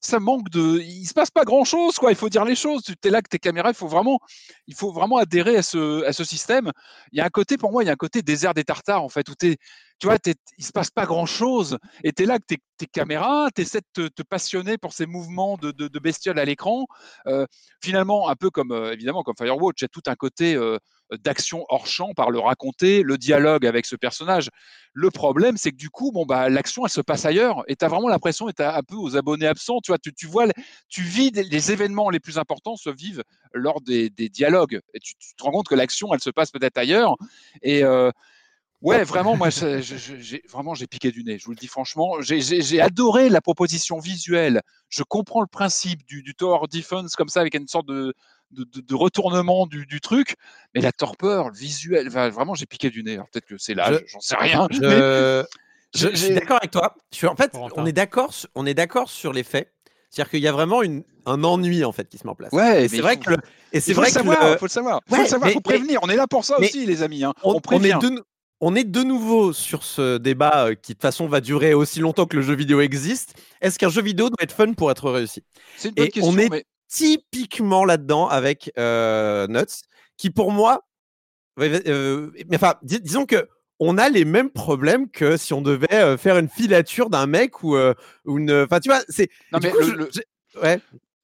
ça 0.01 0.20
manque 0.20 0.49
de, 0.49 0.80
il 0.82 1.05
se 1.05 1.14
passe 1.14 1.32
pas 1.32 1.45
grand 1.45 1.64
chose, 1.64 1.95
quoi. 1.95 2.12
Il 2.12 2.18
faut 2.18 2.28
dire 2.28 2.43
les 2.43 2.55
choses. 2.55 2.84
Tu 2.84 2.93
es 3.03 3.10
là 3.10 3.22
que 3.22 3.30
tes 3.30 3.39
caméras, 3.39 3.70
il 3.70 3.76
faut 3.76 3.88
vraiment, 3.88 4.20
il 4.68 4.76
faut 4.76 4.91
vraiment 4.91 5.16
adhérer 5.18 5.55
à 5.55 5.62
ce, 5.64 6.03
à 6.03 6.12
ce 6.12 6.26
système. 6.26 6.72
Il 7.14 7.18
y 7.20 7.22
a 7.22 7.26
un 7.26 7.30
côté, 7.30 7.57
pour 7.57 7.72
moi, 7.72 7.84
il 7.84 7.88
y 7.88 7.89
a 7.89 7.93
un 7.93 7.95
côté 7.95 8.22
désert 8.22 8.53
des 8.53 8.66
tartares, 8.66 9.01
en 9.01 9.07
fait, 9.07 9.30
où 9.30 9.36
t'es, 9.36 9.55
tu 9.97 10.07
vois, 10.07 10.20
t'es- 10.20 10.36
il 10.57 10.66
se 10.66 10.74
passe 10.74 10.91
pas 10.91 11.05
grand 11.05 11.26
chose. 11.26 11.78
Et 12.03 12.12
tu 12.12 12.24
es 12.24 12.26
là 12.26 12.38
que 12.39 12.45
tes, 12.45 12.88
caméras, 12.88 13.47
tu 13.55 13.62
essaies 13.62 13.82
de 13.95 14.10
te, 14.10 14.24
passionner 14.24 14.78
pour 14.78 14.91
ces 14.93 15.05
mouvements 15.05 15.57
de, 15.57 15.72
de, 15.72 15.88
de 15.88 15.99
bestioles 15.99 16.39
à 16.39 16.45
l'écran. 16.45 16.86
Euh, 17.28 17.45
finalement, 17.82 18.28
un 18.30 18.36
peu 18.36 18.49
comme, 18.49 18.72
euh, 18.72 18.91
évidemment, 18.93 19.24
comme 19.24 19.36
Firewatch, 19.38 19.82
il 19.82 19.84
y 19.84 19.86
a 19.86 19.89
tout 19.89 20.03
un 20.07 20.16
côté 20.16 20.55
euh, 20.55 20.78
d'action 21.24 21.66
hors 21.70 21.88
champ 21.88 22.14
par 22.14 22.32
le 22.32 22.39
raconter, 22.39 23.03
le 23.03 23.18
dialogue 23.18 23.66
avec 23.66 23.86
ce 23.86 23.95
personnage. 23.95 24.49
Le 24.93 25.12
problème, 25.12 25.57
c'est 25.57 25.72
que 25.72 25.78
du 25.78 25.89
coup, 25.89 26.12
bon, 26.12 26.26
bah, 26.26 26.49
l'action, 26.49 26.86
elle 26.86 26.91
se 26.91 27.01
passe 27.01 27.26
ailleurs 27.26 27.64
et 27.68 27.76
tu 27.76 27.86
as 27.86 27.88
vraiment 27.88 28.10
l'impression 28.10 28.47
d'être 28.47 28.62
un 28.62 28.84
peu 28.84 28.95
aux 28.95 29.16
abonnés 29.16 29.47
absents. 29.47 29.80
Tu 29.84 29.91
vois, 29.91 29.97
tu, 29.97 30.14
tu 30.14 30.28
vois, 30.28 30.47
tu 30.88 31.01
vis 31.01 31.32
les 31.32 31.72
événements 31.72 32.10
les 32.10 32.20
plus 32.20 32.38
importants 32.38 32.76
se 32.76 32.89
vivent 32.89 33.24
lors 33.53 33.82
des, 33.82 34.10
dialogues 34.10 34.80
et 34.93 34.99
tu, 34.99 35.14
te 35.16 35.43
rends 35.43 35.51
compte 35.51 35.68
que 35.68 35.76
l'action, 35.76 36.14
elle 36.14 36.20
se 36.20 36.30
passe 36.30 36.51
peut-être 36.51 36.78
ailleurs. 36.78 37.16
Et 37.62 37.84
euh, 37.84 38.12
ouais, 38.82 39.03
vraiment, 39.03 39.36
moi, 39.36 39.49
j'ai 39.49 40.41
vraiment, 40.49 40.74
j'ai 40.76 40.88
piqué 40.88 41.12
du 41.12 41.24
nez. 41.24 41.38
Je 41.38 41.45
vous 41.45 41.51
le 41.51 41.57
dis 41.57 41.68
franchement, 41.68 42.22
j'ai 42.22 42.82
adoré 42.82 43.30
la 43.30 43.41
proposition 43.41 43.99
visuelle. 43.99 44.62
Je 44.89 45.03
comprends 45.03 45.41
le 45.41 45.47
principe 45.47 46.05
du, 46.05 46.24
du 46.24 46.36
tower 46.36 46.68
defense 46.72 47.16
comme 47.16 47.30
ça 47.30 47.41
avec 47.41 47.55
une 47.55 47.68
sorte 47.68 47.88
de 47.88 48.14
de, 48.52 48.64
de- 48.64 48.82
de 48.82 48.95
retournement 48.95 49.68
du, 49.68 49.86
du 49.86 50.02
truc, 50.02 50.36
mais 50.74 50.82
la 50.82 50.91
torpeur, 50.91 51.50
le 51.50 51.56
visuel, 51.56 52.08
enfin, 52.08 52.30
vraiment, 52.30 52.56
j'ai 52.56 52.66
piqué 52.66 52.89
du 52.89 53.04
nez. 53.04 53.14
Alors 53.14 53.28
peut-être 53.30 53.45
que 53.45 53.58
c'est 53.58 53.74
l'âge, 53.74 54.04
j'en 54.08 54.20
sais 54.20 54.36
rien. 54.38 54.68
mais 54.72 54.78
Je, 54.80 55.43
je- 55.95 56.00
j'ai- 56.08 56.12
je 56.12 56.16
suis 56.26 56.34
d'accord 56.34 56.58
avec 56.58 56.72
toi. 56.72 56.95
Je 57.12 57.18
suis, 57.18 57.28
en 57.28 57.36
fait, 57.36 57.52
on 57.76 57.86
est 57.86 57.91
d'accord, 57.91 58.34
sur- 58.34 58.50
on 58.56 58.66
est 58.66 58.74
d'accord 58.74 59.10
sur 59.10 59.34
les 59.34 59.43
faits. 59.43 59.72
C'est-à-dire 60.12 60.32
qu'il 60.32 60.39
y 60.41 60.47
a 60.47 60.52
vraiment 60.52 60.82
une, 60.82 61.04
un 61.28 61.43
ennui 61.43 61.84
en 61.86 61.91
fait 61.91 62.10
qui 62.10 62.18
se 62.18 62.24
met 62.26 62.32
en 62.32 62.36
place. 62.36 62.52
Ouais, 62.52 62.88
c'est 62.88 63.00
vrai 63.02 63.16
faut- 63.18 63.22
que 63.26 63.30
le- 63.32 63.38
et 63.74 63.80
c'est 63.80 63.91
il 63.91 63.93
faut 63.93 64.02
vrai 64.02 64.10
le 64.10 64.14
que 64.14 64.20
savoir, 64.20 64.43
le- 64.47 64.54
il 64.54 64.58
faut 64.58 64.66
le 64.66 64.70
savoir, 64.72 65.02
faut 65.08 65.16
Ouais, 65.16 65.22
le 65.22 65.28
savoir, 65.28 65.47
mais- 65.50 65.54
faut 65.54 65.62
prévenir. 65.62 66.00
On 66.02 66.10
est 66.10 66.16
là 66.16 66.26
pour 66.26 66.43
ça 66.45 66.56
mais- 66.60 66.66
aussi, 66.68 66.86
les 66.88 67.04
amis. 67.04 67.24
hein. 67.24 67.34
on, 67.43 67.60
On, 67.72 67.84
est 67.84 67.93
de, 67.93 68.10
nou- 68.10 68.24
on 68.60 68.76
est 68.76 68.84
de 68.86 69.04
nouveau 69.04 69.54
sur 69.54 69.84
ce 69.84 70.18
débat 70.18 70.66
euh, 70.66 70.74
qui 70.74 70.93
de 70.93 70.95
toute 70.97 71.04
façon 71.04 71.28
va 71.28 71.41
durer 71.41 71.76
aussi 71.76 72.00
longtemps 72.00 72.26
que 72.26 72.36
le 72.38 72.41
jeu 72.41 72.56
vidéo 72.56 72.82
existe. 72.82 73.36
Est-ce 73.62 73.78
qu'un 73.78 73.89
jeu 73.89 74.02
vidéo 74.02 74.30
doit 74.30 74.38
être 74.41 74.52
fun 74.56 74.74
pour 74.74 74.89
être 74.89 75.12
réussi? 75.12 75.43
C'est 75.78 75.89
une 75.89 75.93
bonne 75.93 76.06
et 76.08 76.10
question, 76.10 76.34
on 76.34 76.38
est- 76.39 76.50
mais 76.50 76.66
Typiquement 76.90 77.86
là-dedans 77.86 78.28
avec 78.28 78.72
euh, 78.78 79.48
Nuts, 79.48 79.84
qui 80.18 80.30
pour 80.32 80.52
moi, 80.52 80.88
euh, 81.60 82.32
mais 82.50 82.56
enfin, 82.56 82.76
dis- 82.82 83.00
disons 83.00 83.26
que 83.26 83.48
on 83.80 83.98
a 83.98 84.10
les 84.10 84.26
mêmes 84.26 84.50
problèmes 84.50 85.10
que 85.10 85.38
si 85.38 85.54
on 85.54 85.62
devait 85.62 85.94
euh, 85.94 86.18
faire 86.18 86.38
une 86.38 86.50
filature 86.50 87.10
d'un 87.10 87.28
mec 87.28 87.64
ou, 87.64 87.76
euh, 87.76 87.94
ou 88.26 88.40
une. 88.40 88.52
Enfin, 88.52 88.80
tu 88.80 88.90
vois, 88.90 89.02
c'est. 89.08 89.30
Non, 89.54 89.60
mais 89.62 89.70
coup, 89.72 89.78
le- 89.80 89.86
je- 89.86 89.92
le- 89.94 90.10
j'ai- 90.12 90.60
ouais. 90.62 90.80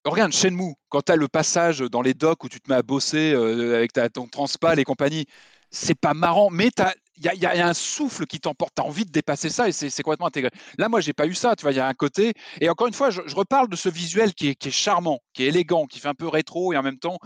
Regarde, 0.05 0.31
Shenmue, 0.31 0.75
quand 0.89 1.01
tu 1.01 1.11
as 1.11 1.15
le 1.15 1.27
passage 1.27 1.79
dans 1.79 2.03
les 2.03 2.13
docks 2.13 2.43
où 2.43 2.47
tu 2.49 2.61
te 2.61 2.69
mets 2.69 2.77
à 2.77 2.83
bosser 2.83 3.33
avec 3.33 3.91
ta, 3.91 4.07
ton 4.07 4.27
transpal 4.27 4.79
et 4.79 4.83
compagnie, 4.83 5.25
c'est 5.71 5.99
pas 5.99 6.13
marrant, 6.13 6.51
mais 6.51 6.69
il 7.17 7.23
y 7.25 7.27
a, 7.45 7.55
y 7.55 7.61
a 7.61 7.67
un 7.67 7.73
souffle 7.73 8.25
qui 8.25 8.39
t'emporte. 8.39 8.73
Tu 8.75 8.81
as 8.81 8.85
envie 8.85 9.05
de 9.05 9.11
dépasser 9.11 9.49
ça 9.49 9.67
et 9.67 9.71
c'est 9.71 10.03
complètement 10.03 10.27
intégré. 10.27 10.51
Là, 10.77 10.89
moi, 10.89 10.99
j'ai 11.01 11.13
pas 11.13 11.27
eu 11.27 11.33
ça. 11.33 11.55
Tu 11.55 11.61
vois, 11.63 11.71
il 11.71 11.77
y 11.77 11.79
a 11.79 11.87
un 11.87 11.93
côté. 11.93 12.33
Et 12.61 12.69
encore 12.69 12.87
une 12.87 12.93
fois, 12.93 13.09
je, 13.09 13.21
je 13.25 13.35
reparle 13.35 13.69
de 13.69 13.75
ce 13.75 13.89
visuel 13.89 14.33
qui 14.33 14.49
est, 14.49 14.55
qui 14.55 14.67
est 14.67 14.71
charmant, 14.71 15.19
qui 15.33 15.43
est 15.43 15.47
élégant, 15.47 15.85
qui 15.85 15.99
fait 15.99 16.07
un 16.09 16.13
peu 16.13 16.27
rétro 16.27 16.73
et 16.73 16.77
en 16.77 16.83
même 16.83 16.97
temps, 16.99 17.17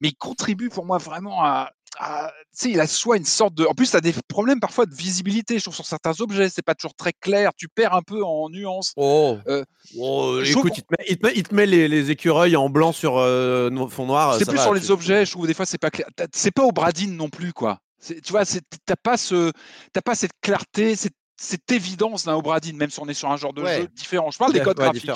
mais 0.00 0.08
il 0.08 0.16
contribue 0.16 0.68
pour 0.68 0.84
moi 0.86 0.98
vraiment 0.98 1.44
à. 1.44 1.70
à- 1.98 2.32
tu 2.52 2.66
sais, 2.66 2.70
il 2.70 2.80
a 2.80 2.86
soit 2.88 3.16
une 3.16 3.24
sorte 3.24 3.54
de. 3.54 3.64
En 3.66 3.74
plus, 3.74 3.90
tu 3.90 3.96
as 3.96 4.00
des 4.00 4.14
problèmes 4.28 4.58
parfois 4.60 4.86
de 4.86 4.94
visibilité, 4.94 5.58
je 5.58 5.64
trouve, 5.64 5.74
sur 5.74 5.86
certains 5.86 6.20
objets. 6.20 6.48
C'est 6.48 6.62
pas 6.62 6.74
toujours 6.74 6.94
très 6.94 7.12
clair. 7.12 7.52
Tu 7.56 7.68
perds 7.68 7.94
un 7.94 8.02
peu 8.02 8.24
en 8.24 8.48
nuances. 8.50 8.92
Oh, 8.96 9.38
Euh, 9.46 9.64
Oh, 9.98 10.40
écoute, 10.44 10.72
il 10.76 10.82
te 10.82 10.86
met, 10.98 11.04
il 11.08 11.18
te 11.18 11.26
met- 11.26 11.32
il 11.36 11.42
te 11.44 11.54
met 11.54 11.66
les, 11.66 11.88
les 11.88 12.10
écureuils 12.10 12.56
en 12.56 12.68
blanc 12.68 12.92
sur 12.92 13.16
euh, 13.18 13.70
fond 13.88 14.06
noir. 14.06 14.38
C'est 14.38 14.44
plus 14.46 14.56
va, 14.56 14.62
sur 14.64 14.74
les 14.74 14.90
objets, 14.90 15.24
je 15.24 15.30
trouve 15.30 15.46
des 15.46 15.54
fois 15.54 15.66
c'est 15.66 15.78
pas 15.78 15.90
clair. 15.90 16.06
C'est 16.34 16.50
pas 16.50 16.64
au 16.64 16.72
Bradine 16.72 17.16
non 17.16 17.28
plus 17.28 17.52
quoi. 17.52 17.78
C'est- 18.00 18.20
Tu 18.22 18.32
vois, 18.32 18.44
c'est- 18.44 18.62
t'as 18.86 18.96
pas 18.96 19.16
ce, 19.16 19.52
t'as 19.92 20.00
pas 20.00 20.14
cette 20.14 20.32
clarté, 20.40 20.96
cette, 20.96 21.14
cette 21.36 21.70
évidence 21.70 22.24
d'un 22.24 22.34
Obradine, 22.34 22.76
même 22.76 22.90
si 22.90 22.98
on 23.00 23.06
est 23.08 23.14
sur 23.14 23.30
un 23.30 23.36
genre 23.36 23.52
de 23.52 23.62
Ouais. 23.62 23.82
jeu 23.82 23.88
différent. 23.88 24.30
Je 24.30 24.38
parle 24.38 24.52
des 24.52 24.60
codes 24.60 24.78
ouais, 24.78 24.84
graphiques. 24.86 25.10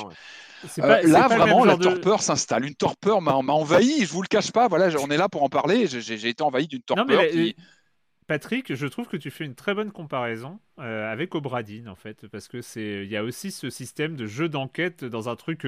Euh, 0.78 1.02
là, 1.02 1.28
vraiment, 1.28 1.64
la 1.64 1.76
de- 1.76 1.82
torpeur 1.82 2.22
s'installe. 2.22 2.64
Une 2.64 2.74
torpeur 2.74 3.20
m'a 3.20 3.40
m'a 3.42 3.52
envahi. 3.52 4.04
Je 4.06 4.10
vous 4.12 4.22
le 4.22 4.28
cache 4.28 4.50
pas. 4.50 4.68
Voilà, 4.68 4.88
on 5.00 5.08
est 5.10 5.16
là 5.18 5.28
pour 5.28 5.42
en 5.42 5.48
parler. 5.50 5.86
J'ai- 5.86 6.28
été 6.28 6.42
envahi 6.42 6.66
d'une 6.66 6.80
Non, 6.88 6.96
torpeur 6.96 7.20
mais 7.22 7.30
qui. 7.30 7.56
Patrick, 8.26 8.74
je 8.74 8.86
trouve 8.86 9.06
que 9.06 9.18
tu 9.18 9.30
fais 9.30 9.44
une 9.44 9.54
très 9.54 9.74
bonne 9.74 9.90
comparaison 9.92 10.58
euh, 10.78 11.12
avec 11.12 11.34
Obradine 11.34 11.90
en 11.90 11.94
fait, 11.94 12.26
parce 12.28 12.48
que 12.48 12.62
c'est 12.62 13.04
il 13.04 13.10
y 13.10 13.18
a 13.18 13.22
aussi 13.22 13.50
ce 13.50 13.68
système 13.68 14.16
de 14.16 14.26
jeu 14.26 14.48
d'enquête 14.48 15.04
dans 15.04 15.28
un 15.28 15.36
truc 15.36 15.66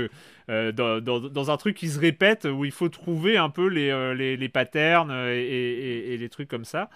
euh, 0.48 0.72
dans, 0.72 1.00
dans- 1.02 1.20
dans 1.20 1.50
un 1.50 1.56
truc 1.58 1.76
qui 1.76 1.88
se 1.88 1.98
répète 2.00 2.46
où 2.46 2.64
il 2.64 2.70
faut 2.72 2.88
trouver 2.88 3.36
un 3.36 3.50
peu 3.50 3.66
les, 3.68 3.90
euh, 3.90 4.14
les, 4.14 4.38
les 4.38 4.48
patterns 4.48 5.10
euh, 5.10 5.34
et, 5.34 5.42
et- 5.44 6.14
et 6.14 6.16
les 6.16 6.28
trucs 6.30 6.48
comme 6.48 6.64
ça. 6.64 6.88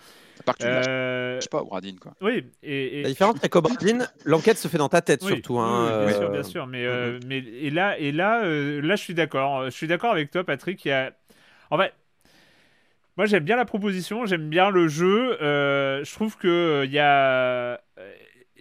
Lâches 0.61 0.87
Euh, 0.89 1.41
pas, 1.51 1.61
Obradine, 1.61 1.99
quoi. 1.99 2.15
oui, 2.23 2.45
et, 2.63 3.01
et- 3.01 3.03
La 3.03 3.09
différence 3.11 3.37
avec 3.37 3.55
Obradine, 3.55 4.09
l'enquête 4.25 4.57
se 4.57 4.67
fait 4.69 4.79
dans 4.79 4.89
ta 4.89 5.03
tête 5.03 5.21
Oui, 5.23 5.29
surtout. 5.35 5.55
oui, 5.55 5.61
hein, 5.63 5.99
oui, 6.01 6.07
bien 6.07 6.15
sûr, 6.17 6.27
euh, 6.29 6.33
bien 6.33 6.43
sûr. 6.43 6.67
Mais, 6.67 6.87
euh, 6.87 7.21
mais 7.27 7.39
et 7.39 7.69
là, 7.71 7.99
et 7.99 8.13
là, 8.13 8.45
euh, 8.45 8.81
là, 8.81 8.97
je 8.97 9.03
suis 9.03 9.15
d'accord. 9.15 9.67
Je 9.67 9.71
suis 9.71 9.87
d'accord 9.87 10.13
avec 10.13 10.31
toi, 10.31 10.43
Patrick. 10.43 10.83
Il 10.87 10.89
y 10.89 10.93
a, 10.93 11.13
en 11.71 11.77
fait, 11.79 11.93
moi, 13.21 13.27
j'aime 13.27 13.45
bien 13.45 13.57
la 13.57 13.67
proposition, 13.67 14.25
j'aime 14.25 14.49
bien 14.49 14.71
le 14.71 14.89
jeu. 14.89 15.37
euh, 15.43 16.03
je 16.03 16.11
trouve 16.15 16.39
que 16.39 16.49
euh, 16.49 16.85
il 16.87 16.91
y 16.93 16.99
a, 16.99 17.79
euh, 17.99 18.09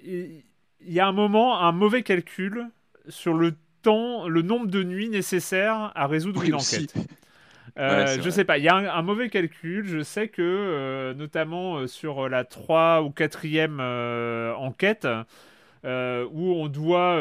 il 0.03 0.43
y 0.85 0.99
a 0.99 1.07
un 1.07 1.13
moment, 1.13 1.61
un 1.61 1.71
mauvais 1.71 2.03
calcul 2.03 2.65
sur 3.07 3.35
le 3.35 3.53
temps, 3.83 4.27
le 4.27 4.41
nombre 4.41 4.67
de 4.67 4.83
nuits 4.83 5.07
nécessaires 5.07 5.93
à 5.95 6.07
résoudre 6.07 6.41
Oui, 6.41 6.49
une 6.49 6.55
enquête. 6.55 6.93
Euh, 7.77 8.17
Ouais, 8.17 8.21
je 8.21 8.29
sais 8.29 8.43
pas, 8.43 8.57
il 8.57 8.65
y 8.65 8.67
a 8.67 8.75
un, 8.75 8.85
un 8.85 9.01
mauvais 9.01 9.29
calcul. 9.29 9.85
Je 9.87 10.03
sais 10.03 10.27
que, 10.27 10.41
euh, 10.41 11.13
notamment 11.13 11.77
euh, 11.77 11.87
sur 11.87 12.27
la 12.27 12.43
3 12.43 13.03
ou 13.03 13.11
4e 13.11 13.79
enquête, 14.57 15.07
où 15.85 16.53
on 16.55 16.67
doit 16.67 17.17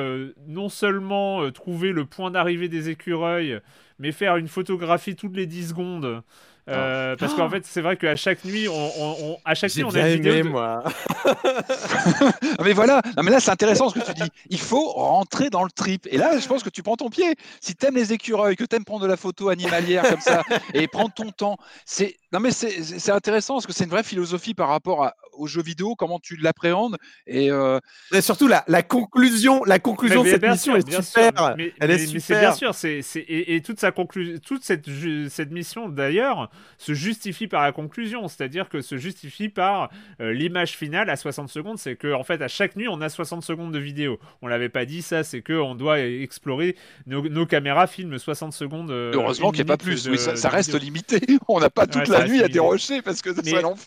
non 0.49 0.69
seulement 0.69 1.49
trouver 1.53 1.93
le 1.93 2.05
point 2.07 2.33
d'arrivée 2.33 2.69
des 2.69 2.89
écureuils, 2.89 3.61
mais 4.01 4.11
faire 4.11 4.37
une 4.37 4.49
photographie 4.49 5.15
toutes 5.15 5.37
les 5.37 5.47
10 5.47 5.69
secondes. 5.69 6.23
Euh, 6.69 7.17
Parce 7.17 7.35
qu'en 7.35 7.49
fait, 7.49 7.65
c'est 7.67 7.81
vrai 7.81 7.97
qu'à 7.97 8.15
chaque 8.17 8.45
nuit, 8.45 8.69
on, 8.69 8.73
on- 8.75 9.17
on- 9.23 9.39
à 9.45 9.55
chaque 9.55 9.75
nuit, 9.75 9.85
on 9.85 9.89
a 9.89 9.93
bien 9.93 10.07
une 10.09 10.13
vidéo 10.15 10.33
aimé, 10.35 10.43
de- 10.45 10.49
moi. 10.49 10.85
Ah, 12.59 12.63
mais 12.65 12.73
voilà, 12.73 13.03
non, 13.17 13.23
mais 13.23 13.31
là 13.31 13.41
c'est 13.41 13.51
intéressant 13.51 13.89
ce 13.91 13.99
que 13.99 14.05
tu 14.05 14.13
dis. 14.15 14.29
Il 14.51 14.59
faut 14.61 14.91
rentrer 14.93 15.51
dans 15.51 15.65
le 15.65 15.71
trip. 15.71 16.07
Et 16.11 16.17
là, 16.19 16.39
je 16.39 16.47
pense 16.47 16.63
que 16.63 16.71
tu 16.71 16.83
prends 16.83 16.97
ton 16.97 17.11
pied. 17.11 17.35
Si 17.61 17.75
t'aimes 17.75 17.95
les 17.95 18.13
écureuils, 18.13 18.57
que 18.57 18.65
t'aimes 18.65 18.85
prendre 18.85 19.03
de 19.03 19.07
la 19.07 19.17
photo 19.17 19.49
animalière 19.49 20.03
comme 20.09 20.21
ça 20.21 20.43
et 20.75 20.87
prendre 20.89 21.13
ton 21.13 21.31
temps, 21.31 21.57
c'est 21.85 22.17
non 22.33 22.41
mais 22.41 22.51
c'est 22.51 23.11
intéressant 23.11 23.55
parce 23.55 23.67
que 23.67 23.73
c'est 23.73 23.85
une 23.85 23.91
vraie 23.91 24.03
philosophie 24.03 24.55
par 24.55 24.69
rapport 24.69 25.05
à- 25.05 25.15
aux 25.33 25.47
jeux 25.47 25.63
vidéo, 25.63 25.95
comment 25.95 26.19
tu 26.19 26.37
l'appréhendes. 26.37 26.97
Et 27.27 27.51
euh, 27.51 27.79
Et 28.13 28.21
surtout, 28.21 28.49
la, 28.49 28.65
la 28.67 28.83
conclusion, 28.83 29.63
la 29.65 29.79
conclusion 29.79 30.23
Mais 30.25 30.31
de 30.33 30.35
cette 30.35 30.51
mission 30.51 30.73
sûr, 30.73 30.77
est 30.77 31.03
super. 31.03 31.33
sûr, 31.37 31.55
mais, 31.57 31.73
Elle 31.81 31.89
mais- 31.89 31.95
est 31.95 31.99
mais 31.99 31.99
c'est 31.99 32.21
super. 32.21 32.41
bien 32.41 32.53
sûr, 32.55 32.75
c'est, 32.75 33.01
et, 33.17 33.55
et 33.55 33.63
toute 33.63 33.79
sa 33.81 33.93
conclusion, 33.93 34.39
toute 34.45 34.65
cette, 34.65 34.87
cette 35.31 35.51
mission 35.53 35.89
d'ailleurs 35.89 36.51
se 36.79 36.95
justifie 36.95 37.47
par 37.49 37.63
la 37.63 37.73
conclusion, 37.73 38.29
c'est-à-dire 38.29 38.69
que 38.69 38.81
se 38.81 38.97
justifie 38.97 39.49
par 39.49 39.91
euh, 40.21 40.33
l'image 40.33 40.77
finale 40.77 41.11
à 41.11 41.17
60 41.17 41.49
secondes, 41.49 41.79
c'est 41.79 41.97
que 41.97 42.13
en 42.13 42.23
fait 42.25 42.41
à 42.43 42.49
chaque 42.49 42.77
nuit 42.77 42.89
on 42.89 43.01
a 43.01 43.09
60 43.09 43.43
secondes 43.43 43.73
de 43.73 43.79
vidéo. 43.79 44.19
On 44.43 44.47
l'avait 44.47 44.69
pas 44.69 44.85
dit 44.85 45.03
ça, 45.03 45.23
c'est 45.25 45.43
que 45.43 45.53
on 45.53 45.75
doit 45.75 46.01
explorer 46.01 46.77
nos, 47.07 47.29
nos 47.29 47.47
caméras 47.47 47.87
filment 47.87 48.19
60 48.19 48.53
secondes. 48.53 48.91
euh, 48.91 49.13
heureusement 49.15 49.51
qu'il 49.51 49.65
n'y 49.65 49.71
a 49.71 49.77
pas 49.77 49.83
plus. 49.83 50.05
de- 50.05 50.11
Oui, 50.13 50.19
ça, 50.19 50.49
reste 50.49 50.71
vidéo. 50.71 50.85
limité. 50.85 51.21
On 51.49 51.61
n'a 51.61 51.71
pas 51.71 51.87
toute 51.87 52.09
Ouais, 52.09 52.19
la 52.19 52.29
nuit 52.29 52.43
à 52.43 52.49
dérocher 52.49 53.03
parce 53.03 53.23
que 53.23 53.35
ça 53.35 53.43
serait 53.43 53.63
l'enfer. 53.63 53.87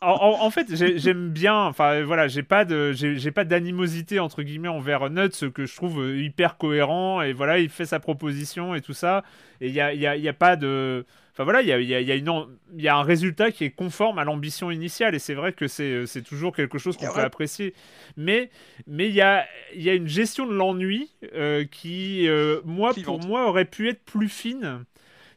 En, 0.00 0.08
en- 0.10 0.42
en 0.44 0.50
fait, 0.50 0.66
j'ai- 0.74 0.98
j'aime 0.98 1.30
bien. 1.30 1.54
Enfin, 1.64 2.02
voilà, 2.04 2.28
j'ai 2.28 2.42
pas 2.42 2.64
de, 2.64 2.92
j'ai 2.92 3.30
pas 3.30 3.44
d'animosité 3.44 4.18
entre 4.20 4.42
guillemets 4.42 4.68
envers 4.68 5.10
Nuts 5.10 5.50
que 5.54 5.66
je 5.66 5.74
trouve 5.76 6.00
euh, 6.02 6.18
hyper 6.20 6.56
cohérent 6.56 7.22
et 7.22 7.32
voilà, 7.32 7.58
il 7.58 7.68
fait 7.68 7.86
sa 7.86 8.00
proposition 8.00 8.74
et 8.74 8.80
tout 8.80 8.92
ça. 8.92 9.24
Et 9.60 9.68
il 9.68 9.74
y 9.74 9.80
a, 9.80 9.92
il 9.92 10.00
y 10.00 10.06
a- 10.06 10.16
il 10.16 10.22
y 10.22 10.28
a 10.28 10.32
pas 10.32 10.56
de. 10.56 11.04
Enfin 11.38 11.44
voilà, 11.44 11.62
il 11.62 11.68
y 11.68 11.72
a, 11.72 11.78
il 11.78 11.86
y 11.88 11.94
a- 11.94 12.00
il 12.00 12.08
y 12.08 12.10
a 12.10 12.16
une, 12.16 12.28
en- 12.28 12.48
il 12.74 12.82
y 12.82 12.88
a 12.88 12.96
un 12.96 13.04
résultat 13.04 13.52
qui 13.52 13.62
est 13.62 13.70
conforme 13.70 14.18
à 14.18 14.24
l'ambition 14.24 14.72
initiale 14.72 15.14
et 15.14 15.20
c'est 15.20 15.34
vrai 15.34 15.52
que 15.52 15.68
c'est, 15.68 15.84
euh, 15.92 16.06
toujours 16.28 16.52
quelque 16.52 16.78
chose 16.78 16.96
qu'on 16.96 17.06
peut 17.06 17.20
apprécier. 17.26 17.74
Mais, 18.16 18.50
mais 18.88 19.06
il 19.08 19.14
y 19.14 19.20
a, 19.20 19.46
il 19.72 19.82
y 19.82 19.88
a 19.88 19.94
une 19.94 20.08
gestion 20.08 20.48
de 20.48 20.52
l'ennui 20.52 21.12
euh, 21.34 21.64
qui, 21.64 22.26
euh, 22.26 22.60
moi, 22.64 22.92
pour 23.04 23.20
moi, 23.28 23.48
aurait 23.48 23.66
pu 23.66 23.88
être 23.88 24.04
plus 24.04 24.28
fine 24.28 24.84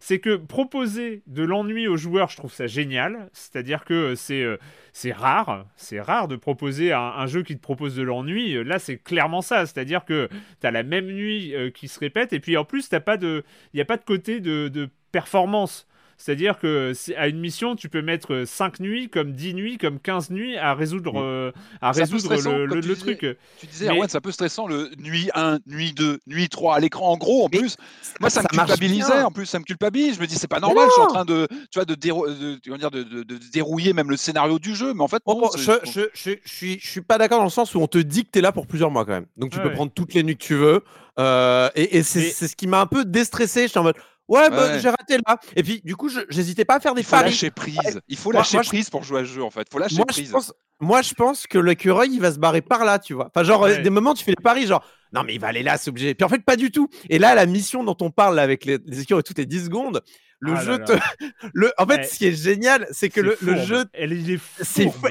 c'est 0.03 0.17
que 0.17 0.35
proposer 0.35 1.21
de 1.27 1.43
l'ennui 1.43 1.87
aux 1.87 1.95
joueurs, 1.95 2.29
je 2.29 2.37
trouve 2.37 2.51
ça 2.51 2.65
génial. 2.65 3.29
C'est-à-dire 3.33 3.85
que 3.85 4.15
c'est 4.15 4.41
euh, 4.41 4.57
c'est 4.93 5.11
rare, 5.11 5.67
c'est 5.75 6.01
rare 6.01 6.27
de 6.27 6.35
proposer 6.35 6.91
un, 6.91 6.99
un 6.99 7.27
jeu 7.27 7.43
qui 7.43 7.55
te 7.55 7.61
propose 7.61 7.95
de 7.95 8.01
l'ennui. 8.01 8.63
Là, 8.63 8.79
c'est 8.79 8.97
clairement 8.97 9.43
ça. 9.43 9.67
C'est-à-dire 9.67 10.03
que 10.03 10.27
tu 10.59 10.65
as 10.65 10.71
la 10.71 10.81
même 10.81 11.05
nuit 11.05 11.53
qui 11.75 11.87
se 11.87 11.99
répète 11.99 12.33
et 12.33 12.39
puis 12.39 12.57
en 12.57 12.65
plus, 12.65 12.89
t'as 12.89 12.99
pas 12.99 13.17
de, 13.17 13.43
il 13.73 13.77
n'y 13.77 13.81
a 13.81 13.85
pas 13.85 13.97
de 13.97 14.03
côté 14.03 14.39
de, 14.39 14.69
de 14.69 14.89
performance. 15.11 15.87
C'est-à-dire 16.23 16.59
que 16.59 16.91
si- 16.93 17.15
à 17.15 17.27
une 17.27 17.39
mission, 17.39 17.75
tu 17.75 17.89
peux 17.89 18.01
mettre 18.01 18.43
5 18.45 18.79
nuits, 18.79 19.09
comme 19.09 19.31
10 19.33 19.53
nuits, 19.55 19.77
comme 19.77 19.99
15 19.99 20.29
nuits 20.29 20.55
à 20.57 20.73
résoudre, 20.75 21.13
euh, 21.19 21.51
à 21.81 21.91
résoudre 21.91 22.23
stressant, 22.25 22.51
le, 22.57 22.67
comme 22.67 22.75
le- 22.77 22.81
tu 22.83 22.87
le 22.89 22.93
disais. 22.95 23.15
truc. 23.17 23.37
Tu 23.59 23.65
disais, 23.65 23.87
Mais- 23.87 23.95
Erwan, 23.95 24.07
c'est 24.09 24.17
un 24.17 24.21
peu 24.21 24.31
stressant 24.31 24.67
le 24.67 24.89
nuit 24.99 25.29
1, 25.33 25.59
nuit 25.65 25.93
2, 25.93 26.19
nuit 26.27 26.47
3 26.49 26.75
à 26.75 26.79
l'écran. 26.79 27.11
En 27.11 27.17
gros, 27.17 27.45
en 27.45 27.49
Mais 27.51 27.57
plus, 27.59 27.75
moi, 28.19 28.29
ça, 28.29 28.41
me 28.41 28.55
marche 28.55 28.69
culpabilisait. 28.71 29.23
En 29.23 29.31
plus, 29.31 29.45
ça 29.47 29.57
me 29.59 29.63
culpabilise. 29.63 30.15
Je 30.17 30.21
me 30.21 30.27
dis, 30.27 30.35
c'est 30.35 30.47
pas 30.47 30.59
normal. 30.59 30.85
Je 30.87 30.93
suis 30.93 31.01
en 31.01 31.07
train 31.07 31.25
de, 31.25 31.47
tu 31.49 31.79
vois, 31.79 31.85
de, 31.85 31.95
déro- 31.95 32.27
de- 32.29 32.59
comment 32.63 32.77
dire, 32.77 32.91
de, 32.91 33.03
de- 33.03 33.23
de 33.23 33.39
dérouiller 33.51 33.93
même 33.93 34.09
le 34.11 34.17
scénario 34.17 34.59
du 34.59 34.75
jeu. 34.75 34.93
Mais 34.93 35.01
en 35.03 35.07
fait, 35.07 35.23
non, 35.27 35.39
bon, 35.39 35.49
c'est- 35.51 35.59
je, 35.59 35.71
je, 35.91 36.01
je, 36.13 36.31
je 36.43 36.51
suis, 36.53 36.79
je 36.79 36.87
suis 36.87 37.01
pas 37.01 37.17
d'accord 37.17 37.39
dans 37.39 37.45
le 37.45 37.49
sens 37.49 37.73
où 37.73 37.79
on 37.79 37.87
te 37.87 37.97
dit 37.97 38.25
que 38.25 38.29
tu 38.31 38.39
es 38.39 38.41
là 38.41 38.51
pour 38.51 38.67
plusieurs 38.67 38.91
mois 38.91 39.05
quand 39.05 39.13
même. 39.13 39.25
Donc 39.37 39.49
tu 39.51 39.57
Ouais, 39.57 39.63
peux 39.63 39.69
ouais. 39.69 39.75
prendre 39.75 39.91
toutes 39.91 40.13
les 40.13 40.21
nuits 40.23 40.37
que 40.37 40.43
tu 40.43 40.55
veux. 40.55 40.83
Euh, 41.19 41.69
et 41.75 41.97
et 41.97 42.03
c'est 42.03 42.29
ce 42.31 42.55
qui 42.55 42.67
m'a 42.67 42.79
un 42.81 42.85
peu 42.85 43.03
déstressé. 43.05 43.67
J'étais 43.67 43.79
en 43.79 43.83
mode 43.83 43.95
ouais, 44.31 44.49
bah, 44.49 44.67
Ouais. 44.73 44.79
j'ai 44.79 44.89
raté 44.89 45.17
là. 45.27 45.37
Et 45.55 45.63
puis 45.63 45.81
du 45.83 45.95
coup, 45.95 46.09
je- 46.09 46.21
j'hésitais 46.29 46.65
pas 46.65 46.75
à 46.75 46.79
faire 46.79 46.93
des 46.95 47.01
Il 47.01 47.05
faut 47.05 47.11
paris. 47.11 47.25
lâcher 47.25 47.51
prise. 47.51 48.01
Il 48.07 48.17
faut 48.17 48.31
lâcher 48.31 48.57
moi, 48.57 48.63
je- 48.63 48.69
prise 48.69 48.89
pour 48.89 49.03
jouer 49.03 49.21
à 49.21 49.23
ce 49.25 49.29
jeu, 49.29 49.43
en 49.43 49.49
fait. 49.51 49.67
Il 49.69 49.71
faut 49.73 49.79
lâcher 49.79 49.95
Moi 49.95 50.05
je, 50.09 50.13
prise. 50.15 50.31
pense, 50.31 50.53
moi, 50.79 51.01
je 51.01 51.13
pense 51.13 51.47
que 51.47 51.57
l'écureuil, 51.57 52.09
il 52.13 52.19
va 52.21 52.31
se 52.31 52.39
barrer 52.39 52.61
par 52.61 52.85
là, 52.85 52.99
tu 52.99 53.13
vois. 53.13 53.27
Enfin, 53.27 53.43
genre, 53.43 53.61
Ouais. 53.61 53.79
des 53.81 53.89
moments, 53.89 54.13
tu 54.13 54.23
fais 54.23 54.31
des 54.31 54.41
paris, 54.43 54.65
genre, 54.67 54.83
non, 55.13 55.23
mais 55.23 55.35
il 55.35 55.39
va 55.41 55.47
aller 55.47 55.63
là, 55.63 55.77
c'est 55.77 55.89
obligé. 55.89 56.13
Puis 56.15 56.23
en 56.25 56.29
fait, 56.29 56.43
pas 56.43 56.55
du 56.55 56.71
tout. 56.71 56.87
Et 57.09 57.19
là, 57.19 57.35
la 57.35 57.45
mission 57.45 57.83
dont 57.83 57.97
on 58.01 58.09
parle 58.11 58.35
là, 58.35 58.41
avec 58.43 58.65
les, 58.65 58.79
les 58.85 59.01
écureuils 59.01 59.23
toutes 59.23 59.37
les 59.37 59.45
10 59.45 59.65
secondes, 59.65 60.01
le 60.43 60.53
Ah 60.55 60.63
jeu 60.63 60.77
là 60.79 60.85
te. 60.85 60.93
Le, 61.53 61.71
en 61.77 61.85
fait, 61.85 61.97
Ouais. 61.97 62.03
ce 62.03 62.17
qui 62.17 62.25
est 62.25 62.31
génial, 62.33 62.87
c'est 62.91 63.09
que 63.09 63.21
le, 63.21 63.37
le 63.41 63.57
jeu 63.57 63.85
Elle, 63.93 64.13
il 64.13 64.31
est 64.31 64.39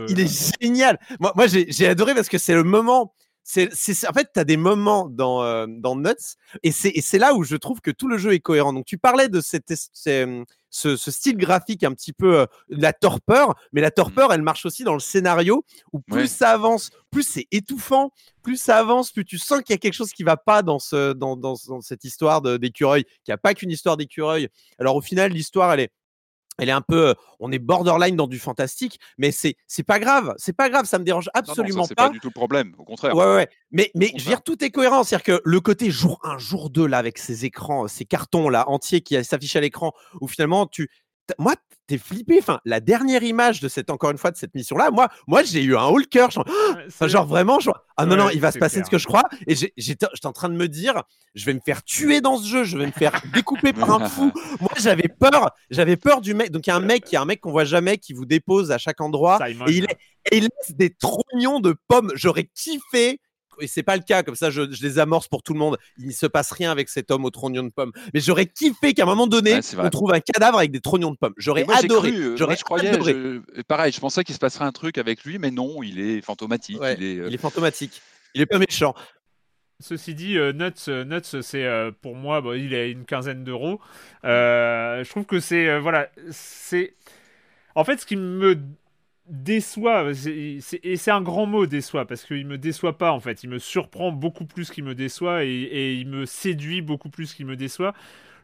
il 0.09 0.21
est 0.21 0.55
génial. 0.61 0.99
Moi, 1.21 1.33
moi 1.37 1.47
j'ai 1.47 1.87
adoré 1.87 2.15
parce 2.15 2.29
que 2.29 2.39
c'est 2.39 2.55
le 2.55 2.65
moment. 2.65 3.15
C'est, 3.43 3.69
c'est, 3.75 4.07
en 4.07 4.13
fait, 4.13 4.29
tu 4.33 4.39
as 4.39 4.45
des 4.45 4.57
moments 4.57 5.09
dans, 5.09 5.43
euh, 5.43 5.67
dans 5.69 5.97
Nuts 5.97 6.37
et 6.63 6.71
c'est, 6.71 6.91
et 6.91 7.01
c'est 7.01 7.19
là 7.19 7.35
où 7.35 7.43
je 7.43 7.57
trouve 7.57 7.81
que 7.81 7.91
tout 7.91 8.07
le 8.07 8.17
jeu 8.17 8.33
est 8.33 8.39
cohérent. 8.41 8.73
Donc, 8.73 8.85
tu 8.85 8.97
parlais 8.99 9.29
de 9.29 9.41
cette, 9.41 9.73
hum, 10.07 10.45
ce, 10.69 10.95
ce 10.97 11.11
style 11.11 11.37
graphique 11.37 11.83
un 11.83 11.93
petit 11.93 12.13
peu 12.13 12.41
euh, 12.41 12.47
de 12.69 12.81
la 12.81 12.93
torpeur, 12.93 13.55
mais 13.73 13.81
la 13.81 13.91
torpeur, 13.91 14.33
elle 14.33 14.43
marche 14.43 14.67
aussi 14.67 14.85
dans 14.85 14.95
le 14.95 15.01
scénario 15.01 15.65
où 15.93 15.99
plus 16.01 16.21
Ouais. 16.21 16.27
ça 16.29 16.51
avance, 16.53 16.91
plus 17.11 17.25
c'est 17.25 17.49
étouffant, 17.51 18.13
plus 18.43 18.57
ça 18.57 18.77
avance, 18.79 19.11
plus 19.11 19.25
tu 19.25 19.37
sens 19.39 19.63
qu'il 19.63 19.73
y 19.75 19.75
a 19.75 19.79
quelque 19.79 19.95
chose 19.95 20.13
qui 20.13 20.23
va 20.23 20.37
pas 20.37 20.63
dans, 20.63 20.79
ce, 20.79 21.13
dans, 21.13 21.37
dans, 21.37 21.55
dans 21.67 21.81
cette 21.81 22.05
histoire 22.05 22.43
de- 22.43 22.57
d'écureuil, 22.57 23.03
qu'il 23.05 23.31
n'y 23.31 23.35
a 23.35 23.39
pas 23.39 23.55
qu'une 23.55 23.71
histoire 23.71 23.97
d'écureuil. 23.97 24.49
Alors, 24.79 24.95
au 24.95 25.01
final, 25.03 25.33
l'histoire, 25.33 25.73
elle 25.73 25.81
est 25.81 25.91
elle 26.59 26.69
est 26.69 26.73
un 26.73 26.83
peu, 26.83 27.15
on 27.39 27.51
est 27.53 27.59
borderline 27.59 28.17
dans 28.17 28.27
du 28.27 28.39
fantastique, 28.39 29.01
mais 29.19 29.31
c'est 29.31 29.57
c'est 29.67 29.83
pas 29.83 29.99
grave, 29.99 30.35
c'est 30.37 30.53
pas 30.53 30.69
grave, 30.69 30.85
ça 30.85 30.99
me 30.99 31.05
dérange 31.05 31.31
Non, 31.35 31.41
non, 31.41 31.47
ça, 31.47 31.53
absolument 31.53 31.85
c'est 31.85 31.95
pas. 31.95 32.09
pas 32.09 32.13
du 32.13 32.21
tout 32.21 32.29
le 32.29 32.35
problème. 32.35 32.75
Au 32.79 32.85
contraire. 32.85 33.15
Ouais, 33.17 33.25
ouais, 33.25 33.35
ouais. 33.35 33.49
Mais, 33.71 33.91
mais 33.95 34.13
je 34.17 34.25
veux 34.25 34.31
dire, 34.31 34.43
tout 34.43 34.63
est 34.65 34.71
cohérent. 34.71 35.05
C'est-à-dire 35.05 35.25
que 35.25 35.43
le 35.45 35.61
côté 35.61 35.91
jour 35.91 36.21
1, 36.23 36.39
jour 36.39 36.71
2, 36.71 36.87
là, 36.87 36.99
avec 36.99 37.19
ces 37.19 37.45
écrans, 37.45 37.89
ces 37.89 38.05
cartons 38.05 38.49
là 38.49 38.69
entiers 38.69 39.01
qui 39.01 39.23
s'affichent 39.25 39.57
à 39.57 39.61
l'écran, 39.61 39.93
où 40.21 40.29
finalement, 40.29 40.67
tu. 40.67 40.91
Moi, 41.39 41.55
t'es 41.87 41.99
flippé. 41.99 42.39
Enfin, 42.39 42.61
la 42.65 42.81
dernière 42.81 43.23
image 43.23 43.61
de 43.61 43.69
cette, 43.69 43.91
encore 43.91 44.11
une 44.11 44.19
fois, 44.19 44.31
de 44.31 44.37
cette 44.37 44.55
mission-là, 44.55 44.91
moi, 44.91 45.09
moi 45.27 45.43
j'ai 45.43 45.63
eu 45.63 45.77
un 45.77 45.85
haut 45.87 45.99
le 45.99 46.05
cœur. 46.05 46.31
Genre, 47.01 47.27
vraiment, 47.27 47.59
genre, 47.61 47.79
ah 47.97 48.07
non, 48.07 48.13
Ouais, 48.13 48.17
non, 48.19 48.31
il 48.31 48.41
va 48.41 48.53
se 48.53 48.59
passer 48.59 48.77
clair. 48.77 48.87
ce 48.87 48.91
que 48.91 48.99
je 48.99 49.07
crois. 49.07 49.25
Et 49.47 49.55
j'étais 49.55 49.73
j'étais 49.77 50.27
en 50.27 50.33
train 50.33 50.49
de 50.49 50.55
me 50.55 50.69
dire, 50.69 51.03
je 51.35 51.45
vais 51.47 51.55
me 51.55 51.61
faire 51.65 51.83
tuer 51.83 52.21
dans 52.21 52.37
ce 52.37 52.47
jeu, 52.47 52.65
je 52.65 52.77
vais 52.79 52.87
me 52.87 52.93
faire 52.93 53.21
découper 53.35 53.73
par 53.73 53.91
un 53.91 54.09
fou. 54.09 54.33
Moi, 54.61 54.71
j'avais 54.79 55.09
peur, 55.09 55.51
j'avais 55.71 55.97
peur 55.97 56.21
du 56.21 56.35
mec. 56.35 56.51
Donc, 56.51 56.67
il 56.67 56.71
y 56.71 56.73
a 56.73 56.77
un 56.77 56.81
mec, 56.81 57.05
il 57.11 57.15
y 57.15 57.19
a 57.19 57.23
un 57.23 57.27
mec 57.27 57.41
qu'on 57.41 57.51
voit 57.53 57.65
jamais 57.65 57.99
qui 57.99 58.13
vous 58.13 58.27
dépose 58.27 58.71
à 58.73 58.79
chaque 58.79 59.01
endroit. 59.01 59.39
Simon. 59.45 59.67
Et 59.67 59.73
il, 59.73 59.85
est- 59.85 59.99
et 60.33 60.37
il 60.39 60.43
laisse 60.43 60.77
des 60.77 60.91
trognons 60.91 61.61
de 61.61 61.75
pommes. 61.89 62.13
J'aurais 62.15 62.45
kiffé. 62.55 63.21
Et 63.61 63.67
c'est 63.67 63.83
pas 63.83 63.97
le 63.97 64.03
cas, 64.03 64.23
comme 64.23 64.35
ça 64.37 64.51
je, 64.51 64.71
je 64.71 64.83
les 64.83 64.99
amorce 64.99 65.29
pour 65.29 65.43
tout 65.43 65.53
le 65.53 65.59
monde. 65.59 65.79
Il 65.99 66.07
ne 66.07 66.13
se 66.13 66.27
passe 66.27 66.51
rien 66.53 66.71
avec 66.71 66.89
cet 66.89 67.11
homme 67.11 67.25
aux 67.25 67.31
trognons 67.31 67.63
de 67.63 67.71
pommes. 67.71 67.93
Mais 68.15 68.21
j'aurais 68.21 68.47
kiffé 68.47 68.95
qu'à 68.95 69.03
un 69.03 69.07
moment 69.07 69.27
donné, 69.27 69.55
Ouais, 69.55 69.61
on 69.79 69.91
trouve 69.91 70.13
un 70.13 70.21
cadavre 70.21 70.59
avec 70.59 70.71
des 70.71 70.81
trognons 70.81 71.11
de 71.11 71.17
pommes. 71.17 71.35
J'aurais 71.37 71.65
adoré. 71.73 72.11
euh, 72.13 72.37
J'aurais 72.37 72.57
je 72.57 72.65
croyais, 72.65 72.89
adoré. 72.91 73.13
je- 73.13 73.63
pareil, 73.63 73.93
je 73.93 74.01
pensais 74.01 74.25
qu'il 74.25 74.35
se 74.35 74.41
passerait 74.41 74.65
un 74.65 74.73
truc 74.73 74.99
avec 74.99 75.25
lui, 75.25 75.39
mais 75.39 75.51
non, 75.51 75.83
il 75.83 75.99
est 76.01 76.21
fantomatique. 76.23 76.81
Ouais, 76.81 76.95
il 76.99 77.03
est, 77.05 77.19
euh, 77.19 77.29
Il 77.29 77.35
est 77.35 77.39
fantomatique. 77.39 78.01
Il 78.35 78.41
est 78.43 78.47
pas 78.47 78.59
méchant. 78.59 78.95
Ceci 79.83 80.15
dit, 80.15 80.37
euh, 80.37 80.53
Nuts, 80.53 80.73
euh, 80.89 81.05
Nuts, 81.05 81.41
c'est 81.43 81.65
euh, 81.65 81.91
pour 82.03 82.15
moi, 82.15 82.43
bon, 82.43 82.53
il 82.53 82.75
a 82.75 82.85
une 82.85 83.07
quinzaine 83.07 83.45
d'euros. 83.45 83.81
Euh, 84.25 85.03
je 85.03 85.09
trouve 85.11 85.25
que 85.25 85.41
c'est 85.41 85.69
euh, 85.69 85.81
voilà, 85.81 86.11
c'est 86.31 86.95
en 87.75 87.83
fait 87.85 87.99
ce 87.99 88.05
qui 88.07 88.17
me 88.17 88.59
déçoit, 89.31 90.11
et 90.27 90.61
c'est 90.61 91.11
un 91.11 91.23
grand 91.23 91.47
mot 91.47 91.67
déçoit, 91.67 92.05
parce 92.05 92.25
qu'il 92.25 92.47
me 92.47 92.59
déçoit 92.59 92.99
pas 92.99 93.13
en 93.13 93.21
fait, 93.21 93.45
il 93.45 93.49
me 93.49 93.59
surprend 93.59 94.11
beaucoup 94.13 94.45
plus 94.45 94.71
qu'il 94.71 94.85
me 94.85 94.95
déçoit, 94.95 95.45
et, 95.45 95.95
il 95.95 96.09
me 96.09 96.27
séduit 96.27 96.83
beaucoup 96.83 97.11
plus 97.11 97.33
qu'il 97.33 97.47
me 97.47 97.57
déçoit. 97.57 97.95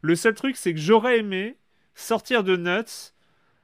Le 0.01 0.15
seul 0.15 0.35
truc, 0.35 0.57
c'est 0.57 0.73
que 0.73 0.81
j'aurais 0.81 1.19
aimé 1.19 1.57
sortir 1.95 2.45
de 2.45 2.57
Nuts 2.57 3.13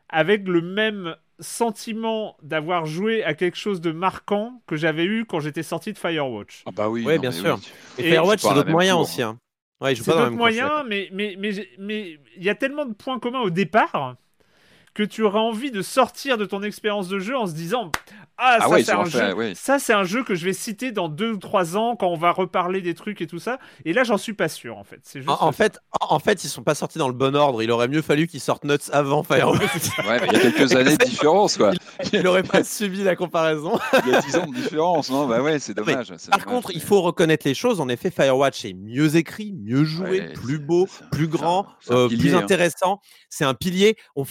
avec 0.09 0.47
le 0.49 0.61
même 0.61 1.16
sentiment 1.39 2.37
d'avoir 2.43 2.87
joué 2.87 3.25
à 3.25 3.35
quelque 3.35 3.57
chose 3.57 3.81
de 3.81 3.93
marquant 3.93 4.61
que 4.66 4.77
j'avais 4.77 5.05
eu 5.05 5.25
quand 5.25 5.41
j'étais 5.41 5.62
sorti 5.62 5.93
de 5.93 5.99
Firewatch. 5.99 6.62
Ah 6.66 6.70
bah 6.70 6.89
oui, 6.89 7.07
bien 7.18 7.31
sûr. 7.31 7.59
Et, 7.99 8.11
Firewatch, 8.11 8.41
c'est 8.41 8.55
d'autres 8.55 8.70
moyens 8.70 8.99
aussi. 8.99 9.23
Hein. 9.23 9.39
Ouais, 9.81 9.95
c'est 9.95 10.07
d'autres 10.07 10.31
moyens, 10.31 10.85
mais 10.89 11.09
mais 11.12 11.37
mais 11.79 12.18
il 12.37 12.43
y 12.43 12.51
a 12.51 12.55
tellement 12.55 12.85
de 12.85 12.95
points 12.95 13.18
communs 13.18 13.41
au 13.41 13.51
départ 13.51 14.16
que 14.95 15.03
tu 15.03 15.22
auras 15.22 15.40
envie 15.40 15.70
de 15.70 15.82
sortir 15.82 16.38
de 16.38 16.45
ton 16.45 16.62
expérience 16.62 17.09
de 17.09 17.18
jeu 17.18 17.36
en 17.36 17.47
se 17.47 17.53
disant 17.53 17.90
ah, 18.38 18.59
ah 18.61 18.68
ça, 18.68 18.82
c'est 18.82 18.93
un 18.93 19.05
jeu, 19.05 19.55
ça 19.55 19.78
c'est 19.78 19.93
un 19.93 20.05
jeu 20.05 20.24
que 20.24 20.34
je 20.34 20.45
vais 20.45 20.53
citer 20.53 20.90
dans 20.90 21.09
deux 21.09 21.32
ou 21.32 21.36
trois 21.36 21.76
ans 21.76 21.97
quand 21.97 22.09
on 22.09 22.16
va 22.16 22.32
reparler 22.32 22.80
des 22.80 22.95
trucs 22.95 23.20
et 23.20 23.26
tout 23.26 23.38
ça. 23.38 23.59
Et 23.84 23.93
là 23.93 24.05
j'en 24.05 24.18
suis 24.18 24.32
pas 24.32 24.49
sûr 24.49 24.78
en 24.78 24.84
fait. 24.84 25.01
Juste 25.14 25.28
en, 25.28 25.53
fait 25.53 25.78
en 26.01 26.18
fait 26.18 26.43
ils 26.43 26.49
sont 26.49 26.62
pas 26.62 26.74
sortis 26.74 26.99
dans 26.99 27.09
le 27.09 27.14
bon 27.14 27.36
ordre. 27.36 27.62
Il 27.62 27.70
aurait 27.70 27.88
mieux 27.88 28.03
fallu 28.03 28.26
qu'ils 28.26 28.40
sortent 28.40 28.64
Nuts 28.64 28.90
avant 28.90 29.22
Firewatch 29.22 29.99
ouais 30.09 30.20
mais 30.20 30.26
il 30.26 30.32
y 30.32 30.36
a 30.36 30.40
quelques 30.40 30.74
années 30.74 30.97
de 30.97 31.05
différence 31.05 31.57
quoi. 31.57 31.72
Il, 32.12 32.26
aurait 32.26 32.43
pas 32.43 32.64
subi 32.64 33.05
la 33.05 33.16
comparaison. 33.16 33.78
Il 34.07 34.12
y 34.12 34.14
a 34.14 34.20
10 34.20 34.36
ans 34.36 34.47
de 34.47 34.55
différence 34.55 35.11
non 35.11 35.26
bah 35.26 35.40
ouais 35.40 35.59
c'est 35.59 35.74
dommage 35.74 36.12
par 36.30 36.45
contre 36.45 36.72
il 36.72 36.82
faut 36.82 37.01
reconnaître 37.01 37.47
les 37.47 37.55
choses. 37.55 37.80
En 37.80 37.88
effet 37.88 38.11
Firewatch 38.11 38.64
est 38.64 38.74
mieux 38.74 39.14
écrit 39.16 39.53
mieux 39.53 39.84
joué 39.84 40.32
plus 40.32 40.59
beau 40.59 40.88
plus 41.12 41.28
grand 41.28 41.66
euh, 41.90 42.09
plus 42.09 42.34
hein. 42.34 42.38
intéressant. 42.38 43.01
C'est 43.28 43.45
un 43.45 43.55
pilier. 43.55 43.97
On, 44.16 44.24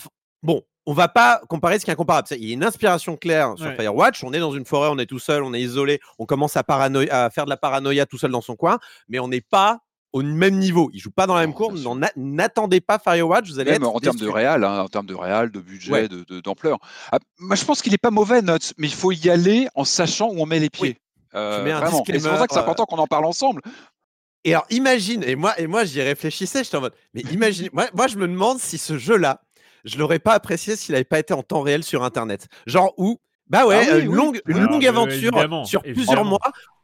Bon, 0.44 0.62
on 0.86 0.94
va 0.94 1.08
pas 1.08 1.42
comparer 1.48 1.80
ce 1.80 1.86
qui 1.86 1.92
est 1.92 1.94
incomparable. 1.94 2.28
Il 2.32 2.46
y 2.46 2.52
a 2.52 2.54
une 2.54 2.64
inspiration 2.64 3.16
claire 3.16 3.54
sur 3.58 3.72
Firewatch. 3.74 4.24
On 4.24 4.34
est 4.34 4.40
dans 4.40 4.54
une 4.54 4.66
forêt, 4.66 4.90
on 4.92 4.98
est 4.98 5.06
tout 5.06 5.20
seul, 5.20 5.44
on 5.44 5.54
est 5.54 5.62
isolé, 5.62 6.00
on 6.20 6.26
commence 6.26 6.58
à, 6.58 6.64
à 6.68 7.30
faire 7.30 7.46
de 7.46 7.50
la 7.50 7.58
paranoïa 7.58 8.06
tout 8.06 8.18
seul 8.18 8.32
dans 8.32 8.42
son 8.42 8.56
coin, 8.56 8.80
mais 9.08 9.20
on 9.20 9.28
n'est 9.28 9.42
pas 9.42 9.82
au 10.14 10.24
même 10.24 10.58
niveau. 10.58 10.90
Ils 10.94 11.00
jouent 11.00 11.12
pas 11.12 11.28
dans 11.28 11.36
la 11.36 11.42
même 11.42 11.54
courbe. 11.54 11.78
N'attendez 12.16 12.82
pas 12.82 13.00
Firewatch. 13.00 13.50
Vous 13.50 13.60
allez 13.60 13.72
même 13.72 13.84
en 13.84 14.00
termes 14.00 14.18
de 14.18 14.28
réal, 14.28 14.64
hein, 14.64 14.82
en 14.82 14.88
termes 14.88 15.06
de 15.06 15.16
réal, 15.16 15.52
de 15.52 15.60
budget, 15.60 16.10
d'ampleur. 16.44 16.80
Ah, 17.12 17.20
moi, 17.40 17.56
je 17.56 17.64
pense 17.64 17.82
qu'il 17.82 17.94
est 17.94 18.02
pas 18.02 18.12
mauvais, 18.12 18.42
Nuts, 18.42 18.74
mais 18.78 18.88
il 18.88 18.94
faut 18.94 19.12
y 19.12 19.30
aller 19.30 19.68
en 19.76 19.86
sachant 19.86 20.30
où 20.30 20.42
on 20.42 20.46
met 20.46 20.60
les 20.60 20.70
pieds. 20.70 20.98
Euh, 21.34 21.64
c'est 22.06 22.20
pour 22.20 22.38
ça 22.38 22.48
que 22.48 22.54
c'est 22.54 22.60
important 22.60 22.86
qu'on 22.86 22.98
en 22.98 23.08
parle 23.08 23.26
ensemble. 23.26 23.62
Et 24.44 24.54
alors, 24.54 24.66
imagine, 24.72 25.24
et 25.24 25.36
moi, 25.36 25.58
et 25.60 25.68
moi 25.68 25.86
j'y 25.86 26.02
réfléchissais, 26.02 26.64
j'étais 26.64 26.76
en 26.76 26.82
mode, 26.82 26.96
mais 27.14 27.22
imagine, 27.32 27.70
moi, 27.74 27.86
moi, 27.94 28.08
je 28.08 28.18
me 28.18 28.28
demande 28.28 28.58
si 28.60 28.80
ce 28.80 28.98
jeu-là, 28.98 29.40
je 29.86 29.98
l'aurais 29.98 30.20
pas 30.20 30.34
apprécié 30.34 30.76
s'il 30.76 30.94
n'avait 30.94 31.04
pas 31.04 31.20
été 31.20 31.34
en 31.34 31.44
temps 31.44 31.62
réel 31.62 31.84
sur 31.84 32.04
Internet. 32.04 32.48
Genre 32.66 32.94
où, 32.98 33.20
bah 33.48 33.66
ouais, 33.66 33.88
ah 33.92 33.98
une 33.98 34.14
longue, 34.14 34.42
une 34.48 34.64
longue 34.64 34.86
aventure 34.86 35.66
sur 35.66 35.82
plusieurs 35.82 36.26
mois 36.26 36.40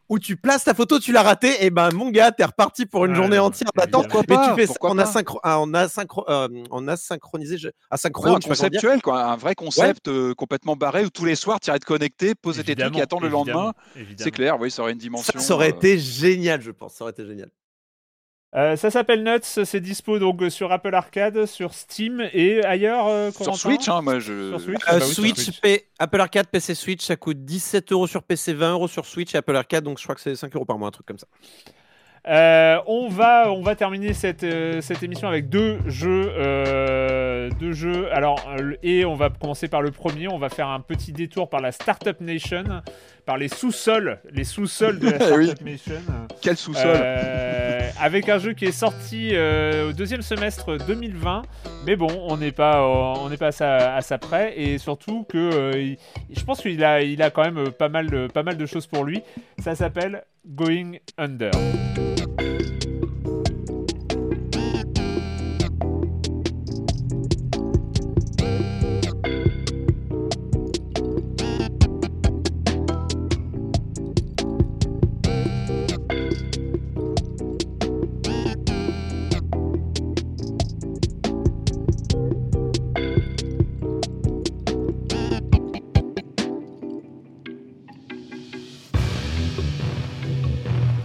où 0.09 0.19
tu 0.19 0.37
places 0.37 0.63
ta 0.63 0.73
photo, 0.73 0.99
tu 0.99 1.11
l'as 1.11 1.21
raté, 1.21 1.65
et 1.65 1.69
ben 1.69 1.91
mon 1.93 2.09
gars, 2.09 2.31
t'es 2.31 2.45
reparti 2.45 2.85
pour 2.85 3.05
une 3.05 3.15
journée 3.15 3.39
entière 3.39 3.71
d'attente. 3.75 4.07
Mais 4.29 4.35
tu 4.35 4.67
fais 4.67 4.73
on, 4.81 4.97
a 4.97 5.05
synchro, 5.05 5.39
on, 5.43 5.73
a 5.73 5.87
synchro, 5.87 6.25
euh, 6.29 6.47
on 6.71 6.87
a 6.87 6.95
synchronisé, 6.95 7.57
asynchrone. 7.89 8.39
conceptuel, 8.39 9.01
quoi, 9.01 9.25
un 9.25 9.35
vrai 9.35 9.55
concept 9.55 10.07
euh, 10.07 10.33
complètement 10.33 10.75
barré 10.75 11.05
où 11.05 11.09
tous 11.09 11.25
les 11.25 11.35
soirs, 11.35 11.59
tu 11.59 11.69
irais 11.69 11.79
te 11.79 11.85
connecter, 11.85 12.35
poser 12.35 12.63
tes 12.63 12.75
trucs 12.75 12.97
et 12.97 13.01
attendre 13.01 13.23
le 13.23 13.29
lendemain. 13.29 13.73
C'est 14.17 14.31
clair, 14.31 14.59
oui, 14.59 14.71
ça 14.71 14.81
aurait 14.81 14.93
une 14.93 14.97
dimension. 14.97 15.39
Ça, 15.39 15.53
aurait 15.53 15.73
euh, 15.73 15.75
été 15.75 15.99
génial, 15.99 16.61
je 16.61 16.71
pense. 16.71 16.95
Ça 16.95 17.03
aurait 17.03 17.11
été 17.11 17.25
génial. 17.25 17.49
Euh, 18.55 18.77
ça 18.77 18.89
s'appelle 18.89 19.23
Nuts, 19.23 19.65
c'est 19.65 19.81
dispo 19.81 20.19
donc 20.19 20.41
sur 20.49 20.71
Apple 20.71 20.95
Arcade, 20.95 21.45
sur 21.45 21.73
Steam 21.73 22.27
et 22.31 22.63
ailleurs. 22.63 23.07
Euh, 23.07 23.29
sur 23.31 23.57
Switch, 23.57 23.89
hein, 23.89 24.01
moi 24.01 24.19
je. 24.19 24.51
Sur 24.51 24.61
Switch, 24.61 24.81
euh, 24.87 24.99
bah 24.99 25.01
Switch, 25.01 25.61
Apple 25.99 26.21
Arcade, 26.21 26.47
PC 26.47 26.73
Switch, 26.73 27.03
ça 27.03 27.17
coûte 27.17 27.43
17 27.43 27.91
euros 27.91 28.07
sur 28.07 28.23
PC, 28.23 28.53
20 28.53 28.71
euros 28.71 28.87
sur 28.87 29.05
Switch 29.05 29.35
et 29.35 29.37
Apple 29.37 29.55
Arcade, 29.55 29.83
donc 29.83 29.99
je 29.99 30.03
crois 30.03 30.15
que 30.15 30.21
c'est 30.21 30.35
5 30.35 30.55
euros 30.55 30.65
par 30.65 30.77
mois, 30.77 30.87
un 30.87 30.91
truc 30.91 31.05
comme 31.05 31.17
ça. 31.17 31.27
on, 32.87 33.09
va, 33.09 33.51
on 33.51 33.61
va 33.61 33.75
terminer 33.75 34.13
cette, 34.13 34.45
cette 34.81 35.03
émission 35.03 35.27
avec 35.27 35.49
deux 35.49 35.79
jeux, 35.85 36.31
deux 37.59 37.73
jeux. 37.73 38.09
Alors, 38.13 38.39
et 38.81 39.03
on 39.03 39.15
va 39.15 39.29
commencer 39.29 39.67
par 39.67 39.81
le 39.81 39.91
premier. 39.91 40.29
On 40.29 40.39
va 40.39 40.47
faire 40.47 40.69
un 40.69 40.79
petit 40.79 41.11
détour 41.11 41.49
par 41.49 41.59
la 41.59 41.73
Startup 41.73 42.19
Nation 42.21 42.81
par 43.27 43.37
les 43.37 43.49
sous-sols, 43.49 44.19
les 44.31 44.45
sous-sols 44.45 44.99
de 44.99 45.09
la 45.09 45.19
Startup 45.25 45.61
Nation. 45.61 46.01
Quel 46.41 46.55
sous-sol? 46.55 46.85
Euh, 46.85 47.57
Avec 47.99 48.29
un 48.29 48.37
jeu 48.37 48.53
qui 48.53 48.65
est 48.65 48.71
sorti 48.71 49.31
euh, 49.33 49.89
au 49.89 49.93
deuxième 49.93 50.21
semestre 50.21 50.77
2020, 50.85 51.41
mais 51.85 51.95
bon, 51.95 52.09
on 52.27 52.37
n'est 52.37 52.51
pas, 52.51 52.85
on 52.85 53.29
n'est 53.29 53.37
pas 53.37 53.47
à 53.47 54.01
ça, 54.01 54.17
près, 54.19 54.59
et 54.59 54.77
surtout 54.77 55.25
que 55.27 55.37
euh, 55.37 55.95
je 56.29 56.43
pense 56.43 56.61
qu'il 56.61 56.83
a, 56.83 57.01
il 57.01 57.21
a 57.23 57.31
quand 57.31 57.43
même 57.43 57.71
pas 57.71 57.89
mal 57.89 58.09
de, 58.09 58.27
pas 58.27 58.43
mal 58.43 58.57
de 58.57 58.65
choses 58.65 58.85
pour 58.85 59.03
lui. 59.03 59.21
Ça 59.57 59.73
s'appelle 59.73 60.23
Going 60.45 60.97
Under. 61.17 61.51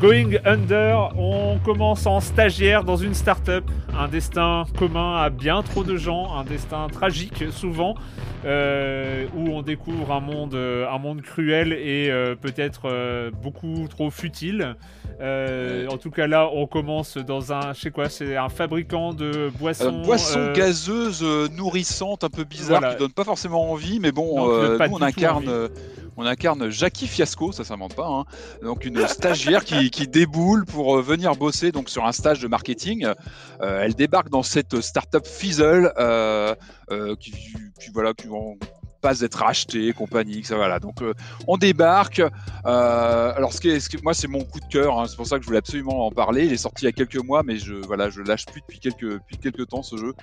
Going 0.02 0.38
Under, 0.44 1.12
on 1.16 1.60
commence 1.64 2.06
en 2.06 2.18
stagiaire 2.18 2.82
dans 2.82 2.96
une 2.96 3.14
start-up. 3.14 3.62
Un 3.96 4.08
destin 4.08 4.64
commun 4.76 5.22
à 5.22 5.30
bien 5.30 5.62
trop 5.62 5.84
de 5.84 5.96
gens, 5.96 6.34
un 6.34 6.42
destin 6.42 6.88
tragique 6.88 7.44
souvent, 7.52 7.94
euh, 8.44 9.26
où 9.36 9.50
on 9.50 9.62
découvre 9.62 10.10
un 10.10 10.18
monde, 10.18 10.56
un 10.56 10.98
monde 10.98 11.22
cruel 11.22 11.72
et 11.72 12.10
euh, 12.10 12.34
peut-être 12.34 12.86
euh, 12.86 13.30
beaucoup 13.30 13.86
trop 13.88 14.10
futile. 14.10 14.74
en 15.20 15.96
tout 15.98 16.10
cas 16.10 16.26
là, 16.26 16.50
on 16.52 16.66
commence 16.66 17.16
dans 17.16 17.52
un, 17.52 17.72
je 17.72 17.82
sais 17.82 17.90
quoi, 17.92 18.08
c'est 18.08 18.36
un 18.36 18.48
fabricant 18.48 19.14
de 19.14 19.52
boissons. 19.60 20.02
boissons 20.02 20.52
gazeuses 20.52 21.22
nourrissantes, 21.56 22.24
un 22.24 22.28
peu 22.28 22.42
bizarres, 22.42 22.94
qui 22.94 22.96
donnent 22.96 23.12
pas 23.12 23.22
forcément 23.22 23.70
envie, 23.70 24.00
mais 24.00 24.10
bon, 24.10 24.48
nous 24.48 24.78
on 24.90 25.00
incarne 25.00 25.68
on 26.16 26.26
incarne 26.26 26.70
Jackie 26.70 27.06
Fiasco, 27.06 27.52
ça 27.52 27.64
s'invente 27.64 27.94
pas, 27.94 28.06
hein. 28.06 28.24
donc 28.62 28.84
une 28.84 29.06
stagiaire 29.08 29.64
qui, 29.64 29.90
déboule 30.06 30.66
pour 30.66 30.98
euh, 30.98 31.02
venir 31.02 31.36
bosser 31.36 31.72
donc 31.72 31.88
sur 31.88 32.04
un 32.04 32.12
stage 32.12 32.40
de 32.40 32.48
marketing. 32.48 33.06
Euh, 33.62 33.82
elle 33.82 33.94
débarque 33.94 34.28
dans 34.28 34.42
cette 34.42 34.80
startup 34.80 35.26
Fizzle 35.26 35.92
euh, 35.98 36.54
qui, 37.18 37.32
voilà 37.94 38.12
qui 38.14 38.26
vont 38.26 38.58
pas 39.00 39.20
être 39.20 39.36
racheté, 39.36 39.92
compagnie, 39.92 40.44
ça 40.44 40.56
voilà. 40.56 40.78
Donc 40.78 41.02
on 41.46 41.56
débarque. 41.56 42.22
alors 42.64 43.52
ce 43.52 43.60
que, 43.60 44.02
moi 44.02 44.14
c'est 44.14 44.28
mon 44.28 44.44
coup 44.44 44.60
de 44.60 44.66
cœur, 44.66 44.98
hein. 44.98 45.06
c'est 45.08 45.16
pour 45.16 45.26
ça 45.26 45.36
que 45.36 45.42
je 45.42 45.46
voulais 45.46 45.58
absolument 45.58 46.06
en 46.06 46.10
parler. 46.10 46.46
Il 46.46 46.52
est 46.52 46.58
sorti 46.58 46.84
il 46.84 46.86
y 46.86 46.88
a 46.88 46.92
quelques 46.92 47.22
mois, 47.24 47.42
mais 47.42 47.56
je 47.56 47.74
voilà 47.74 48.10
je 48.10 48.20
lâche 48.20 48.46
plus 48.46 48.60
depuis 48.60 48.80
quelques 48.80 49.14
depuis 49.14 49.38
quelques 49.38 49.68
temps 49.68 49.82
ce 49.82 49.96
jeu. 49.96 50.14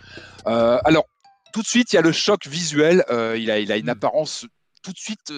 alors 0.46 1.06
tout 1.52 1.62
de 1.62 1.68
suite 1.68 1.92
il 1.94 1.96
y 1.96 2.00
a 2.00 2.04
le 2.04 2.12
choc 2.12 2.48
visuel. 2.48 3.04
il 3.10 3.50
a 3.50 3.60
il 3.60 3.72
a 3.72 3.78
une 3.78 3.86
hmm. 3.86 3.90
apparence 3.90 4.46
tout 4.82 4.92
de 4.94 4.98
suite 4.98 5.34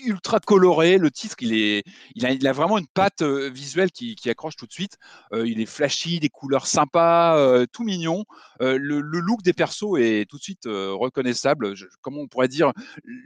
ultra 0.00 0.40
coloré. 0.40 0.98
Le 0.98 1.10
titre, 1.10 1.36
il, 1.40 1.52
est, 1.54 1.84
il, 2.14 2.26
a, 2.26 2.32
il 2.32 2.46
a 2.46 2.52
vraiment 2.52 2.78
une 2.78 2.86
patte 2.86 3.22
euh, 3.22 3.50
visuelle 3.50 3.90
qui, 3.90 4.14
qui, 4.14 4.30
accroche 4.30 4.56
tout 4.56 4.66
de 4.66 4.72
suite. 4.72 4.98
Euh, 5.32 5.46
il 5.46 5.60
est 5.60 5.66
flashy, 5.66 6.20
des 6.20 6.28
couleurs 6.28 6.66
sympas, 6.66 7.36
euh, 7.36 7.66
tout 7.72 7.84
mignon. 7.84 8.24
Le, 8.60 8.76
le, 8.76 9.20
look 9.20 9.42
des 9.42 9.54
persos 9.54 9.98
est 9.98 10.28
tout 10.28 10.36
de 10.36 10.42
suite 10.42 10.64
reconnaissable. 10.66 11.74
comment 12.02 12.20
on 12.20 12.28
pourrait 12.28 12.48
dire 12.48 12.72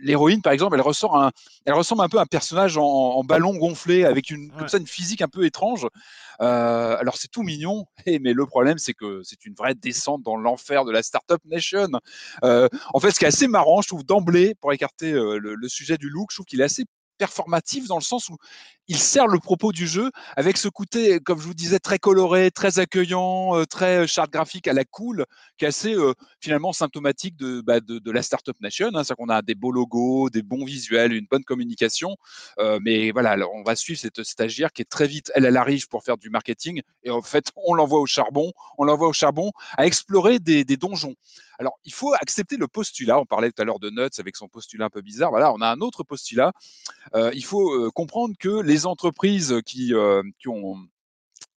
L'héroïne, 0.00 0.42
par 0.42 0.52
exemple, 0.52 0.76
elle, 0.76 0.82
ressort 0.82 1.16
un, 1.16 1.32
elle 1.64 1.74
ressemble 1.74 2.02
un 2.02 2.08
peu 2.08 2.18
à 2.18 2.22
un 2.22 2.26
personnage 2.26 2.76
en, 2.78 3.22
ballon 3.24 3.56
gonflé 3.56 4.04
avec 4.04 4.30
une, 4.30 4.52
comme 4.52 4.68
ça, 4.68 4.78
une 4.78 4.86
physique 4.86 5.22
un 5.22 5.28
peu 5.28 5.44
étrange. 5.44 5.88
Alors 6.38 7.16
c'est 7.16 7.30
tout 7.30 7.42
mignon, 7.42 7.86
mais 8.06 8.32
le 8.32 8.46
problème 8.46 8.78
c'est 8.78 8.94
que 8.94 9.22
c'est 9.22 9.44
une 9.44 9.54
vraie 9.54 9.74
descente 9.74 10.22
dans 10.22 10.36
l'enfer 10.36 10.84
de 10.84 10.92
la 10.92 11.02
startup 11.02 11.40
nation. 11.44 11.88
en 12.42 13.00
fait, 13.00 13.10
ce 13.10 13.18
qui 13.18 13.24
est 13.24 13.28
assez 13.28 13.48
marrant, 13.48 13.82
je 13.82 13.88
trouve 13.88 14.04
d'emblée, 14.04 14.54
pour 14.60 14.72
écarter 14.72 15.12
le, 15.12 15.38
le, 15.38 15.68
sujet 15.68 15.96
du 15.96 16.08
look, 16.08 16.30
je 16.30 16.36
trouve 16.36 16.46
qu'il 16.46 16.60
est 16.60 16.64
assez 16.64 16.84
performatif 17.18 17.86
dans 17.86 17.96
le 17.96 18.02
sens 18.02 18.28
où 18.28 18.36
il 18.88 18.98
sert 18.98 19.26
le 19.26 19.38
propos 19.38 19.72
du 19.72 19.86
jeu 19.86 20.10
avec 20.36 20.56
ce 20.56 20.68
côté, 20.68 21.20
comme 21.20 21.40
je 21.40 21.46
vous 21.46 21.54
disais, 21.54 21.78
très 21.78 21.98
coloré, 21.98 22.50
très 22.50 22.78
accueillant, 22.78 23.56
euh, 23.56 23.64
très 23.64 24.06
charte 24.06 24.30
graphique 24.30 24.68
à 24.68 24.72
la 24.72 24.84
cool, 24.84 25.24
qui 25.56 25.64
est 25.64 25.68
assez 25.68 25.94
euh, 25.94 26.12
finalement 26.40 26.72
symptomatique 26.72 27.36
de, 27.36 27.62
bah, 27.62 27.80
de, 27.80 27.98
de, 27.98 28.10
la 28.10 28.22
Startup 28.22 28.58
Nation. 28.60 28.88
Hein, 28.88 29.04
C'est-à-dire 29.04 29.16
qu'on 29.16 29.28
a 29.28 29.42
des 29.42 29.54
beaux 29.54 29.72
logos, 29.72 30.28
des 30.30 30.42
bons 30.42 30.64
visuels, 30.64 31.12
une 31.12 31.26
bonne 31.30 31.44
communication. 31.44 32.16
Euh, 32.58 32.78
mais 32.82 33.10
voilà, 33.10 33.30
alors 33.30 33.52
on 33.54 33.62
va 33.62 33.76
suivre 33.76 33.98
cette 33.98 34.22
stagiaire 34.22 34.72
qui 34.72 34.82
est 34.82 34.90
très 34.90 35.06
vite, 35.06 35.32
elle, 35.34 35.46
elle 35.46 35.56
arrive 35.56 35.88
pour 35.88 36.04
faire 36.04 36.18
du 36.18 36.28
marketing. 36.28 36.82
Et 37.02 37.10
en 37.10 37.22
fait, 37.22 37.52
on 37.56 37.74
l'envoie 37.74 38.00
au 38.00 38.06
charbon, 38.06 38.52
on 38.78 38.84
l'envoie 38.84 39.08
au 39.08 39.12
charbon 39.12 39.50
à 39.76 39.86
explorer 39.86 40.38
des, 40.38 40.64
des 40.64 40.76
donjons. 40.76 41.14
Alors, 41.58 41.78
il 41.84 41.92
faut 41.92 42.12
accepter 42.14 42.56
le 42.56 42.66
postulat. 42.66 43.18
On 43.18 43.26
parlait 43.26 43.50
tout 43.50 43.62
à 43.62 43.64
l'heure 43.64 43.78
de 43.78 43.90
Nuts 43.90 44.18
avec 44.18 44.36
son 44.36 44.48
postulat 44.48 44.86
un 44.86 44.90
peu 44.90 45.02
bizarre. 45.02 45.30
Voilà, 45.30 45.52
on 45.52 45.60
a 45.60 45.68
un 45.68 45.80
autre 45.80 46.02
postulat. 46.02 46.52
Euh, 47.14 47.30
il 47.34 47.44
faut 47.44 47.70
euh, 47.72 47.90
comprendre 47.90 48.34
que 48.38 48.60
les 48.60 48.73
entreprises 48.86 49.60
qui, 49.64 49.94
euh, 49.94 50.22
qui 50.38 50.48
ont 50.48 50.76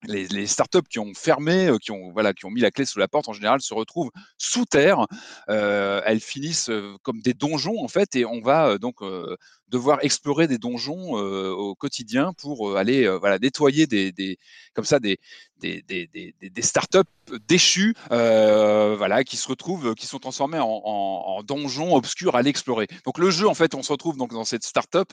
les, 0.04 0.48
startups 0.48 0.88
qui 0.90 1.00
ont 1.00 1.14
fermé, 1.14 1.72
qui 1.82 1.92
ont 1.92 2.12
voilà, 2.12 2.34
qui 2.34 2.46
ont 2.46 2.52
mis 2.52 2.62
la 2.62 2.72
clé 2.72 2.86
sous 2.86 3.00
la 3.00 3.08
porte, 3.08 3.28
en 3.28 3.34
général, 3.34 3.62
se 3.62 3.74
retrouvent 3.74 4.12
sous 4.38 4.66
terre. 4.66 5.06
Euh, 5.50 6.02
elles 6.06 6.20
finissent 6.20 6.72
comme 7.04 7.22
des 7.22 7.34
donjons 7.34 7.84
en 7.84 7.88
fait, 7.88 8.16
et 8.16 8.26
on 8.26 8.42
va 8.42 8.78
donc 8.78 9.02
euh, 9.02 9.36
devoir 9.70 10.00
explorer 10.04 10.48
des 10.48 10.58
donjons 10.58 11.18
euh, 11.18 11.52
au 11.52 11.76
quotidien 11.76 12.34
pour 12.34 12.78
aller 12.78 13.08
voilà 13.20 13.40
nettoyer 13.40 13.88
des, 13.88 14.38
comme 14.74 14.86
ça 14.86 15.00
des 15.00 15.20
des, 15.60 15.82
des, 15.82 16.08
des, 16.40 16.62
startups 16.62 17.00
déchues, 17.48 17.96
voilà, 18.10 19.24
qui 19.24 19.38
se 19.38 19.48
retrouvent, 19.48 19.96
qui 19.96 20.06
sont 20.06 20.20
transformées 20.20 20.60
en, 20.62 21.42
donjons 21.44 21.96
obscurs 21.96 22.36
à 22.36 22.44
l'explorer. 22.44 22.88
Donc 23.06 23.18
le 23.18 23.32
jeu 23.32 23.48
en 23.48 23.56
fait, 23.56 23.74
on 23.74 23.82
se 23.82 23.92
retrouve 23.92 24.18
donc 24.18 24.34
dans 24.34 24.46
cette 24.46 24.64
startup. 24.64 25.12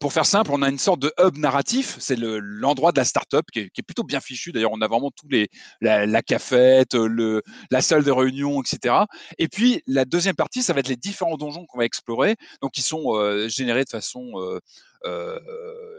pour 0.00 0.12
faire 0.12 0.26
simple, 0.26 0.50
on 0.52 0.60
a 0.60 0.68
une 0.68 0.78
sorte 0.78 1.00
de 1.00 1.12
hub 1.18 1.38
narratif. 1.38 1.96
C'est 1.98 2.16
l'endroit 2.16 2.90
le, 2.90 2.92
de 2.92 2.98
la 2.98 3.06
startup 3.06 3.46
qui 3.50 3.60
est, 3.60 3.77
qui 3.78 3.82
est 3.82 3.86
plutôt 3.86 4.02
bien 4.02 4.20
fichu. 4.20 4.50
D'ailleurs, 4.50 4.72
on 4.72 4.80
a 4.80 4.88
vraiment 4.88 5.12
tous 5.12 5.28
les 5.28 5.48
la, 5.80 6.04
la 6.04 6.20
cafette, 6.20 6.94
le, 6.94 7.42
la 7.70 7.80
salle 7.80 8.02
de 8.02 8.10
réunion, 8.10 8.60
etc. 8.60 9.04
Et 9.38 9.46
puis 9.46 9.82
la 9.86 10.04
deuxième 10.04 10.34
partie, 10.34 10.62
ça 10.62 10.72
va 10.72 10.80
être 10.80 10.88
les 10.88 10.96
différents 10.96 11.36
donjons 11.36 11.64
qu'on 11.66 11.78
va 11.78 11.84
explorer, 11.84 12.34
donc 12.60 12.72
qui 12.72 12.82
sont 12.82 13.14
euh, 13.14 13.48
générés 13.48 13.84
de 13.84 13.88
façon 13.88 14.32
euh, 14.34 14.48
euh, 14.56 14.60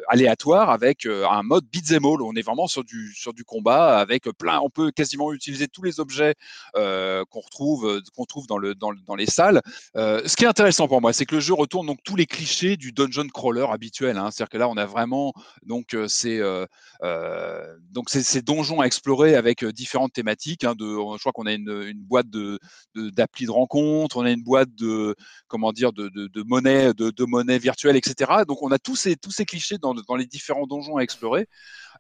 aléatoire 0.10 0.72
avec 0.72 1.06
euh, 1.06 1.26
un 1.30 1.44
mode 1.44 1.66
beat'em 1.72 2.04
all. 2.04 2.22
On 2.22 2.34
est 2.34 2.42
vraiment 2.42 2.68
sur 2.68 2.84
du 2.84 3.14
sur 3.14 3.34
du 3.34 3.44
combat 3.44 4.00
avec 4.00 4.24
plein. 4.38 4.60
On 4.60 4.70
peut 4.70 4.92
quasiment 4.92 5.32
utiliser 5.32 5.68
tous 5.68 5.84
les 5.84 6.00
objets 6.00 6.34
euh, 6.76 7.24
qu'on 7.30 7.40
retrouve 7.40 8.02
qu'on 8.16 8.26
trouve 8.26 8.48
dans 8.48 8.58
le 8.58 8.76
dans, 8.76 8.92
les 9.16 9.28
salles. 9.28 9.62
ce 9.96 10.36
qui 10.36 10.44
est 10.44 10.48
intéressant 10.48 10.88
pour 10.88 11.02
moi, 11.02 11.14
c'est 11.14 11.26
que 11.26 11.36
le 11.36 11.42
jeu 11.42 11.54
retourne 11.54 11.86
donc 11.86 12.00
tous 12.04 12.16
les 12.16 12.26
clichés 12.26 12.76
du 12.76 12.92
dungeon 12.92 13.28
crawler 13.28 13.68
habituel. 13.72 14.18
Hein. 14.18 14.30
C'est-à-dire 14.32 14.50
que 14.50 14.58
là, 14.58 14.68
on 14.68 14.78
a 14.78 14.86
vraiment 14.86 15.34
donc 15.64 15.96
c'est 16.08 16.40
donc 17.92 18.10
ces 18.10 18.42
donjons 18.42 18.82
à 18.82 18.86
explorer 18.86 19.36
avec 19.36 19.64
différentes 19.64 20.14
thématiques. 20.14 20.64
Hein, 20.64 20.74
je 20.80 21.20
crois 21.20 21.32
qu'on 21.32 21.46
a 21.46 21.54
une, 21.54 21.94
boîte 21.94 22.30
de 22.30 22.60
de, 22.96 23.10
de, 23.10 23.52
rencontre, 23.52 24.18
on 24.18 24.26
a 24.26 24.32
une 24.32 24.44
boîte 24.44 24.74
de 24.74 25.16
comment 25.48 25.72
dire 25.72 25.94
de, 25.94 26.10
de, 26.10 26.44
monnaie 26.44 26.94
de 26.94 27.26
monnaie 27.26 27.60
virtuelle, 27.60 27.96
etc. 27.96 28.32
Donc 28.48 28.64
on 28.64 28.72
a 28.72 28.80
tous 28.90 28.96
ces, 28.96 29.16
tous 29.16 29.30
ces 29.30 29.46
clichés 29.46 29.78
dans, 29.78 29.94
dans 29.94 30.16
les 30.16 30.26
différents 30.26 30.66
donjons 30.66 30.98
à 30.98 31.02
explorer. 31.02 31.48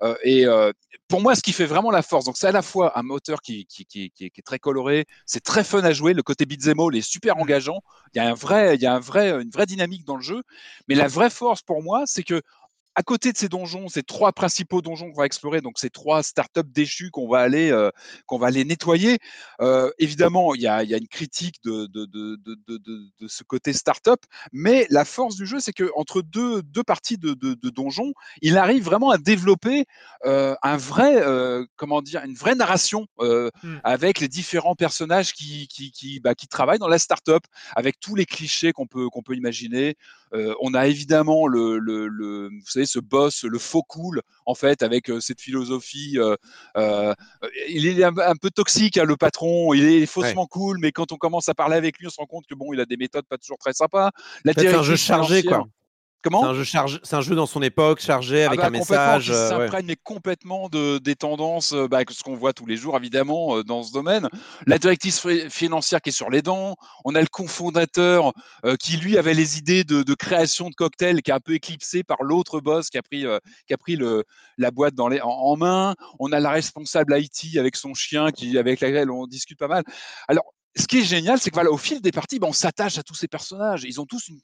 Euh, 0.01 0.15
et 0.23 0.47
euh, 0.47 0.71
pour 1.07 1.21
moi, 1.21 1.35
ce 1.35 1.41
qui 1.41 1.53
fait 1.53 1.67
vraiment 1.67 1.91
la 1.91 2.01
force, 2.01 2.25
donc 2.25 2.35
c'est 2.35 2.47
à 2.47 2.51
la 2.51 2.63
fois 2.63 2.97
un 2.97 3.03
moteur 3.03 3.41
qui, 3.41 3.67
qui, 3.67 3.85
qui, 3.85 4.09
qui, 4.09 4.25
est, 4.25 4.41
très 4.43 4.57
coloré, 4.57 5.05
c'est 5.27 5.43
très 5.43 5.63
fun 5.63 5.83
à 5.83 5.91
jouer, 5.91 6.13
le 6.13 6.23
côté 6.23 6.45
beat'em 6.45 6.79
all 6.79 6.95
est 6.95 7.01
super 7.01 7.37
engageant, 7.37 7.81
il 8.13 8.17
y 8.17 8.21
a, 8.21 8.29
un 8.29 8.33
vrai, 8.33 8.75
il 8.75 8.81
y 8.81 8.87
a 8.87 8.93
un 8.95 8.99
vrai, 8.99 9.29
une 9.29 9.51
vraie 9.51 9.67
dynamique 9.67 10.05
dans 10.05 10.15
le 10.15 10.23
jeu, 10.23 10.41
mais 10.87 10.95
la 10.95 11.07
vraie 11.07 11.29
force 11.29 11.61
pour 11.61 11.83
moi, 11.83 12.03
c'est 12.05 12.23
que 12.23 12.41
à 12.95 13.03
côté 13.03 13.31
de 13.31 13.37
ces 13.37 13.49
donjons, 13.49 13.87
ces 13.87 14.03
trois 14.03 14.33
principaux 14.33 14.81
donjons 14.81 15.11
qu'on 15.11 15.19
va 15.19 15.25
explorer, 15.25 15.61
donc 15.61 15.77
ces 15.77 15.89
trois 15.89 16.23
startups 16.23 16.61
déchues 16.65 17.11
qu'on 17.11 17.27
va 17.27 17.39
aller 17.39 17.71
euh, 17.71 17.91
qu'on 18.25 18.37
va 18.37 18.47
aller 18.47 18.65
nettoyer. 18.65 19.19
Euh, 19.61 19.91
évidemment, 19.99 20.55
il 20.55 20.61
y 20.61 20.67
a, 20.67 20.83
y 20.83 20.93
a, 20.93 20.97
une 20.97 21.07
critique 21.07 21.55
de, 21.63 21.85
de, 21.87 22.05
de, 22.05 22.37
de, 22.45 23.27
ce 23.27 23.43
côté 23.43 23.73
startup, 23.73 24.19
mais 24.51 24.87
la 24.89 25.05
force 25.05 25.35
du 25.35 25.45
jeu, 25.45 25.59
c'est 25.59 25.73
que 25.73 25.89
entre 25.95 26.21
deux, 26.21 26.61
deux 26.63 26.83
parties 26.83 27.17
de, 27.17 27.33
donjons, 27.69 28.13
il 28.41 28.57
arrive 28.57 28.83
vraiment 28.83 29.11
à 29.11 29.17
développer 29.17 29.85
euh, 30.25 30.55
un 30.63 30.77
vrai 30.77 31.23
comment 31.75 32.01
dire 32.01 32.23
une 32.25 32.35
vraie 32.35 32.55
narration 32.55 33.07
mmh. 33.19 33.77
avec 33.83 34.19
les 34.19 34.27
différents 34.27 34.75
personnages 34.75 35.33
qui 35.33 35.67
qui, 35.67 35.91
qui, 35.91 36.19
bah, 36.19 36.35
qui 36.35 36.47
travaillent 36.47 36.79
dans 36.79 36.87
la 36.87 36.99
startup, 36.99 37.43
avec 37.75 37.99
tous 37.99 38.15
les 38.15 38.25
clichés 38.25 38.73
qu'on 38.73 38.87
peut 38.87 39.09
qu'on 39.09 39.21
peut 39.21 39.35
imaginer. 39.35 39.95
Euh, 40.33 40.53
on 40.61 40.73
a 40.73 40.87
évidemment 40.87 41.47
le, 41.47 41.79
le, 41.79 42.07
le, 42.07 42.49
vous 42.49 42.67
savez, 42.67 42.85
ce 42.85 42.99
boss, 42.99 43.43
le 43.43 43.57
faux 43.59 43.83
cool, 43.83 44.21
en 44.45 44.55
fait, 44.55 44.83
avec 44.83 45.09
euh, 45.09 45.19
cette 45.19 45.41
philosophie. 45.41 46.17
Euh, 46.17 46.35
euh, 46.77 47.13
il 47.67 47.87
est 47.87 48.03
un, 48.03 48.15
un 48.17 48.35
peu 48.35 48.49
toxique, 48.49 48.97
hein, 48.97 49.05
le 49.05 49.17
patron. 49.17 49.73
Il 49.73 49.83
est 49.83 50.05
faussement 50.05 50.43
ouais. 50.43 50.47
cool, 50.51 50.77
mais 50.79 50.91
quand 50.91 51.11
on 51.11 51.17
commence 51.17 51.49
à 51.49 51.53
parler 51.53 51.75
avec 51.75 51.97
lui, 51.99 52.07
on 52.07 52.09
se 52.11 52.17
rend 52.17 52.27
compte 52.27 52.45
que 52.47 52.55
bon, 52.55 52.73
il 52.73 52.79
a 52.79 52.85
des 52.85 52.97
méthodes 52.97 53.25
pas 53.25 53.37
toujours 53.37 53.57
très 53.57 53.73
sympas. 53.73 54.11
La 54.45 54.53
c'est 54.53 54.67
un 54.67 54.83
jeu 54.83 54.95
chargé, 54.95 55.43
quoi. 55.43 55.65
Comment 56.21 56.41
C'est 56.41 56.47
un 56.47 56.53
jeu 56.53 56.63
chargé, 56.63 56.99
c'est 57.03 57.15
un 57.15 57.21
jeu 57.21 57.35
dans 57.35 57.45
son 57.45 57.61
époque, 57.61 58.01
chargé 58.01 58.43
avec 58.43 58.59
ah 58.59 58.63
bah, 58.63 58.67
un 58.67 58.71
message. 58.71 59.25
Qui 59.25 59.31
euh, 59.31 59.49
s'imprègne 59.49 59.87
ouais. 59.87 59.97
complètement 60.03 60.67
de, 60.67 60.97
des 60.97 61.15
tendances, 61.15 61.71
euh, 61.71 61.87
bah, 61.87 62.01
ce 62.09 62.23
qu'on 62.23 62.35
voit 62.35 62.51
tous 62.51 62.65
les 62.65 62.75
jours 62.75 62.97
évidemment 62.97 63.57
euh, 63.57 63.63
dans 63.63 63.83
ce 63.83 63.93
domaine. 63.93 64.27
La 64.67 64.77
directrice 64.77 65.25
financière 65.49 66.01
qui 66.01 66.09
est 66.09 66.13
sur 66.13 66.29
les 66.29 66.41
dents. 66.41 66.75
On 67.05 67.15
a 67.15 67.21
le 67.21 67.27
cofondateur 67.27 68.33
euh, 68.65 68.75
qui 68.75 68.97
lui 68.97 69.17
avait 69.17 69.33
les 69.33 69.57
idées 69.57 69.85
de, 69.85 70.03
de, 70.03 70.13
création 70.13 70.69
de 70.69 70.75
cocktails, 70.75 71.21
qui 71.21 71.31
est 71.31 71.33
un 71.33 71.39
peu 71.39 71.53
éclipsé 71.53 72.03
par 72.03 72.21
l'autre 72.21 72.59
boss 72.59 72.89
qui 72.89 72.97
a 72.97 73.01
pris, 73.01 73.25
euh, 73.25 73.39
qui 73.67 73.73
a 73.73 73.77
pris 73.77 73.95
le, 73.95 74.25
la 74.57 74.71
boîte 74.71 74.95
dans 74.95 75.07
les, 75.07 75.21
en, 75.21 75.29
en, 75.29 75.55
main. 75.55 75.95
On 76.19 76.33
a 76.33 76.39
la 76.41 76.51
responsable 76.51 77.17
IT 77.17 77.57
avec 77.57 77.77
son 77.77 77.93
chien 77.93 78.31
qui, 78.31 78.57
avec 78.57 78.81
laquelle 78.81 79.09
on 79.09 79.25
discute 79.25 79.57
pas 79.57 79.69
mal. 79.69 79.83
Alors 80.27 80.53
ce 80.75 80.85
qui 80.87 80.99
est 80.99 81.03
génial, 81.03 81.39
c'est 81.39 81.49
que 81.49 81.55
voilà, 81.55 81.71
au 81.71 81.77
fil 81.77 82.01
des 82.01 82.11
parties, 82.11 82.39
bah, 82.39 82.47
on 82.47 82.53
s'attache 82.53 82.97
à 82.97 83.03
tous 83.03 83.15
ces 83.15 83.27
personnages. 83.27 83.83
Ils 83.83 83.99
ont 83.99 84.05
tous 84.05 84.27
une, 84.27 84.39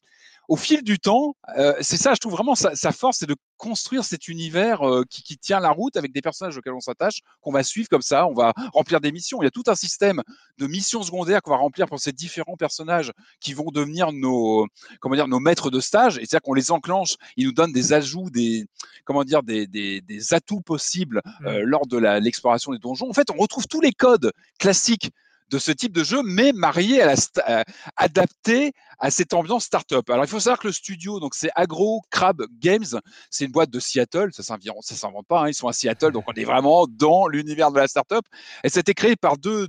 au 0.48 0.56
fil 0.56 0.84
du 0.84 1.00
temps, 1.00 1.36
euh, 1.58 1.74
c'est 1.82 1.98
ça, 1.98 2.14
je 2.14 2.20
trouve 2.20 2.34
vraiment 2.34 2.56
sa, 2.56 2.76
sa 2.76 2.92
force, 2.92 3.18
c'est 3.20 3.26
de 3.26 3.36
construire 3.58 4.04
cet 4.04 4.28
univers 4.28 4.88
euh, 4.88 5.04
qui, 5.10 5.24
qui, 5.24 5.38
tient 5.38 5.60
la 5.60 5.72
route 5.72 5.96
avec 5.98 6.14
des 6.14 6.22
personnages 6.22 6.58
auxquels 6.58 6.74
on 6.74 6.80
s'attache, 6.80 7.22
qu'on 7.42 7.52
va 7.52 7.64
suivre 7.64 7.88
comme 7.90 8.02
ça, 8.02 8.28
on 8.28 8.34
va 8.34 8.54
remplir 8.74 9.02
des 9.02 9.12
missions. 9.12 9.42
Il 9.42 9.46
y 9.46 9.48
a 9.48 9.52
tout 9.52 9.64
un 9.68 9.76
système 9.76 10.22
de 10.58 10.68
missions 10.68 11.04
secondaires 11.04 11.42
qu'on 11.42 11.52
va 11.52 11.58
remplir 11.58 11.88
pour 11.88 12.00
ces 12.00 12.12
différents 12.12 12.58
personnages 12.58 13.12
qui 13.40 13.54
vont 13.54 13.72
devenir 13.72 14.12
nos, 14.12 14.68
comment 15.00 15.16
dire, 15.16 15.28
nos 15.28 15.40
maîtres 15.40 15.70
de 15.70 15.80
stage. 15.80 16.18
Et 16.18 16.22
c'est-à-dire 16.22 16.42
qu'on 16.42 16.54
les 16.54 16.72
enclenche, 16.72 17.16
ils 17.38 17.46
nous 17.46 17.54
donnent 17.54 17.74
des 17.74 17.94
ajouts, 17.94 18.30
des, 18.30 18.66
comment 19.04 19.24
dire, 19.24 19.44
des, 19.44 19.68
des, 19.68 20.02
des 20.02 20.34
atouts 20.34 20.62
possibles 20.62 21.22
euh, 21.46 21.64
lors 21.66 21.88
de 21.88 21.98
l'exploration 21.98 22.72
des 22.72 22.80
donjons. 22.80 23.10
En 23.10 23.14
fait, 23.14 23.30
on 23.32 23.38
retrouve 23.38 23.68
tous 23.68 23.82
les 23.82 23.92
codes 23.92 24.32
classiques 24.60 25.12
de 25.50 25.60
ce 25.60 25.72
type 25.72 25.94
de 25.94 26.04
jeu, 26.04 26.22
mais 26.24 26.52
marié 26.54 27.02
à 27.02 27.08
la 27.08 27.16
euh, 27.50 27.64
adapté 27.98 28.74
à 29.00 29.12
cette 29.12 29.34
ambiance 29.34 29.66
startup. 29.66 30.10
Alors 30.10 30.26
il 30.26 30.28
faut 30.28 30.40
savoir 30.40 30.60
que 30.60 30.68
le 30.68 30.74
studio, 30.74 31.20
donc 31.20 31.36
c'est 31.36 31.52
Agro 31.56 32.02
Crab 32.10 32.44
Games, 32.60 33.00
c'est 33.30 33.46
une 33.46 33.52
boîte 33.52 33.70
de 33.70 33.80
Seattle, 33.80 34.30
ça 34.32 34.44
s'invente 34.44 35.28
pas, 35.28 35.42
hein, 35.42 35.48
ils 35.50 35.54
sont 35.54 35.68
à 35.68 35.74
Seattle, 35.74 36.12
donc 36.12 36.24
on 36.28 36.34
est 36.34 36.46
vraiment 36.46 36.88
dans 36.88 37.28
l'univers 37.28 37.72
de 37.72 37.80
la 37.80 37.88
startup. 37.88 38.26
Et 38.64 38.70
c'était 38.70 38.94
créé 38.94 39.16
par 39.16 39.38
deux 39.38 39.68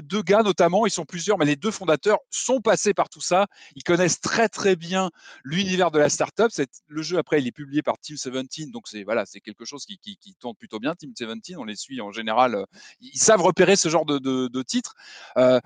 deux, 0.00 0.22
gars 0.22 0.42
notamment, 0.42 0.86
ils 0.86 0.90
sont 0.90 1.04
plusieurs, 1.04 1.38
mais 1.38 1.44
les 1.44 1.56
deux 1.56 1.70
fondateurs 1.70 2.18
sont 2.30 2.60
passés 2.60 2.94
par 2.94 3.08
tout 3.08 3.20
ça. 3.20 3.46
Ils 3.74 3.82
connaissent 3.82 4.20
très 4.20 4.48
très 4.48 4.76
bien 4.76 5.10
l'univers 5.44 5.90
de 5.90 5.98
la 5.98 6.08
startup. 6.08 6.50
Le 6.86 7.02
jeu 7.02 7.18
après, 7.18 7.40
il 7.40 7.46
est 7.46 7.52
publié 7.52 7.82
par 7.82 7.98
Team 7.98 8.16
17, 8.16 8.70
donc 8.70 8.88
c'est 8.88 9.04
voilà, 9.04 9.24
c'est 9.26 9.40
quelque 9.40 9.64
chose 9.64 9.86
qui, 9.86 9.98
tourne 10.40 10.56
plutôt 10.56 10.78
bien. 10.78 10.94
Team 10.94 11.12
17, 11.12 11.56
on 11.58 11.64
les 11.64 11.76
suit 11.76 12.00
en 12.00 12.12
général, 12.12 12.66
ils 13.00 13.18
savent 13.18 13.42
repérer 13.42 13.76
ce 13.76 13.88
genre 13.88 14.06
de, 14.06 14.62
titres. 14.62 14.94
Euh, 15.36 15.60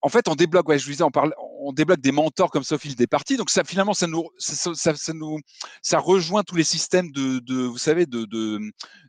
en 0.00 0.08
fait, 0.08 0.28
on 0.28 0.34
débloque, 0.34 0.68
ouais, 0.68 0.78
je 0.78 0.84
vous 0.84 0.92
disais, 0.92 1.02
on, 1.02 1.10
parle, 1.10 1.34
on 1.60 1.72
débloque 1.72 2.00
des 2.00 2.12
mentors 2.12 2.50
comme 2.50 2.62
ça 2.62 2.76
au 2.76 2.78
fil 2.78 2.94
des 2.94 3.06
parties. 3.06 3.36
Donc 3.36 3.50
ça, 3.50 3.64
finalement, 3.64 3.94
ça 3.94 4.06
nous, 4.06 4.28
ça, 4.38 4.72
ça, 4.74 4.94
ça 4.94 5.12
nous, 5.12 5.38
ça 5.82 5.98
rejoint 5.98 6.44
tous 6.44 6.54
les 6.54 6.64
systèmes 6.64 7.10
de, 7.10 7.40
de 7.40 7.62
vous 7.62 7.78
savez, 7.78 8.06
de, 8.06 8.24
de, 8.24 8.60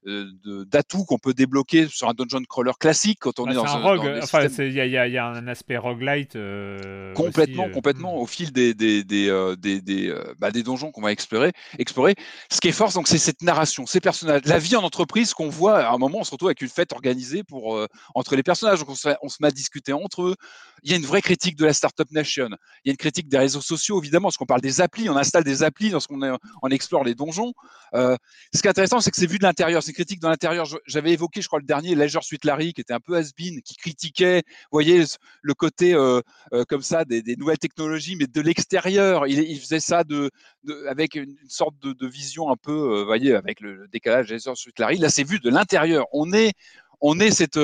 de 0.06 0.64
d'atouts 0.64 1.06
qu'on 1.06 1.20
peut 1.20 1.34
débloquer 1.34 1.88
sur 1.88 2.10
un 2.10 2.14
dungeon 2.14 2.44
crawler 2.50 2.72
classique 2.80 3.20
quand 3.22 3.40
on 3.40 3.46
ah, 3.46 3.52
est 3.52 3.56
dans 3.56 3.66
un 3.66 3.82
rogue. 3.82 4.04
Dans 4.04 4.24
enfin, 4.24 4.48
il 4.48 4.72
y, 4.72 4.80
y, 4.80 5.12
y, 5.12 5.18
a 5.18 5.26
un 5.28 5.48
aspect 5.48 5.78
roguelite. 5.78 6.36
Euh, 6.36 7.14
complètement, 7.14 7.66
aussi, 7.66 7.74
complètement, 7.74 8.16
euh... 8.16 8.22
au 8.22 8.26
fil 8.26 8.52
des 8.52 8.74
des 8.74 9.04
des 9.04 9.30
euh, 9.30 9.56
des, 9.56 9.82
des, 9.82 10.10
euh, 10.10 10.34
bah, 10.40 10.50
des 10.50 10.64
donjons 10.64 10.92
qu'on 10.92 11.02
va 11.02 11.12
explorer, 11.12 11.52
explorer. 11.78 12.16
Ce 12.52 12.60
qui 12.60 12.70
est 12.70 12.74
fort, 12.74 12.92
donc 12.94 13.08
c'est 13.08 13.20
cette 13.20 13.44
narration, 13.44 13.86
ces 13.86 14.02
personnages, 14.02 14.42
la 14.46 14.58
vie 14.58 14.76
en 14.76 14.84
entreprise 14.84 15.34
qu'on 15.36 15.50
voit. 15.50 15.80
À 15.80 15.94
un 15.94 15.98
moment, 15.98 16.20
on 16.20 16.24
se 16.24 16.32
retrouve 16.32 16.50
avec 16.50 16.62
une 16.62 16.70
fête 16.70 16.94
organisée 16.94 17.44
pour 17.44 17.78
euh, 17.78 17.88
entre 18.16 18.36
les 18.36 18.44
personnages. 18.44 18.80
Donc 18.80 18.90
on 18.90 18.96
se, 18.96 19.10
on 19.22 19.30
se 19.30 19.38
met 19.40 19.50
à 19.50 19.52
discuter 19.52 19.94
entre 19.94 20.24
eux 20.24 20.36
il 20.84 20.92
y 20.92 20.94
a 20.94 20.98
une 20.98 21.06
vraie 21.06 21.22
critique 21.22 21.56
de 21.56 21.66
la 21.66 21.74
Startup 21.74 22.10
Nation. 22.12 22.50
Il 22.84 22.88
y 22.88 22.90
a 22.90 22.92
une 22.92 22.98
critique 22.98 23.28
des 23.30 23.38
réseaux 23.38 23.62
sociaux, 23.62 24.00
évidemment, 24.02 24.28
parce 24.28 24.38
qu'on 24.38 24.46
parle 24.46 24.62
des 24.62 24.82
applis, 24.82 25.10
on 25.10 25.18
installe 25.18 25.44
des 25.44 25.64
applis 25.64 25.90
lorsqu'on 25.90 26.20
on 26.62 26.70
explore 26.70 27.04
les 27.04 27.16
donjons. 27.16 27.54
Euh, 27.94 28.16
ce 28.54 28.62
qui 28.62 28.68
est 28.68 28.72
intéressant, 28.72 29.00
c'est 29.00 29.12
que 29.12 29.18
c'est 29.18 29.28
vu 29.28 29.38
de 29.38 29.44
l'intérieur, 29.44 29.84
c'est 29.84 29.94
critique 29.94 30.22
de 30.22 30.28
l'intérieur. 30.28 30.66
J'avais 30.86 31.12
évoqué, 31.12 31.42
je 31.42 31.48
crois, 31.48 31.60
le 31.60 31.66
dernier, 31.66 31.96
Leisure 31.96 32.24
Suite 32.24 32.46
Larry, 32.46 32.74
qui 32.74 32.82
était 32.82 32.94
un 32.94 33.00
peu 33.00 33.16
has-been, 33.16 33.62
qui 33.62 33.76
critiquait, 33.76 34.44
vous 34.46 34.76
voyez, 34.76 35.04
le 35.42 35.54
côté 35.54 35.94
euh, 35.94 36.22
euh, 36.54 36.64
comme 36.66 36.82
ça 36.82 37.06
des, 37.06 37.22
des, 37.22 37.36
nouvelles 37.36 37.58
technologies, 37.58 38.16
mais 38.16 38.28
de 38.28 38.42
l'extérieur. 38.42 39.28
Il, 39.28 39.40
il, 39.40 39.60
faisait 39.60 39.80
ça 39.80 40.04
de, 40.04 40.32
de 40.64 40.86
avec 40.88 41.16
une, 41.16 41.36
sorte 41.48 41.76
de, 41.82 41.94
de, 41.94 42.08
vision 42.08 42.52
un 42.52 42.56
peu, 42.56 43.00
vous 43.00 43.06
voyez, 43.06 43.34
avec 43.34 43.60
le, 43.62 43.76
le 43.76 43.88
décalage 43.88 44.30
Leisure 44.30 44.58
Suite 44.58 44.80
Larry. 44.80 44.98
Là, 44.98 45.10
c'est 45.10 45.24
vu 45.24 45.40
de 45.40 45.50
l'intérieur. 45.50 46.06
On 46.12 46.32
est 46.34 46.54
on 47.02 47.20
est 47.20 47.32
cette 47.32 47.60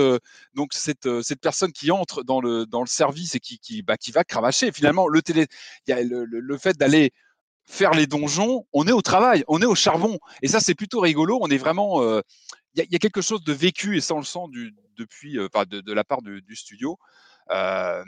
donc 0.53 0.73
cette, 0.73 1.21
cette 1.21 1.41
personne 1.41 1.71
qui 1.71 1.91
entre 1.91 2.23
dans 2.23 2.41
le 2.41 2.65
dans 2.65 2.81
le 2.81 2.87
service 2.87 3.35
et 3.35 3.39
qui 3.39 3.59
qui, 3.59 3.81
bah, 3.81 3.97
qui 3.97 4.11
va 4.11 4.23
cravacher. 4.23 4.71
Finalement, 4.71 5.07
le 5.07 5.21
télé, 5.21 5.47
il 5.87 5.95
y 5.95 6.57
fait 6.57 6.77
d'aller 6.77 7.11
faire 7.65 7.91
les 7.91 8.07
donjons, 8.07 8.65
on 8.73 8.87
est 8.87 8.91
au 8.91 9.01
travail, 9.01 9.43
on 9.47 9.61
est 9.61 9.65
au 9.65 9.75
charbon. 9.75 10.19
Et 10.41 10.47
ça, 10.47 10.59
c'est 10.59 10.75
plutôt 10.75 10.99
rigolo. 10.99 11.39
On 11.41 11.49
est 11.49 11.57
vraiment, 11.57 12.01
il 12.01 12.07
euh, 12.07 12.21
y, 12.75 12.93
y, 12.93 12.95
a 12.95 12.99
quelque 12.99 13.21
chose 13.21 13.43
de 13.43 13.53
vécu 13.53 13.97
et 13.97 14.01
ça 14.01 14.13
on 14.13 14.19
le 14.19 14.23
sent 14.23 14.47
du, 14.49 14.73
depuis, 14.97 15.37
euh, 15.37 15.47
de, 15.65 15.93
la 15.93 16.03
part 16.03 16.21
du, 16.21 16.55
studio. 16.55 16.97
Euh, 17.51 18.03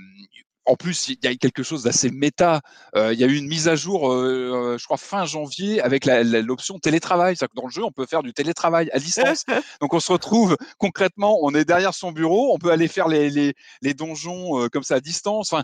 en 0.67 0.75
plus, 0.75 1.07
il 1.07 1.17
y 1.23 1.27
a 1.27 1.35
quelque 1.35 1.63
chose 1.63 1.83
d'assez 1.83 2.11
méta. 2.11 2.61
Euh, 2.95 3.13
il 3.13 3.19
y 3.19 3.23
a 3.23 3.27
eu 3.27 3.35
une 3.35 3.47
mise 3.47 3.69
à 3.69 3.75
jour, 3.75 4.11
euh, 4.11 4.75
je 4.77 4.83
crois, 4.83 4.97
fin 4.97 5.25
janvier 5.25 5.81
avec 5.81 6.05
l'option 6.05 6.77
télétravail. 6.77 7.35
C'est-à-dire 7.35 7.53
que 7.53 7.61
dans 7.61 7.67
le 7.67 7.71
jeu, 7.71 7.83
on 7.83 7.91
peut 7.91 8.05
faire 8.05 8.21
du 8.21 8.33
télétravail 8.33 8.89
à 8.91 8.99
distance. 8.99 9.45
Donc, 9.81 9.93
on 9.93 10.01
se 10.01 10.11
retrouve 10.11 10.57
concrètement, 10.77 11.39
on 11.41 11.55
est 11.55 11.63
derrière 11.63 11.93
son 11.93 12.11
bureau, 12.11 12.53
on 12.53 12.57
peut 12.57 12.71
aller 12.71 12.89
faire 12.89 13.07
les, 13.07 13.29
les, 13.29 13.53
les 13.81 13.93
donjons 13.93 14.61
euh, 14.61 14.67
comme 14.67 14.83
ça 14.83 14.95
à 14.95 14.99
distance. 14.99 15.53
Enfin, 15.53 15.63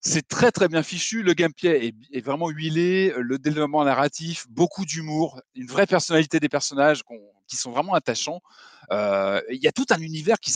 c'est 0.00 0.26
très 0.26 0.50
très 0.50 0.68
bien 0.68 0.82
fichu. 0.82 1.22
Le 1.22 1.34
gameplay 1.34 1.88
est, 1.88 1.94
est, 2.16 2.20
vraiment 2.20 2.48
huilé. 2.48 3.12
Le 3.18 3.38
développement 3.38 3.84
narratif, 3.84 4.46
beaucoup 4.48 4.86
d'humour, 4.86 5.40
une 5.54 5.66
vraie 5.66 5.86
personnalité 5.86 6.40
des 6.40 6.48
personnages 6.48 7.02
qui 7.46 7.56
sont 7.56 7.72
vraiment 7.72 7.94
attachants. 7.94 8.40
Euh, 8.90 9.40
il 9.50 9.62
y 9.62 9.66
a 9.66 9.72
tout 9.72 9.86
un 9.90 10.00
univers 10.00 10.38
qui 10.40 10.52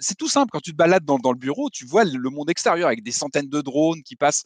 c'est 0.00 0.16
tout 0.16 0.28
simple. 0.28 0.50
Quand 0.52 0.60
tu 0.60 0.72
te 0.72 0.76
balades 0.76 1.04
dans, 1.04 1.16
le 1.16 1.38
bureau, 1.38 1.70
tu 1.70 1.84
vois 1.84 2.04
le 2.04 2.30
monde 2.30 2.50
extérieur 2.50 2.88
avec 2.88 3.02
des 3.02 3.12
centaines 3.12 3.48
de 3.48 3.60
drones 3.60 4.02
qui 4.02 4.16
passent. 4.16 4.44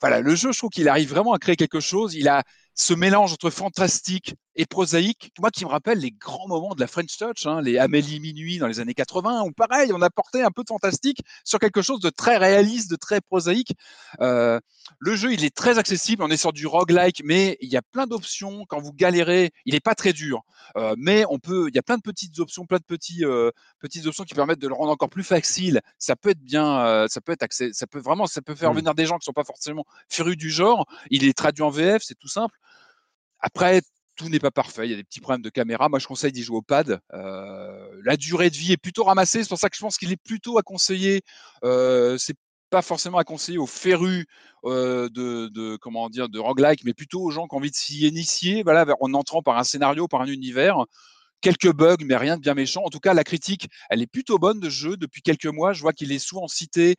Voilà, 0.00 0.20
le 0.20 0.34
jeu, 0.34 0.52
je 0.52 0.58
trouve 0.58 0.70
qu'il 0.70 0.88
arrive 0.88 1.10
vraiment 1.10 1.32
à 1.32 1.38
créer 1.38 1.56
quelque 1.56 1.80
chose. 1.80 2.14
Il 2.14 2.28
a 2.28 2.42
ce 2.74 2.94
mélange 2.94 3.32
entre 3.32 3.50
fantastique 3.50 4.34
et 4.60 4.66
prosaïque, 4.66 5.32
moi 5.38 5.50
qui 5.50 5.64
me 5.64 5.70
rappelle 5.70 6.00
les 6.00 6.10
grands 6.10 6.46
moments 6.46 6.74
de 6.74 6.80
la 6.80 6.86
French 6.86 7.16
Touch, 7.16 7.46
hein, 7.46 7.62
les 7.62 7.78
Amélie 7.78 8.20
Minuit 8.20 8.58
dans 8.58 8.66
les 8.66 8.78
années 8.78 8.92
80, 8.92 9.44
où 9.44 9.52
pareil, 9.52 9.90
on 9.94 10.02
apportait 10.02 10.42
un 10.42 10.50
peu 10.50 10.62
de 10.62 10.68
fantastique 10.68 11.22
sur 11.44 11.58
quelque 11.58 11.80
chose 11.80 12.00
de 12.00 12.10
très 12.10 12.36
réaliste, 12.36 12.90
de 12.90 12.96
très 12.96 13.22
prosaïque. 13.22 13.72
Euh, 14.20 14.60
le 14.98 15.16
jeu, 15.16 15.32
il 15.32 15.46
est 15.46 15.56
très 15.56 15.78
accessible, 15.78 16.22
on 16.22 16.28
est 16.28 16.36
sur 16.36 16.52
du 16.52 16.66
roguelike, 16.66 17.22
mais 17.24 17.56
il 17.62 17.70
y 17.70 17.78
a 17.78 17.80
plein 17.80 18.06
d'options. 18.06 18.66
Quand 18.68 18.80
vous 18.80 18.92
galérez, 18.92 19.50
il 19.64 19.72
n'est 19.72 19.80
pas 19.80 19.94
très 19.94 20.12
dur, 20.12 20.42
euh, 20.76 20.94
mais 20.98 21.24
on 21.30 21.38
peut, 21.38 21.68
il 21.70 21.74
y 21.74 21.78
a 21.78 21.82
plein 21.82 21.96
de 21.96 22.02
petites 22.02 22.38
options, 22.38 22.66
plein 22.66 22.76
de 22.76 22.84
petits, 22.84 23.24
euh, 23.24 23.50
petites 23.78 24.04
options 24.04 24.24
qui 24.24 24.34
permettent 24.34 24.60
de 24.60 24.68
le 24.68 24.74
rendre 24.74 24.92
encore 24.92 25.08
plus 25.08 25.24
facile. 25.24 25.80
Ça 25.98 26.16
peut 26.16 26.30
être 26.30 26.44
bien, 26.44 27.06
ça 27.08 27.22
peut 27.22 27.32
être 27.32 27.42
accès, 27.42 27.70
ça 27.72 27.86
peut 27.86 27.98
vraiment, 27.98 28.26
ça 28.26 28.42
peut 28.42 28.54
faire 28.54 28.74
mmh. 28.74 28.76
venir 28.76 28.94
des 28.94 29.06
gens 29.06 29.16
qui 29.16 29.24
sont 29.24 29.32
pas 29.32 29.44
forcément 29.44 29.86
férus 30.10 30.36
du 30.36 30.50
genre. 30.50 30.84
Il 31.10 31.24
est 31.24 31.32
traduit 31.32 31.62
en 31.62 31.70
VF, 31.70 32.02
c'est 32.04 32.18
tout 32.18 32.28
simple. 32.28 32.58
Après, 33.42 33.80
n'est 34.28 34.38
pas 34.38 34.50
parfait. 34.50 34.86
Il 34.86 34.90
y 34.90 34.94
a 34.94 34.96
des 34.96 35.04
petits 35.04 35.20
problèmes 35.20 35.42
de 35.42 35.50
caméra. 35.50 35.88
Moi, 35.88 35.98
je 35.98 36.06
conseille 36.06 36.32
d'y 36.32 36.42
jouer 36.42 36.58
au 36.58 36.62
pad. 36.62 37.00
Euh, 37.12 37.88
la 38.04 38.16
durée 38.16 38.50
de 38.50 38.56
vie 38.56 38.72
est 38.72 38.76
plutôt 38.76 39.04
ramassée. 39.04 39.42
C'est 39.42 39.48
pour 39.48 39.58
ça 39.58 39.68
que 39.68 39.76
je 39.76 39.80
pense 39.80 39.96
qu'il 39.96 40.12
est 40.12 40.22
plutôt 40.22 40.58
à 40.58 40.62
conseiller. 40.62 41.22
Euh, 41.64 42.16
c'est 42.18 42.36
pas 42.70 42.82
forcément 42.82 43.18
à 43.18 43.24
conseiller 43.24 43.58
aux 43.58 43.66
férus 43.66 44.26
euh, 44.64 45.08
de, 45.08 45.48
de, 45.48 45.76
comment 45.76 46.08
dire 46.08 46.28
de 46.28 46.38
roguelike, 46.38 46.84
mais 46.84 46.94
plutôt 46.94 47.20
aux 47.20 47.30
gens 47.30 47.46
qui 47.46 47.54
ont 47.54 47.58
envie 47.58 47.70
de 47.70 47.76
s'y 47.76 48.06
initier. 48.06 48.62
Voilà, 48.62 48.86
en 49.00 49.14
entrant 49.14 49.42
par 49.42 49.58
un 49.58 49.64
scénario, 49.64 50.08
par 50.08 50.22
un 50.22 50.26
univers. 50.26 50.84
Quelques 51.40 51.72
bugs, 51.72 51.96
mais 52.04 52.16
rien 52.16 52.36
de 52.36 52.42
bien 52.42 52.54
méchant. 52.54 52.82
En 52.84 52.90
tout 52.90 53.00
cas, 53.00 53.14
la 53.14 53.24
critique, 53.24 53.68
elle 53.88 54.02
est 54.02 54.06
plutôt 54.06 54.38
bonne 54.38 54.60
de 54.60 54.68
jeu. 54.68 54.96
Depuis 54.96 55.22
quelques 55.22 55.46
mois, 55.46 55.72
je 55.72 55.80
vois 55.80 55.92
qu'il 55.92 56.12
est 56.12 56.18
souvent 56.18 56.48
cité. 56.48 56.96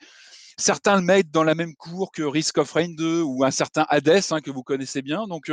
Certains 0.57 0.95
le 0.95 1.03
mettent 1.03 1.31
dans 1.31 1.43
la 1.43 1.55
même 1.55 1.75
cour 1.75 2.11
que 2.11 2.23
Risk 2.23 2.57
of 2.57 2.71
Rain 2.71 2.89
2 2.89 3.21
ou 3.21 3.43
un 3.43 3.51
certain 3.51 3.85
Hades, 3.87 4.21
hein, 4.31 4.41
que 4.41 4.51
vous 4.51 4.63
connaissez 4.63 5.01
bien. 5.01 5.27
Donc, 5.27 5.51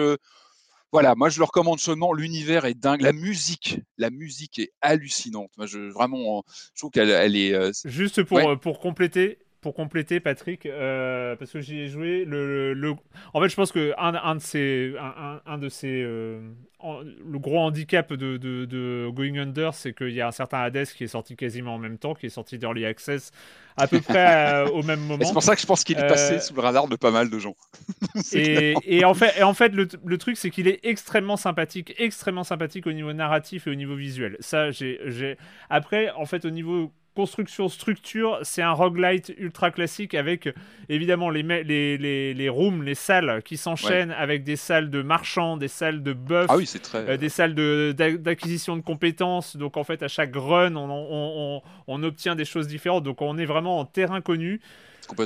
voilà, 0.92 1.14
moi 1.14 1.28
je 1.28 1.38
le 1.38 1.44
recommande 1.44 1.80
seulement. 1.80 2.12
L'univers 2.12 2.64
est 2.64 2.74
dingue, 2.74 3.02
la 3.02 3.12
musique, 3.12 3.80
la 3.98 4.10
musique 4.10 4.58
est 4.58 4.72
hallucinante. 4.80 5.50
Moi, 5.56 5.66
je 5.66 5.92
vraiment, 5.92 6.42
je 6.74 6.80
trouve 6.80 6.90
qu'elle 6.90 7.10
elle 7.10 7.36
est. 7.36 7.52
Euh, 7.52 7.72
Juste 7.84 8.22
pour 8.22 8.38
ouais. 8.38 8.56
pour 8.56 8.80
compléter, 8.80 9.38
pour 9.60 9.74
compléter, 9.74 10.20
Patrick, 10.20 10.66
euh, 10.66 11.34
parce 11.34 11.50
que 11.50 11.60
j'y 11.60 11.80
ai 11.80 11.88
joué, 11.88 12.24
le, 12.24 12.74
le, 12.74 12.94
en 13.34 13.40
fait, 13.40 13.48
je 13.48 13.56
pense 13.56 13.72
que 13.72 13.92
un, 13.98 14.14
un 14.14 14.36
de 14.36 14.40
ces, 14.40 14.94
un, 15.00 15.40
un 15.44 15.58
de 15.58 15.68
ces, 15.68 16.02
euh, 16.04 16.40
en, 16.78 17.00
le 17.00 17.38
gros 17.38 17.58
handicap 17.58 18.12
de, 18.12 18.36
de, 18.36 18.64
de 18.66 19.10
Going 19.12 19.36
Under, 19.36 19.74
c'est 19.74 19.92
qu'il 19.92 20.12
y 20.12 20.20
a 20.20 20.28
un 20.28 20.32
certain 20.32 20.60
Hades 20.60 20.86
qui 20.86 21.04
est 21.04 21.08
sorti 21.08 21.34
quasiment 21.34 21.74
en 21.74 21.78
même 21.78 21.98
temps, 21.98 22.14
qui 22.14 22.26
est 22.26 22.30
sorti 22.30 22.56
d'Early 22.56 22.86
Access 22.86 23.32
à 23.76 23.88
peu 23.88 24.00
près 24.00 24.64
euh, 24.66 24.68
au 24.68 24.84
même 24.84 25.00
moment. 25.00 25.24
C'est 25.24 25.32
pour 25.32 25.42
ça 25.42 25.56
que 25.56 25.60
je 25.60 25.66
pense 25.66 25.82
qu'il 25.82 25.98
est 25.98 26.06
passé 26.06 26.38
sous 26.38 26.54
le 26.54 26.60
radar 26.60 26.86
de 26.86 26.94
pas 26.94 27.10
mal 27.10 27.28
de 27.28 27.38
gens. 27.40 27.56
et, 28.32 28.74
et, 28.84 29.04
en 29.04 29.14
fait, 29.14 29.38
et 29.38 29.42
en 29.42 29.54
fait, 29.54 29.74
le, 29.74 29.88
le 30.04 30.18
truc, 30.18 30.36
c'est 30.36 30.50
qu'il 30.50 30.68
est 30.68 30.78
extrêmement 30.84 31.36
sympathique, 31.36 31.94
extrêmement 31.98 32.44
sympathique 32.44 32.86
au 32.86 32.92
niveau 32.92 33.12
narratif 33.12 33.66
et 33.66 33.70
au 33.70 33.74
niveau 33.74 33.96
visuel. 33.96 34.36
Ça, 34.38 34.70
j'ai, 34.70 35.36
après, 35.68 36.10
en 36.12 36.26
fait, 36.26 36.44
au 36.44 36.50
niveau 36.50 36.92
construction, 37.18 37.68
structure, 37.68 38.38
c'est 38.42 38.62
un 38.62 38.70
roguelite 38.70 39.34
ultra 39.38 39.72
classique 39.72 40.14
avec 40.14 40.48
évidemment 40.88 41.30
les, 41.30 41.42
les, 41.42 41.98
les, 41.98 42.32
les 42.32 42.48
rooms, 42.48 42.84
les 42.84 42.94
salles 42.94 43.42
qui 43.44 43.56
s'enchaînent 43.56 44.10
ouais. 44.10 44.16
avec 44.16 44.44
des 44.44 44.54
salles 44.54 44.88
de 44.88 45.02
marchands, 45.02 45.56
des 45.56 45.66
salles 45.66 46.04
de 46.04 46.12
buffs, 46.12 46.46
ah 46.48 46.56
oui, 46.56 46.66
très... 46.80 47.10
euh, 47.10 47.16
des 47.16 47.28
salles 47.28 47.56
d'acquisition 47.96 48.76
de, 48.76 48.82
de, 48.82 48.86
compétences. 48.86 49.56
Donc 49.56 49.76
en 49.76 49.82
fait, 49.82 50.04
à 50.04 50.08
chaque 50.08 50.36
run, 50.36 50.76
on, 50.76 50.88
on, 50.88 51.06
on, 51.10 51.62
on, 51.88 52.02
obtient 52.04 52.36
des 52.36 52.44
choses 52.44 52.68
différentes. 52.68 53.02
Donc 53.02 53.20
on 53.20 53.36
est 53.36 53.46
vraiment 53.46 53.80
en 53.80 53.84
terrain 53.84 54.20
connu. 54.20 54.60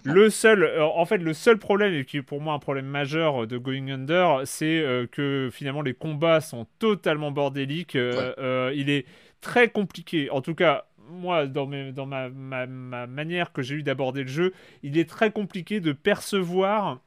Le 0.04 0.30
seul, 0.30 0.62
euh, 0.62 0.84
en 0.84 1.04
fait, 1.04 1.18
le 1.18 1.34
seul 1.34 1.58
problème, 1.58 1.92
et 1.92 2.06
qui 2.06 2.16
est 2.18 2.22
pour 2.22 2.40
moi 2.40 2.54
un 2.54 2.58
problème 2.58 2.86
majeur 2.86 3.46
de 3.46 3.58
Going 3.58 3.88
Under, 3.88 4.40
c'est 4.44 4.80
euh, 4.80 5.06
que 5.06 5.50
finalement 5.52 5.82
les 5.82 5.92
combats 5.92 6.40
sont 6.40 6.66
totalement 6.78 7.32
bordéliques. 7.32 7.96
Euh, 7.96 8.70
ouais. 8.70 8.78
il 8.78 8.88
est 8.88 9.04
très 9.42 9.68
compliqué, 9.68 10.30
en 10.30 10.40
tout 10.40 10.54
cas 10.54 10.86
moi, 11.12 11.46
dans, 11.46 11.66
mes, 11.66 11.92
dans 11.92 12.06
ma, 12.06 12.28
ma, 12.28 12.66
ma, 12.66 13.06
manière 13.06 13.52
que 13.52 13.62
j'ai 13.62 13.76
eu 13.76 13.82
d'aborder 13.82 14.22
le 14.22 14.28
jeu, 14.28 14.52
il 14.82 14.98
est 14.98 15.08
très 15.08 15.30
compliqué 15.30 15.80
de 15.80 15.92
percevoir, 15.92 17.00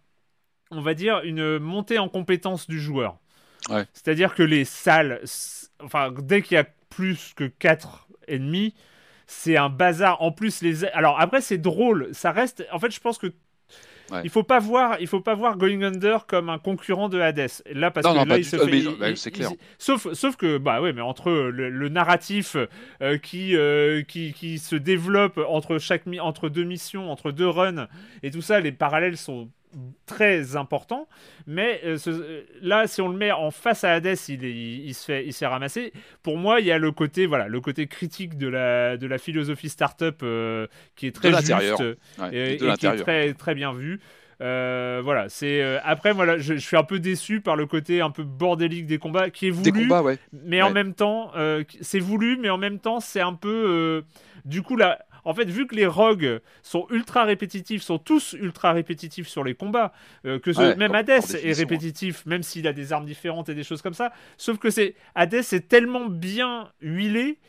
on 0.71 0.81
va 0.81 0.93
dire, 0.93 1.21
une 1.23 1.59
montée 1.59 1.99
en 1.99 2.07
compétence 2.07 2.67
du 2.67 2.79
joueur. 2.79 3.17
Ouais. 3.69 3.85
C'est-à-dire 3.93 4.35
que 4.35 4.43
les 4.43 4.63
salles, 4.63 5.21
enfin, 5.81 6.13
dès 6.21 6.41
qu'il 6.41 6.55
y 6.55 6.59
a 6.59 6.67
plus 6.89 7.33
que 7.35 7.45
4 7.45 8.07
ennemis, 8.27 8.73
c'est 9.27 9.57
un 9.57 9.69
bazar. 9.69 10.21
En 10.21 10.31
plus, 10.31 10.61
les. 10.61 10.85
Alors 10.85 11.19
après, 11.19 11.41
c'est 11.41 11.57
drôle. 11.57 12.09
Ça 12.13 12.31
reste. 12.31 12.65
En 12.71 12.79
fait, 12.79 12.91
je 12.91 12.99
pense 12.99 13.17
que 13.17 13.33
Ouais. 14.11 14.21
Il 14.23 14.29
faut 14.29 14.43
pas 14.43 14.59
voir, 14.59 14.97
il 14.99 15.07
faut 15.07 15.21
pas 15.21 15.33
voir 15.33 15.57
Going 15.57 15.81
Under 15.81 16.25
comme 16.27 16.49
un 16.49 16.59
concurrent 16.59 17.09
de 17.09 17.19
Hades. 17.19 17.49
Là 17.73 17.91
parce 17.91 18.05
non, 18.05 18.13
que 18.13 18.17
non, 18.19 18.25
là 18.25 18.37
il 18.37 18.45
se 18.45 18.57
fait, 18.57 18.65
mais, 18.65 18.79
il, 18.79 18.97
bah, 18.97 19.15
c'est 19.15 19.31
clair. 19.31 19.49
Il, 19.51 19.57
sauf, 19.77 20.11
sauf 20.13 20.35
que 20.35 20.57
bah 20.57 20.81
ouais, 20.81 20.93
mais 20.93 21.01
entre 21.01 21.31
le, 21.31 21.69
le 21.69 21.89
narratif 21.89 22.55
euh, 23.01 23.17
qui, 23.17 23.55
euh, 23.55 24.03
qui 24.03 24.33
qui 24.33 24.59
se 24.59 24.75
développe 24.75 25.39
entre 25.47 25.77
chaque 25.79 26.03
entre 26.19 26.49
deux 26.49 26.63
missions, 26.63 27.11
entre 27.11 27.31
deux 27.31 27.47
runs 27.47 27.87
et 28.23 28.31
tout 28.31 28.41
ça, 28.41 28.59
les 28.59 28.71
parallèles 28.71 29.17
sont 29.17 29.49
très 30.05 30.55
important, 30.55 31.07
mais 31.47 31.81
euh, 31.83 31.97
ce, 31.97 32.43
là, 32.61 32.87
si 32.87 33.01
on 33.01 33.09
le 33.09 33.17
met 33.17 33.31
en 33.31 33.51
face 33.51 33.83
à 33.83 33.93
Hades, 33.93 34.17
il, 34.27 34.43
il, 34.43 34.87
il, 34.87 34.93
se 34.93 35.05
fait, 35.05 35.25
il 35.25 35.33
se 35.33 35.39
fait 35.39 35.47
ramasser. 35.47 35.93
Pour 36.23 36.37
moi, 36.37 36.59
il 36.59 36.65
y 36.65 36.71
a 36.71 36.77
le 36.77 36.91
côté, 36.91 37.25
voilà, 37.25 37.47
le 37.47 37.61
côté 37.61 37.87
critique 37.87 38.37
de 38.37 38.47
la, 38.47 38.97
de 38.97 39.07
la 39.07 39.17
philosophie 39.17 39.69
startup 39.69 40.21
euh, 40.23 40.67
qui 40.95 41.07
est 41.07 41.11
très 41.11 41.31
juste 41.31 41.49
ouais, 41.49 41.97
et, 42.31 42.53
et 42.53 42.57
qui 42.57 42.85
est 42.85 42.95
très, 42.97 43.33
très 43.33 43.55
bien 43.55 43.73
vu. 43.73 43.99
Euh, 44.41 45.01
voilà, 45.03 45.29
c'est 45.29 45.61
euh, 45.61 45.79
après 45.83 46.11
voilà, 46.11 46.37
je, 46.37 46.55
je, 46.55 46.59
suis 46.59 46.75
un 46.75 46.83
peu 46.83 46.99
déçu 46.99 47.39
par 47.39 47.55
le 47.55 47.65
côté 47.65 48.01
un 48.01 48.09
peu 48.09 48.23
bordélique 48.23 48.85
des 48.85 48.97
combats 48.97 49.29
qui 49.29 49.47
est 49.47 49.51
voulu, 49.51 49.71
des 49.71 49.81
combats, 49.83 50.01
ouais. 50.03 50.17
mais 50.33 50.61
en 50.61 50.71
même 50.71 50.93
temps, 50.93 51.31
euh, 51.37 51.63
c'est 51.79 51.99
voulu, 51.99 52.37
mais 52.37 52.49
en 52.49 52.57
même 52.57 52.79
temps, 52.79 52.99
c'est 52.99 53.21
un 53.21 53.33
peu 53.33 54.03
du 54.43 54.61
coup 54.61 54.75
là 54.75 54.99
en 55.25 55.33
fait, 55.33 55.45
vu 55.45 55.67
que 55.67 55.75
les 55.75 55.87
rogues 55.87 56.39
sont 56.63 56.87
ultra 56.89 57.23
répétitifs, 57.25 57.81
sont 57.81 57.97
tous 57.97 58.33
ultra 58.33 58.71
répétitifs 58.71 59.27
sur 59.27 59.43
les 59.43 59.55
combats, 59.55 59.91
euh, 60.25 60.39
que 60.39 60.53
ce, 60.53 60.61
ouais, 60.61 60.75
même 60.75 60.93
Hades 60.95 61.09
est 61.09 61.53
répétitif, 61.53 62.25
ouais. 62.25 62.29
même 62.29 62.43
s'il 62.43 62.67
a 62.67 62.73
des 62.73 62.93
armes 62.93 63.05
différentes 63.05 63.49
et 63.49 63.55
des 63.55 63.63
choses 63.63 63.81
comme 63.81 63.93
ça, 63.93 64.13
sauf 64.37 64.57
que 64.57 64.69
c'est 64.69 64.95
Hades 65.15 65.33
est 65.33 65.67
tellement 65.67 66.05
bien 66.05 66.69
huilé 66.81 67.39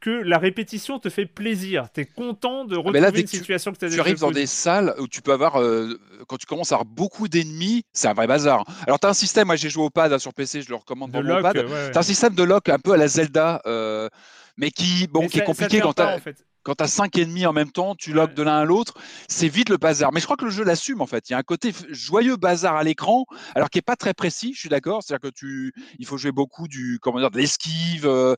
que 0.00 0.10
la 0.10 0.36
répétition 0.36 0.98
te 0.98 1.08
fait 1.08 1.24
plaisir. 1.24 1.88
Tu 1.94 2.02
es 2.02 2.04
content 2.04 2.66
de 2.66 2.76
retrouver 2.76 2.98
ah 2.98 3.10
là, 3.10 3.18
une 3.18 3.26
situation 3.26 3.72
que 3.72 3.78
tu 3.78 3.86
as 3.86 3.88
Tu 3.88 4.00
arrives 4.00 4.20
dans 4.20 4.30
des 4.30 4.46
salles 4.46 4.94
où 4.98 5.08
tu 5.08 5.22
peux 5.22 5.32
avoir, 5.32 5.58
euh, 5.58 5.98
quand 6.28 6.36
tu 6.36 6.44
commences 6.44 6.72
à 6.72 6.74
avoir 6.74 6.84
beaucoup 6.84 7.26
d'ennemis, 7.26 7.84
c'est 7.94 8.08
un 8.08 8.12
vrai 8.12 8.26
bazar. 8.26 8.64
Alors, 8.86 9.00
tu 9.00 9.06
as 9.06 9.10
un 9.10 9.14
système, 9.14 9.46
moi 9.46 9.56
j'ai 9.56 9.70
joué 9.70 9.82
au 9.82 9.88
pad 9.88 10.12
hein, 10.12 10.18
sur 10.18 10.34
PC, 10.34 10.60
je 10.60 10.68
le 10.68 10.74
recommande 10.74 11.10
de 11.10 11.14
dans 11.14 11.22
lock, 11.22 11.36
mon 11.36 11.42
pad. 11.42 11.56
Ouais, 11.56 11.90
tu 11.90 11.96
as 11.96 12.00
un 12.00 12.02
système 12.02 12.34
de 12.34 12.42
lock 12.42 12.68
un 12.68 12.78
peu 12.78 12.92
à 12.92 12.98
la 12.98 13.08
Zelda. 13.08 13.62
Euh, 13.64 14.10
mais 14.56 14.70
qui, 14.70 15.06
bon, 15.06 15.22
mais 15.22 15.28
qui 15.28 15.38
ça, 15.38 15.42
est 15.42 15.46
compliqué 15.46 15.80
quand 15.80 15.94
ta... 15.94 16.14
en 16.14 16.18
fait. 16.18 16.44
Quand 16.64 16.74
tu 16.76 16.84
as 16.84 16.88
cinq 16.88 17.16
ennemis 17.18 17.46
en 17.46 17.52
même 17.52 17.70
temps, 17.70 17.94
tu 17.94 18.12
logs 18.12 18.34
de 18.34 18.42
l'un 18.42 18.56
à 18.58 18.64
l'autre, 18.64 18.94
c'est 19.28 19.48
vite 19.48 19.68
le 19.68 19.76
bazar. 19.76 20.12
Mais 20.12 20.18
je 20.20 20.24
crois 20.24 20.36
que 20.36 20.44
le 20.46 20.50
jeu 20.50 20.64
l'assume 20.64 21.00
en 21.00 21.06
fait. 21.06 21.28
Il 21.28 21.32
y 21.32 21.36
a 21.36 21.38
un 21.38 21.42
côté 21.42 21.72
joyeux 21.90 22.36
bazar 22.36 22.76
à 22.76 22.82
l'écran, 22.82 23.26
alors 23.54 23.70
qui 23.70 23.78
est 23.78 23.82
pas 23.82 23.96
très 23.96 24.14
précis. 24.14 24.52
Je 24.54 24.60
suis 24.60 24.68
d'accord. 24.68 25.02
C'est-à-dire 25.02 25.30
que 25.30 25.34
tu, 25.34 25.72
il 25.98 26.06
faut 26.06 26.16
jouer 26.18 26.32
beaucoup 26.32 26.66
du, 26.66 26.98
comment 27.00 27.20
dire, 27.20 27.30
de 27.30 27.38
l'esquive. 27.38 28.06
euh, 28.06 28.34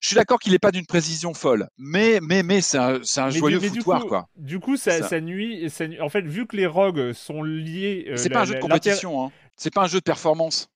Je 0.00 0.08
suis 0.08 0.16
d'accord 0.16 0.38
qu'il 0.38 0.52
n'est 0.52 0.58
pas 0.58 0.72
d'une 0.72 0.86
précision 0.86 1.34
folle, 1.34 1.68
mais 1.78 2.18
mais 2.22 2.42
mais 2.42 2.60
c'est 2.62 2.78
un, 2.78 2.98
c'est 3.02 3.20
un 3.20 3.26
Mais 3.26 3.32
du- 3.32 3.38
joyeux 3.38 3.60
du 3.60 3.68
foutoir 3.68 4.02
coup- 4.02 4.08
quoi. 4.08 4.28
Du 4.36 4.58
coup, 4.58 4.76
ça, 4.76 4.98
Ça. 5.02 5.08
ça 5.08 5.20
nuit, 5.20 5.68
ça 5.70 5.84
En 6.00 6.08
fait, 6.08 6.22
vu 6.22 6.46
que 6.46 6.56
les 6.56 6.66
rogues 6.66 7.12
sont 7.12 7.42
liés. 7.42 8.06
euh, 8.08 8.16
C'est 8.16 8.28
la- 8.30 8.34
pas 8.36 8.40
un 8.42 8.44
jeu 8.46 8.54
de 8.54 8.60
compétition. 8.60 9.24
Hein. 9.24 9.32
C'est 9.56 9.72
pas 9.72 9.82
un 9.82 9.86
jeu 9.86 9.98
de 9.98 10.04
performance. 10.04 10.68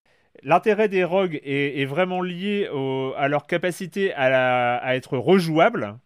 L'intérêt 0.42 0.88
des 0.88 1.04
rogues 1.04 1.40
est, 1.44 1.80
est 1.80 1.84
vraiment 1.86 2.20
lié 2.20 2.68
au- 2.72 3.14
à 3.16 3.28
leur 3.28 3.46
capacité 3.46 4.12
à, 4.12 4.28
la- 4.28 4.76
à 4.76 4.94
être 4.96 5.16
rejouables. 5.16 5.96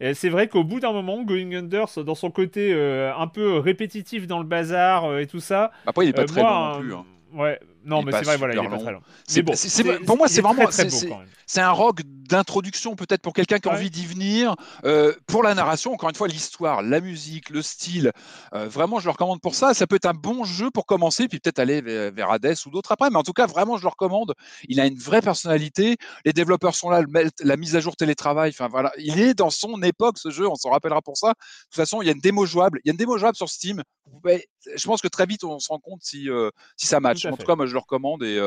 Et 0.00 0.14
c'est 0.14 0.28
vrai 0.28 0.48
qu'au 0.48 0.64
bout 0.64 0.80
d'un 0.80 0.92
moment, 0.92 1.22
Going 1.22 1.52
Under, 1.54 1.86
dans 2.04 2.14
son 2.14 2.30
côté 2.30 2.72
euh, 2.72 3.12
un 3.16 3.26
peu 3.26 3.58
répétitif 3.58 4.26
dans 4.26 4.38
le 4.38 4.44
bazar 4.44 5.04
euh, 5.04 5.18
et 5.20 5.26
tout 5.26 5.40
ça. 5.40 5.70
Après, 5.86 6.06
il 6.06 6.10
est 6.10 6.12
pas 6.12 6.22
euh, 6.22 6.26
très 6.26 6.40
moi, 6.42 6.50
long 6.50 6.74
non 6.74 6.80
plus. 6.80 6.94
hein. 6.94 7.04
Ouais, 7.34 7.60
non, 7.84 7.98
Il 7.98 8.02
est 8.02 8.04
mais 8.06 8.12
c'est 8.18 8.24
vrai, 8.24 8.36
voilà, 8.36 8.54
il 8.54 8.64
est 8.64 8.68
pas 8.68 8.78
très 8.78 8.92
long. 8.92 9.00
C'est- 9.26 9.40
Mais 9.40 9.42
bon, 9.42 9.52
c'est- 9.54 9.68
c'est- 9.68 10.04
pour 10.04 10.16
moi, 10.16 10.28
c'est 10.28 10.38
est 10.38 10.42
vraiment- 10.42 10.62
très 10.64 10.72
c'est- 10.72 10.84
beau, 10.84 10.90
c'est- 10.90 11.08
quand 11.08 11.18
même. 11.18 11.26
C'est 11.44 11.60
un 11.60 11.70
rogue 11.70 12.00
d'introduction 12.26 12.96
peut-être 12.96 13.22
pour 13.22 13.32
quelqu'un 13.32 13.58
qui 13.58 13.68
a 13.68 13.72
Ouais. 13.72 13.78
envie 13.78 13.90
d'y 13.90 14.06
venir. 14.06 14.54
Euh, 14.84 15.12
pour 15.26 15.42
la 15.42 15.54
narration, 15.54 15.92
encore 15.92 16.08
une 16.08 16.14
fois, 16.14 16.28
l'histoire, 16.28 16.82
la 16.82 17.00
musique, 17.00 17.50
le 17.50 17.62
style, 17.62 18.12
euh, 18.54 18.68
vraiment, 18.68 18.98
je 19.00 19.06
le 19.06 19.10
recommande 19.12 19.40
pour 19.40 19.54
ça. 19.54 19.74
Ça 19.74 19.86
peut 19.86 19.96
être 19.96 20.06
un 20.06 20.14
bon 20.14 20.44
jeu 20.44 20.70
pour 20.70 20.86
commencer, 20.86 21.28
puis 21.28 21.38
peut-être 21.40 21.58
aller 21.58 21.80
vers, 21.80 22.12
vers 22.12 22.30
Hades 22.30 22.56
ou 22.66 22.70
d'autres 22.70 22.92
après. 22.92 23.10
Mais 23.10 23.16
en 23.16 23.22
tout 23.22 23.32
cas, 23.32 23.46
vraiment, 23.46 23.76
je 23.76 23.82
le 23.82 23.88
recommande. 23.88 24.34
Il 24.68 24.80
a 24.80 24.86
une 24.86 24.98
vraie 24.98 25.22
personnalité. 25.22 25.96
Les 26.24 26.32
développeurs 26.32 26.74
sont 26.74 26.90
là, 26.90 27.00
le 27.02 27.08
la 27.40 27.56
mise 27.56 27.76
à 27.76 27.80
jour 27.80 27.96
télétravail. 27.96 28.50
Enfin 28.50 28.68
voilà, 28.68 28.92
il 28.98 29.20
est 29.20 29.34
dans 29.34 29.50
son 29.50 29.82
époque 29.82 30.18
ce 30.18 30.30
jeu. 30.30 30.46
On 30.48 30.54
s'en 30.54 30.70
rappellera 30.70 31.02
pour 31.02 31.16
ça. 31.16 31.28
De 31.28 31.32
toute 31.70 31.76
façon, 31.76 32.02
il 32.02 32.06
y 32.06 32.08
a 32.08 32.12
une 32.12 32.20
démo 32.20 32.46
jouable. 32.46 32.80
Il 32.84 32.88
y 32.88 32.90
a 32.90 32.92
une 32.92 32.98
démo 32.98 33.18
jouable 33.18 33.36
sur 33.36 33.48
Steam. 33.48 33.82
Je 34.24 34.86
pense 34.86 35.00
que 35.00 35.08
très 35.08 35.26
vite, 35.26 35.44
on 35.44 35.58
se 35.58 35.68
rend 35.68 35.78
compte 35.78 36.00
si, 36.02 36.28
euh, 36.30 36.50
si 36.76 36.86
ça 36.86 37.00
match. 37.00 37.24
En 37.26 37.36
tout 37.36 37.46
cas, 37.46 37.56
moi, 37.56 37.66
je 37.66 37.72
le 37.72 37.78
recommande 37.78 38.22
et 38.22 38.38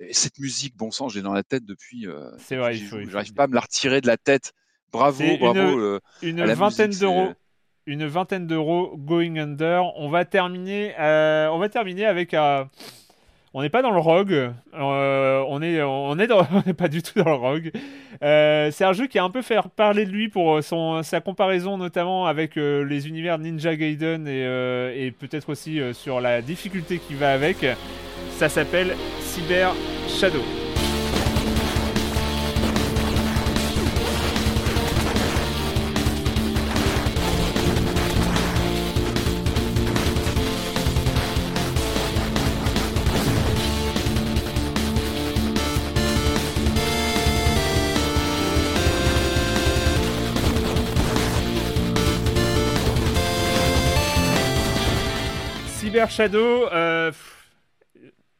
et 0.00 0.12
cette 0.14 0.38
musique, 0.38 0.76
bon 0.76 0.90
sang, 0.90 1.08
j'ai 1.08 1.22
dans 1.22 1.32
la 1.32 1.42
tête 1.42 1.64
depuis. 1.64 2.06
euh, 2.06 2.30
C'est 2.38 2.56
vrai, 2.56 2.76
il 2.76 2.84
faut- 2.86 2.98
J'arrive 3.10 3.34
pas 3.34 3.44
à 3.44 3.46
me 3.46 3.54
la 3.54 3.60
retirer 3.60 4.00
de 4.00 4.06
la 4.06 4.16
tête. 4.16 4.52
Bravo, 4.92 5.18
C'est 5.18 5.36
bravo. 5.38 5.58
une- 5.60 5.80
euh, 5.80 5.98
Une 6.22 6.44
vingtaine 6.54 6.90
d'euros. 6.90 7.28
Une 7.86 8.06
vingtaine 8.06 8.46
d'euros 8.46 8.94
Going 8.96 9.36
Under. 9.36 9.84
On 9.96 10.08
va 10.08 10.24
terminer, 10.24 10.94
euh, 10.98 11.48
on 11.48 11.58
va 11.58 11.68
terminer 11.68 12.06
avec. 12.06 12.34
On 13.52 13.62
n'est 13.62 13.68
pas 13.70 13.82
dans 13.82 13.90
le 13.90 13.98
rogue. 13.98 14.52
on 14.72 15.60
est, 15.62 15.82
on 15.82 16.18
est, 16.18 16.26
dans- 16.28 16.46
on 16.52 16.62
n'est 16.66 16.74
pas 16.74 16.88
du 16.88 17.02
tout 17.02 17.18
dans 17.22 17.30
le 17.30 17.34
rogue. 17.34 17.72
C'est 18.20 18.84
un 18.84 18.92
jeu 18.92 19.06
qui 19.06 19.18
a 19.18 19.24
un 19.24 19.30
peu 19.30 19.42
fait 19.42 19.58
parler 19.76 20.04
de 20.06 20.10
lui 20.10 20.28
pour 20.28 20.62
son, 20.62 21.02
sa 21.02 21.20
comparaison 21.20 21.76
notamment 21.78 22.26
avec 22.26 22.54
les 22.56 23.08
univers 23.08 23.38
Ninja 23.38 23.74
Gaiden 23.76 24.26
et, 24.28 25.06
et 25.06 25.10
peut-être 25.10 25.48
aussi 25.50 25.80
sur 25.94 26.20
la 26.20 26.42
difficulté 26.42 26.98
qui 26.98 27.14
va 27.14 27.32
avec. 27.32 27.64
Ça 28.40 28.48
s'appelle 28.48 28.96
Cyber 29.20 29.74
Shadow. 30.08 30.40
Cyber 55.78 56.08
Shadow, 56.08 56.68
euh, 56.72 57.12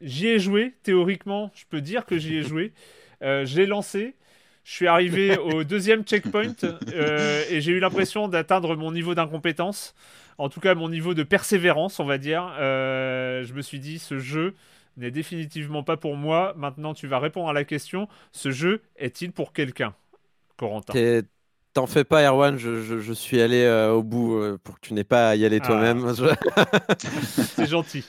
j'y 0.01 0.29
ai 0.29 0.39
joué, 0.39 0.75
théoriquement, 0.83 1.51
je 1.55 1.65
peux 1.69 1.81
dire 1.81 2.07
que 2.07 2.19
j'y 2.19 2.37
ai 2.37 2.43
joué. 2.43 2.73
Euh, 3.23 3.45
je 3.47 3.57
l'ai 3.57 3.67
lancé, 3.67 4.17
je 4.65 4.73
suis 4.73 4.87
arrivé 4.87 5.37
au 5.39 5.65
deuxième 5.65 6.05
checkpoint 6.05 6.55
euh, 6.95 7.45
et 7.51 7.61
j'ai 7.61 7.73
eu 7.73 7.81
l'impression 7.81 8.29
d'atteindre 8.29 8.77
mon 8.77 8.93
niveau 8.93 9.15
d'incompétence, 9.15 9.95
en 10.39 10.49
tout 10.49 10.61
cas 10.61 10.75
mon 10.75 10.89
niveau 10.89 11.15
de 11.15 11.23
persévérance, 11.23 12.01
on 12.01 12.05
va 12.05 12.19
dire. 12.19 12.53
Euh, 12.59 13.45
je 13.45 13.53
me 13.55 13.63
suis 13.63 13.79
dit, 13.81 13.99
ce 13.99 14.19
jeu 14.19 14.55
n'est 14.97 15.11
définitivement 15.11 15.83
pas 15.83 15.97
pour 15.97 16.17
moi. 16.17 16.55
Maintenant, 16.57 16.95
tu 16.95 17.07
vas 17.07 17.19
répondre 17.19 17.49
à 17.49 17.53
la 17.53 17.65
question, 17.65 18.09
ce 18.33 18.51
jeu 18.51 18.83
est-il 18.97 19.33
pour 19.33 19.53
quelqu'un 19.53 19.95
Corentin? 20.57 21.01
T'en 21.73 21.87
fais 21.87 22.03
pas, 22.03 22.23
Erwan, 22.25 22.59
je, 22.59 22.83
je- 22.83 22.99
je 22.99 23.13
suis 23.13 23.41
allé 23.41 23.63
euh, 23.63 23.93
au 23.93 24.03
bout 24.03 24.35
euh, 24.37 24.59
pour 24.63 24.81
que 24.81 24.89
tu 24.89 24.93
n'aies 24.93 25.05
pas 25.05 25.31
à 25.31 25.37
y 25.37 25.45
aller 25.45 25.61
Ah. 25.61 25.67
toi-même. 25.67 26.13
Je- 26.15 26.25
C'est 27.55 27.67
gentil. 27.67 28.05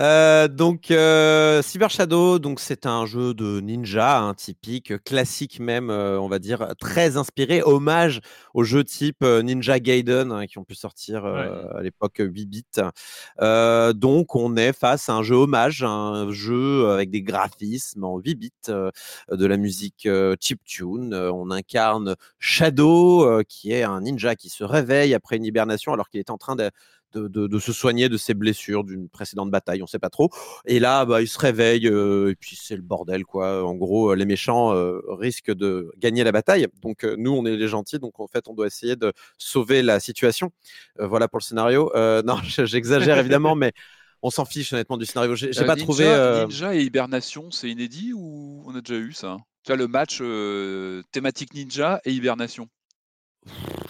Euh, 0.00 0.48
donc 0.48 0.90
euh, 0.90 1.62
Cyber 1.62 1.88
Shadow, 1.88 2.40
donc 2.40 2.58
c'est 2.58 2.84
un 2.84 3.06
jeu 3.06 3.32
de 3.32 3.60
ninja, 3.60 4.18
hein, 4.18 4.34
typique, 4.34 5.02
classique 5.04 5.60
même, 5.60 5.88
euh, 5.88 6.20
on 6.20 6.26
va 6.28 6.40
dire, 6.40 6.74
très 6.80 7.16
inspiré, 7.16 7.62
hommage 7.62 8.20
aux 8.54 8.64
jeux 8.64 8.82
type 8.82 9.22
Ninja 9.22 9.78
Gaiden 9.78 10.32
hein, 10.32 10.46
qui 10.46 10.58
ont 10.58 10.64
pu 10.64 10.74
sortir 10.74 11.24
à 11.24 11.80
l'époque 11.82 12.20
euh, 12.20 12.24
8 12.24 12.46
bits. 12.46 12.64
Donc 13.94 14.34
on 14.34 14.56
est 14.56 14.72
face 14.72 15.08
à 15.08 15.14
un 15.14 15.22
jeu 15.22 15.36
hommage, 15.36 15.84
un 15.84 16.30
jeu 16.30 16.90
avec 16.90 17.10
des 17.10 17.22
graphismes 17.22 18.04
en 18.04 18.18
8 18.18 18.34
bits, 18.34 18.50
de 18.66 19.46
la 19.46 19.56
musique 19.56 20.08
chiptune. 20.40 21.14
Euh, 21.14 21.32
on 21.32 21.50
incarne 21.50 22.16
Shadow, 22.38 23.42
qui 23.48 23.72
est 23.72 23.82
un 23.82 24.00
ninja 24.00 24.34
qui 24.34 24.48
se 24.48 24.64
réveille 24.64 25.14
après 25.14 25.36
une 25.36 25.44
hibernation 25.44 25.92
alors 25.92 26.08
qu'il 26.08 26.20
est 26.20 26.30
en 26.30 26.38
train 26.38 26.56
de 26.56 26.70
de, 27.14 27.28
de- 27.28 27.46
de 27.46 27.58
se 27.58 27.72
soigner 27.72 28.08
de 28.08 28.16
ses 28.16 28.34
blessures 28.34 28.84
d'une 28.84 29.08
précédente 29.08 29.50
bataille, 29.50 29.82
on 29.82 29.86
sait 29.86 29.98
pas 29.98 30.10
trop. 30.10 30.30
Et 30.66 30.80
là, 30.80 31.04
bah, 31.04 31.22
il 31.22 31.28
se 31.28 31.38
réveille 31.38 31.86
euh, 31.88 32.30
et 32.30 32.34
puis 32.34 32.56
c'est 32.60 32.76
le 32.76 32.82
bordel, 32.82 33.24
quoi. 33.24 33.64
En 33.64 33.74
gros, 33.74 34.10
euh, 34.12 34.16
les 34.16 34.24
méchants 34.26 34.74
euh, 34.74 35.00
risquent 35.08 35.52
de 35.54 35.90
gagner 35.98 36.24
la 36.24 36.32
bataille. 36.32 36.66
Donc 36.82 37.04
nous, 37.04 37.32
on 37.32 37.46
est 37.46 37.56
les 37.56 37.68
gentils, 37.68 37.98
donc 37.98 38.20
en 38.20 38.26
fait, 38.26 38.48
on 38.48 38.54
doit 38.54 38.66
essayer 38.66 38.96
de 38.96 39.12
sauver 39.38 39.82
la 39.82 40.00
situation. 40.00 40.50
Voilà 40.98 41.28
pour 41.28 41.38
le 41.38 41.44
scénario. 41.44 41.90
Non, 42.24 42.36
j'exagère 42.42 43.18
évidemment, 43.18 43.54
mais 43.54 43.72
on 44.22 44.30
s'en 44.30 44.44
fiche 44.44 44.72
honnêtement 44.72 44.96
du 44.96 45.06
scénario. 45.06 45.34
J'ai 45.36 45.52
j'ai 45.52 45.60
Euh, 45.62 45.66
pas 45.66 45.74
Ninja, 45.74 45.84
trouvé. 45.84 46.04
euh, 46.06 46.46
Ninja 46.46 46.74
et 46.74 46.82
Hibernation, 46.82 47.50
c'est 47.50 47.68
inédit 47.70 48.12
ou 48.14 48.62
on 48.66 48.74
a 48.74 48.80
déjà 48.80 48.98
eu 49.00 49.12
ça? 49.12 49.36
Tu 49.64 49.72
as 49.72 49.76
le 49.76 49.86
match 49.88 50.18
euh, 50.20 51.02
thématique 51.12 51.54
Ninja 51.54 52.00
et 52.04 52.12
Hibernation. 52.12 52.68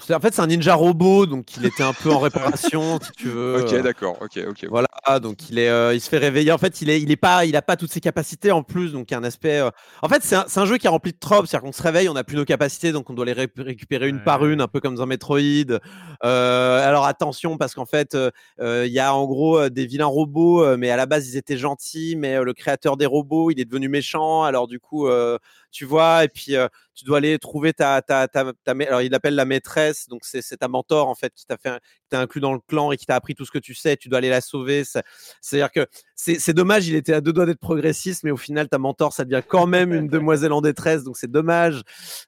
C'est- 0.00 0.14
En 0.14 0.20
fait, 0.20 0.34
c'est 0.34 0.42
un 0.42 0.46
ninja 0.46 0.74
robot, 0.74 1.26
donc 1.26 1.56
il 1.56 1.64
était 1.64 1.82
un 1.82 1.92
peu 1.92 2.10
en 2.10 2.18
réparation, 2.18 2.98
si 3.02 3.10
tu 3.12 3.28
veux. 3.28 3.60
Ok, 3.62 3.82
d'accord. 3.82 4.18
Ok, 4.20 4.38
ok. 4.48 4.66
Voilà, 4.68 4.88
donc 5.20 5.48
il 5.50 5.58
est, 5.58 5.68
euh, 5.68 5.94
il 5.94 6.00
se 6.00 6.08
fait 6.08 6.18
réveiller. 6.18 6.52
En 6.52 6.58
fait, 6.58 6.80
il 6.82 6.90
est, 6.90 7.00
il 7.00 7.10
est 7.10 7.16
pas, 7.16 7.44
il 7.44 7.56
a 7.56 7.62
pas 7.62 7.76
toutes 7.76 7.92
ses 7.92 8.00
capacités 8.00 8.50
en 8.52 8.62
plus, 8.62 8.92
donc 8.92 9.10
il 9.10 9.14
y 9.14 9.16
a 9.16 9.18
un 9.20 9.24
aspect. 9.24 9.60
euh, 9.60 9.70
En 10.02 10.08
fait, 10.08 10.22
c'est 10.22 10.36
un, 10.36 10.44
c'est 10.48 10.60
un 10.60 10.66
jeu 10.66 10.76
qui 10.78 10.86
est 10.86 10.90
rempli 10.90 11.12
de 11.12 11.18
tropes, 11.18 11.46
c'est-à-dire 11.46 11.64
qu'on 11.66 11.72
se 11.72 11.82
réveille, 11.82 12.08
on 12.08 12.14
n'a 12.14 12.24
plus 12.24 12.36
nos 12.36 12.44
capacités, 12.44 12.92
donc 12.92 13.08
on 13.10 13.14
doit 13.14 13.24
les 13.24 13.32
ré- 13.32 13.48
récupérer 13.56 14.08
une 14.08 14.22
par 14.22 14.44
une, 14.46 14.60
un 14.60 14.68
peu 14.68 14.80
comme 14.80 14.94
dans 14.96 15.06
Metroid. 15.06 15.38
Euh, 16.22 16.86
alors 16.86 17.06
attention, 17.06 17.56
parce 17.58 17.74
qu'en 17.74 17.86
fait, 17.86 18.14
euh, 18.14 18.30
euh, 18.60 18.84
il 18.86 18.92
y 18.92 18.98
a 19.00 19.14
en 19.14 19.24
gros 19.26 19.68
des 19.68 19.86
vilains 19.86 20.06
robots, 20.06 20.76
mais 20.76 20.90
à 20.90 20.96
la 20.96 21.06
base 21.06 21.28
ils 21.28 21.36
étaient 21.36 21.56
gentils, 21.56 22.14
mais 22.16 22.40
le 22.42 22.52
créateur 22.52 22.96
des 22.96 23.06
robots, 23.06 23.50
il 23.50 23.60
est 23.60 23.64
devenu 23.64 23.88
méchant. 23.88 24.42
Alors 24.44 24.66
du 24.68 24.78
coup, 24.80 25.08
tu 25.70 25.84
vois, 25.84 26.24
et 26.24 26.28
puis 26.28 26.54
tu 26.94 27.04
dois 27.04 27.18
aller 27.18 27.38
trouver 27.38 27.72
ta, 27.72 28.00
ta, 28.02 28.28
ta, 28.28 28.52
ta 28.64 28.72
alors 28.72 29.02
il 29.02 29.10
l'appelle 29.10 29.34
la 29.34 29.44
maîtresse, 29.44 30.08
donc 30.08 30.20
c'est 30.24 30.42
ta 30.56 30.68
mentor 30.68 31.08
en 31.08 31.14
fait 31.16 31.32
qui 31.34 31.44
t'a 31.46 31.56
fait, 31.56 31.80
t'a 32.08 32.20
inclus 32.20 32.40
dans 32.40 32.52
le 32.52 32.60
clan 32.68 32.92
et 32.92 32.96
qui 32.96 33.06
t'a 33.06 33.16
appris 33.16 33.34
tout 33.34 33.44
ce 33.44 33.50
que 33.50 33.58
tu 33.58 33.74
sais. 33.74 33.96
Tu 33.96 34.08
dois 34.08 34.18
aller 34.18 34.28
la 34.30 34.40
sauver. 34.40 34.84
C'est- 34.84 35.02
C'est-à-dire 35.40 35.72
que 35.72 35.86
c'est 36.16 36.54
dommage, 36.54 36.86
il 36.86 36.94
était 36.94 37.12
à 37.12 37.20
deux 37.20 37.32
doigts 37.32 37.46
d'être 37.46 37.58
progressiste, 37.60 38.22
mais 38.24 38.30
au 38.30 38.36
final 38.36 38.68
ta 38.68 38.78
mentor 38.78 39.12
ça 39.12 39.24
devient 39.24 39.42
quand 39.46 39.66
même 39.66 39.92
une 39.92 40.06
demoiselle 40.08 40.52
en 40.52 40.60
détresse, 40.60 41.02
donc 41.04 41.16
c'est 41.16 41.30
dommage. 41.30 41.82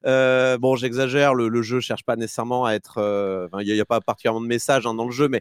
Bon, 0.05 0.77
j'exagère, 0.77 1.35
le, 1.35 1.49
le 1.49 1.63
jeu 1.63 1.81
cherche 1.81 2.05
pas 2.05 2.17
nécessairement 2.17 2.65
à 2.65 2.73
être, 2.73 2.99
il 3.61 3.73
n'y 3.73 3.81
a, 3.81 3.85
pas 3.87 4.01
particulièrement 4.01 4.41
de 4.43 4.47
message 4.47 4.87
hein, 4.87 4.95
dans 4.95 5.07
le 5.07 5.13
jeu, 5.13 5.29
mais 5.29 5.41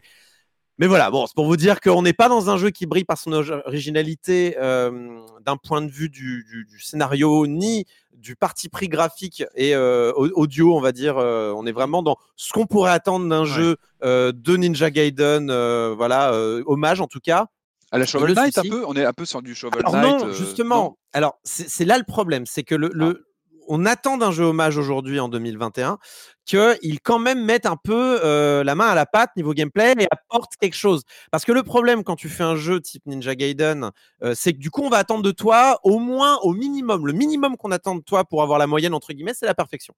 mais 0.78 0.86
voilà, 0.86 1.10
bon, 1.10 1.26
c'est 1.26 1.34
pour 1.34 1.46
vous 1.46 1.56
dire 1.56 1.80
qu'on 1.80 2.02
n'est 2.02 2.12
pas 2.12 2.28
dans 2.28 2.50
un 2.50 2.58
jeu 2.58 2.68
qui 2.68 2.84
brille 2.84 3.04
par 3.06 3.16
son 3.16 3.32
ori- 3.32 3.62
originalité 3.64 4.56
euh, 4.58 5.20
d'un 5.44 5.56
point 5.56 5.80
de 5.80 5.90
vue 5.90 6.10
du, 6.10 6.44
du- 6.44 6.66
du 6.66 6.78
scénario, 6.80 7.46
ni 7.46 7.86
du 8.12 8.36
parti 8.36 8.68
pris 8.68 8.88
graphique 8.88 9.42
et 9.54 9.74
euh, 9.74 10.12
au- 10.16 10.28
audio, 10.42 10.76
on 10.76 10.80
va 10.80 10.92
dire. 10.92 11.16
euh, 11.16 11.52
on 11.56 11.64
est 11.64 11.72
vraiment 11.72 12.02
dans 12.02 12.16
ce 12.36 12.52
qu'on 12.52 12.66
pourrait 12.66 12.90
attendre 12.92 13.26
d'un 13.26 13.40
Ouais. 13.42 13.46
jeu 13.46 13.76
de 14.02 14.56
Ninja 14.56 14.90
Gaiden, 14.90 15.46
voilà, 15.94 16.32
hommage 16.66 17.00
en 17.00 17.06
tout 17.06 17.20
cas. 17.20 17.46
À 17.92 17.98
la 17.98 18.04
Shovel 18.04 18.34
Knight, 18.34 18.58
un 18.58 18.62
souci- 18.62 18.70
peu 18.70 18.84
On 18.86 18.94
est 18.96 19.04
un 19.04 19.12
peu 19.14 19.24
sur 19.24 19.40
du 19.42 19.54
Shovel 19.54 19.82
Knight. 19.82 19.94
non, 20.24 20.32
justement. 20.32 20.76
non 20.76 20.96
Alors 21.14 21.38
c'est 21.44 21.84
là 21.86 21.96
le 21.96 22.04
problème, 22.04 22.44
c'est 22.44 22.64
que 22.64 22.74
le, 22.74 22.90
le- 22.92 23.26
on 23.68 23.86
attend 23.86 24.16
d'un 24.18 24.30
jeu 24.30 24.44
hommage 24.44 24.76
aujourd'hui 24.76 25.20
en 25.20 25.28
2021 25.28 25.98
qu'ils 26.46 27.00
quand 27.02 27.18
même 27.18 27.44
mettent 27.44 27.66
un 27.66 27.76
peu 27.76 28.20
euh, 28.24 28.62
la 28.64 28.74
main 28.76 28.86
à 28.86 28.94
la 28.94 29.04
pâte 29.04 29.30
niveau 29.36 29.52
gameplay 29.52 29.94
et 29.98 30.06
apportent 30.10 30.56
quelque 30.58 30.76
chose. 30.76 31.02
Parce 31.30 31.44
que 31.44 31.52
le 31.52 31.64
problème 31.64 32.04
quand 32.04 32.16
tu 32.16 32.28
fais 32.28 32.44
un 32.44 32.56
jeu 32.56 32.80
type 32.80 33.04
Ninja 33.06 33.34
Gaiden, 33.34 33.90
euh, 34.22 34.32
c'est 34.34 34.52
que 34.52 34.58
du 34.58 34.70
coup 34.70 34.82
on 34.82 34.88
va 34.88 34.98
attendre 34.98 35.22
de 35.22 35.32
toi 35.32 35.80
au 35.82 35.98
moins 35.98 36.38
au 36.42 36.52
minimum, 36.54 37.06
le 37.06 37.12
minimum 37.12 37.56
qu'on 37.56 37.72
attend 37.72 37.96
de 37.96 38.00
toi 38.00 38.24
pour 38.24 38.42
avoir 38.42 38.58
la 38.58 38.68
moyenne 38.68 38.94
entre 38.94 39.12
guillemets, 39.12 39.34
c'est 39.34 39.46
la 39.46 39.54
perfection. 39.54 39.94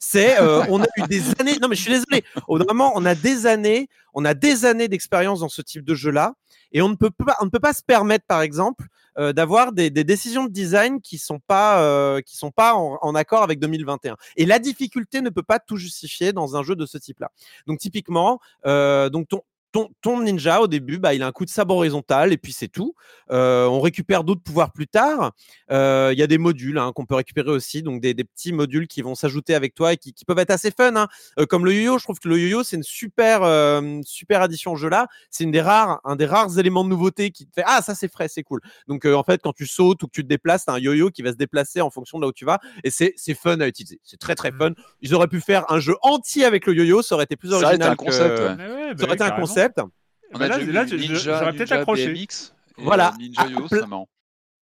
C'est 0.00 0.38
euh, 0.40 0.64
on 0.68 0.82
a 0.82 0.86
eu 0.96 1.02
des 1.08 1.22
années, 1.40 1.56
non 1.62 1.68
mais 1.68 1.76
je 1.76 1.82
suis 1.82 1.92
désolé, 1.92 2.24
vraiment 2.48 2.92
on 2.96 3.04
a 3.06 3.14
des 3.14 3.46
années, 3.46 3.88
on 4.12 4.24
a 4.24 4.34
des 4.34 4.64
années 4.64 4.88
d'expérience 4.88 5.40
dans 5.40 5.48
ce 5.48 5.62
type 5.62 5.84
de 5.84 5.94
jeu 5.94 6.10
là 6.10 6.34
et 6.72 6.82
on 6.82 6.88
ne 6.88 6.96
peut 6.96 7.10
pas, 7.10 7.36
on 7.40 7.44
ne 7.44 7.50
peut 7.50 7.60
pas 7.60 7.72
se 7.72 7.82
permettre 7.82 8.26
par 8.26 8.42
exemple 8.42 8.86
euh, 9.18 9.34
d'avoir 9.34 9.72
des, 9.72 9.90
des, 9.90 10.04
décisions 10.04 10.46
de 10.46 10.50
design 10.50 11.02
qui 11.02 11.18
sont 11.18 11.38
pas 11.38 11.82
euh, 11.82 12.22
qui 12.22 12.34
sont 12.34 12.50
pas 12.50 12.74
en, 12.74 12.98
en, 13.02 13.14
accord 13.14 13.42
avec 13.42 13.58
2021. 13.58 14.16
Et 14.36 14.46
la 14.46 14.58
difficulté 14.58 15.20
ne 15.20 15.28
peut 15.28 15.42
pas 15.42 15.58
tout 15.58 15.76
justifier 15.76 15.91
dans 16.32 16.56
un 16.56 16.62
jeu 16.62 16.76
de 16.76 16.86
ce 16.86 16.98
type-là. 16.98 17.30
Donc 17.66 17.78
typiquement, 17.78 18.40
euh, 18.66 19.08
donc 19.08 19.28
ton, 19.28 19.42
ton, 19.72 20.20
ninja 20.20 20.60
au 20.60 20.68
début, 20.68 20.98
bah, 20.98 21.14
il 21.14 21.22
a 21.22 21.26
un 21.26 21.32
coup 21.32 21.44
de 21.44 21.50
sabre 21.50 21.74
horizontal 21.74 22.32
et 22.32 22.36
puis 22.36 22.52
c'est 22.52 22.68
tout. 22.68 22.94
Euh, 23.30 23.66
on 23.66 23.80
récupère 23.80 24.24
d'autres 24.24 24.42
pouvoirs 24.42 24.72
plus 24.72 24.86
tard. 24.86 25.32
Euh, 25.70 26.10
il 26.12 26.18
y 26.18 26.22
a 26.22 26.26
des 26.26 26.38
modules 26.38 26.78
hein, 26.78 26.92
qu'on 26.94 27.06
peut 27.06 27.14
récupérer 27.14 27.50
aussi, 27.50 27.82
donc 27.82 28.00
des, 28.00 28.14
des, 28.14 28.24
petits 28.24 28.52
modules 28.52 28.86
qui 28.86 29.02
vont 29.02 29.14
s'ajouter 29.14 29.54
avec 29.54 29.74
toi 29.74 29.94
et 29.94 29.96
qui, 29.96 30.12
qui, 30.12 30.24
peuvent 30.24 30.38
être 30.38 30.50
assez 30.50 30.70
fun. 30.70 30.94
Hein. 30.96 31.08
Euh, 31.38 31.46
comme 31.46 31.64
le 31.64 31.72
yo-yo, 31.72 31.98
je 31.98 32.04
trouve 32.04 32.18
que 32.18 32.28
le 32.28 32.38
yo-yo 32.38 32.62
c'est 32.62 32.76
une 32.76 32.82
super 32.82 33.42
euh, 33.42 34.00
super 34.04 34.42
addition 34.42 34.72
au 34.72 34.76
jeu 34.76 34.88
là. 34.88 35.06
C'est 35.30 35.44
une 35.44 35.50
des 35.50 35.60
rares 35.60 36.00
un 36.04 36.16
des 36.16 36.26
rares 36.26 36.58
éléments 36.58 36.84
de 36.84 36.90
nouveauté 36.90 37.30
qui 37.30 37.46
te 37.46 37.52
fait 37.54 37.64
ah 37.66 37.80
ça 37.82 37.94
c'est 37.94 38.10
frais, 38.10 38.28
c'est 38.28 38.42
cool. 38.42 38.60
Donc 38.88 39.06
euh, 39.06 39.14
en 39.14 39.22
fait 39.22 39.40
quand 39.42 39.52
tu 39.52 39.66
sautes 39.66 40.02
ou 40.02 40.06
que 40.06 40.12
tu 40.12 40.22
te 40.22 40.28
déplaces, 40.28 40.66
t'as 40.66 40.74
un 40.74 40.78
yo-yo 40.78 41.10
qui 41.10 41.22
va 41.22 41.32
se 41.32 41.36
déplacer 41.36 41.80
en 41.80 41.90
fonction 41.90 42.18
de 42.18 42.24
là 42.24 42.28
où 42.28 42.32
tu 42.32 42.44
vas 42.44 42.60
et 42.84 42.90
c'est 42.90 43.14
c'est 43.16 43.34
fun 43.34 43.60
à 43.60 43.66
utiliser. 43.66 44.00
C'est 44.04 44.18
très 44.18 44.34
très 44.34 44.52
fun. 44.52 44.72
Ils 45.00 45.14
auraient 45.14 45.28
pu 45.28 45.40
faire 45.40 45.70
un 45.70 45.80
jeu 45.80 45.96
entier 46.02 46.44
avec 46.44 46.66
le 46.66 46.74
yo-yo, 46.74 47.02
ça 47.02 47.14
aurait 47.14 47.24
été 47.24 47.36
plus 47.36 47.52
original. 47.52 47.78
Ça 47.78 47.86
aurait 47.86 47.94
été 47.94 48.02
un 48.02 48.06
concept. 48.06 48.36
Que... 48.36 48.42
Ouais. 48.42 48.82
Ouais, 48.92 48.94
bah 48.94 48.96
ça 48.98 49.04
aurait 49.04 49.14
été 49.14 49.24
un 49.24 49.30
carrément. 49.30 49.46
Concept. 49.68 49.80
On 50.34 50.40
a 50.40 50.48
là, 50.48 50.58
déjà 50.58 50.72
là, 50.72 50.84
vu 50.84 50.90
je- 50.90 50.96
Ninja, 50.96 51.38
j'aurais 51.38 51.52
peut-être 51.52 51.70
Ninja 51.70 51.76
accroché. 51.80 52.06
BMX 52.12 52.52
et, 52.78 52.82
Voilà. 52.84 53.14
Ninja 53.18 53.46
Yo, 53.48 53.66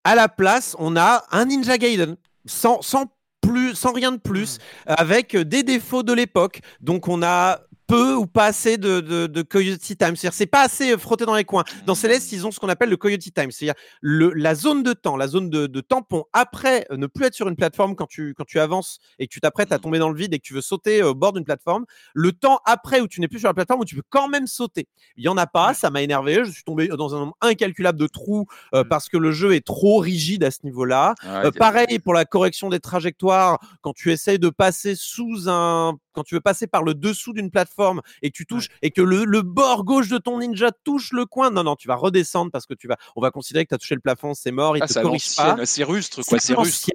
à 0.04 0.14
la 0.14 0.28
place, 0.28 0.74
on 0.78 0.96
a 0.96 1.24
un 1.30 1.44
Ninja 1.44 1.78
Gaiden 1.78 2.16
sans, 2.46 2.80
sans 2.82 3.04
plus, 3.40 3.74
sans 3.74 3.92
rien 3.92 4.12
de 4.12 4.16
plus, 4.18 4.58
avec 4.86 5.36
des 5.36 5.62
défauts 5.62 6.02
de 6.02 6.12
l'époque. 6.12 6.60
Donc 6.80 7.08
on 7.08 7.22
a 7.22 7.60
peu 7.90 8.14
ou 8.14 8.26
pas 8.26 8.46
assez 8.46 8.78
de, 8.78 9.00
de, 9.00 9.26
de 9.26 9.42
Coyote 9.42 9.80
Time. 9.80 9.96
C'est-à-dire 9.96 10.32
c'est 10.32 10.46
pas 10.46 10.62
assez 10.62 10.96
frotté 10.96 11.26
dans 11.26 11.34
les 11.34 11.44
coins. 11.44 11.64
Dans 11.86 11.94
Céleste, 11.94 12.30
ils 12.32 12.46
ont 12.46 12.50
ce 12.50 12.60
qu'on 12.60 12.68
appelle 12.68 12.88
le 12.88 12.96
Coyote 12.96 13.20
Time, 13.20 13.50
c'est-à-dire 13.50 13.74
le, 14.00 14.32
la 14.32 14.54
zone 14.54 14.82
de 14.82 14.92
temps, 14.92 15.16
la 15.16 15.26
zone 15.26 15.50
de, 15.50 15.66
de 15.66 15.80
tampon 15.80 16.24
après 16.32 16.86
euh, 16.90 16.96
ne 16.96 17.06
plus 17.06 17.26
être 17.26 17.34
sur 17.34 17.48
une 17.48 17.56
plateforme 17.56 17.96
quand 17.96 18.06
tu, 18.06 18.34
quand 18.34 18.44
tu 18.44 18.60
avances 18.60 18.98
et 19.18 19.26
que 19.26 19.32
tu 19.32 19.40
t'apprêtes 19.40 19.72
à 19.72 19.78
tomber 19.78 19.98
dans 19.98 20.08
le 20.08 20.16
vide 20.16 20.32
et 20.34 20.38
que 20.38 20.44
tu 20.44 20.54
veux 20.54 20.60
sauter 20.60 21.02
au 21.02 21.14
bord 21.14 21.32
d'une 21.32 21.44
plateforme. 21.44 21.84
Le 22.14 22.32
temps 22.32 22.60
après 22.64 23.00
où 23.00 23.08
tu 23.08 23.20
n'es 23.20 23.28
plus 23.28 23.40
sur 23.40 23.48
la 23.48 23.54
plateforme 23.54 23.80
où 23.80 23.84
tu 23.84 23.96
peux 23.96 24.02
quand 24.08 24.28
même 24.28 24.46
sauter. 24.46 24.86
Il 25.16 25.24
y 25.24 25.28
en 25.28 25.36
a 25.36 25.46
pas, 25.46 25.74
ça 25.74 25.90
m'a 25.90 26.02
énervé. 26.02 26.44
Je 26.44 26.50
suis 26.50 26.64
tombé 26.64 26.88
dans 26.88 27.14
un 27.14 27.18
nombre 27.18 27.36
incalculable 27.40 27.98
de 27.98 28.06
trous 28.06 28.46
euh, 28.74 28.84
parce 28.84 29.08
que 29.08 29.16
le 29.16 29.32
jeu 29.32 29.54
est 29.54 29.66
trop 29.66 29.98
rigide 29.98 30.44
à 30.44 30.50
ce 30.50 30.60
niveau-là. 30.64 31.14
Euh, 31.26 31.50
pareil 31.50 31.98
pour 31.98 32.14
la 32.14 32.24
correction 32.24 32.68
des 32.68 32.80
trajectoires, 32.80 33.58
quand 33.80 33.92
tu 33.92 34.12
essayes 34.12 34.38
de 34.38 34.50
passer 34.50 34.94
sous 34.94 35.48
un, 35.48 35.96
quand 36.12 36.22
tu 36.24 36.34
veux 36.34 36.40
passer 36.40 36.66
par 36.66 36.82
le 36.82 36.94
dessous 36.94 37.32
d'une 37.32 37.50
plateforme 37.50 38.00
et 38.22 38.30
que 38.30 38.36
tu 38.36 38.46
touches 38.46 38.68
et 38.82 38.90
que 38.90 39.02
le, 39.02 39.24
le 39.24 39.42
bord 39.42 39.84
gauche 39.84 40.08
de 40.08 40.18
ton 40.18 40.38
ninja 40.38 40.70
touche 40.84 41.12
le 41.12 41.26
coin, 41.26 41.50
non 41.50 41.64
non, 41.64 41.76
tu 41.76 41.88
vas 41.88 41.96
redescendre 41.96 42.50
parce 42.50 42.66
que 42.66 42.74
tu 42.74 42.88
vas, 42.88 42.96
on 43.16 43.20
va 43.20 43.30
considérer 43.30 43.64
que 43.64 43.70
tu 43.70 43.74
as 43.74 43.78
touché 43.78 43.94
le 43.94 44.00
plafond, 44.00 44.34
c'est 44.34 44.52
mort, 44.52 44.76
il 44.76 44.82
Ah, 44.82 44.86
te 44.86 44.92
corrige 45.00 45.36
pas. 45.36 45.56
c'est 45.66 45.84
rustre, 45.84 46.22
quoi, 46.22 46.38
C'est 46.38 46.54
rustre. 46.54 46.90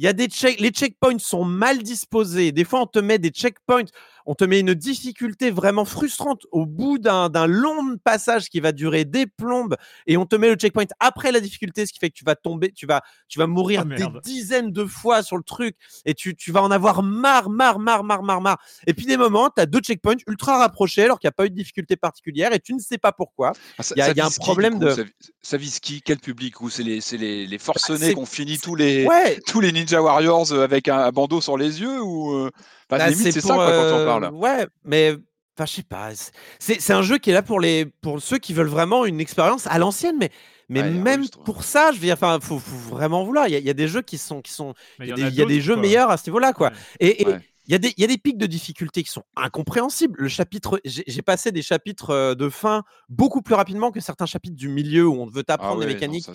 Il 0.00 0.04
y 0.04 0.06
a 0.06 0.12
des 0.12 0.28
check, 0.28 0.60
les 0.60 0.70
checkpoints 0.70 1.18
sont 1.18 1.44
mal 1.44 1.82
disposés. 1.82 2.52
Des 2.52 2.64
fois, 2.64 2.82
on 2.82 2.86
te 2.86 3.00
met 3.00 3.18
des 3.18 3.30
checkpoints, 3.30 3.86
on 4.30 4.34
te 4.34 4.44
met 4.44 4.60
une 4.60 4.74
difficulté 4.74 5.50
vraiment 5.50 5.86
frustrante 5.86 6.42
au 6.52 6.66
bout 6.66 6.98
d'un 6.98 7.30
d'un 7.30 7.46
long 7.46 7.96
passage 8.04 8.50
qui 8.50 8.60
va 8.60 8.72
durer 8.72 9.06
des 9.06 9.26
plombes 9.26 9.74
et 10.06 10.18
on 10.18 10.26
te 10.26 10.36
met 10.36 10.48
le 10.50 10.54
checkpoint 10.56 10.84
après 11.00 11.32
la 11.32 11.40
difficulté, 11.40 11.86
ce 11.86 11.92
qui 11.94 11.98
fait 11.98 12.10
que 12.10 12.14
tu 12.14 12.24
vas 12.24 12.34
tomber, 12.34 12.70
tu 12.72 12.84
vas, 12.86 13.00
tu 13.28 13.38
vas 13.38 13.46
mourir 13.46 13.84
Oh, 13.84 13.88
des 13.96 14.04
dizaines 14.20 14.70
de 14.70 14.84
fois 14.84 15.22
sur 15.22 15.38
le 15.38 15.42
truc 15.42 15.76
et 16.04 16.12
tu, 16.12 16.36
tu 16.36 16.52
vas 16.52 16.62
en 16.62 16.70
avoir 16.70 17.02
marre, 17.02 17.48
marre, 17.48 17.78
marre, 17.78 18.04
marre, 18.04 18.22
marre, 18.22 18.40
marre. 18.42 18.58
Et 18.86 18.92
puis 18.92 19.06
des 19.06 19.16
moments, 19.16 19.48
tu 19.48 19.62
as 19.62 19.66
deux 19.66 19.80
checkpoints 19.80 20.16
ultra 20.26 20.58
rapprochés 20.58 21.04
alors 21.04 21.18
qu'il 21.18 21.26
n'y 21.26 21.30
a 21.30 21.32
pas 21.32 21.46
eu 21.46 21.50
de 21.50 21.54
difficulté 21.54 21.96
particulière 21.96 22.52
et 22.52 22.60
tu 22.60 22.74
ne 22.74 22.80
sais 22.80 22.98
pas 22.98 23.12
pourquoi. 23.12 23.52
Ah, 23.78 23.82
ça- 23.82 23.94
Il 23.96 24.00
y 24.00 24.02
a- 24.02 24.06
ça 24.06 24.12
il 24.12 24.16
y 24.18 24.20
a 24.20 24.26
un 24.26 24.30
problème 24.30 24.78
de- 24.78 24.90
Ça, 24.90 25.02
ça 25.40 25.56
vise 25.56 25.80
qui 25.80 26.02
Quel 26.02 26.18
public 26.18 26.60
Ou 26.60 26.68
c'est 26.68 26.82
les, 26.82 27.00
c'est 27.00 27.16
les, 27.16 27.46
les 27.46 27.58
forcenés 27.58 27.98
c'est- 28.08 28.14
qu'on 28.14 28.26
finit 28.26 28.58
tous 28.58 28.74
les, 28.74 29.06
Ouais, 29.06 29.40
tous 29.46 29.60
les 29.60 29.72
Ninja 29.72 30.02
Warriors 30.02 30.52
euh, 30.52 30.64
avec 30.64 30.88
un, 30.88 30.98
un 30.98 31.10
bandeau 31.12 31.40
sur 31.40 31.56
les 31.56 31.80
yeux 31.80 32.00
ou 32.02 32.34
euh, 32.34 32.50
Bah, 32.90 32.96
c'est 33.32 33.32
ça 33.32 33.48
pour, 33.48 33.56
quoi, 33.56 33.66
quand 33.66 33.96
on 33.96 34.04
parle. 34.20 34.34
Ouais, 34.34 34.66
mais 34.84 35.14
enfin, 35.56 35.66
je 35.66 35.72
sais 35.72 35.82
pas. 35.82 36.10
C'est 36.58 36.92
un 36.92 37.02
jeu 37.02 37.18
qui 37.18 37.30
est 37.30 37.34
là 37.34 37.42
pour 37.42 37.60
les 37.60 37.86
pour 37.86 38.20
ceux 38.20 38.38
qui 38.38 38.52
veulent 38.52 38.66
vraiment 38.68 39.04
une 39.04 39.20
expérience 39.20 39.66
à 39.66 39.78
l'ancienne, 39.78 40.16
mais 40.18 40.30
mais 40.68 40.82
Ouais, 40.82 40.90
même 40.90 41.28
pour 41.44 41.64
ça, 41.64 41.92
je 41.92 41.96
veux 41.96 42.04
dire, 42.04 42.14
enfin, 42.14 42.38
faut, 42.42 42.58
faut 42.58 42.94
vraiment 42.94 43.24
vouloir. 43.24 43.48
Il 43.48 43.52
y, 43.52 43.56
a, 43.56 43.58
il 43.58 43.64
y 43.64 43.70
a 43.70 43.74
des 43.74 43.88
jeux 43.88 44.02
qui 44.02 44.18
sont 44.18 44.42
qui 44.42 44.52
sont, 44.52 44.74
il 45.00 45.06
y 45.06 45.12
a 45.12 45.14
des, 45.14 45.22
il 45.22 45.58
a 45.58 45.60
jeux 45.60 45.74
quoi. 45.74 45.82
meilleurs 45.82 46.10
à 46.10 46.18
ce 46.18 46.28
niveau-là, 46.28 46.52
quoi. 46.52 46.68
Ouais. 47.00 47.08
Et, 47.08 47.26
il 47.68 47.72
y 47.72 47.74
a 47.74 47.78
des 47.78 47.92
il 47.96 48.00
y 48.00 48.04
a 48.04 48.06
des 48.06 48.16
pics 48.16 48.38
de 48.38 48.46
difficulté 48.46 49.02
qui 49.02 49.10
sont 49.10 49.24
incompréhensibles. 49.36 50.16
Le 50.18 50.28
chapitre, 50.28 50.80
j'ai 50.84 51.22
passé 51.22 51.52
des 51.52 51.60
chapitres 51.60 52.10
euh, 52.10 52.34
de 52.34 52.48
fin 52.48 52.82
beaucoup 53.10 53.42
plus 53.42 53.54
rapidement 53.54 53.90
que 53.90 54.00
certains 54.00 54.24
chapitres 54.24 54.56
du 54.56 54.68
milieu 54.68 55.06
où 55.06 55.20
on 55.20 55.26
veut 55.26 55.44
Ah 55.48 55.56
des 55.58 55.64
non, 55.64 55.86
mécaniques. 55.86 56.26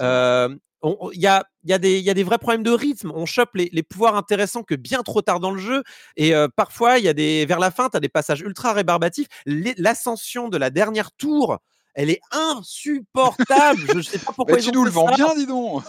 Euh, 0.00 0.56
Il 0.84 1.20
y, 1.20 1.26
a, 1.26 1.44
y, 1.64 1.72
a 1.72 1.78
y 1.82 2.10
a 2.10 2.14
des 2.14 2.22
vrais 2.22 2.38
problèmes 2.38 2.62
de 2.62 2.70
rythme. 2.70 3.10
On 3.14 3.26
chope 3.26 3.50
les, 3.54 3.68
les 3.72 3.82
pouvoirs 3.82 4.14
intéressants 4.16 4.62
que 4.62 4.76
bien 4.76 5.02
trop 5.02 5.22
tard 5.22 5.40
dans 5.40 5.50
le 5.50 5.58
jeu. 5.58 5.82
Et 6.16 6.34
euh, 6.34 6.46
parfois, 6.54 6.98
il 6.98 7.04
y 7.04 7.08
a 7.08 7.14
des, 7.14 7.46
vers 7.46 7.58
la 7.58 7.70
fin, 7.70 7.88
tu 7.88 7.96
as 7.96 8.00
des 8.00 8.08
passages 8.08 8.40
ultra 8.42 8.72
rébarbatifs. 8.72 9.26
L'ascension 9.44 10.48
de 10.48 10.56
la 10.56 10.70
dernière 10.70 11.10
tour, 11.12 11.58
elle 11.94 12.10
est 12.10 12.20
insupportable. 12.30 13.80
Je 13.92 14.00
sais 14.00 14.18
pas 14.18 14.32
pourquoi 14.32 14.58
ils 14.58 14.64
tu 14.64 14.72
nous 14.72 14.84
le 14.84 14.90
vends 14.90 15.06
bien, 15.14 15.34
dis 15.34 15.46
donc. 15.46 15.82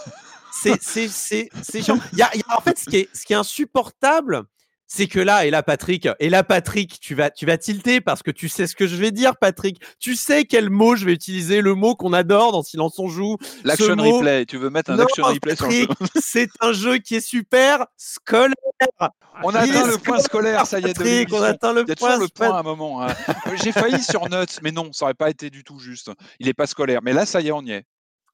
C'est 1.62 1.82
chiant. 1.82 1.98
Y 2.14 2.22
a- 2.22 2.30
en 2.56 2.60
fait, 2.60 2.78
ce 2.78 2.90
qui 2.90 2.96
est, 2.96 3.08
ce 3.16 3.24
qui 3.24 3.32
est 3.32 3.36
insupportable, 3.36 4.42
c'est 4.92 5.06
que 5.06 5.20
là, 5.20 5.46
et 5.46 5.50
là, 5.50 5.62
Patrick, 5.62 6.08
et 6.18 6.28
là, 6.30 6.42
Patrick, 6.42 6.98
tu 6.98 7.14
vas, 7.14 7.30
tu 7.30 7.46
vas 7.46 7.56
tilter 7.56 8.00
parce 8.00 8.24
que 8.24 8.32
tu 8.32 8.48
sais 8.48 8.66
ce 8.66 8.74
que 8.74 8.88
je 8.88 8.96
vais 8.96 9.12
dire, 9.12 9.36
Patrick. 9.36 9.80
Tu 10.00 10.16
sais 10.16 10.44
quel 10.44 10.68
mot 10.68 10.96
je 10.96 11.04
vais 11.04 11.12
utiliser, 11.12 11.60
le 11.60 11.76
mot 11.76 11.94
qu'on 11.94 12.12
adore 12.12 12.50
dans 12.50 12.64
Silence 12.64 12.98
on 12.98 13.06
joue. 13.08 13.36
L'action 13.62 13.94
mot- 13.94 14.16
replay, 14.18 14.46
tu 14.46 14.56
veux 14.58 14.68
mettre 14.68 14.90
un 14.90 14.96
Non, 14.96 15.04
action 15.04 15.22
replay 15.24 15.54
sur 15.54 15.66
le 15.66 15.70
jeu. 15.72 15.86
Patrick, 15.86 16.10
c'est 16.24 16.48
un 16.60 16.72
jeu 16.72 16.98
qui 16.98 17.14
est 17.14 17.20
super 17.20 17.86
scolaire. 17.96 18.54
On 19.44 19.54
a 19.54 19.60
atteint 19.60 19.86
le 19.86 19.96
point 19.98 20.18
scolaire, 20.18 20.66
ça 20.66 20.80
y 20.80 20.84
est, 20.84 20.94
Patrick, 20.94 21.32
on 21.32 21.40
atteint 21.42 21.72
le 21.72 21.82
Il 21.82 21.88
y 21.88 21.92
a 21.92 21.94
point. 21.94 22.08
toujours 22.14 22.22
le 22.24 22.28
point 22.28 22.56
à 22.56 22.58
un 22.58 22.62
moment. 22.64 23.02
hein. 23.02 23.14
J'ai 23.62 23.70
failli 23.70 24.02
sur 24.02 24.28
Nuts, 24.28 24.58
mais 24.62 24.72
non, 24.72 24.92
ça 24.92 25.04
aurait 25.04 25.14
pas 25.14 25.30
été 25.30 25.50
du 25.50 25.62
tout 25.62 25.78
juste. 25.78 26.10
Il 26.40 26.48
est 26.48 26.52
pas 26.54 26.66
scolaire. 26.66 26.98
Mais 27.04 27.12
là, 27.12 27.26
ça 27.26 27.40
y 27.40 27.46
est, 27.48 27.52
on 27.52 27.62
y 27.62 27.70
est. 27.70 27.84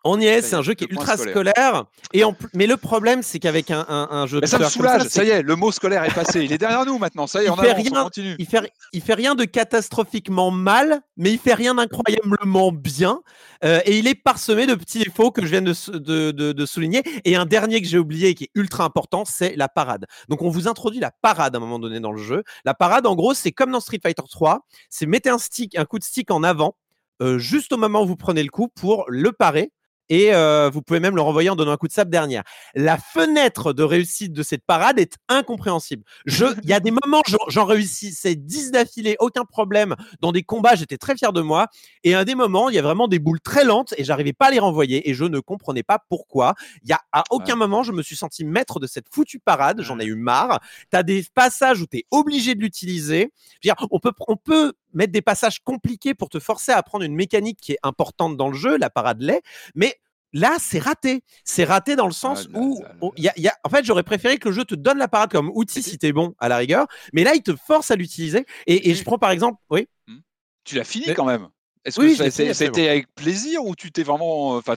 On 0.05 0.21
y 0.21 0.27
est, 0.27 0.41
c'est 0.43 0.55
est, 0.55 0.59
un 0.59 0.63
jeu 0.63 0.75
qui 0.75 0.85
est 0.85 0.91
ultra 0.91 1.17
scolaire. 1.17 1.33
scolaire. 1.35 1.85
Et 2.13 2.23
en 2.23 2.37
mais 2.55 2.67
le 2.69 2.77
problème, 2.77 3.23
c'est 3.25 3.39
qu'avec 3.41 3.71
un, 3.73 3.85
un, 3.89 4.07
un 4.11 4.27
jeu 4.27 4.39
Mais 4.41 4.47
ça 4.47 4.59
me 4.59 4.63
comme 4.63 4.71
soulage. 4.71 5.03
Ça 5.09 5.25
y 5.25 5.31
est, 5.31 5.43
le 5.43 5.57
mot 5.57 5.73
scolaire 5.73 6.05
est 6.05 6.15
passé. 6.15 6.45
Il 6.45 6.53
est 6.53 6.59
derrière 6.59 6.85
nous 6.87 6.99
maintenant. 6.99 7.27
Ça 7.27 7.41
y 7.43 7.47
est, 7.47 7.49
Il 7.49 7.51
on 7.51 7.57
fait 7.57 7.71
avance, 7.71 7.87
on 7.89 7.93
rien. 7.95 8.03
continue. 8.05 8.37
il 8.39 8.47
fait, 8.47 8.71
il 8.93 9.01
fait 9.03 9.15
rien 9.15 9.35
de 9.35 9.45
catastrophiquement 9.45 10.51
mal, 10.51 11.01
mais 11.17 11.33
il 11.33 11.39
fait 11.39 11.55
rien 11.55 11.75
d'incroyablement 11.75 12.71
bien. 12.73 13.21
Euh, 13.65 13.81
et 13.85 13.99
il 13.99 14.07
est 14.07 14.15
parsemé 14.15 14.67
de 14.67 14.75
petits 14.75 14.99
défauts 15.01 15.31
que 15.31 15.43
je 15.43 15.49
viens 15.49 15.63
de, 15.63 15.73
de, 15.99 16.31
de- 16.31 16.53
de 16.53 16.67
souligner. 16.67 17.03
Et 17.25 17.35
un 17.37 17.47
dernier 17.47 17.81
que 17.83 17.89
j'ai 17.89 17.99
oublié 17.99 18.29
et 18.29 18.35
qui 18.35 18.45
est 18.45 18.51
ultra 18.55 18.85
important, 18.85 19.25
c'est 19.25 19.57
la 19.57 19.69
parade. 19.69 20.07
Donc 20.29 20.43
on 20.43 20.51
vous 20.51 20.69
introduit 20.69 21.01
la 21.01 21.11
parade 21.11 21.55
à 21.55 21.59
un 21.59 21.61
moment 21.61 21.79
donné 21.79 21.99
dans 22.01 22.13
le 22.13 22.23
jeu. 22.23 22.45
La 22.65 22.75
parade, 22.75 23.07
en 23.07 23.15
gros, 23.17 23.35
c'est 23.35 23.51
comme 23.53 23.71
dans 23.73 23.81
Street 23.81 23.99
Fighter 24.03 24.23
3, 24.31 24.61
c'est 24.89 25.07
mettez 25.07 25.31
un 25.31 25.39
stick, 25.39 25.77
un 25.77 25.85
coup 25.85 25.99
de 25.99 26.05
stick 26.05 26.31
en 26.31 26.43
avant, 26.43 26.77
euh, 27.23 27.39
juste 27.39 27.73
au 27.73 27.77
moment 27.77 28.03
où 28.03 28.07
vous 28.07 28.17
prenez 28.17 28.43
le 28.43 28.51
coup 28.51 28.69
pour 28.69 29.05
le 29.09 29.33
parer. 29.33 29.73
Et 30.09 30.33
euh, 30.35 30.71
vous 30.73 30.83
pouvez 30.83 31.01
même 31.01 31.17
le 31.17 31.23
renvoyer 31.23 31.51
en 31.51 31.57
donnant 31.57 31.73
un 31.73 31.77
coup 31.77 31.89
de 31.89 31.93
sable 31.93 32.11
dernière. 32.11 32.43
La 32.75 32.97
fenêtre 32.99 33.73
de 33.73 33.83
réussite 33.83 34.33
de 34.33 34.43
cette 34.43 34.65
parade 34.65 34.99
est 34.99 35.17
incompréhensible. 35.29 36.05
Il 36.27 36.69
y 36.69 36.73
a 36.73 36.81
des 36.81 36.91
moments, 36.93 37.23
j'en- 37.49 37.65
réussissais 37.65 38.35
10 38.37 38.71
d'affilée, 38.71 39.17
aucun 39.19 39.45
problème. 39.45 39.97
Dans 40.21 40.31
des 40.33 40.43
combats, 40.43 40.75
j'étais 40.77 40.97
très 40.99 41.17
fier 41.17 41.33
de 41.33 41.41
moi. 41.41 41.67
Et 42.05 42.15
à 42.15 42.25
des 42.25 42.35
moments, 42.35 42.69
il 42.69 42.77
y 42.77 42.79
a 42.79 42.83
vraiment 42.83 43.09
des 43.09 43.19
boules 43.19 43.41
très 43.41 43.65
lentes 43.65 43.95
et 43.97 44.05
j'arrivais 44.05 44.33
pas 44.33 44.47
à 44.47 44.51
les 44.51 44.59
renvoyer 44.61 45.09
et 45.11 45.15
je 45.15 45.25
ne 45.25 45.41
comprenais 45.41 45.83
pas 45.83 45.99
pourquoi. 46.09 46.55
Il 46.83 46.89
y 46.89 46.93
a 46.93 47.01
à 47.13 47.25
aucun 47.31 47.55
Ouais. 47.55 47.59
moment, 47.61 47.83
je 47.83 47.93
me 47.93 48.03
suis 48.03 48.17
senti 48.17 48.45
maître 48.45 48.79
de 48.81 48.87
cette 48.87 49.07
foutue 49.13 49.41
parade. 49.41 49.81
J'en 49.83 49.99
ai 49.99 50.05
eu 50.05 50.15
marre. 50.15 50.61
Tu 50.91 50.97
as 50.97 51.03
des 51.03 51.25
passages 51.35 51.81
où 51.81 51.87
tu 51.87 51.99
es 51.99 52.05
obligé 52.11 52.55
de 52.55 52.61
l'utiliser. 52.61 53.33
On 53.91 53.99
peut, 53.99 54.13
on 54.29 54.37
peut 54.37 54.73
mettre 54.97 55.13
des 55.13 55.23
passages 55.23 55.61
compliqués 55.61 56.15
pour 56.15 56.29
te 56.29 56.41
forcer 56.41 56.73
à 56.73 56.79
apprendre 56.79 57.05
une 57.05 57.15
mécanique 57.15 57.59
qui 57.61 57.73
est 57.73 57.79
importante 57.85 58.37
dans 58.37 58.49
le 58.49 58.57
jeu, 58.57 58.77
la 58.79 58.91
parade 58.91 59.23
l'est, 59.23 59.43
mais 59.77 59.95
Là, 60.33 60.57
c'est 60.61 60.81
raté. 60.81 61.23
C'est 61.45 61.65
raté 61.65 61.97
dans 61.97 62.05
le 62.07 62.13
sens 62.13 62.47
Ah 62.49 62.53
là 62.53 62.59
où, 62.61 62.83
là 62.83 62.89
y 63.17 63.29
a- 63.29 63.33
il 63.37 63.43
y 63.45 63.49
a- 63.49 63.57
en 63.65 63.71
fait, 63.71 63.85
j'aurais 63.87 64.03
préféré 64.03 64.37
que 64.37 64.49
le 64.49 64.55
jeu 64.55 64.65
te 64.67 64.75
donne 64.75 64.99
la 64.99 65.09
parade 65.09 65.31
comme 65.31 65.51
outil 65.55 65.83
si 65.83 65.97
t'es 65.97 66.13
bon 66.13 66.35
à 66.39 66.49
la 66.49 66.59
rigueur, 66.59 66.87
mais 67.15 67.25
là, 67.25 67.35
il 67.35 67.43
te 67.43 67.55
force 67.57 67.91
à 67.91 67.97
l'utiliser. 67.97 68.45
Et, 68.67 68.91
et 68.91 68.95
je 68.95 69.03
prends 69.05 69.17
par 69.19 69.31
exemple, 69.31 69.59
oui. 69.71 69.89
Tu 70.65 70.75
l'as 70.75 70.85
fini 70.85 71.05
Mais- 71.07 71.15
quand 71.15 71.25
même. 71.25 71.49
Est-ce 71.87 71.99
Oui, 72.01 72.19
que 72.19 72.29
c'était 72.31 72.89
avec 72.89 73.15
plaisir 73.15 73.65
ou 73.65 73.75
tu 73.77 73.93
t'es 73.93 74.03
vraiment. 74.03 74.57
Enfin, 74.57 74.75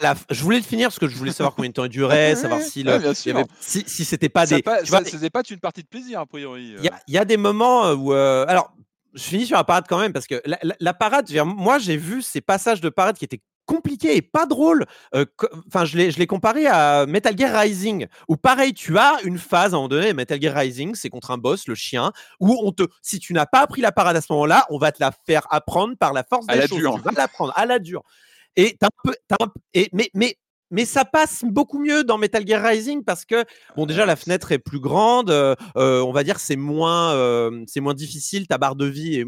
la 0.00 0.14
f- 0.14 0.24
je 0.30 0.42
voulais 0.42 0.58
le 0.58 0.64
finir 0.64 0.88
parce 0.88 0.98
que 0.98 1.08
je 1.08 1.16
voulais 1.16 1.32
savoir 1.32 1.54
combien 1.54 1.70
de 1.70 1.74
temps 1.74 1.84
il 1.84 1.88
durait, 1.90 2.34
savoir 2.34 2.60
si, 2.60 2.82
le- 2.82 2.90
Ouais, 2.98 3.12
il 3.24 3.30
avait- 3.36 3.44
si, 3.60 3.84
si 3.86 4.04
c'était 4.04 4.28
pas 4.28 4.44
des. 4.46 4.62
pas- 4.62 4.82
tu 4.82 4.90
vois, 4.90 5.04
ça- 5.04 5.10
C'était 5.10 5.30
pas 5.30 5.42
une 5.48 5.60
partie 5.60 5.82
de 5.84 5.88
plaisir, 5.88 6.20
a 6.20 6.26
priori. 6.26 6.74
il 6.78 6.84
y, 6.84 6.88
a- 6.88 7.00
y 7.06 7.16
a 7.18 7.24
des 7.24 7.36
moments 7.36 7.92
où. 7.92 8.12
euh, 8.12 8.44
alors, 8.48 8.74
je 9.14 9.22
finis 9.22 9.46
sur 9.46 9.56
la 9.56 9.64
parade 9.64 9.84
quand 9.88 9.98
même 9.98 10.12
parce 10.12 10.26
que 10.26 10.40
la, 10.44 10.58
la- 10.62 10.76
la 10.78 10.94
parade, 10.94 11.30
moi 11.44 11.78
j'ai 11.78 11.96
vu 11.96 12.22
ces 12.22 12.40
passages 12.40 12.80
de 12.80 12.88
parade 12.88 13.16
qui 13.16 13.24
étaient 13.24 13.40
compliqués 13.66 14.16
et 14.16 14.22
pas 14.22 14.46
drôles. 14.46 14.84
Euh, 15.14 15.24
Enfin, 15.68 15.84
je 15.84 15.96
l'ai 15.96 16.10
je 16.10 16.18
l'ai 16.18 16.26
comparé 16.26 16.66
à 16.66 17.06
Metal 17.06 17.36
Gear 17.38 17.56
Rising 17.60 18.06
où 18.28 18.36
pareil, 18.36 18.74
tu 18.74 18.98
as 18.98 19.18
une 19.22 19.38
phase 19.38 19.72
à 19.74 19.76
un 19.76 19.78
moment 19.78 19.88
donné, 19.88 20.12
Metal 20.12 20.40
Gear 20.42 20.56
Rising, 20.56 20.94
c'est 20.96 21.08
contre 21.08 21.30
un 21.30 21.38
boss, 21.38 21.68
le 21.68 21.76
chien, 21.76 22.10
où 22.40 22.58
on 22.64 22.72
te, 22.72 22.82
si 23.00 23.20
tu 23.20 23.32
n'as 23.32 23.46
pas 23.46 23.60
appris 23.60 23.80
la 23.80 23.92
parade 23.92 24.16
à 24.16 24.20
ce 24.20 24.32
moment-là, 24.32 24.66
on 24.70 24.78
va 24.78 24.90
te 24.90 24.98
la 25.00 25.12
faire 25.26 25.46
apprendre 25.50 25.94
par 25.96 26.12
la 26.12 26.24
force 26.24 26.46
À 26.48 26.54
des 26.54 26.60
la 26.60 26.66
choses. 26.66 26.78
dure. 26.78 26.94
Tu 26.96 27.02
vas 27.02 27.12
l'apprendre 27.16 27.52
à 27.54 27.64
la 27.66 27.78
dure. 27.78 28.02
Et 28.56 28.76
un 28.82 28.88
peu, 29.04 29.14
un- 29.40 29.46
et, 29.74 29.88
mais, 29.92 30.10
mais, 30.14 30.36
mais 30.70 30.84
ça 30.84 31.04
passe 31.04 31.44
beaucoup 31.44 31.78
mieux 31.78 32.04
dans 32.04 32.18
Metal 32.18 32.46
Gear 32.46 32.62
Rising 32.62 33.02
parce 33.04 33.24
que 33.24 33.44
bon 33.76 33.86
déjà 33.86 34.06
la 34.06 34.16
fenêtre 34.16 34.52
est 34.52 34.58
plus 34.58 34.80
grande, 34.80 35.30
euh, 35.30 35.54
euh, 35.76 36.00
on 36.02 36.12
va 36.12 36.22
dire 36.24 36.38
c'est 36.40 36.56
moins, 36.56 37.12
euh, 37.14 37.64
c'est 37.66 37.80
moins 37.80 37.94
difficile, 37.94 38.46
ta 38.46 38.58
barre 38.58 38.76
de 38.76 38.86
vie 38.86 39.16
est- 39.20 39.26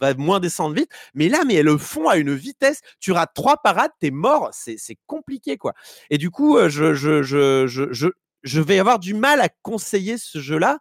va 0.00 0.12
moins 0.14 0.40
descendre 0.40 0.74
vite. 0.74 0.90
Mais 1.14 1.28
là, 1.30 1.38
mais 1.46 1.54
elles 1.54 1.64
le 1.66 1.78
font 1.78 2.06
à 2.08 2.18
une 2.18 2.34
vitesse. 2.34 2.80
Tu 3.00 3.12
rates 3.12 3.32
trois 3.34 3.56
parades, 3.56 3.90
t'es 3.98 4.10
mort. 4.10 4.50
C'est 4.52 4.76
compliqué 5.06 5.56
quoi. 5.56 5.72
Et 6.10 6.18
du 6.18 6.30
coup, 6.30 6.58
je, 6.68 6.92
je, 6.92 7.22
je, 7.22 7.66
je, 7.66 8.08
je, 8.42 8.60
vais 8.60 8.78
avoir 8.78 8.98
du 8.98 9.14
mal 9.14 9.40
à 9.40 9.48
conseiller 9.62 10.18
ce 10.18 10.38
jeu-là. 10.38 10.78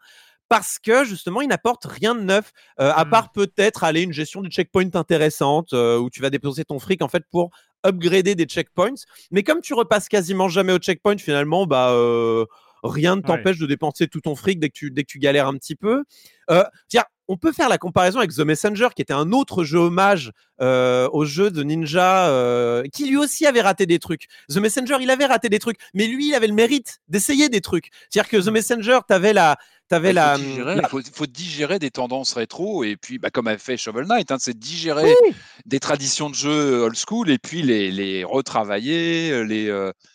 Parce 0.49 0.77
que 0.77 1.03
justement, 1.05 1.41
il 1.41 1.47
n'apporte 1.47 1.85
rien 1.85 2.13
de 2.13 2.21
neuf, 2.21 2.51
euh, 2.79 2.91
à 2.93 3.03
Mm. 3.05 3.09
part 3.09 3.31
peut-être 3.31 3.83
aller 3.83 4.01
une 4.03 4.13
gestion 4.13 4.41
de 4.41 4.49
checkpoint 4.49 4.93
intéressante 4.93 5.73
euh, 5.73 5.97
où 5.97 6.09
tu 6.11 6.21
vas 6.21 6.29
déposer 6.29 6.63
ton 6.65 6.77
fric 6.77 7.01
en 7.01 7.07
fait 7.07 7.23
pour 7.31 7.49
upgrader 7.85 8.35
des 8.35 8.45
checkpoints. 8.45 8.95
Mais 9.31 9.43
comme 9.43 9.61
tu 9.61 9.73
repasses 9.73 10.09
quasiment 10.09 10.49
jamais 10.49 10.73
au 10.73 10.77
checkpoint, 10.77 11.17
finalement, 11.17 11.65
bah 11.67 11.91
euh, 11.91 12.45
rien 12.83 13.15
ne 13.15 13.21
Ouais. 13.21 13.27
t'empêche 13.27 13.57
de 13.57 13.65
dépenser 13.65 14.07
tout 14.07 14.21
ton 14.21 14.35
fric 14.35 14.59
dès 14.59 14.69
que 14.69 14.73
tu, 14.77 14.91
dès 14.91 15.03
que 15.03 15.11
tu 15.11 15.19
galères 15.19 15.47
un 15.47 15.53
petit 15.55 15.75
peu. 15.75 16.03
Euh, 16.51 16.63
tiens, 16.87 17.03
on 17.27 17.37
peut 17.37 17.51
faire 17.51 17.69
la 17.69 17.79
comparaison 17.79 18.19
avec 18.19 18.31
The 18.35 18.41
Messenger, 18.41 18.89
qui 18.95 19.01
était 19.01 19.11
un 19.13 19.31
autre 19.31 19.63
jeu 19.63 19.79
hommage 19.79 20.31
euh, 20.61 21.09
au 21.11 21.25
jeu 21.25 21.49
de 21.49 21.63
Ninja, 21.63 22.27
euh, 22.29 22.83
qui 22.93 23.07
lui 23.07 23.17
aussi 23.17 23.47
avait 23.47 23.61
raté 23.61 23.87
des 23.87 23.97
trucs. 23.97 24.27
The 24.49 24.57
Messenger, 24.57 24.97
il 25.01 25.09
avait 25.09 25.25
raté 25.25 25.49
des 25.49 25.57
trucs, 25.57 25.77
mais 25.95 26.05
lui, 26.05 26.27
il 26.27 26.35
avait 26.35 26.45
le 26.45 26.53
mérite 26.53 26.99
d'essayer 27.07 27.49
des 27.49 27.61
trucs. 27.61 27.89
C'est-à-dire 28.11 28.29
que 28.29 28.45
The 28.45 28.51
Messenger, 28.51 28.99
t'avais 29.07 29.33
la, 29.33 29.57
t'avais 29.87 30.09
Il 30.09 30.15
la, 30.15 30.37
faut, 30.37 30.43
digérer, 30.43 30.75
la- 30.75 30.87
faut, 30.87 31.01
faut 31.13 31.25
digérer 31.25 31.79
des 31.79 31.91
tendances 31.91 32.33
rétro 32.33 32.83
et 32.83 32.95
puis 32.97 33.19
bah, 33.19 33.29
comme 33.29 33.47
a 33.47 33.57
fait 33.57 33.77
Shovel 33.77 34.07
Knight, 34.07 34.31
hein, 34.31 34.37
c'est 34.39 34.57
digérer 34.57 35.15
Oui. 35.23 35.33
des 35.65 35.79
traditions 35.79 36.29
de 36.29 36.35
jeu 36.35 36.81
old 36.83 36.95
school 36.95 37.29
et 37.29 37.37
puis 37.37 37.61
les, 37.61 37.91
les 37.91 38.23
retravailler, 38.23 39.43
les 39.45 39.69
euh, 39.69 39.91
Tiens, 39.91 39.91
Sho- 39.91 40.14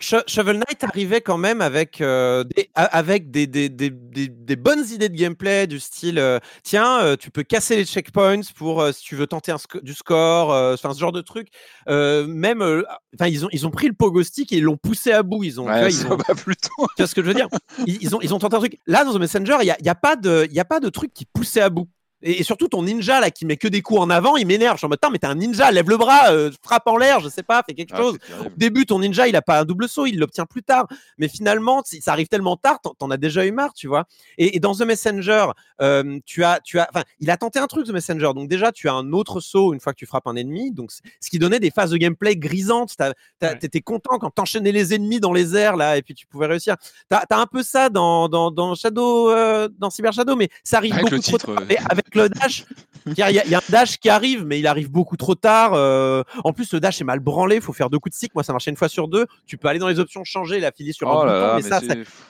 Shovel 0.00 0.56
Knight 0.56 0.82
arrivait 0.82 1.20
quand 1.20 1.38
même 1.38 1.60
avec, 1.60 2.00
euh, 2.00 2.42
des, 2.44 2.70
a- 2.74 2.84
avec 2.84 3.30
des, 3.30 3.46
des, 3.46 3.68
des, 3.68 3.90
des- 3.90 4.28
des 4.28 4.56
bonnes 4.56 4.84
idées 4.90 5.08
de 5.08 5.14
gameplay 5.16 5.66
du 5.66 5.78
style 5.78 6.18
euh, 6.18 6.38
tiens, 6.62 7.00
euh, 7.02 7.16
tu 7.16 7.30
peux 7.30 7.42
casser 7.44 7.76
les 7.76 7.84
checkpoints 7.84 8.40
pour 8.56 8.84
si 8.92 9.02
tu 9.04 9.14
veux 9.16 9.26
tenter 9.26 9.52
un 9.52 9.58
du 9.82 9.94
score, 9.94 10.48
enfin 10.74 10.92
ce 10.94 10.98
genre 10.98 11.12
de 11.12 11.20
truc. 11.20 11.48
Même, 11.88 12.82
ils 13.26 13.44
ont 13.44 13.48
ils 13.52 13.66
ont 13.66 13.70
pris 13.70 13.86
le 13.88 13.92
pogo 13.94 14.22
stick 14.22 14.52
et 14.52 14.56
ils 14.56 14.62
l'ont 14.64 14.76
poussé 14.76 15.12
à 15.12 15.22
bout. 15.22 15.44
Ils 15.44 15.60
ont, 15.60 15.64
tu 15.64 15.70
ouais, 15.70 15.88
ils 15.90 16.06
ont- 16.06 16.16
plutôt. 16.34 16.68
tu 16.96 17.02
vois 17.02 17.06
ce 17.06 17.14
que 17.14 17.22
je 17.22 17.26
veux 17.26 17.34
dire? 17.34 17.48
Ils, 17.86 17.98
ils 18.02 18.16
ont 18.16 18.20
ils 18.20 18.34
ont 18.34 18.38
tenté 18.38 18.56
un 18.56 18.58
truc. 18.60 18.78
Là 18.86 19.04
dans 19.04 19.12
The 19.14 19.20
Messenger, 19.20 19.58
il 19.60 19.66
y 19.66 19.70
a, 19.70 19.76
il 19.78 19.86
y 19.86 19.88
a 19.90 19.94
pas 19.94 20.16
de 20.16 20.46
il 20.50 20.54
y 20.56 20.60
a 20.60 20.64
pas 20.64 20.80
de 20.80 20.88
truc 20.88 21.12
qui 21.14 21.26
poussait 21.26 21.60
à 21.60 21.70
bout. 21.70 21.88
Et, 22.22 22.40
et 22.40 22.42
surtout 22.42 22.68
ton 22.68 22.82
ninja 22.82 23.20
là 23.20 23.30
qui 23.30 23.46
met 23.46 23.56
que 23.56 23.68
des 23.68 23.82
coups 23.82 24.00
en 24.00 24.10
avant, 24.10 24.36
il 24.36 24.46
m'énerve. 24.46 24.74
Je 24.76 24.78
suis 24.78 24.86
en 24.86 24.88
mode 24.90 24.98
mais 25.10 25.18
t'es 25.18 25.26
un 25.26 25.34
ninja, 25.34 25.70
lève 25.70 25.88
le 25.88 25.96
bras, 25.96 26.30
euh, 26.32 26.50
frappe 26.62 26.86
en 26.86 26.96
l'air, 26.96 27.20
je 27.20 27.28
sais 27.28 27.42
pas, 27.42 27.62
fais 27.66 27.74
quelque 27.74 27.92
Ah, 27.94 27.98
chose. 27.98 28.18
Au 28.44 28.48
début, 28.56 28.86
ton 28.86 28.98
ninja, 29.00 29.26
il 29.28 29.36
a 29.36 29.42
pas 29.42 29.60
un 29.60 29.64
double 29.64 29.88
saut, 29.88 30.06
il 30.06 30.18
l'obtient 30.18 30.46
plus 30.46 30.62
tard. 30.62 30.86
Mais 31.18 31.28
finalement, 31.28 31.82
ça 31.84 32.12
arrive 32.12 32.28
tellement 32.28 32.56
tard, 32.56 32.80
t'en- 32.80 32.94
t'en 32.94 33.10
as 33.10 33.16
déjà 33.16 33.44
eu 33.46 33.52
marre, 33.52 33.72
tu 33.72 33.86
vois. 33.88 34.04
Et, 34.38 34.56
et 34.56 34.60
dans 34.60 34.74
The 34.74 34.82
Messenger, 34.82 35.46
euh, 35.80 36.18
tu 36.26 36.44
as, 36.44 36.60
tu 36.62 36.78
as, 36.78 36.88
enfin, 36.92 37.04
il 37.20 37.30
a 37.30 37.36
tenté 37.36 37.58
un 37.58 37.66
truc, 37.66 37.86
The 37.86 37.90
Messenger. 37.92 38.32
Donc 38.34 38.48
déjà, 38.48 38.70
tu 38.72 38.88
as 38.88 38.92
un 38.94 39.12
autre 39.12 39.40
saut 39.40 39.72
une 39.74 39.80
fois 39.80 39.92
que 39.92 39.98
tu 39.98 40.06
frappes 40.06 40.26
un 40.26 40.36
ennemi. 40.36 40.70
Donc, 40.72 40.90
ce 40.92 41.30
qui 41.30 41.38
donnait 41.38 41.60
des 41.60 41.70
phases 41.70 41.90
de 41.90 41.96
gameplay 41.96 42.36
grisantes. 42.36 42.94
T'as- 42.96 43.14
t'as- 43.38 43.50
Ouais. 43.50 43.58
T'étais 43.58 43.80
content 43.80 44.18
quand 44.18 44.30
t'enchaînais 44.30 44.70
les 44.72 44.94
ennemis 44.94 45.18
dans 45.20 45.32
les 45.32 45.56
airs 45.56 45.76
là, 45.76 45.96
et 45.96 46.02
puis 46.02 46.14
tu 46.14 46.26
pouvais 46.26 46.46
réussir. 46.46 46.76
T'as 47.08 47.24
as 47.30 47.36
un 47.36 47.46
peu 47.46 47.62
ça 47.64 47.88
dans, 47.88 48.28
dans, 48.28 48.50
dans 48.52 48.74
Shadow, 48.76 49.30
euh, 49.30 49.68
dans 49.78 49.90
Cyber 49.90 50.12
Shadow, 50.12 50.36
mais 50.36 50.48
ça 50.62 50.76
arrive 50.76 50.92
Avec 50.92 51.04
beaucoup 51.04 51.14
le 51.16 51.20
trop 51.22 51.38
tard. 51.38 51.50
ouais. 51.56 51.74
Et 51.74 51.78
avec 51.88 52.09
le 52.18 52.28
dash, 52.28 52.64
il 53.06 53.14
y, 53.18 53.22
a- 53.22 53.30
il 53.30 53.50
y 53.50 53.54
a 53.54 53.58
un 53.58 53.62
dash 53.70 53.96
qui 53.98 54.08
arrive, 54.08 54.44
mais 54.44 54.58
il 54.58 54.66
arrive 54.66 54.90
beaucoup 54.90 55.16
trop 55.16 55.34
tard. 55.34 55.72
euh, 55.74 56.22
en 56.44 56.52
plus, 56.52 56.72
le 56.72 56.80
dash 56.80 57.00
est 57.00 57.04
mal 57.04 57.20
branlé. 57.20 57.56
Il 57.56 57.62
faut 57.62 57.72
faire 57.72 57.90
deux 57.90 57.98
coups 57.98 58.12
de 58.12 58.16
stick. 58.16 58.34
Moi, 58.34 58.44
ça 58.44 58.52
marchait 58.52 58.70
une 58.70 58.76
fois 58.76 58.88
sur 58.88 59.08
deux. 59.08 59.26
Tu 59.46 59.56
peux 59.56 59.68
aller 59.68 59.78
dans 59.78 59.88
les 59.88 59.98
options 60.00 60.22
changer, 60.24 60.60
la 60.60 60.72
filer 60.72 60.92
sur 60.92 61.08
Oh 61.08 61.20
un 61.20 61.26
là 61.26 61.32
bouton, 61.32 61.46
là, 61.46 61.54
mais, 61.56 61.62
mais 61.62 61.68
ça, 61.68 61.80
c'est- 61.80 61.86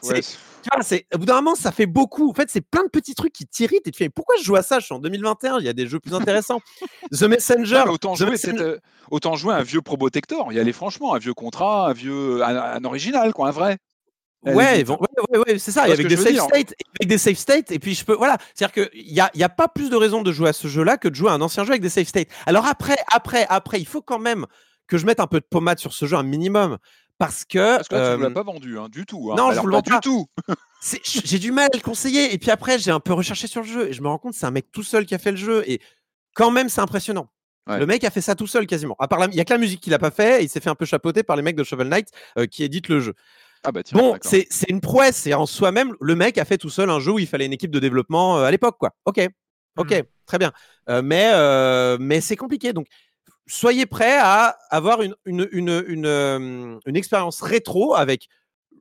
ouais, 0.09 0.15
au 1.15 1.19
bout 1.19 1.25
d'un 1.27 1.35
moment, 1.37 1.55
ça 1.55 1.73
fait 1.73 1.87
beaucoup. 1.87 2.31
En 2.31 2.35
fait, 2.35 2.49
c'est 2.51 2.61
plein 2.61 2.85
de 2.85 2.89
petits 2.91 3.15
trucs 3.15 3.33
qui 3.33 3.47
t'irritent 3.47 3.87
et 3.87 3.91
tu 3.91 3.99
fais 3.99 4.09
pourquoi 4.11 4.37
je 4.39 4.45
joue 4.45 4.57
à 4.57 4.63
ça? 4.63 4.79
Je 4.79 4.85
suis 4.85 4.95
en 4.95 4.99
2021. 4.99 5.59
Il 5.59 5.65
y 5.65 5.69
a 5.69 5.73
des 5.73 5.87
jeux 5.87 5.99
plus 6.01 6.15
intéressants. 6.15 6.61
The 7.13 7.23
Messenger. 7.23 7.85
Autant, 7.89 8.15
The 8.15 8.19
jouer, 8.19 8.31
Messenger- 8.31 8.63
euh, 8.63 8.79
autant 9.11 9.35
jouer 9.37 9.55
un 9.55 9.63
vieux 9.63 9.81
Probotector, 9.83 10.53
y 10.53 10.59
aller 10.61 10.73
franchement, 10.73 11.15
un 11.15 11.19
vieux 11.19 11.35
contrat, 11.35 11.89
un 11.89 11.93
vieux, 11.95 12.43
un, 12.45 12.57
un 12.57 12.85
original, 12.85 13.33
quoi, 13.33 13.49
un 13.49 13.53
vrai. 13.53 13.79
Ouais, 14.45 14.73
limite. 14.73 14.87
bon, 14.87 14.99
ouais, 15.01 15.39
ouais, 15.39 15.45
ouais, 15.53 15.59
c'est 15.59 15.71
ça. 15.71 15.87
Et 15.89 15.93
avec 15.93 16.07
des 16.07 16.17
dire 16.17 16.43
states, 16.45 16.73
et 16.73 16.85
avec 17.01 17.09
des 17.09 17.19
save 17.19 17.35
states, 17.35 17.71
et 17.73 17.79
puis 17.79 17.95
je 17.95 18.05
peux, 18.05 18.15
voilà. 18.15 18.39
C'est-à-dire 18.55 18.89
qu'il 18.91 19.13
y 19.13 19.21
a, 19.21 19.31
il 19.35 19.41
y 19.41 19.45
a 19.45 19.49
pas 19.51 19.69
plus 19.69 19.91
de 19.91 19.97
raison 19.97 20.23
de 20.23 20.33
jouer 20.33 20.49
à 20.49 20.53
ce 20.55 20.67
jeu-là 20.69 20.97
que 20.97 21.09
de 21.09 21.15
jouer 21.15 21.31
à 21.31 21.35
un 21.35 21.41
ancien 21.43 21.65
jeu 21.65 21.71
avec 21.71 21.83
des 21.83 21.91
save 21.91 22.07
states. 22.07 22.29
Alors 22.47 22.67
après, 22.67 22.97
après, 23.13 23.47
après, 23.51 23.81
il 23.81 23.87
faut 23.87 24.01
quand 24.03 24.19
même 24.19 24.47
que 24.87 24.97
je 24.99 25.05
mette 25.07 25.21
un 25.21 25.27
peu 25.27 25.41
de 25.41 25.45
pommade 25.49 25.79
sur 25.79 25.93
ce 25.93 26.07
jeu, 26.07 26.17
un 26.17 26.23
minimum, 26.23 26.79
parce 27.19 27.45
que. 27.45 27.77
Parce 27.77 27.89
que 27.89 27.95
là, 27.95 28.15
tu 28.15 28.19
ne 28.21 28.25
euh, 28.25 28.29
l'as 28.29 28.35
pas 28.35 28.43
vendu, 28.43 28.79
hein, 28.79 28.89
du 28.91 29.05
tout. 29.05 29.31
hein. 29.31 29.35
non, 29.37 29.53
je 29.53 29.61
vous 29.61 29.67
le 29.67 29.73
vends 29.75 29.83
pas 29.83 30.01
du 30.01 30.01
tout. 30.01 30.27
j'ai 31.05 31.39
du 31.39 31.53
mal 31.53 31.69
à 31.73 31.77
le 31.77 31.83
conseiller. 31.83 32.33
Et 32.33 32.39
puis 32.39 32.51
après, 32.51 32.79
j'ai 32.79 32.91
un 32.91 33.01
peu 33.01 33.13
recherché 33.13 33.47
sur 33.47 33.61
le 33.61 33.67
jeu 33.69 33.89
et 33.89 33.93
je 33.93 34.01
me 34.01 34.09
rends 34.09 34.19
compte 34.19 34.33
que 34.33 34.39
c'est 34.39 34.47
un 34.47 34.51
mec 34.51 34.73
tout 34.73 34.83
seul 34.83 35.05
qui 35.05 35.15
a 35.15 35.19
fait 35.19 35.33
le 35.33 35.37
jeu. 35.37 35.63
Et 35.67 35.81
quand 36.35 36.51
même, 36.51 36.71
c'est 36.71 36.81
impressionnant. 36.81 37.29
Ouais. 37.69 37.79
Le 37.79 37.85
mec 37.85 38.03
a 38.05 38.11
fait 38.11 38.23
ça 38.23 38.35
tout 38.35 38.47
seul 38.47 38.67
quasiment. 38.67 38.97
À 38.99 39.07
part 39.07 39.19
la- 39.19 39.27
il 39.27 39.35
y 39.35 39.41
a 39.41 39.45
que 39.45 39.53
la 39.53 39.59
musique 39.59 39.83
qu'il 39.83 39.93
a 39.93 39.99
pas 39.99 40.11
fait. 40.11 40.41
Et 40.41 40.45
il 40.45 40.49
s'est 40.49 40.61
fait 40.61 40.71
un 40.71 40.75
peu 40.75 40.87
chapeauter 40.87 41.23
par 41.23 41.37
les 41.37 41.43
mecs 41.43 41.57
de 41.57 41.63
Shovel 41.65 41.89
Knight 41.89 42.09
euh, 42.39 42.47
qui 42.47 42.65
éditent 42.65 42.89
le 42.89 43.01
jeu. 43.01 43.15
Ah 43.63 43.73
bah 43.73 43.83
tiens, 43.83 43.99
Bon, 43.99 44.17
c'est 44.23 44.47
une 44.69 44.81
prouesse. 44.81 45.17
C'est 45.17 45.35
en 45.35 45.47
soi-même, 45.47 45.95
le 46.01 46.15
mec 46.15 46.39
a 46.39 46.45
fait 46.45 46.59
tout 46.59 46.71
seul 46.71 46.89
un 46.91 46.99
jeu 47.01 47.13
où 47.13 47.19
il 47.19 47.27
fallait 47.27 47.47
une 47.47 47.53
équipe 47.53 47.71
de 47.71 47.79
développement 47.79 48.39
euh, 48.39 48.45
à 48.45 48.51
l'époque, 48.51 48.77
quoi. 48.79 48.91
Ok, 49.05 49.21
ok, 49.77 49.91
Mhm. 49.93 50.03
très 50.27 50.39
bien. 50.39 50.53
Euh, 50.89 51.03
mais 51.03 51.31
euh, 51.35 51.99
mais 52.01 52.21
c'est 52.21 52.37
compliqué. 52.37 52.73
Donc, 52.73 52.87
soyez 53.47 53.87
prêts 53.87 54.17
à 54.19 54.57
avoir 54.71 55.03
une 55.03 55.15
une 55.27 55.49
une 55.53 55.85
une, 55.89 56.79
une 56.87 56.97
expérience 56.97 57.43
rétro 57.43 57.95
avec 57.95 58.29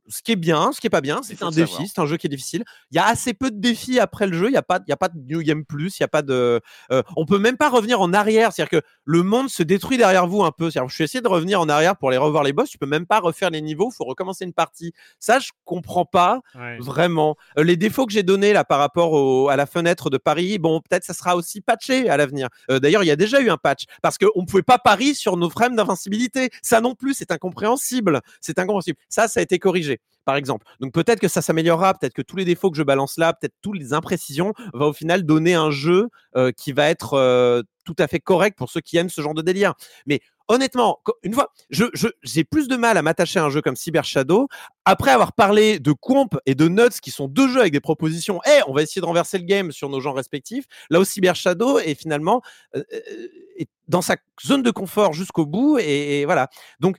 ce 0.08 0.22
qui 0.22 0.32
est 0.32 0.36
bien, 0.36 0.72
ce 0.72 0.80
qui 0.80 0.86
est 0.86 0.90
pas 0.90 1.00
bien. 1.00 1.20
C'est 1.22 1.42
un 1.42 1.50
défi, 1.50 1.88
c'est 1.88 2.00
un 2.00 2.06
jeu 2.06 2.16
qui 2.16 2.26
est 2.26 2.30
difficile. 2.30 2.64
Il 2.90 2.96
y 2.96 2.98
a 2.98 3.06
assez 3.06 3.34
peu 3.34 3.50
de 3.50 3.58
défis 3.60 3.98
après 4.00 4.26
le 4.26 4.36
jeu. 4.36 4.48
Il 4.48 4.52
y 4.52 4.56
a 4.56 4.62
pas, 4.62 4.80
il 4.86 4.90
y 4.90 4.92
a 4.92 4.96
pas 4.96 5.08
de 5.08 5.18
New 5.18 5.42
Game 5.42 5.64
Plus. 5.64 5.98
Il 5.98 6.02
y 6.02 6.04
a 6.04 6.08
pas 6.08 6.22
de. 6.22 6.60
euh, 6.92 7.02
on 7.16 7.26
peut 7.26 7.38
même 7.38 7.56
pas 7.56 7.68
revenir 7.70 8.00
en 8.00 8.12
arrière. 8.12 8.52
C'est-à-dire 8.52 8.80
que 8.80 8.86
le 9.04 9.22
monde 9.22 9.48
se 9.48 9.62
détruit 9.62 9.98
derrière 9.98 10.26
vous 10.26 10.42
un 10.42 10.52
peu. 10.52 10.70
Je 10.70 10.80
suis 10.94 11.04
essayé 11.04 11.20
de 11.22 11.28
revenir 11.28 11.60
en 11.60 11.68
arrière 11.68 11.96
pour 11.96 12.08
aller 12.08 12.18
revoir 12.18 12.42
les 12.44 12.52
boss. 12.52 12.68
Tu 12.70 12.78
peux 12.78 12.86
même 12.86 13.06
pas 13.06 13.20
refaire 13.20 13.50
les 13.50 13.60
niveaux. 13.60 13.90
Il 13.92 13.96
faut 13.96 14.04
recommencer 14.04 14.44
une 14.44 14.52
partie. 14.52 14.92
Ça, 15.18 15.38
je 15.38 15.50
comprends 15.64 16.04
pas 16.04 16.40
Ouais. 16.54 16.78
vraiment. 16.80 17.36
Euh, 17.58 17.64
les 17.64 17.76
défauts 17.76 18.06
que 18.06 18.12
j'ai 18.12 18.22
donnés 18.22 18.52
là 18.52 18.64
par 18.64 18.78
rapport 18.78 19.12
au- 19.12 19.48
à 19.48 19.56
la 19.56 19.66
fenêtre 19.66 20.10
de 20.10 20.18
Paris, 20.18 20.58
bon, 20.58 20.80
peut-être 20.80 21.04
ça 21.04 21.14
sera 21.14 21.36
aussi 21.36 21.60
patché 21.60 22.08
à 22.08 22.16
l'avenir. 22.16 22.48
Euh, 22.70 22.78
D'ailleurs, 22.80 23.02
il 23.02 23.06
y 23.06 23.10
a 23.10 23.16
déjà 23.16 23.40
eu 23.40 23.50
un 23.50 23.56
patch 23.56 23.84
parce 24.02 24.16
qu'on 24.18 24.40
ne 24.40 24.46
pouvait 24.46 24.62
pas 24.62 24.78
parier 24.78 25.14
sur 25.14 25.36
nos 25.36 25.50
frames 25.50 25.76
d'invincibilité. 25.76 26.50
Ça 26.62 26.80
non 26.80 26.94
plus, 26.94 27.14
c'est 27.14 27.30
incompréhensible. 27.30 28.20
C'est 28.40 28.58
incompréhensible. 28.58 28.98
Ça, 29.08 29.28
ça 29.28 29.40
a 29.40 29.42
été 29.42 29.58
corrigé, 29.58 29.89
par 30.24 30.36
exemple. 30.36 30.66
Donc 30.80 30.92
peut-être 30.92 31.20
que 31.20 31.28
ça 31.28 31.42
s'améliorera, 31.42 31.94
peut-être 31.94 32.14
que 32.14 32.22
tous 32.22 32.36
les 32.36 32.44
défauts 32.44 32.70
que 32.70 32.76
je 32.76 32.82
balance 32.82 33.18
là, 33.18 33.32
peut-être 33.32 33.54
toutes 33.62 33.78
les 33.78 33.92
imprécisions, 33.92 34.52
va 34.74 34.86
au 34.86 34.92
final 34.92 35.24
donner 35.24 35.54
un 35.54 35.70
jeu 35.70 36.08
euh, 36.36 36.52
qui 36.52 36.72
va 36.72 36.88
être 36.88 37.14
euh, 37.14 37.62
tout 37.84 37.96
à 37.98 38.06
fait 38.06 38.20
correct 38.20 38.56
pour 38.56 38.70
ceux 38.70 38.80
qui 38.80 38.96
aiment 38.96 39.08
ce 39.08 39.22
genre 39.22 39.34
de 39.34 39.42
délire. 39.42 39.74
Mais 40.06 40.20
honnêtement, 40.48 41.00
une 41.22 41.32
fois, 41.32 41.52
j'ai 41.70 42.44
plus 42.44 42.68
de 42.68 42.76
mal 42.76 42.96
à 42.96 43.02
m'attacher 43.02 43.38
à 43.38 43.44
un 43.44 43.50
jeu 43.50 43.62
comme 43.62 43.76
Cyber 43.76 44.04
Shadow 44.04 44.48
après 44.84 45.12
avoir 45.12 45.32
parlé 45.32 45.78
de 45.78 45.92
Comp 45.92 46.36
et 46.44 46.54
de 46.54 46.68
Nuts, 46.68 47.00
qui 47.00 47.10
sont 47.10 47.28
deux 47.28 47.48
jeux 47.48 47.60
avec 47.60 47.72
des 47.72 47.80
propositions, 47.80 48.40
Eh, 48.46 48.60
on 48.66 48.72
va 48.72 48.82
essayer 48.82 49.00
de 49.00 49.06
renverser 49.06 49.38
le 49.38 49.44
game 49.44 49.70
sur 49.72 49.88
nos 49.88 50.00
genres 50.00 50.16
respectifs. 50.16 50.64
Là 50.90 51.00
où 51.00 51.04
Cyber 51.04 51.36
Shadow 51.36 51.78
est 51.78 51.94
finalement 51.94 52.42
euh, 52.76 52.82
dans 53.88 54.02
sa 54.02 54.16
zone 54.44 54.62
de 54.62 54.70
confort 54.70 55.12
jusqu'au 55.12 55.46
bout. 55.46 55.78
Et, 55.78 56.20
et 56.20 56.24
voilà. 56.24 56.48
Donc, 56.80 56.96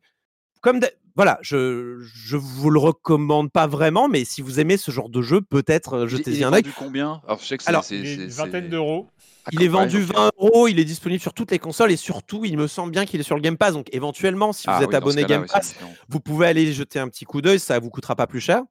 comme 0.61 0.80
voilà, 1.15 1.38
je 1.41 1.99
je 2.15 2.38
vous 2.38 2.69
le 2.69 2.79
recommande 2.79 3.51
pas 3.51 3.67
vraiment, 3.67 4.07
mais 4.07 4.25
si 4.25 4.41
vous 4.41 4.59
aimez 4.59 4.77
ce 4.77 4.91
genre 4.91 5.09
de 5.09 5.21
jeu, 5.21 5.41
peut-être 5.41 5.93
euh, 5.95 6.07
jetez-y 6.07 6.41
est 6.41 6.43
un 6.43 6.53
œil. 6.53 6.61
vendu 6.63 6.73
combien? 6.77 7.21
Alors, 7.25 7.39
je 7.41 7.45
sais 7.45 7.57
que 7.57 7.63
c'est- 7.63 7.69
Alors, 7.69 7.83
c'est- 7.83 7.97
Il 7.97 8.05
est 8.07 8.15
c'est- 8.15 8.23
une 8.23 8.29
c'est- 8.31 8.38
vingtaine 8.43 8.69
d'euros. 8.69 9.07
Il 9.51 9.63
est 9.63 9.67
vendu 9.67 10.03
ok. 10.03 10.13
20 10.15 10.31
euros, 10.39 10.67
il 10.67 10.79
est 10.79 10.85
disponible 10.85 11.19
sur 11.19 11.33
toutes 11.33 11.49
les 11.51 11.57
consoles 11.57 11.91
et 11.91 11.95
surtout, 11.97 12.45
il 12.45 12.57
me 12.57 12.67
semble 12.67 12.91
bien 12.91 13.05
qu'il 13.05 13.19
est 13.19 13.23
sur 13.23 13.35
le 13.35 13.41
Game 13.41 13.57
Pass. 13.57 13.73
Donc, 13.73 13.88
éventuellement, 13.91 14.53
si 14.53 14.67
vous 14.67 14.73
Ah 14.75 14.81
êtes 14.83 14.88
oui, 14.89 14.93
dans 14.93 14.99
ce 14.99 15.13
abonné 15.17 15.23
Game 15.25 15.45
Pass, 15.51 15.75
vous 16.09 16.19
pouvez 16.19 16.45
aller 16.47 16.63
y 16.69 16.73
jeter 16.73 16.99
un 16.99 17.07
petit 17.09 17.25
coup 17.25 17.41
d'œil, 17.41 17.59
ça 17.59 17.79
vous 17.79 17.89
coûtera 17.89 18.15
pas 18.15 18.27
plus 18.27 18.39
cher. 18.39 18.61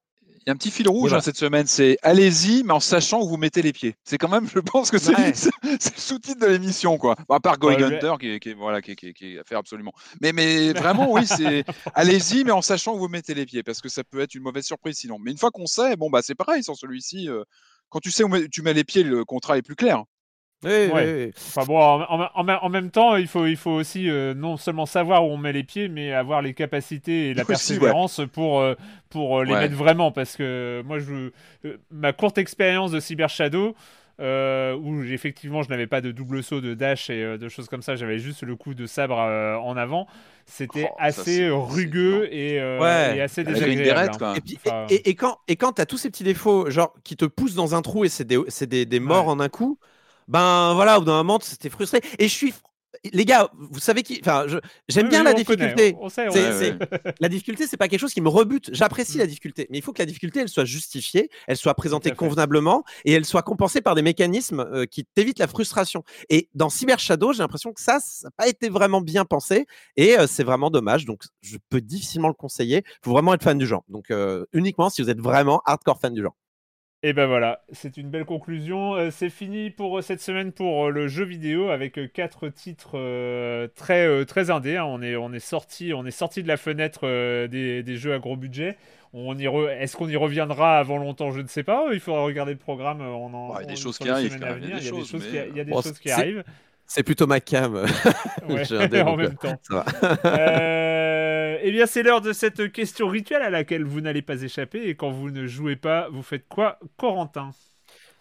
Il 0.40 0.44
y 0.46 0.50
a 0.50 0.52
un 0.54 0.56
petit 0.56 0.70
fil 0.70 0.88
rouge 0.88 1.10
voilà. 1.10 1.16
hein, 1.18 1.20
cette 1.20 1.36
semaine, 1.36 1.66
c'est 1.66 1.98
allez-y, 2.02 2.62
mais 2.64 2.72
en 2.72 2.80
sachant 2.80 3.20
où 3.20 3.28
vous 3.28 3.36
mettez 3.36 3.60
les 3.60 3.72
pieds. 3.74 3.94
C'est 4.04 4.16
quand 4.16 4.28
même, 4.28 4.48
je 4.48 4.58
pense 4.58 4.90
que 4.90 4.96
c'est 4.98 5.14
Ouais. 5.14 5.32
le 5.62 5.76
sous-titre 5.80 6.40
de 6.40 6.46
l'émission, 6.46 6.96
quoi. 6.96 7.14
Bon, 7.28 7.34
à 7.34 7.40
part 7.40 7.58
Going 7.58 7.76
Ouais, 7.76 7.84
Hunter, 7.96 8.14
qui, 8.18 8.30
est- 8.30 8.40
qui 8.40 8.54
voilà, 8.54 8.80
qui, 8.80 8.92
est- 8.92 9.12
qui 9.12 9.38
à 9.38 9.44
faire 9.44 9.58
absolument. 9.58 9.92
Mais, 10.22 10.32
mais 10.32 10.72
vraiment, 10.72 11.12
oui, 11.12 11.26
c'est 11.26 11.64
allez-y, 11.94 12.44
mais 12.44 12.52
en 12.52 12.62
sachant 12.62 12.94
où 12.94 12.98
vous 12.98 13.08
mettez 13.08 13.34
les 13.34 13.44
pieds, 13.44 13.62
parce 13.62 13.80
que 13.82 13.88
ça 13.90 14.02
peut 14.02 14.20
être 14.20 14.34
une 14.34 14.42
mauvaise 14.42 14.64
surprise 14.64 14.96
sinon. 14.96 15.18
Mais 15.20 15.30
une 15.30 15.38
fois 15.38 15.50
qu'on 15.50 15.66
sait, 15.66 15.96
bon, 15.96 16.08
bah, 16.10 16.20
c'est 16.22 16.34
pareil 16.34 16.62
sans 16.64 16.74
celui-ci. 16.74 17.28
euh, 17.28 17.42
quand 17.90 18.00
tu 18.00 18.10
sais 18.10 18.22
où 18.24 18.48
tu 18.48 18.62
mets 18.62 18.72
les 18.72 18.84
pieds, 18.84 19.02
le 19.02 19.24
contrat 19.24 19.58
est 19.58 19.62
plus 19.62 19.74
clair. 19.76 20.04
Oui, 20.62 20.70
Ouais. 20.92 21.24
oui. 21.26 21.32
Enfin 21.36 21.64
bon, 21.64 21.78
en, 21.78 22.02
en- 22.02 22.30
en- 22.34 22.48
en 22.48 22.68
même 22.68 22.90
temps, 22.90 23.16
il 23.16 23.26
faut, 23.26 23.46
il 23.46 23.56
faut 23.56 23.70
aussi 23.70 24.10
euh, 24.10 24.34
non 24.34 24.58
seulement 24.58 24.84
savoir 24.84 25.24
où 25.24 25.28
on 25.30 25.38
met 25.38 25.52
les 25.54 25.64
pieds, 25.64 25.88
mais 25.88 26.12
avoir 26.12 26.42
les 26.42 26.52
capacités 26.52 27.30
et 27.30 27.34
la 27.34 27.42
Aussi, 27.44 27.48
ouais. 27.74 27.78
persévérance 27.78 28.20
pour, 28.32 28.60
euh, 28.60 28.74
pour 29.08 29.38
euh, 29.40 29.44
les 29.44 29.52
Ouais. 29.54 29.60
mettre 29.60 29.74
vraiment. 29.74 30.12
Parce 30.12 30.36
que 30.36 30.82
moi, 30.84 30.98
je, 30.98 31.30
euh, 31.64 31.78
ma 31.90 32.12
courte 32.12 32.36
expérience 32.36 32.90
de 32.90 33.00
Cyber 33.00 33.30
Shadow, 33.30 33.74
euh, 34.20 34.74
où 34.76 35.02
effectivement 35.04 35.62
je 35.62 35.70
n'avais 35.70 35.86
pas 35.86 36.02
de 36.02 36.10
double 36.12 36.42
saut, 36.42 36.60
de 36.60 36.74
dash 36.74 37.08
et 37.08 37.22
euh, 37.24 37.38
de 37.38 37.48
choses 37.48 37.68
comme 37.70 37.80
ça, 37.80 37.96
j'avais 37.96 38.18
juste 38.18 38.42
le 38.42 38.54
coup 38.54 38.74
de 38.74 38.84
sabre 38.84 39.18
euh, 39.18 39.56
en 39.56 39.78
avant. 39.78 40.06
C'était 40.44 40.88
Oh, 40.90 40.96
assez 40.98 41.48
rugueux 41.48 42.28
et, 42.30 42.60
euh, 42.60 42.78
Ouais. 42.80 43.16
et 43.16 43.22
assez 43.22 43.44
désagréable. 43.44 44.22
hein. 44.22 44.34
Et, 44.36 44.40
puis, 44.42 44.58
Enfin, 44.62 44.84
et, 44.90 44.96
et- 44.96 45.08
et 45.10 45.14
quand, 45.14 45.38
et 45.48 45.56
quand 45.56 45.72
tu 45.72 45.80
as 45.80 45.86
tous 45.86 45.96
ces 45.96 46.10
petits 46.10 46.24
défauts, 46.24 46.68
genre 46.68 46.92
qui 47.02 47.16
te 47.16 47.24
poussent 47.24 47.54
dans 47.54 47.74
un 47.74 47.80
trou 47.80 48.04
et 48.04 48.10
c'est 48.10 48.26
des, 48.26 48.38
c'est 48.48 48.66
des, 48.68 48.84
des 48.84 49.00
morts 49.00 49.24
Ouais. 49.26 49.32
en 49.32 49.40
un 49.40 49.48
coup, 49.48 49.78
ben 50.30 50.72
voilà, 50.74 50.96
au 50.96 51.00
bout 51.00 51.06
d'un 51.06 51.16
moment, 51.18 51.38
c'était 51.42 51.70
frustré. 51.70 52.00
Et 52.18 52.28
je 52.28 52.34
suis. 52.34 52.54
Les 53.14 53.24
gars, 53.24 53.50
vous 53.56 53.78
savez 53.80 54.02
qui. 54.02 54.18
Enfin, 54.20 54.44
je- 54.46 54.58
j'aime 54.88 55.04
oui, 55.04 55.10
bien 55.10 55.20
oui, 55.20 55.24
la 55.26 55.30
on 55.30 55.34
difficulté. 55.34 55.96
on, 55.98 56.06
on 56.06 56.08
sait, 56.10 56.28
on 56.28 56.32
C'est- 56.32 56.52
sait. 56.52 56.76
c'est- 56.92 57.14
La 57.20 57.28
difficulté, 57.30 57.66
c'est 57.66 57.76
pas 57.78 57.88
quelque 57.88 58.00
chose 58.00 58.12
qui 58.12 58.20
me 58.20 58.28
rebute. 58.28 58.68
J'apprécie 58.74 59.16
Mm. 59.16 59.20
la 59.20 59.26
difficulté, 59.26 59.66
mais 59.70 59.78
il 59.78 59.82
faut 59.82 59.92
que 59.94 60.00
la 60.02 60.06
difficulté, 60.06 60.40
elle 60.40 60.48
soit 60.50 60.66
justifiée, 60.66 61.30
elle 61.46 61.56
soit 61.56 61.72
présentée 61.74 62.10
convenablement 62.10 62.84
et 63.06 63.12
elle 63.12 63.24
soit 63.24 63.42
compensée 63.42 63.80
par 63.80 63.94
des 63.94 64.02
mécanismes 64.02 64.60
euh, 64.60 64.84
qui 64.86 65.04
t'évitent 65.14 65.38
la 65.38 65.46
frustration. 65.46 66.02
Et 66.28 66.50
dans 66.54 66.68
Cyber 66.68 66.98
Shadow, 66.98 67.32
j'ai 67.32 67.38
l'impression 67.38 67.72
que 67.72 67.80
ça, 67.80 68.00
ça 68.00 68.26
n'a 68.26 68.32
pas 68.36 68.48
été 68.48 68.68
vraiment 68.68 69.00
bien 69.00 69.24
pensé 69.24 69.66
et 69.96 70.18
euh, 70.18 70.26
c'est 70.26 70.44
vraiment 70.44 70.68
dommage. 70.68 71.06
Donc, 71.06 71.22
je 71.40 71.56
peux 71.70 71.80
difficilement 71.80 72.28
le 72.28 72.34
conseiller. 72.34 72.82
Il 72.84 72.98
faut 73.04 73.12
vraiment 73.12 73.32
être 73.32 73.44
fan 73.44 73.56
du 73.56 73.66
genre. 73.66 73.84
Donc, 73.88 74.10
euh, 74.10 74.44
uniquement 74.52 74.90
si 74.90 75.00
vous 75.00 75.08
êtes 75.08 75.20
vraiment 75.20 75.62
hardcore 75.64 76.00
fan 76.00 76.12
du 76.12 76.20
genre. 76.22 76.34
Et 77.02 77.14
ben 77.14 77.24
voilà, 77.26 77.62
c'est 77.72 77.96
une 77.96 78.10
belle 78.10 78.26
conclusion. 78.26 78.94
Euh, 78.94 79.10
c'est 79.10 79.30
fini 79.30 79.70
pour 79.70 79.98
euh, 79.98 80.02
cette 80.02 80.20
semaine 80.20 80.52
pour 80.52 80.86
euh, 80.86 80.90
le 80.90 81.08
jeu 81.08 81.24
vidéo 81.24 81.70
avec 81.70 81.96
euh, 81.98 82.06
quatre 82.06 82.48
titres 82.50 82.90
euh, 82.98 83.68
très 83.74 84.06
euh, 84.06 84.26
très 84.26 84.50
indés. 84.50 84.76
hein. 84.76 84.84
On 84.84 85.00
est 85.00 85.16
on 85.16 85.32
est 85.32 85.38
sorti 85.38 85.94
on 85.94 86.04
est 86.04 86.10
sorti 86.10 86.42
de 86.42 86.48
la 86.48 86.58
fenêtre 86.58 87.00
euh, 87.04 87.48
des, 87.48 87.82
des 87.82 87.96
jeux 87.96 88.12
à 88.12 88.18
gros 88.18 88.36
budget. 88.36 88.76
On 89.14 89.36
y 89.38 89.44
re- 89.46 89.70
est-ce 89.70 89.96
qu'on 89.96 90.10
y 90.10 90.16
reviendra 90.16 90.78
avant 90.78 90.98
longtemps? 90.98 91.30
Je 91.32 91.40
ne 91.40 91.48
sais 91.48 91.62
pas. 91.62 91.86
Il 91.92 92.00
faudra 92.00 92.20
regarder 92.22 92.52
le 92.52 92.58
programme. 92.58 93.00
On 93.00 93.32
en, 93.32 93.54
Ouais, 93.54 93.62
il 93.62 93.68
y 93.68 93.72
a 93.72 93.74
des 93.74 93.80
choses 93.80 93.96
qui 93.98 94.08
arrivent. 94.10 94.36
Il 94.62 94.68
y 94.68 94.72
a 94.72 94.78
des 94.78 94.84
choses, 94.86 95.10
qui, 95.10 95.16
mais, 95.16 95.48
il 95.50 95.56
y 95.56 95.60
a 95.60 95.64
des 95.64 95.70
bon, 95.72 95.80
choses 95.80 95.98
qui 95.98 96.08
c'est- 96.08 96.14
arrivent. 96.14 96.44
C'est 96.86 97.04
plutôt 97.04 97.26
ma 97.28 97.38
cam. 97.40 97.86
Ouais, 98.48 98.64
J'ai 98.64 98.76
un 98.76 98.88
dé, 98.88 99.00
en 99.00 99.14
même 99.16 99.36
temps. 99.36 99.56
ça 99.62 99.84
va. 99.84 100.18
Euh, 100.24 100.89
eh 101.62 101.70
bien, 101.72 101.86
c'est 101.86 102.02
l'heure 102.02 102.20
de 102.20 102.32
cette 102.32 102.72
question 102.72 103.08
rituelle 103.08 103.42
à 103.42 103.50
laquelle 103.50 103.84
vous 103.84 104.00
n'allez 104.00 104.22
pas 104.22 104.42
échapper. 104.42 104.88
Et 104.88 104.96
quand 104.96 105.10
vous 105.10 105.30
ne 105.30 105.46
jouez 105.46 105.76
pas, 105.76 106.08
vous 106.10 106.22
faites 106.22 106.48
quoi, 106.48 106.78
Corentin? 106.96 107.52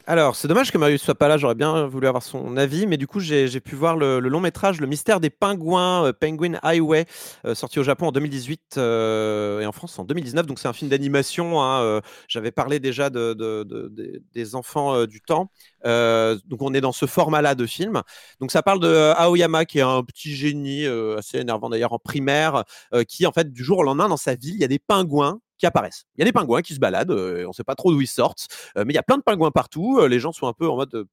Alors, 0.07 0.35
c'est 0.35 0.47
dommage 0.47 0.71
que 0.71 0.77
Marius 0.79 1.03
soit 1.03 1.13
pas 1.13 1.27
là, 1.27 1.37
j'aurais 1.37 1.53
bien 1.53 1.85
voulu 1.85 2.07
avoir 2.07 2.23
son 2.23 2.57
avis, 2.57 2.87
mais 2.87 2.97
du 2.97 3.05
coup, 3.05 3.19
j'ai 3.19 3.47
pu 3.59 3.75
voir 3.75 3.95
le, 3.95 4.19
long 4.19 4.39
métrage 4.39 4.81
Le 4.81 4.87
mystère 4.87 5.19
des 5.19 5.29
pingouins, 5.29 6.05
euh, 6.07 6.13
Penguin 6.13 6.57
Highway, 6.63 7.05
euh, 7.45 7.53
sorti 7.53 7.77
au 7.79 7.83
Japon 7.83 8.07
en 8.07 8.11
2018 8.11 8.75
euh, 8.77 9.59
et 9.59 9.67
en 9.67 9.71
France 9.71 9.99
en 9.99 10.05
2019. 10.05 10.47
Donc, 10.47 10.57
c'est 10.57 10.67
un 10.67 10.73
film 10.73 10.89
d'animation. 10.89 11.61
hein, 11.61 12.01
J'avais 12.27 12.49
parlé 12.51 12.79
déjà 12.79 13.11
de, 13.11 13.33
de- 13.33 13.63
de- 13.63 13.87
de- 13.89 14.23
des 14.33 14.55
enfants 14.55 15.05
du 15.05 15.21
temps. 15.21 15.51
Donc, 15.85 16.61
on 16.61 16.73
est 16.73 16.81
dans 16.81 16.91
ce 16.91 17.05
format-là 17.05 17.53
de 17.53 17.65
film. 17.67 18.01
Donc, 18.39 18.51
ça 18.51 18.63
parle 18.63 18.79
de 18.79 19.11
Aoyama, 19.15 19.65
qui 19.65 19.77
est 19.79 19.81
un 19.83 20.03
petit 20.03 20.35
génie, 20.35 20.85
assez 21.17 21.37
énervant 21.39 21.69
d'ailleurs 21.69 21.93
en 21.93 21.99
primaire, 21.99 22.63
qui, 23.07 23.27
en 23.27 23.31
fait, 23.31 23.51
du 23.51 23.63
jour 23.63 23.79
au 23.79 23.83
lendemain, 23.83 24.09
dans 24.09 24.17
sa 24.17 24.33
ville, 24.35 24.55
il 24.55 24.61
y 24.61 24.63
a 24.65 24.67
des 24.67 24.79
pingouins 24.79 25.39
qui 25.59 25.65
apparaissent. 25.65 26.05
Il 26.15 26.21
y 26.21 26.23
a 26.23 26.25
des 26.25 26.31
pingouins 26.31 26.61
qui 26.61 26.73
se 26.73 26.79
baladent, 26.79 27.11
euh, 27.11 27.45
on 27.45 27.49
ne 27.49 27.53
sait 27.53 27.63
pas 27.63 27.75
trop 27.75 27.91
d'où 27.91 28.01
ils 28.01 28.07
sortent. 28.07 28.47
Euh, 28.77 28.85
mais 28.85 28.93
il 28.93 28.95
y 28.95 28.99
a 28.99 29.03
plein 29.03 29.17
de 29.17 29.21
pingouins 29.21 29.51
partout. 29.51 29.99
euh, 29.99 30.07
les 30.07 30.19
gens 30.19 30.31
sont 30.31 30.47
un 30.47 30.53
peu 30.53 30.67
en 30.67 30.77
mode. 30.77 31.05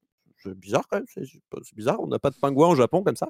c'est 0.43 0.55
bizarre 0.55 0.85
quand 0.89 0.99
même, 0.99 1.07
c'est 1.09 1.75
bizarre, 1.75 2.01
on 2.01 2.07
n'a 2.07 2.19
pas 2.19 2.31
de 2.31 2.37
pingouins 2.37 2.69
au 2.69 2.77
Japon 2.77 3.03
comme 3.03 3.17
ça. 3.17 3.29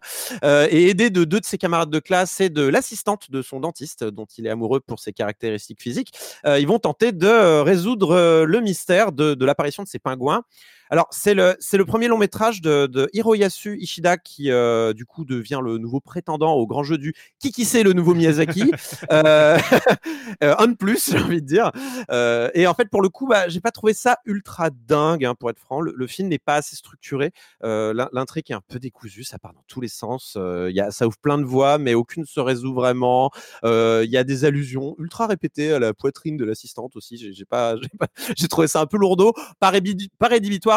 Et 0.70 0.88
aidé 0.90 1.10
de 1.10 1.24
deux 1.24 1.40
de 1.40 1.46
ses 1.46 1.58
camarades 1.58 1.90
de 1.90 1.98
classe 1.98 2.40
et 2.40 2.50
de 2.50 2.62
l'assistante 2.62 3.30
de 3.30 3.42
son 3.42 3.60
dentiste, 3.60 4.04
dont 4.04 4.26
il 4.36 4.46
est 4.46 4.50
amoureux 4.50 4.80
pour 4.80 5.00
ses 5.00 5.12
caractéristiques 5.12 5.80
physiques, 5.80 6.12
ils 6.44 6.66
vont 6.66 6.78
tenter 6.78 7.12
de 7.12 7.60
résoudre 7.60 8.44
le 8.44 8.60
mystère 8.60 9.12
de 9.12 9.44
l'apparition 9.44 9.82
de 9.82 9.88
ces 9.88 9.98
pingouins. 9.98 10.44
Alors, 10.90 11.08
c'est 11.10 11.34
le, 11.34 11.56
c'est 11.60 11.76
le 11.78 11.84
premier 11.84 12.08
long 12.08 12.18
métrage 12.18 12.60
de, 12.60 12.86
de 12.86 13.08
Hiroyasu 13.12 13.76
Ishida 13.78 14.16
qui, 14.18 14.50
euh, 14.50 14.92
du 14.92 15.04
coup, 15.06 15.24
devient 15.24 15.60
le 15.62 15.78
nouveau 15.78 16.00
prétendant 16.00 16.54
au 16.54 16.66
grand 16.66 16.82
jeu 16.84 16.98
du 16.98 17.14
qui 17.38 17.50
qui 17.52 17.64
c'est 17.64 17.82
le 17.82 17.92
nouveau 17.92 18.14
Miyazaki. 18.14 18.70
euh, 19.12 19.58
euh, 20.44 20.54
un 20.58 20.68
de 20.68 20.74
plus, 20.74 21.10
j'ai 21.10 21.18
envie 21.18 21.42
de 21.42 21.46
dire. 21.46 21.70
Euh, 22.10 22.50
et 22.54 22.66
en 22.66 22.74
fait, 22.74 22.88
pour 22.88 23.02
le 23.02 23.08
coup, 23.08 23.26
bah, 23.26 23.48
j'ai 23.48 23.60
pas 23.60 23.70
trouvé 23.70 23.94
ça 23.94 24.18
ultra 24.26 24.70
dingue, 24.70 25.24
hein, 25.24 25.34
pour 25.34 25.50
être 25.50 25.58
franc. 25.58 25.80
Le, 25.80 25.92
le 25.96 26.06
film 26.06 26.28
n'est 26.28 26.38
pas 26.38 26.54
assez 26.56 26.76
structuré. 26.76 27.32
L'in- 27.62 28.08
L'intrigue 28.12 28.50
est 28.50 28.54
un 28.54 28.62
peu 28.66 28.78
décousue, 28.78 29.24
ça 29.24 29.38
part 29.38 29.52
dans 29.52 29.64
tous 29.68 29.80
les 29.80 29.88
sens. 29.88 30.36
Y 30.40 30.80
a, 30.80 30.90
ça 30.90 31.06
ouvre 31.06 31.18
plein 31.18 31.38
de 31.38 31.44
voies, 31.44 31.78
mais 31.78 31.94
aucune 31.94 32.24
se 32.26 32.40
résout 32.40 32.74
vraiment. 32.74 33.30
Il 33.64 34.08
y 34.10 34.16
a 34.16 34.24
des 34.24 34.44
allusions 34.44 34.94
ultra 34.98 35.26
répétées 35.26 35.72
à 35.72 35.78
la 35.78 35.92
poitrine 35.94 36.36
de 36.36 36.44
l'assistante 36.44 36.96
aussi. 36.96 37.16
J'ai 37.16 37.32
j'ai 37.32 37.44
pas, 37.44 37.74
trouvé 38.50 38.68
ça 38.68 38.80
un 38.80 38.86
peu 38.86 38.96
lourdeau. 38.96 39.32
Pas, 39.60 39.70
rébi- 39.70 40.08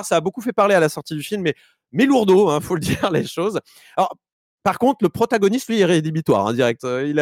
ça 0.05 0.17
a 0.17 0.21
beaucoup 0.21 0.41
fait 0.41 0.53
parler 0.53 0.76
à 0.76 0.80
la 0.80 0.89
sortie 0.89 1.15
du 1.15 1.23
film, 1.23 1.41
mais, 1.41 1.55
mais 1.91 2.05
lourdeau, 2.05 2.49
hein, 2.49 2.59
faut 2.61 2.76
le 2.76 2.81
dire 2.81 3.11
les 3.11 3.26
choses. 3.26 3.59
Alors, 3.97 4.15
par 4.63 4.77
contre, 4.77 4.97
le 5.01 5.09
protagoniste, 5.09 5.69
lui, 5.69 5.80
est 5.80 5.85
rédhibitoire, 5.85 6.47
hein, 6.47 6.53
direct. 6.53 6.84
Euh, 6.84 7.07
Il 7.07 7.19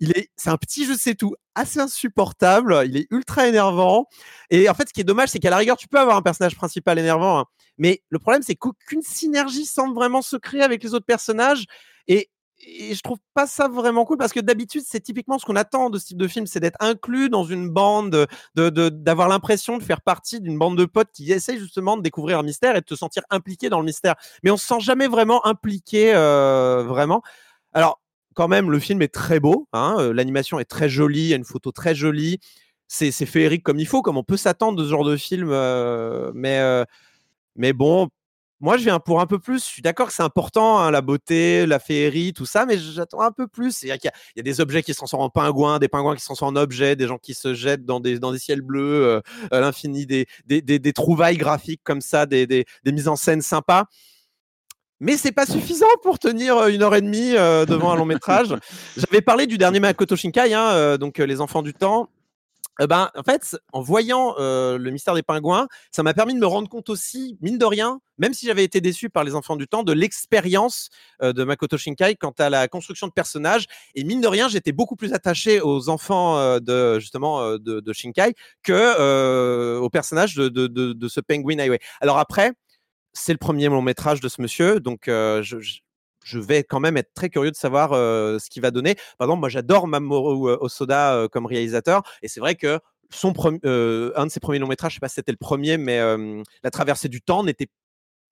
il 0.00 0.12
est, 0.12 0.28
c'est 0.36 0.50
un 0.50 0.56
petit 0.56 0.84
je 0.84 0.92
sais 0.92 1.14
tout, 1.14 1.34
assez 1.54 1.80
insupportable. 1.80 2.82
Il 2.86 2.96
est 2.96 3.06
ultra 3.10 3.48
énervant. 3.48 4.06
Et 4.50 4.68
en 4.68 4.74
fait, 4.74 4.88
ce 4.88 4.92
qui 4.92 5.00
est 5.00 5.04
dommage, 5.04 5.30
c'est 5.30 5.38
qu'à 5.38 5.50
la 5.50 5.56
rigueur, 5.56 5.76
tu 5.76 5.88
peux 5.88 5.98
avoir 5.98 6.16
un 6.16 6.22
personnage 6.22 6.56
principal 6.56 6.98
énervant, 6.98 7.40
hein, 7.40 7.44
mais 7.78 8.02
le 8.10 8.18
problème, 8.18 8.42
c'est 8.42 8.56
qu'aucune 8.56 9.02
synergie 9.02 9.64
semble 9.64 9.94
vraiment 9.94 10.20
se 10.20 10.36
créer 10.36 10.62
avec 10.62 10.82
les 10.82 10.94
autres 10.94 11.06
personnages. 11.06 11.64
Et, 12.08 12.28
et 12.60 12.94
je 12.94 13.00
trouve 13.02 13.18
pas 13.34 13.46
ça 13.46 13.68
vraiment 13.68 14.04
cool 14.04 14.16
parce 14.16 14.32
que 14.32 14.40
d'habitude, 14.40 14.82
c'est 14.86 15.00
typiquement 15.00 15.38
ce 15.38 15.46
qu'on 15.46 15.56
attend 15.56 15.90
de 15.90 15.98
ce 15.98 16.06
type 16.06 16.18
de 16.18 16.26
film, 16.26 16.46
c'est 16.46 16.60
d'être 16.60 16.76
inclus 16.80 17.30
dans 17.30 17.44
une 17.44 17.68
bande, 17.68 18.26
de, 18.56 18.88
d'avoir 18.88 19.28
l'impression 19.28 19.78
de 19.78 19.82
faire 19.82 20.00
partie 20.00 20.40
d'une 20.40 20.58
bande 20.58 20.76
de 20.76 20.84
potes 20.84 21.10
qui 21.12 21.30
essayent 21.30 21.58
justement 21.58 21.96
de 21.96 22.02
découvrir 22.02 22.38
un 22.38 22.42
mystère 22.42 22.76
et 22.76 22.80
de 22.80 22.84
te 22.84 22.94
sentir 22.94 23.22
impliqué 23.30 23.68
dans 23.68 23.78
le 23.78 23.84
mystère. 23.84 24.16
Mais 24.42 24.50
on 24.50 24.56
se 24.56 24.66
sent 24.66 24.80
jamais 24.80 25.06
vraiment 25.06 25.46
impliqué, 25.46 26.12
euh, 26.14 26.82
vraiment. 26.82 27.22
Alors, 27.72 28.00
quand 28.34 28.48
même, 28.48 28.70
le 28.70 28.78
film 28.80 29.02
est 29.02 29.12
très 29.12 29.40
beau, 29.40 29.68
hein, 29.72 29.96
euh, 29.98 30.12
l'animation 30.12 30.58
est 30.58 30.64
très 30.64 30.88
jolie, 30.88 31.20
il 31.20 31.28
y 31.28 31.32
a 31.32 31.36
une 31.36 31.44
photo 31.44 31.70
très 31.72 31.94
jolie. 31.94 32.38
C'est, 32.88 33.12
féerique 33.12 33.62
comme 33.62 33.78
il 33.78 33.86
faut, 33.86 34.02
comme 34.02 34.16
on 34.16 34.24
peut 34.24 34.38
s'attendre 34.38 34.78
de 34.78 34.84
ce 34.84 34.88
genre 34.90 35.04
de 35.04 35.16
film. 35.16 35.50
euh, 35.50 36.32
mais, 36.34 36.58
mais 37.56 37.72
bon, 37.72 38.08
moi, 38.60 38.76
je 38.76 38.84
viens 38.84 38.98
pour 38.98 39.20
un 39.20 39.26
peu 39.26 39.38
plus. 39.38 39.60
Je 39.60 39.68
suis 39.68 39.82
d'accord 39.82 40.08
que 40.08 40.12
c'est 40.12 40.22
important, 40.22 40.78
hein, 40.78 40.90
la 40.90 41.00
beauté, 41.00 41.66
la 41.66 41.78
féerie, 41.78 42.32
tout 42.32 42.46
ça, 42.46 42.66
mais 42.66 42.78
j'attends 42.78 43.20
un 43.20 43.32
peu 43.32 43.46
plus. 43.46 43.72
C'est-à-dire 43.72 44.00
qu'il 44.00 44.08
y 44.08 44.12
a, 44.12 44.16
il 44.36 44.38
y 44.38 44.40
a 44.40 44.42
des 44.42 44.60
objets 44.60 44.82
qui 44.82 44.92
se 44.92 44.98
transforment 44.98 45.24
en 45.24 45.30
pingouins, 45.30 45.78
des 45.78 45.88
pingouins 45.88 46.14
qui 46.14 46.20
se 46.20 46.26
transforment 46.26 46.56
en 46.56 46.60
objets, 46.60 46.96
des 46.96 47.06
gens 47.06 47.18
qui 47.18 47.34
se 47.34 47.54
jettent 47.54 47.84
dans 47.84 48.00
des, 48.00 48.18
dans 48.18 48.32
des 48.32 48.38
ciels 48.38 48.62
bleus, 48.62 49.04
euh, 49.04 49.20
à 49.50 49.60
l'infini, 49.60 50.06
des, 50.06 50.26
des, 50.46 50.60
des, 50.62 50.92
trouvailles 50.92 51.36
graphiques 51.36 51.82
comme 51.84 52.00
ça, 52.00 52.26
des, 52.26 52.46
des, 52.46 52.64
des 52.84 52.92
mises 52.92 53.08
en 53.08 53.16
scène 53.16 53.42
sympas. 53.42 53.86
Mais 55.00 55.16
c'est 55.16 55.32
pas 55.32 55.46
suffisant 55.46 55.86
pour 56.02 56.18
tenir 56.18 56.56
euh, 56.56 56.68
une 56.68 56.82
heure 56.82 56.94
et 56.94 57.00
demie 57.00 57.36
euh, 57.36 57.64
devant 57.64 57.92
un 57.92 57.96
long 57.96 58.04
métrage. 58.04 58.54
J'avais 58.96 59.20
parlé 59.20 59.46
du 59.46 59.56
dernier 59.56 59.78
Makoto 59.80 60.16
Shinkai, 60.16 60.54
hein, 60.54 60.70
euh, 60.72 60.98
donc 60.98 61.18
Les 61.18 61.40
Enfants 61.40 61.62
du 61.62 61.72
Temps. 61.72 62.08
Eh 62.80 62.86
ben, 62.86 63.10
en 63.16 63.22
fait, 63.22 63.56
en 63.72 63.80
voyant 63.80 64.34
le 64.38 64.90
mystère 64.90 65.14
des 65.14 65.22
pingouins, 65.22 65.68
ça 65.90 66.02
m'a 66.02 66.14
permis 66.14 66.34
de 66.34 66.38
me 66.38 66.46
rendre 66.46 66.68
compte 66.68 66.88
aussi, 66.90 67.36
mine 67.40 67.58
de 67.58 67.64
rien, 67.64 68.00
même 68.18 68.34
si 68.34 68.46
j'avais 68.46 68.64
été 68.64 68.80
déçu 68.80 69.10
par 69.10 69.24
les 69.24 69.34
enfants 69.34 69.56
du 69.56 69.66
temps, 69.66 69.82
de 69.82 69.92
l'expérience 69.92 70.88
de 71.20 71.44
Makoto 71.44 71.76
Shinkai 71.76 72.16
quant 72.16 72.34
à 72.38 72.50
la 72.50 72.68
construction 72.68 73.06
de 73.08 73.12
personnages. 73.12 73.66
Et 73.94 74.04
mine 74.04 74.20
de 74.20 74.28
rien, 74.28 74.48
j'étais 74.48 74.72
beaucoup 74.72 74.96
plus 74.96 75.12
attaché 75.12 75.60
aux 75.60 75.88
enfants 75.88 76.58
de 76.60 76.98
justement 77.00 77.58
de, 77.58 77.92
Shinkai 77.92 78.34
que 78.62 79.78
aux 79.78 79.90
personnages 79.90 80.34
de, 80.36 80.48
de, 80.48 81.08
ce 81.08 81.20
Penguin 81.20 81.58
Highway. 81.58 81.80
Alors 82.00 82.18
après, 82.18 82.52
c'est 83.12 83.32
le 83.32 83.38
premier 83.38 83.66
long 83.68 83.82
métrage 83.82 84.20
de 84.20 84.28
ce 84.28 84.40
monsieur, 84.40 84.80
donc 84.80 85.02
je- 85.06 85.80
je 86.28 86.38
vais 86.38 86.62
quand 86.62 86.80
même 86.80 86.96
être 86.96 87.12
très 87.14 87.30
curieux 87.30 87.50
de 87.50 87.56
savoir 87.56 87.92
euh, 87.92 88.38
ce 88.38 88.50
qu'il 88.50 88.60
va 88.62 88.70
donner. 88.70 88.94
Par 89.18 89.26
exemple, 89.26 89.40
moi 89.40 89.48
j'adore 89.48 89.86
Mamoru 89.86 90.52
Osoda 90.60 91.14
euh, 91.14 91.28
comme 91.28 91.46
réalisateur, 91.46 92.02
et 92.22 92.28
c'est 92.28 92.40
vrai 92.40 92.54
que 92.54 92.78
son 93.10 93.32
euh, 93.64 94.12
un 94.16 94.26
de 94.26 94.30
ses 94.30 94.40
premiers 94.40 94.58
longs 94.58 94.66
métrages, 94.68 94.92
je 94.92 94.96
sais 94.96 95.00
pas 95.00 95.08
si 95.08 95.14
c'était 95.14 95.32
le 95.32 95.38
premier, 95.38 95.78
mais 95.78 95.98
La 96.62 96.70
traversée 96.70 97.08
du 97.08 97.22
temps 97.22 97.42
n'était 97.44 97.68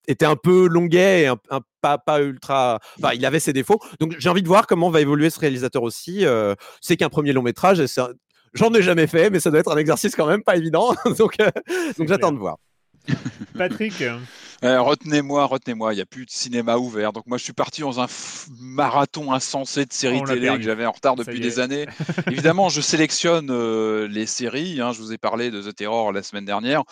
était 0.09 0.27
un 0.27 0.37
peu 0.37 0.69
longuet 0.69 1.23
et 1.23 1.27
un, 1.27 1.37
un- 1.51 1.63
pas, 1.81 1.99
pas 1.99 2.21
ultra. 2.23 2.79
Enfin, 2.99 3.13
il 3.15 3.25
avait 3.27 3.41
ses 3.41 3.53
défauts. 3.53 3.81
Donc 3.99 4.15
j'ai 4.19 4.29
envie 4.29 4.43
de 4.43 4.47
voir 4.49 4.67
comment 4.69 4.89
va 4.91 5.01
évoluer 5.01 5.31
ce 5.31 5.41
réalisateur 5.41 5.83
aussi. 5.83 6.25
C'est 6.81 6.97
qu'un 6.97 7.09
premier 7.09 7.33
long 7.33 7.43
métrage. 7.43 7.81
un- 7.81 8.09
J'en 8.55 8.73
ai 8.75 8.83
jamais 8.83 9.07
fait, 9.09 9.31
mais 9.31 9.41
ça 9.41 9.51
doit 9.51 9.59
être 9.61 9.73
un 9.73 9.77
exercice 9.77 10.15
quand 10.15 10.27
même 10.27 10.43
pas 10.45 10.57
évident. 10.57 10.95
donc, 11.19 11.37
donc 11.99 12.09
j'attends 12.09 12.33
de 12.33 12.39
voir. 12.39 12.57
Patrick 13.57 14.03
Euh, 14.65 14.81
retenez-moi, 14.81 15.45
retenez-moi, 15.45 15.93
il 15.93 15.97
n'y 15.97 16.03
a 16.03 16.07
plus 16.07 16.25
de 16.25 16.31
cinéma 16.31 16.77
ouvert. 16.79 17.13
Donc 17.13 17.27
moi, 17.27 17.37
je 17.39 17.45
suis 17.45 17.53
parti 17.53 17.83
dans 17.83 18.01
un 18.01 18.07
f- 18.07 18.47
marathon 18.59 19.33
insensé 19.33 19.85
de 19.85 19.93
séries 19.93 20.21
On 20.23 20.25
télé 20.25 20.49
que 20.57 20.63
j'avais 20.63 20.87
en 20.87 20.93
retard 20.93 21.15
depuis 21.15 21.41
des 21.41 21.61
années. 21.61 21.87
Évidemment, 22.31 22.69
je 22.71 22.81
sélectionne 22.81 23.49
euh, 23.51 24.09
les 24.09 24.25
séries. 24.27 24.81
hein. 24.81 24.93
Je 24.93 24.99
vous 25.01 25.13
ai 25.13 25.19
parlé 25.19 25.51
de 25.51 25.61
The 25.61 25.75
Terror 25.75 26.11
la 26.13 26.23
semaine 26.23 26.45
dernière. 26.47 26.83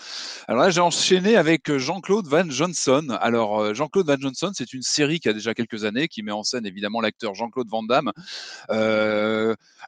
Alors 0.47 0.63
là, 0.63 0.71
j'ai 0.71 0.81
enchaîné 0.83 1.37
avec 1.37 1.71
euh, 1.71 1.79
Jean-Claude 1.79 2.27
Van 2.27 2.49
Johnson. 2.51 3.17
Alors, 3.21 3.61
euh, 3.61 3.75
Jean-Claude 3.75 4.07
Van 4.07 4.17
Johnson, 4.21 4.51
c'est 4.55 4.73
une 4.75 4.83
série 4.83 5.19
qui 5.21 5.29
a 5.29 5.33
déjà 5.33 5.55
quelques 5.55 5.85
années, 5.85 6.09
qui 6.09 6.23
met 6.23 6.33
en 6.33 6.43
scène 6.43 6.67
évidemment 6.67 7.01
l'acteur 7.01 7.35
Jean-Claude 7.35 7.69
Van 7.71 7.83
Damme. 7.83 8.13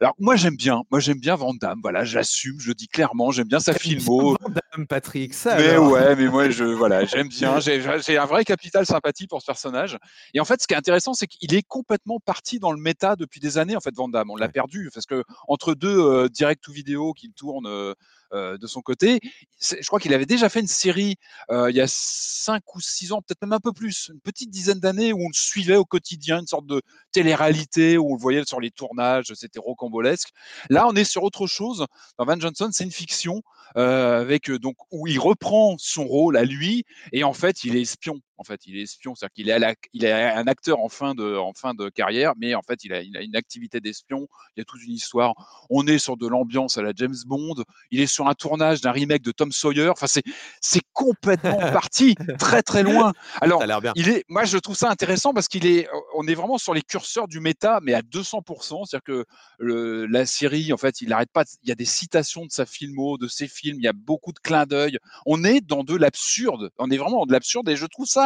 Alors, 0.00 0.14
moi, 0.18 0.36
j'aime 0.36 0.56
bien. 0.56 0.82
Moi, 0.90 1.00
j'aime 1.00 1.18
bien 1.18 1.36
Van 1.36 1.54
Damme. 1.54 1.80
Voilà, 1.82 2.04
j'assume, 2.04 2.60
je 2.60 2.72
dis 2.72 2.88
clairement. 2.88 3.30
J'aime 3.30 3.48
bien 3.48 3.60
sa 3.60 3.72
filmo. 3.72 4.36
Madame 4.42 4.86
Patrick, 4.86 5.32
ça. 5.34 5.56
Mais 5.56 5.70
alors. 5.70 5.90
ouais, 5.90 6.14
mais 6.16 6.26
moi, 6.28 6.50
je, 6.50 6.64
voilà, 6.64 7.04
j'aime 7.04 7.28
bien. 7.28 7.60
J'ai 7.66 8.18
un 8.18 8.24
vrai 8.26 8.44
capital 8.44 8.86
sympathie 8.86 9.26
pour 9.26 9.40
ce 9.40 9.46
personnage. 9.46 9.98
Et 10.34 10.40
en 10.40 10.44
fait, 10.44 10.62
ce 10.62 10.66
qui 10.66 10.74
est 10.74 10.76
intéressant, 10.76 11.14
c'est 11.14 11.26
qu'il 11.26 11.54
est 11.54 11.62
complètement 11.62 12.20
parti 12.20 12.58
dans 12.58 12.72
le 12.72 12.80
méta 12.80 13.16
depuis 13.16 13.40
des 13.40 13.58
années. 13.58 13.76
En 13.76 13.80
fait, 13.80 13.94
Van 13.94 14.08
Damme, 14.08 14.30
on 14.30 14.36
l'a 14.36 14.46
Ouais. 14.46 14.52
perdu 14.52 14.90
parce 14.92 15.06
que 15.06 15.24
entre 15.48 15.74
deux 15.74 15.98
euh, 15.98 16.28
direct 16.28 16.66
ou 16.68 16.72
vidéo 16.72 17.12
qui 17.12 17.32
tournent 17.32 17.66
euh, 17.66 17.94
euh, 18.25 18.25
de 18.32 18.66
son 18.66 18.80
côté, 18.82 19.20
je 19.60 19.86
crois 19.86 20.00
qu'il 20.00 20.12
avait 20.14 20.26
déjà 20.26 20.48
fait 20.48 20.60
une 20.60 20.66
série 20.66 21.16
euh, 21.50 21.70
il 21.70 21.76
y 21.76 21.80
a 21.80 21.86
cinq 21.88 22.74
ou 22.74 22.80
six 22.80 23.12
ans, 23.12 23.22
peut-être 23.22 23.40
même 23.42 23.52
un 23.52 23.60
peu 23.60 23.72
plus, 23.72 24.10
une 24.12 24.20
petite 24.20 24.50
dizaine 24.50 24.80
d'années 24.80 25.12
où 25.12 25.20
on 25.20 25.28
le 25.28 25.34
suivait 25.34 25.76
au 25.76 25.84
quotidien, 25.84 26.40
une 26.40 26.46
sorte 26.46 26.66
de 26.66 26.82
télé-réalité 27.12 27.98
où 27.98 28.10
on 28.10 28.14
le 28.14 28.20
voyait 28.20 28.44
sur 28.44 28.60
les 28.60 28.70
tournages, 28.70 29.32
c'était 29.34 29.60
rocambolesque. 29.60 30.30
Là, 30.70 30.86
on 30.88 30.94
est 30.94 31.04
sur 31.04 31.22
autre 31.22 31.46
chose. 31.46 31.86
Van 32.18 32.38
Johnson, 32.38 32.70
c'est 32.72 32.84
une 32.84 32.92
fiction 32.92 33.42
euh, 33.76 34.20
avec 34.20 34.50
euh, 34.50 34.58
donc 34.58 34.76
où 34.90 35.06
il 35.06 35.18
reprend 35.18 35.76
son 35.78 36.06
rôle 36.06 36.36
à 36.36 36.44
lui 36.44 36.84
et 37.12 37.24
en 37.24 37.32
fait, 37.32 37.64
il 37.64 37.76
est 37.76 37.82
espion. 37.82 38.20
En 38.38 38.44
fait, 38.44 38.60
il 38.66 38.76
est 38.76 38.82
espion, 38.82 39.14
c'est-à-dire 39.14 39.32
qu'il 39.34 39.48
est, 39.48 39.52
à 39.52 39.58
la- 39.58 39.74
il 39.92 40.04
est 40.04 40.12
un 40.12 40.46
acteur 40.46 40.80
en 40.80 40.88
fin 40.88 41.14
de, 41.14 41.36
en 41.36 41.52
fin 41.54 41.74
de 41.74 41.88
carrière, 41.88 42.34
mais 42.36 42.54
en 42.54 42.62
fait, 42.62 42.84
il 42.84 42.92
a, 42.92 43.00
il 43.02 43.16
a 43.16 43.22
une 43.22 43.36
activité 43.36 43.80
d'espion. 43.80 44.28
Il 44.56 44.60
y 44.60 44.62
a 44.62 44.64
toute 44.64 44.82
une 44.82 44.92
histoire. 44.92 45.34
On 45.70 45.86
est 45.86 45.98
sur 45.98 46.16
de 46.16 46.26
l'ambiance 46.26 46.76
à 46.78 46.82
la 46.82 46.92
James 46.94 47.14
Bond. 47.26 47.54
Il 47.90 48.00
est 48.00 48.06
sur 48.06 48.28
un 48.28 48.34
tournage 48.34 48.80
d'un 48.80 48.92
remake 48.92 49.22
de 49.22 49.32
Tom 49.32 49.52
Sawyer. 49.52 49.88
Enfin, 49.88 50.06
c'est, 50.06 50.22
c'est 50.60 50.82
complètement 50.92 51.58
parti 51.72 52.14
très 52.38 52.62
très 52.62 52.82
loin. 52.82 53.12
Alors, 53.40 53.60
bien. 53.80 53.92
il 53.96 54.08
est, 54.08 54.24
moi, 54.28 54.44
je 54.44 54.58
trouve 54.58 54.76
ça 54.76 54.90
intéressant 54.90 55.32
parce 55.32 55.48
qu'il 55.48 55.66
est, 55.66 55.88
on 56.14 56.26
est 56.26 56.34
vraiment 56.34 56.58
sur 56.58 56.74
les 56.74 56.82
curseurs 56.82 57.28
du 57.28 57.40
méta, 57.40 57.80
mais 57.82 57.94
à 57.94 58.02
200%. 58.02 58.84
C'est-à-dire 58.86 59.02
que 59.04 59.24
le- 59.58 60.06
la 60.06 60.26
série, 60.26 60.72
en 60.72 60.76
fait, 60.76 61.00
il 61.00 61.08
n'arrête 61.08 61.30
pas. 61.32 61.44
Il 61.62 61.68
y 61.68 61.72
a 61.72 61.74
des 61.74 61.84
citations 61.84 62.44
de 62.44 62.50
sa 62.50 62.66
filmo, 62.66 63.18
de 63.18 63.28
ses 63.28 63.48
films. 63.48 63.78
Il 63.78 63.84
y 63.84 63.88
a 63.88 63.92
beaucoup 63.92 64.32
de 64.32 64.38
clins 64.38 64.66
d'œil. 64.66 64.98
On 65.24 65.44
est 65.44 65.60
dans 65.60 65.84
de 65.84 65.96
l'absurde. 65.96 66.70
On 66.78 66.90
est 66.90 66.96
vraiment 66.96 67.20
dans 67.20 67.26
de 67.26 67.32
l'absurde 67.32 67.68
et 67.68 67.76
je 67.76 67.86
trouve 67.86 68.06
ça 68.06 68.25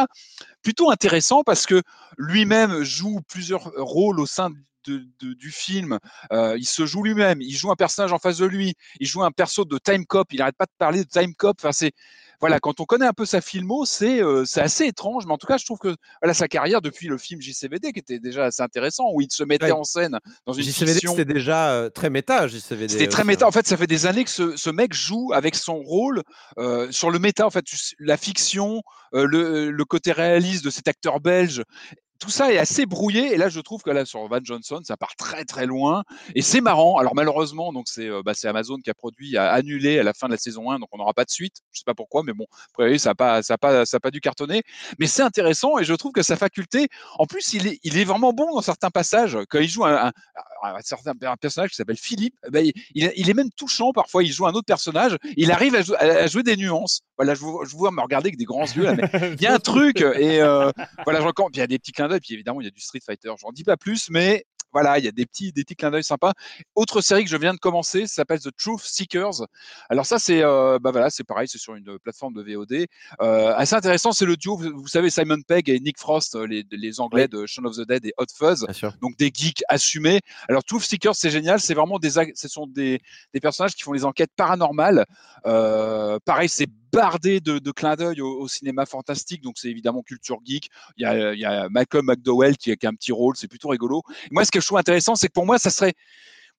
plutôt 0.61 0.91
intéressant 0.91 1.43
parce 1.43 1.65
que 1.65 1.81
lui-même 2.17 2.83
joue 2.83 3.21
plusieurs 3.27 3.71
rôles 3.77 4.19
au 4.19 4.25
sein 4.25 4.51
du 4.83 5.51
film. 5.51 5.99
Euh, 6.31 6.57
il 6.57 6.65
se 6.65 6.85
joue 6.85 7.03
lui-même. 7.03 7.41
Il 7.41 7.55
joue 7.55 7.71
un 7.71 7.75
personnage 7.75 8.13
en 8.13 8.19
face 8.19 8.37
de 8.37 8.45
lui. 8.45 8.73
Il 8.99 9.07
joue 9.07 9.23
un 9.23 9.31
perso 9.31 9.65
de 9.65 9.77
Time 9.77 10.05
Cop. 10.05 10.33
Il 10.33 10.39
n'arrête 10.39 10.57
pas 10.57 10.65
de 10.65 10.71
parler 10.77 11.03
de 11.03 11.09
Time 11.09 11.35
Cop. 11.35 11.65
C'est 11.71 11.91
voilà, 12.41 12.59
quand 12.59 12.79
on 12.81 12.85
connaît 12.85 13.05
un 13.05 13.13
peu 13.13 13.25
sa 13.25 13.39
filmo, 13.39 13.85
c'est 13.85 14.21
euh, 14.21 14.43
c'est 14.45 14.61
assez 14.61 14.85
étrange, 14.85 15.25
mais 15.25 15.31
en 15.33 15.37
tout 15.37 15.47
cas, 15.47 15.57
je 15.57 15.65
trouve 15.65 15.77
que 15.77 15.95
voilà, 16.21 16.33
sa 16.33 16.47
carrière 16.47 16.81
depuis 16.81 17.07
le 17.07 17.17
film 17.17 17.39
JCVD, 17.41 17.93
qui 17.93 17.99
était 17.99 18.19
déjà 18.19 18.45
assez 18.45 18.61
intéressant, 18.63 19.05
où 19.13 19.21
il 19.21 19.31
se 19.31 19.43
mettait 19.43 19.65
Ouais. 19.65 19.71
en 19.71 19.83
scène 19.83 20.17
dans 20.45 20.53
une 20.53 20.63
JCVD, 20.63 20.93
fiction. 20.93 21.15
c'était 21.15 21.33
déjà 21.33 21.71
euh, 21.71 21.89
très 21.89 22.09
méta, 22.09 22.47
JCVD. 22.47 22.89
C'était 22.93 23.07
très 23.07 23.21
aussi, 23.21 23.27
méta. 23.27 23.47
En 23.47 23.51
fait, 23.51 23.67
ça 23.67 23.77
fait 23.77 23.87
des 23.87 24.05
années 24.07 24.23
que 24.23 24.29
ce, 24.31 24.57
ce 24.57 24.69
mec 24.69 24.93
joue 24.93 25.31
avec 25.33 25.55
son 25.55 25.75
rôle 25.75 26.23
euh, 26.57 26.91
sur 26.91 27.11
le 27.11 27.19
méta. 27.19 27.45
En 27.45 27.51
fait, 27.51 27.65
la 27.99 28.17
fiction, 28.17 28.81
euh, 29.13 29.25
le, 29.25 29.69
le 29.71 29.85
côté 29.85 30.11
réaliste 30.11 30.65
de 30.65 30.69
cet 30.69 30.87
acteur 30.87 31.19
belge. 31.19 31.63
Tout 32.21 32.29
ça 32.29 32.53
est 32.53 32.59
assez 32.59 32.85
brouillé 32.85 33.33
et 33.33 33.37
là 33.37 33.49
je 33.49 33.59
trouve 33.59 33.81
que 33.81 33.89
là 33.89 34.05
sur 34.05 34.27
Van 34.27 34.37
Johnson 34.43 34.79
ça 34.83 34.95
part 34.95 35.15
très 35.15 35.43
très 35.43 35.65
loin 35.65 36.03
et 36.35 36.43
c'est 36.43 36.61
marrant. 36.61 36.97
Alors 36.97 37.15
malheureusement 37.15 37.73
donc 37.73 37.85
c'est 37.89 38.07
euh, 38.07 38.21
bah, 38.23 38.33
c'est 38.35 38.47
Amazon 38.47 38.77
qui 38.77 38.91
a 38.91 38.93
produit 38.93 39.37
a 39.37 39.51
annulé 39.51 39.97
à 39.97 40.03
la 40.03 40.13
fin 40.13 40.27
de 40.27 40.33
la 40.33 40.37
saison 40.37 40.69
1 40.69 40.77
donc 40.77 40.87
on 40.91 40.99
n'aura 40.99 41.13
pas 41.15 41.25
de 41.25 41.31
suite. 41.31 41.55
Je 41.71 41.79
sais 41.79 41.83
pas 41.83 41.95
pourquoi 41.95 42.21
mais 42.23 42.33
bon 42.33 42.45
après 42.75 42.99
ça 42.99 43.09
a 43.09 43.15
pas 43.15 43.41
ça 43.41 43.55
a 43.55 43.57
pas 43.57 43.87
ça 43.87 43.97
a 43.97 43.99
pas 43.99 44.11
dû 44.11 44.21
cartonner 44.21 44.61
mais 44.99 45.07
c'est 45.07 45.23
intéressant 45.23 45.79
et 45.79 45.83
je 45.83 45.93
trouve 45.95 46.11
que 46.11 46.21
sa 46.21 46.35
faculté 46.37 46.89
en 47.17 47.25
plus 47.25 47.53
il 47.53 47.65
est 47.65 47.79
il 47.83 47.97
est 47.97 48.03
vraiment 48.05 48.33
bon 48.33 48.53
dans 48.53 48.61
certains 48.61 48.91
passages 48.91 49.37
quand 49.49 49.57
il 49.59 49.67
joue 49.67 49.85
un, 49.85 49.95
un, 50.07 50.11
un 50.63 50.79
certain 50.81 51.13
un 51.23 51.37
personnage 51.37 51.71
qui 51.71 51.75
s'appelle 51.75 51.97
Philippe 51.97 52.35
eh 52.47 52.51
ben, 52.51 52.71
il, 52.93 53.11
il 53.15 53.29
est 53.31 53.33
même 53.33 53.49
touchant 53.57 53.93
parfois 53.93 54.23
il 54.23 54.31
joue 54.31 54.45
un 54.45 54.51
autre 54.53 54.67
personnage 54.67 55.17
il 55.37 55.51
arrive 55.51 55.73
à, 55.73 55.81
jou- 55.81 55.95
à- 55.95 56.03
à 56.03 56.27
jouer 56.27 56.43
des 56.43 56.55
nuances. 56.55 57.01
Voilà 57.17 57.33
je 57.33 57.39
vous, 57.39 57.61
je 57.65 57.71
vous 57.71 57.79
vois 57.79 57.91
me 57.91 58.01
regarder 58.01 58.27
avec 58.27 58.37
des 58.37 58.45
grands 58.45 58.65
yeux 58.65 58.83
là, 58.83 58.93
mais 58.93 59.09
il 59.39 59.41
y 59.41 59.47
a 59.47 59.53
un 59.55 59.59
truc 59.59 60.01
et 60.01 60.39
euh, 60.41 60.71
voilà 61.03 61.19
je 61.21 61.25
recommande. 61.25 61.51
Puis 61.51 61.57
il 61.59 61.61
y 61.61 61.63
a 61.63 61.67
des 61.67 61.79
petits 61.79 61.91
clins 61.91 62.10
d'œil 62.11 62.19
puis 62.19 62.33
évidemment 62.33 62.61
il 62.61 62.65
y 62.65 62.67
a 62.67 62.71
du 62.71 62.81
Street 62.81 63.01
Fighter 63.05 63.31
j'en 63.39 63.51
dis 63.51 63.63
pas 63.63 63.77
plus 63.77 64.09
mais 64.09 64.45
voilà, 64.73 64.99
il 64.99 65.05
y 65.05 65.07
a 65.07 65.11
des 65.11 65.25
petits, 65.25 65.51
des 65.51 65.63
petits 65.63 65.75
clins 65.75 65.91
d'œil 65.91 66.03
sympas. 66.03 66.33
Autre 66.75 67.01
série 67.01 67.23
que 67.23 67.29
je 67.29 67.37
viens 67.37 67.53
de 67.53 67.59
commencer, 67.59 68.07
ça 68.07 68.15
s'appelle 68.15 68.39
The 68.39 68.49
Truth 68.55 68.81
Seekers. 68.83 69.45
Alors 69.89 70.05
ça, 70.05 70.19
c'est, 70.19 70.43
euh, 70.43 70.79
bah 70.79 70.91
voilà, 70.91 71.09
c'est 71.09 71.23
pareil, 71.23 71.47
c'est 71.47 71.57
sur 71.57 71.75
une 71.75 71.97
plateforme 71.99 72.33
de 72.33 72.41
VOD. 72.43 72.87
Euh, 73.21 73.53
assez 73.55 73.75
intéressant, 73.75 74.11
c'est 74.11 74.25
le 74.25 74.37
duo. 74.37 74.57
Vous, 74.57 74.71
vous 74.73 74.87
savez, 74.87 75.09
Simon 75.09 75.41
Pegg 75.47 75.69
et 75.69 75.79
Nick 75.79 75.99
Frost, 75.99 76.35
euh, 76.35 76.45
les, 76.45 76.65
les 76.71 76.99
Anglais 76.99 77.27
de 77.27 77.45
Shaun 77.45 77.65
of 77.65 77.75
the 77.75 77.87
Dead 77.87 78.05
et 78.05 78.13
Hot 78.17 78.25
Fuzz 78.35 78.65
donc 79.01 79.17
des 79.17 79.31
geeks 79.33 79.63
assumés. 79.67 80.19
Alors 80.47 80.63
Truth 80.63 80.83
Seekers, 80.83 81.15
c'est 81.15 81.29
génial, 81.29 81.59
c'est 81.59 81.73
vraiment 81.73 81.99
des, 81.99 82.11
ce 82.11 82.47
sont 82.47 82.67
des, 82.67 83.01
des 83.33 83.39
personnages 83.39 83.75
qui 83.75 83.83
font 83.83 83.93
les 83.93 84.05
enquêtes 84.05 84.31
paranormales. 84.35 85.05
Euh, 85.45 86.19
pareil, 86.25 86.49
c'est 86.49 86.67
bardé 86.91 87.39
de, 87.39 87.59
de 87.59 87.71
clins 87.71 87.95
d'œil 87.95 88.21
au, 88.21 88.41
au 88.41 88.47
cinéma 88.47 88.85
fantastique, 88.85 89.41
donc 89.41 89.55
c'est 89.57 89.69
évidemment 89.69 90.01
culture 90.03 90.39
geek. 90.43 90.69
Il 90.97 91.03
y 91.03 91.05
a, 91.05 91.33
il 91.33 91.39
y 91.39 91.45
a 91.45 91.69
Malcolm 91.69 92.05
McDowell 92.05 92.57
qui 92.57 92.71
a, 92.71 92.75
qui 92.75 92.85
a 92.85 92.89
un 92.89 92.93
petit 92.93 93.11
rôle, 93.11 93.35
c'est 93.37 93.47
plutôt 93.47 93.69
rigolo. 93.69 94.03
Moi, 94.31 94.43
ce 94.45 94.51
que 94.51 94.60
je 94.61 94.67
trouve 94.67 94.77
intéressant, 94.77 95.15
c'est 95.15 95.27
que 95.27 95.33
pour 95.33 95.45
moi, 95.45 95.59
ça 95.59 95.69
serait 95.69 95.93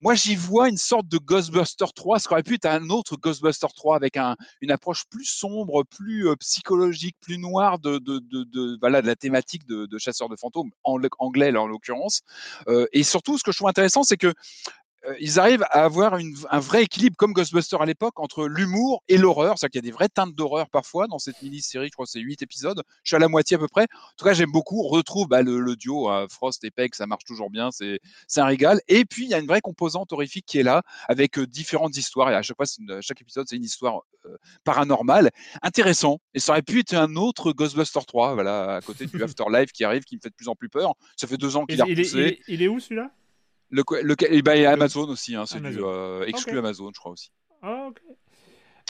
moi, 0.03 0.17
j'y 0.17 0.35
vois 0.35 0.69
une 0.69 0.79
sorte 0.79 1.07
de 1.07 1.17
Ghostbuster 1.17 1.85
3, 1.95 2.19
ce 2.19 2.27
qui 2.27 2.35
aurait 2.35 2.43
pu 2.43 2.55
être 2.55 2.67
un 2.67 2.91
autre 2.91 3.17
Ghostbuster 3.17 3.69
3 3.73 3.95
avec 3.95 4.17
un, 4.17 4.37
une 4.61 4.73
approche 4.73 5.05
plus 5.09 5.25
sombre, 5.25 5.85
plus 5.85 6.29
euh, 6.29 6.35
psychologique, 6.35 7.15
plus 7.21 7.39
noire 7.39 7.79
de, 7.79 8.01
voilà, 8.81 9.01
de 9.01 9.07
la 9.07 9.15
thématique 9.15 9.65
de, 9.65 9.99
chasseurs 9.99 10.29
de 10.29 10.35
fantômes, 10.35 10.73
en, 10.83 10.99
anglais 11.21 11.57
en 11.57 11.69
l'occurrence. 11.69 12.23
Euh, 12.67 12.87
et 12.93 13.05
surtout, 13.05 13.39
ce 13.39 13.45
que 13.45 13.53
je 13.53 13.59
trouve 13.59 13.69
intéressant, 13.69 14.03
c'est 14.03 14.17
que 14.17 14.35
ils 15.21 15.41
arrivent 15.41 15.65
à 15.65 15.85
avoir 15.85 16.17
une- 16.17 16.37
un 16.51 16.61
vrai 16.61 16.85
équilibre, 16.85 17.17
comme 17.17 17.33
Ghostbuster 17.33 17.77
à 17.81 17.85
l'époque, 17.87 18.21
entre 18.21 18.47
l'humour 18.47 19.03
et 19.09 19.17
l'horreur. 19.19 19.59
C'est-à-dire 19.59 19.73
qu'il 19.81 19.85
y 19.85 19.89
a 19.89 19.91
des 19.91 19.95
vraies 19.97 20.09
teintes 20.09 20.35
d'horreur 20.35 20.71
parfois 20.71 21.07
dans 21.09 21.19
cette 21.19 21.41
mini-série. 21.43 21.87
Je 21.89 21.93
crois 21.93 22.05
que 22.07 22.11
c'est 22.13 22.21
8 22.21 22.41
épisodes. 22.43 22.83
Je 23.03 23.09
suis 23.11 23.17
à 23.17 23.19
la 23.19 23.29
moitié 23.29 23.57
à 23.57 23.59
peu 23.59 23.69
près. 23.69 23.83
En 23.85 24.17
tout 24.17 24.25
cas, 24.25 24.33
j'aime 24.33 24.53
beaucoup. 24.53 24.81
On 24.85 24.89
retrouve 24.89 25.27
bah, 25.29 25.43
le, 25.43 25.59
le 25.61 25.77
duo 25.77 26.11
euh, 26.11 26.27
Frost 26.31 26.63
et 26.65 26.71
Peck, 26.71 26.95
ça 26.95 27.07
marche 27.07 27.25
toujours 27.25 27.51
bien. 27.51 27.71
C'est 27.73 28.01
un 28.41 28.45
régal. 28.45 28.81
Et 28.89 29.05
puis, 29.05 29.25
il 29.25 29.31
y 29.31 29.35
a 29.35 29.39
une 29.39 29.47
vraie 29.47 29.61
composante 29.61 30.13
horrifique 30.13 30.47
qui 30.47 30.59
est 30.59 30.63
là, 30.63 30.83
avec 31.09 31.39
euh, 31.39 31.47
différentes 31.47 31.97
histoires. 31.97 32.31
Et 32.31 32.35
à 32.35 32.43
chaque 32.43 32.57
fois, 32.57 32.67
chaque 33.01 33.21
épisode, 33.21 33.47
c'est 33.49 33.57
une 33.57 33.65
histoire 33.65 34.03
euh, 34.27 34.37
paranormale. 34.65 35.31
Intéressant. 35.63 36.19
Et 36.35 36.39
ça 36.39 36.53
aurait 36.53 36.63
pu 36.63 36.81
être 36.81 36.95
un 36.95 37.17
autre 37.17 37.53
Ghostbuster 37.53 38.01
3, 38.07 38.35
voilà, 38.35 38.77
à 38.77 38.81
côté 38.81 39.07
du 39.07 39.21
Afterlife 39.37 39.73
qui 39.73 39.85
arrive, 39.85 40.05
qui 40.05 40.17
me 40.17 40.21
fait 40.23 40.31
de 40.31 40.35
plus 40.35 40.49
en 40.49 40.55
plus 40.55 40.69
peur. 40.69 40.95
Ça 41.17 41.27
fait 41.27 41.37
deux 41.37 41.57
ans 41.57 41.65
Il, 41.69 41.73
qu'il 41.75 41.81
a 41.83 41.85
repoussé. 41.85 42.13
il 42.17 42.21
est- 42.23 42.39
il 42.49 42.63
est 42.63 42.69
où 42.69 42.79
celui-là? 42.81 43.11
Le, 43.73 43.83
le, 44.03 44.15
et 44.33 44.43
ben, 44.43 44.55
y 44.55 44.67
a 44.67 44.71
Amazon 44.73 45.09
aussi, 45.09 45.35
hein, 45.35 45.45
c'est 45.47 45.59
euh, 45.65 46.25
exclu. 46.27 46.59
Amazon, 46.59 46.91
je 46.95 47.01
crois 47.01 47.13
aussi. 47.13 47.33
Ah, 47.63 47.87
ok. 47.89 47.97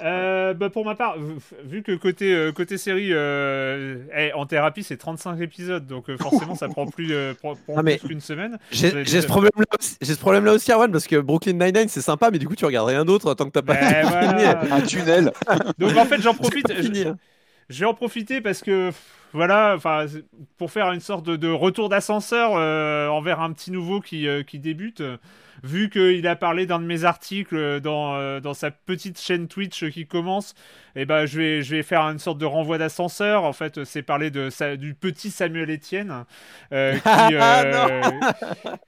Euh, 0.03 0.55
bah, 0.55 0.71
pour 0.71 0.85
ma 0.85 0.95
part, 0.97 1.17
vu- 1.65 1.83
que 1.83 1.93
côté, 1.95 2.33
euh, 2.35 2.51
côté 2.51 2.79
série, 2.79 3.11
euh, 3.13 3.99
eh, 4.17 4.33
en 4.33 4.47
thérapie, 4.47 4.83
c'est 4.83 4.97
35 4.97 5.39
épisodes, 5.41 5.87
donc 5.87 6.09
euh, 6.09 6.17
forcément, 6.17 6.57
ça 6.57 6.69
prend 6.69 6.87
plus, 6.87 7.13
euh, 7.13 7.35
prend- 7.41 7.55
prend 7.55 7.75
Ah, 7.77 7.83
mais- 7.83 7.99
plus 7.99 8.09
qu'une 8.09 8.21
semaine. 8.21 8.59
J'ai 8.73 8.91
ce 9.21 9.27
problème-là 9.27 9.67
aussi, 9.79 9.97
j'ai 10.01 10.15
ce 10.15 10.19
problème-là 10.19 10.55
aussi, 10.55 10.73
Arwan, 10.73 10.91
parce 10.91 11.07
que 11.07 11.17
Brooklyn 11.21 11.53
Nine-Nine, 11.53 11.89
c'est 11.89 12.01
sympa, 12.01 12.31
mais 12.33 12.39
du 12.39 12.49
coup, 12.49 12.57
tu 12.57 12.65
regardes 12.65 12.89
rien 12.89 13.05
d'autre 13.05 13.35
tant 13.35 13.45
que 13.45 13.51
t'as 13.51 13.63
pas 13.63 13.75
Ben, 13.81 14.07
voilà. 14.09 14.75
Un 14.75 14.81
tunnel. 14.81 15.33
Donc 15.79 15.97
en 15.97 16.05
fait, 16.07 16.21
j'en 16.21 16.33
J'ai 16.33 16.39
profite. 16.39 17.09
Je 17.69 17.81
vais 17.81 17.87
en 17.87 17.95
profiter 17.95 18.41
parce 18.41 18.61
que 18.63 18.91
voilà, 19.33 19.75
enfin, 19.77 20.07
pour 20.59 20.71
faire 20.71 20.93
une 20.93 21.01
sorte 21.01 21.25
de, 21.25 21.37
de 21.37 21.49
retour 21.49 21.89
d'ascenseur 21.89 22.53
euh, 22.55 23.09
envers 23.09 23.41
un 23.41 23.53
petit 23.53 23.71
nouveau 23.71 24.01
qui, 24.01 24.29
euh, 24.29 24.43
qui 24.43 24.59
débute. 24.59 25.03
vu 25.63 25.89
qu'il 25.91 26.27
a 26.27 26.37
parlé 26.37 26.67
d'un 26.67 26.79
de 26.81 26.85
mes 26.85 27.05
articles 27.05 27.81
dans, 27.81 28.15
euh, 28.17 28.41
dans 28.41 28.53
sa 28.55 28.71
petite 28.71 29.19
chaîne 29.21 29.49
Twitch 29.49 29.89
qui 29.91 30.07
commence, 30.07 30.55
et 30.97 31.05
ben 31.07 31.25
je 31.25 31.39
vais 31.39 31.63
je 31.63 31.75
vais 31.77 31.83
faire 31.83 32.03
une 32.03 32.19
sorte 32.19 32.39
de 32.39 32.45
renvoi 32.47 32.79
d'ascenseur. 32.79 33.45
En 33.45 33.53
fait, 33.53 33.85
c'est 33.85 34.03
parler 34.03 34.31
de 34.31 34.51
sa- 34.51 34.77
du 34.77 34.95
petit 34.95 35.31
Samuel 35.31 35.71
Etienne 35.71 36.25
qui, 36.71 36.75
euh, 37.35 38.03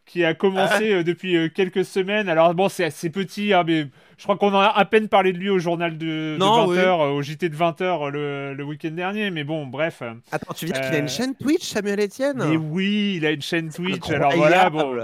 qui 0.06 0.24
a 0.24 0.34
commencé 0.34 1.04
depuis 1.04 1.50
quelques 1.52 1.84
semaines. 1.84 2.28
Alors 2.28 2.54
bon, 2.54 2.68
c'est 2.68 2.84
assez 2.84 3.10
petit, 3.10 3.52
hein, 3.52 3.64
mais 3.66 3.86
je 4.24 4.26
crois 4.34 4.38
qu'on 4.38 4.54
en 4.56 4.60
a 4.60 4.68
à 4.68 4.84
peine 4.86 5.08
parlé 5.08 5.34
de 5.34 5.38
lui 5.38 5.50
au 5.50 5.58
journal 5.58 5.98
de, 5.98 6.06
de 6.06 6.36
Non, 6.38 6.72
20h, 6.72 7.10
au 7.12 7.20
JT 7.20 7.50
de 7.50 7.54
20h 7.54 8.08
le, 8.10 8.54
le 8.54 8.64
week-end 8.64 8.92
dernier. 8.92 9.30
Mais 9.30 9.44
bon, 9.44 9.66
bref. 9.66 10.02
Attends, 10.32 10.54
tu 10.54 10.64
veux 10.64 10.72
dire 10.72 10.80
qu'il 10.80 10.92
a 10.94 10.96
Euh, 10.96 11.00
une 11.00 11.08
chaîne 11.10 11.34
Twitch, 11.34 11.64
Samuel 11.64 12.00
Etienne 12.00 12.42
Mais 12.48 12.56
oui, 12.56 13.16
il 13.18 13.26
a 13.26 13.32
une 13.32 13.42
chaîne 13.42 13.68
Twitch. 13.68 14.08
Alors 14.08 14.34
voilà, 14.34 14.70
bon. 14.70 14.96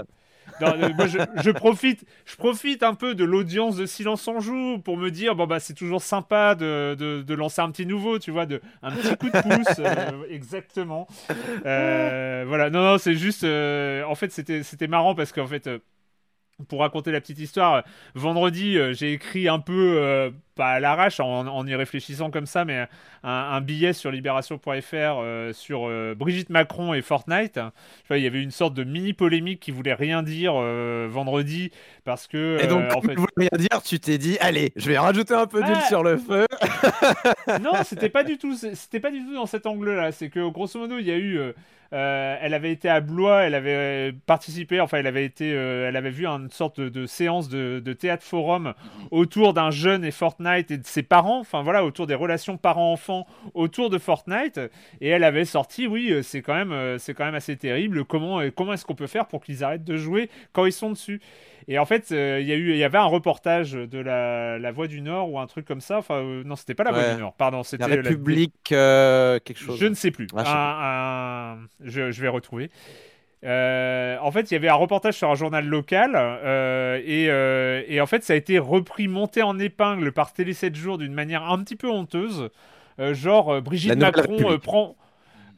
Non, 0.59 0.73
euh, 0.75 0.89
moi, 0.95 1.05
je, 1.05 1.19
je 1.43 1.51
profite, 1.51 2.03
je 2.25 2.35
profite 2.35 2.81
un 2.81 2.95
peu 2.95 3.13
de 3.13 3.23
l'audience 3.23 3.75
de 3.77 3.85
Silence 3.85 4.27
on 4.27 4.39
joue 4.39 4.79
pour 4.79 4.97
me 4.97 5.09
dire 5.11 5.35
bon 5.35 5.45
bah 5.47 5.59
c'est 5.59 5.73
toujours 5.73 6.01
sympa 6.03 6.55
de, 6.55 6.95
de, 6.99 7.21
de 7.21 7.33
lancer 7.35 7.61
un 7.61 7.69
petit 7.71 7.85
nouveau, 7.85 8.17
tu 8.17 8.31
vois, 8.31 8.45
de 8.47 8.59
un 8.83 8.91
petit 8.91 9.15
coup 9.17 9.29
de 9.29 9.41
pouce, 9.41 9.79
euh, 9.79 10.23
exactement. 10.31 11.07
Euh, 11.65 12.43
voilà, 12.47 12.69
non 12.69 12.83
non, 12.83 12.97
c'est 12.97 13.15
juste, 13.15 13.43
euh, 13.43 14.03
en 14.05 14.15
fait 14.15 14.31
c'était 14.31 14.63
c'était 14.63 14.87
marrant 14.87 15.13
parce 15.15 15.31
qu'en 15.31 15.47
fait. 15.47 15.69
Pour 16.67 16.81
raconter 16.81 17.11
la 17.11 17.21
petite 17.21 17.39
histoire, 17.39 17.83
vendredi, 18.15 18.77
euh, 18.77 18.93
j'ai 18.93 19.13
écrit 19.13 19.47
un 19.47 19.59
peu, 19.59 19.97
euh, 19.99 20.29
pas 20.55 20.71
à 20.71 20.79
l'arrache, 20.79 21.19
en, 21.19 21.47
en 21.47 21.67
y 21.67 21.75
réfléchissant 21.75 22.29
comme 22.31 22.45
ça, 22.45 22.65
mais 22.65 22.87
un, 23.23 23.29
un 23.29 23.61
billet 23.61 23.93
sur 23.93 24.11
libération.fr 24.11 24.61
euh, 24.93 25.53
sur 25.53 25.87
euh, 25.87 26.13
Brigitte 26.17 26.49
Macron 26.49 26.93
et 26.93 27.01
Fortnite. 27.01 27.59
Il 28.09 28.17
y 28.17 28.27
avait 28.27 28.41
une 28.43 28.51
sorte 28.51 28.73
de 28.73 28.83
mini 28.83 29.13
polémique 29.13 29.59
qui 29.59 29.71
voulait 29.71 29.93
rien 29.93 30.23
dire 30.23 30.53
vendredi 30.53 31.71
parce 32.03 32.27
que 32.27 32.57
Et 32.61 32.67
donc, 32.67 32.83
en 32.95 33.01
fait, 33.01 33.15
rien 33.37 33.49
dire, 33.57 33.81
tu 33.83 33.99
t'es 33.99 34.17
dit, 34.17 34.37
allez, 34.39 34.73
je 34.75 34.87
vais 34.89 34.97
rajouter 34.97 35.33
un 35.33 35.47
peu 35.47 35.61
d'huile 35.63 35.77
Ah. 35.83 35.87
sur 35.87 36.03
le 36.03 36.17
feu. 36.17 36.45
non, 37.61 37.71
c'était 37.83 38.09
pas 38.09 38.23
du 38.23 38.37
tout, 38.37 38.55
c'était 38.55 38.99
pas 38.99 39.11
du 39.11 39.23
tout 39.23 39.33
dans 39.33 39.45
cet 39.45 39.65
angle-là. 39.65 40.11
C'est 40.11 40.29
que 40.29 40.49
grosso 40.49 40.77
modo, 40.79 40.97
il 40.99 41.05
y 41.05 41.11
a 41.11 41.17
eu, 41.17 41.39
euh, 41.93 42.37
elle 42.39 42.53
avait 42.53 42.71
été 42.71 42.87
à 42.87 43.01
Blois, 43.01 43.41
elle 43.41 43.55
avait 43.55 43.75
euh, 43.75 44.11
participé, 44.25 44.79
enfin, 44.79 44.97
elle 44.99 45.07
avait 45.07 45.25
été, 45.25 45.53
euh, 45.53 45.89
elle 45.89 45.97
avait 45.97 46.09
vu 46.09 46.25
une 46.25 46.49
sorte 46.49 46.79
de, 46.79 47.05
séance 47.05 47.49
de, 47.49 47.81
de 47.83 47.93
théâtre 47.93 48.23
forum 48.23 48.73
autour 49.11 49.53
d'un 49.53 49.71
jeune 49.71 50.05
et 50.05 50.11
Fortnite 50.11 50.71
et 50.71 50.77
de 50.77 50.85
ses 50.85 51.03
parents, 51.03 51.39
enfin 51.39 51.63
voilà, 51.63 51.83
autour 51.83 52.07
des 52.07 52.15
relations 52.15 52.55
parents-enfants 52.57 53.27
autour 53.53 53.89
de 53.89 53.97
Fortnite. 53.97 54.59
Et 55.01 55.09
elle 55.09 55.25
avait 55.25 55.45
sorti, 55.45 55.85
oui, 55.85 56.13
c'est 56.23 56.41
quand 56.41 56.55
même, 56.55 56.97
c'est 56.97 57.13
quand 57.13 57.25
même 57.25 57.35
assez 57.35 57.57
terrible. 57.57 58.05
Comment, 58.05 58.39
comment 58.55 58.73
est-ce 58.73 58.85
qu'on 58.85 58.95
peut 58.95 59.07
faire 59.07 59.27
pour 59.27 59.43
qu'ils 59.43 59.63
arrêtent 59.63 59.83
de 59.83 59.97
jouer 59.97 60.29
quand 60.53 60.65
ils 60.65 60.71
sont 60.71 60.91
dessus? 60.91 61.21
Et 61.67 61.77
en 61.79 61.85
fait, 61.85 62.11
euh, 62.11 62.39
il 62.41 62.47
y 62.47 62.51
a 62.51 62.55
eu, 62.55 62.71
il 62.71 62.77
y 62.77 62.83
avait 62.83 62.97
un 62.97 63.05
reportage 63.05 63.73
de 63.73 63.99
la, 63.99 64.57
la 64.59 64.71
Voix 64.71 64.87
du 64.87 65.01
Nord 65.01 65.31
ou 65.31 65.39
un 65.39 65.47
truc 65.47 65.65
comme 65.65 65.81
ça. 65.81 65.97
Enfin, 65.99 66.15
euh, 66.15 66.43
non, 66.43 66.55
c'était 66.55 66.73
pas 66.75 66.83
la 66.83 66.91
Voix 66.91 67.01
Ouais. 67.01 67.15
du 67.15 67.21
Nord. 67.21 67.33
Pardon, 67.33 67.63
c'était 67.63 67.87
La 67.87 67.95
République, 67.95 68.71
euh, 68.71 69.39
quelque 69.43 69.59
chose. 69.59 69.79
je 69.79 69.85
ne 69.85 69.93
sais 69.93 70.11
plus. 70.11 70.27
Ah, 70.35 70.39
je 70.39 70.45
sais 70.45 70.51
Un- 70.55 71.61
un- 71.63 71.67
je, 71.89 72.11
je 72.11 72.21
vais 72.21 72.27
retrouver. 72.29 72.69
Euh, 73.43 74.17
en 74.21 74.31
fait, 74.31 74.51
il 74.51 74.53
y 74.53 74.57
avait 74.57 74.69
un 74.69 74.75
reportage 74.75 75.15
sur 75.15 75.29
un 75.31 75.35
journal 75.35 75.65
local 75.65 76.11
euh, 76.15 77.01
et, 77.03 77.27
euh, 77.29 77.81
et 77.87 77.99
en 77.99 78.05
fait, 78.05 78.23
ça 78.23 78.33
a 78.33 78.35
été 78.35 78.59
repris, 78.59 79.07
monté 79.07 79.41
en 79.41 79.57
épingle 79.57 80.11
par 80.11 80.31
Télé 80.33 80.53
7 80.53 80.75
jours 80.75 80.97
d'une 80.99 81.13
manière 81.13 81.43
un 81.49 81.57
petit 81.63 81.75
peu 81.75 81.89
honteuse. 81.89 82.49
Genre, 82.99 83.61
Brigitte 83.63 83.95
Macron 83.97 84.59
prend. 84.59 84.95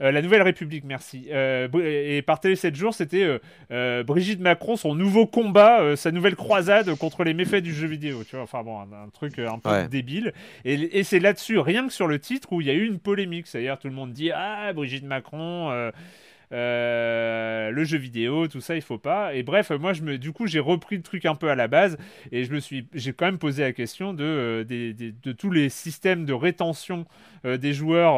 Euh, 0.02 0.12
la 0.12 0.22
Nouvelle 0.22 0.42
République, 0.42 0.84
merci. 0.86 1.28
Euh, 1.32 1.68
et 1.84 2.22
par 2.22 2.40
Télé 2.40 2.56
7 2.56 2.76
jours, 2.76 2.94
c'était 2.94 3.40
euh, 3.72 4.04
Brigitte 4.04 4.40
Macron, 4.40 4.76
son 4.76 4.96
nouveau 4.96 5.26
combat, 5.28 5.96
sa 5.96 6.12
nouvelle 6.12 6.36
croisade 6.36 6.94
contre 6.96 7.24
les 7.24 7.34
méfaits 7.34 7.62
du 7.64 7.74
jeu 7.74 7.88
vidéo. 7.88 8.24
Tu 8.24 8.36
vois, 8.36 8.44
enfin 8.44 8.64
bon, 8.64 8.80
un, 8.80 9.06
un 9.06 9.10
truc 9.10 9.40
un 9.40 9.60
peu 9.60 9.70
Ouais. 9.70 9.88
débile. 9.88 10.34
Et, 10.66 11.00
et 11.00 11.04
c'est 11.04 11.20
là-dessus, 11.20 11.58
rien 11.60 11.88
que 11.88 11.94
sur 11.94 12.08
le 12.08 12.20
titre, 12.20 12.52
où 12.52 12.62
il 12.62 12.68
y 12.68 12.70
a 12.70 12.74
eu 12.74 12.86
une 12.86 13.00
polémique. 13.00 13.48
C'est-à-dire, 13.48 13.78
tout 13.80 13.88
le 13.88 13.94
monde 13.94 14.12
dit 14.14 14.32
Ah, 14.32 14.72
Brigitte 14.74 15.06
Macron, 15.06 15.72
euh, 16.54 17.72
le 17.72 17.84
jeu 17.84 17.98
vidéo, 17.98 18.48
tout 18.48 18.62
ça, 18.62 18.76
il 18.76 18.82
faut 18.82 18.98
pas. 18.98 19.34
Et 19.36 19.44
bref, 19.44 19.72
moi, 19.72 19.94
je 19.94 20.02
me, 20.04 20.18
du 20.18 20.32
coup, 20.32 20.48
j'ai 20.48 20.60
repris 20.60 20.98
le 20.98 21.02
truc 21.02 21.26
un 21.26 21.36
peu 21.36 21.50
à 21.50 21.56
la 21.56 21.68
base 21.68 21.98
et 22.32 22.44
je 22.44 22.54
me 22.54 22.60
suis, 22.60 22.88
j'ai 22.94 23.14
quand 23.14 23.26
même 23.26 23.40
posé 23.40 23.64
la 23.64 23.74
question 23.74 24.14
de, 24.14 24.24
euh, 24.24 24.64
des- 24.64 24.94
des- 24.94 25.12
de 25.12 25.32
tous 25.32 25.50
les 25.52 25.70
systèmes 25.70 26.26
de 26.26 26.34
rétention 26.34 27.06
euh, 27.46 27.58
des 27.58 27.74
joueurs 27.74 28.14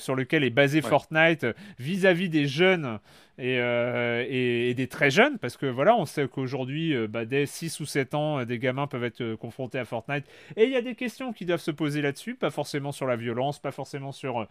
sur 0.00 0.14
lesquels 0.16 0.44
est 0.44 0.50
basé 0.50 0.82
Ouais. 0.82 0.88
Fortnite 0.88 1.46
vis-à-vis 1.78 2.28
des 2.28 2.46
jeunes. 2.46 2.98
Et, 3.42 3.54
et- 3.54 4.68
et 4.68 4.74
des 4.74 4.86
très 4.86 5.10
jeunes, 5.10 5.38
parce 5.38 5.56
que 5.56 5.64
voilà, 5.64 5.96
on 5.96 6.04
sait 6.04 6.28
qu'aujourd'hui, 6.28 6.94
bah, 7.08 7.24
dès 7.24 7.46
6 7.46 7.80
ou 7.80 7.86
7 7.86 8.12
ans, 8.14 8.44
des 8.44 8.58
gamins 8.58 8.86
peuvent 8.86 9.04
être 9.04 9.34
confrontés 9.36 9.78
à 9.78 9.86
Fortnite. 9.86 10.26
Et 10.58 10.64
il 10.64 10.70
y 10.70 10.76
a 10.76 10.82
des 10.82 10.94
questions 10.94 11.32
qui 11.32 11.46
doivent 11.46 11.60
se 11.62 11.70
poser 11.70 12.02
là-dessus, 12.02 12.34
pas 12.34 12.50
forcément 12.50 12.92
sur 12.92 13.06
la 13.06 13.16
violence, 13.16 13.58
pas 13.58 13.70
forcément 13.70 14.12
sur 14.12 14.46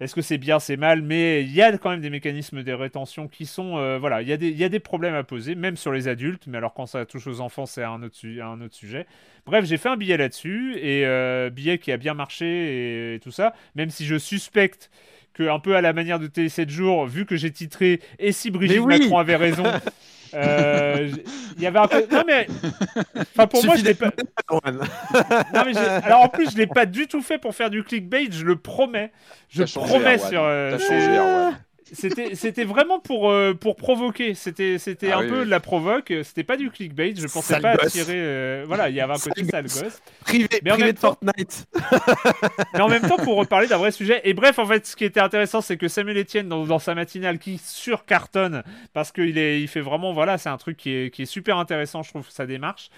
est-ce 0.00 0.14
que 0.14 0.22
c'est 0.22 0.38
bien, 0.38 0.58
c'est 0.58 0.76
mal, 0.76 1.02
mais 1.02 1.42
il 1.42 1.52
y 1.52 1.62
a 1.62 1.76
quand 1.78 1.90
même 1.90 2.00
des 2.00 2.10
mécanismes 2.10 2.62
de 2.62 2.72
rétention 2.72 3.28
qui 3.28 3.46
sont. 3.46 3.78
euh, 3.78 3.98
voilà, 3.98 4.22
il 4.22 4.28
y, 4.28 4.32
a 4.32 4.36
des- 4.36 4.48
il 4.50 4.56
y 4.58 4.64
a 4.64 4.68
des 4.68 4.80
problèmes 4.80 5.14
à 5.14 5.22
poser, 5.24 5.54
même 5.54 5.76
sur 5.76 5.92
les 5.92 6.08
adultes, 6.08 6.46
mais 6.46 6.58
alors 6.58 6.74
quand 6.74 6.86
ça 6.86 7.06
touche 7.06 7.26
aux 7.26 7.40
enfants, 7.40 7.66
c'est 7.66 7.84
un, 7.84 8.02
autre 8.02 8.16
su- 8.16 8.42
un 8.42 8.60
autre 8.60 8.74
sujet. 8.74 9.06
Bref, 9.46 9.64
j'ai 9.66 9.76
fait 9.76 9.88
un 9.88 9.96
billet 9.96 10.16
là-dessus, 10.16 10.76
et 10.78 11.04
euh, 11.06 11.50
billet 11.50 11.78
qui 11.78 11.92
a 11.92 11.96
bien 11.96 12.14
marché 12.14 12.46
et, 12.46 13.14
et 13.16 13.20
tout 13.20 13.30
ça, 13.30 13.54
même 13.76 13.90
si 13.90 14.04
je 14.06 14.18
suspecte 14.18 14.90
que, 15.32 15.48
un 15.48 15.58
peu 15.58 15.76
à 15.76 15.80
la 15.80 15.92
manière 15.92 16.18
de 16.18 16.26
Télé 16.26 16.48
7 16.48 16.70
jours, 16.70 17.06
vu 17.06 17.26
que 17.26 17.36
j'ai 17.36 17.50
titré 17.50 18.00
Et 18.18 18.32
si 18.32 18.50
Brigitte 18.50 18.86
oui 18.86 18.86
Macron 18.86 19.18
avait 19.18 19.36
raison? 19.36 19.64
euh, 20.34 21.08
Il 21.56 21.62
y 21.62 21.66
avait 21.66 21.78
un 21.78 21.86
peu. 21.88 22.06
Non 22.10 22.22
mais, 22.26 22.46
enfin 23.16 23.46
pour 23.46 23.64
moi 23.64 23.76
je 23.76 23.84
l'ai 23.84 23.94
pas. 23.94 24.10
Non, 24.50 25.62
mais 25.64 25.72
j'ai- 25.72 25.78
alors 25.78 26.22
en 26.22 26.28
plus, 26.28 26.50
je 26.52 26.56
l'ai 26.56 26.66
pas 26.66 26.86
du 26.86 27.06
tout 27.06 27.22
fait 27.22 27.38
pour 27.38 27.54
faire 27.54 27.70
du 27.70 27.82
clickbait, 27.82 28.26
je 28.30 28.44
le 28.44 28.56
promets. 28.56 29.12
Je 29.48 29.64
changé, 29.64 29.88
promets 29.88 30.18
sur. 30.18 30.42
euh, 30.42 30.72
T'as 30.72 30.78
c'est- 30.78 31.00
changé, 31.00 31.16
Erwan. 31.16 31.54
C'était, 31.92 32.34
c'était 32.34 32.64
vraiment 32.64 32.98
pour, 32.98 33.30
euh, 33.30 33.52
pour 33.54 33.76
provoquer. 33.76 34.34
C'était, 34.34 34.78
c'était 34.78 35.10
Ah 35.12 35.18
un 35.18 35.22
oui, 35.22 35.28
peu 35.28 35.38
oui. 35.40 35.44
de 35.44 35.50
la 35.50 35.60
provoque. 35.60 36.12
C'était 36.22 36.42
pas 36.44 36.56
du 36.56 36.70
clickbait. 36.70 37.14
Je 37.14 37.26
pensais 37.26 37.54
Sale 37.54 37.62
pas 37.62 37.76
gosse. 37.76 37.86
attirer. 37.86 38.14
euh, 38.16 38.64
voilà, 38.66 38.88
il 38.88 38.94
y 38.96 39.00
avait 39.00 39.12
un 39.12 39.18
côté 39.18 39.44
Sale 39.44 39.68
sale 39.68 39.82
gosse. 39.84 40.02
Privé, 40.20 40.48
Mais 40.62 40.70
privé 40.70 40.92
de 40.92 40.98
temps- 40.98 41.18
Fortnite. 41.22 41.66
Mais 42.74 42.80
en 42.80 42.88
même 42.88 43.02
temps, 43.02 43.16
pour 43.18 43.36
reparler 43.36 43.66
d'un 43.68 43.76
vrai 43.76 43.90
sujet. 43.92 44.20
Et 44.24 44.34
bref, 44.34 44.58
en 44.58 44.66
fait, 44.66 44.86
ce 44.86 44.96
qui 44.96 45.04
était 45.04 45.20
intéressant, 45.20 45.60
c'est 45.60 45.76
que 45.76 45.88
Samuel 45.88 46.18
Etienne, 46.18 46.48
dans, 46.48 46.64
dans 46.64 46.78
sa 46.78 46.94
matinale, 46.94 47.38
qui 47.38 47.58
surcartonne, 47.58 48.62
parce 48.92 49.12
qu'il 49.12 49.36
est, 49.38 49.60
il 49.60 49.68
fait 49.68 49.80
vraiment, 49.80 50.12
voilà, 50.12 50.38
c'est 50.38 50.48
un 50.48 50.56
truc 50.56 50.76
qui 50.76 50.90
est, 50.90 51.10
qui 51.10 51.22
est 51.22 51.26
super 51.26 51.58
intéressant, 51.58 52.02
je 52.02 52.10
trouve, 52.10 52.26
sa 52.30 52.46
démarche. 52.46 52.88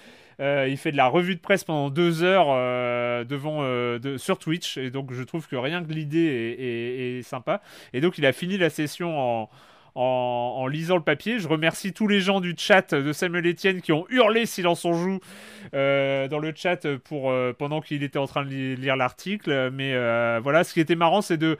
Euh, 0.40 0.66
il 0.68 0.76
fait 0.76 0.92
de 0.92 0.96
la 0.98 1.06
revue 1.06 1.34
de 1.34 1.40
presse 1.40 1.64
pendant 1.64 1.88
deux 1.90 2.22
heures 2.22 2.48
euh, 2.50 3.24
devant, 3.24 3.58
euh, 3.62 4.18
sur 4.18 4.38
Twitch, 4.38 4.76
et 4.76 4.90
donc 4.90 5.12
je 5.12 5.22
trouve 5.22 5.48
que 5.48 5.56
rien 5.56 5.82
que 5.82 5.90
l'idée 5.92 6.18
est- 6.58 7.18
est 7.18 7.22
sympa. 7.22 7.62
Et 7.94 8.00
donc 8.02 8.18
il 8.18 8.26
a 8.26 8.32
fini 8.32 8.58
la 8.58 8.68
session 8.70 9.18
en, 9.18 9.50
en, 9.96 10.66
lisant 10.66 10.96
le 10.96 11.02
papier. 11.02 11.38
Je 11.38 11.48
remercie 11.48 11.92
tous 11.92 12.06
les 12.06 12.20
gens 12.20 12.40
du 12.40 12.54
chat 12.56 12.94
de 12.94 13.12
Samuel 13.12 13.46
Etienne 13.46 13.80
qui 13.80 13.92
ont 13.92 14.04
hurlé 14.10 14.46
Silence 14.46 14.84
on 14.84 14.92
joue 14.92 15.20
euh, 15.74 16.28
dans 16.28 16.38
le 16.38 16.52
chat 16.54 16.84
euh, 16.84 17.52
pendant 17.54 17.80
qu'il 17.80 18.02
était 18.02 18.18
en 18.18 18.26
train 18.26 18.44
de 18.44 18.50
li- 18.50 18.76
lire 18.76 18.96
l'article. 18.96 19.70
Mais 19.72 19.94
euh, 19.94 20.38
voilà, 20.42 20.64
ce 20.64 20.74
qui 20.74 20.80
était 20.80 20.94
marrant, 20.94 21.22
c'est 21.22 21.38
de, 21.38 21.56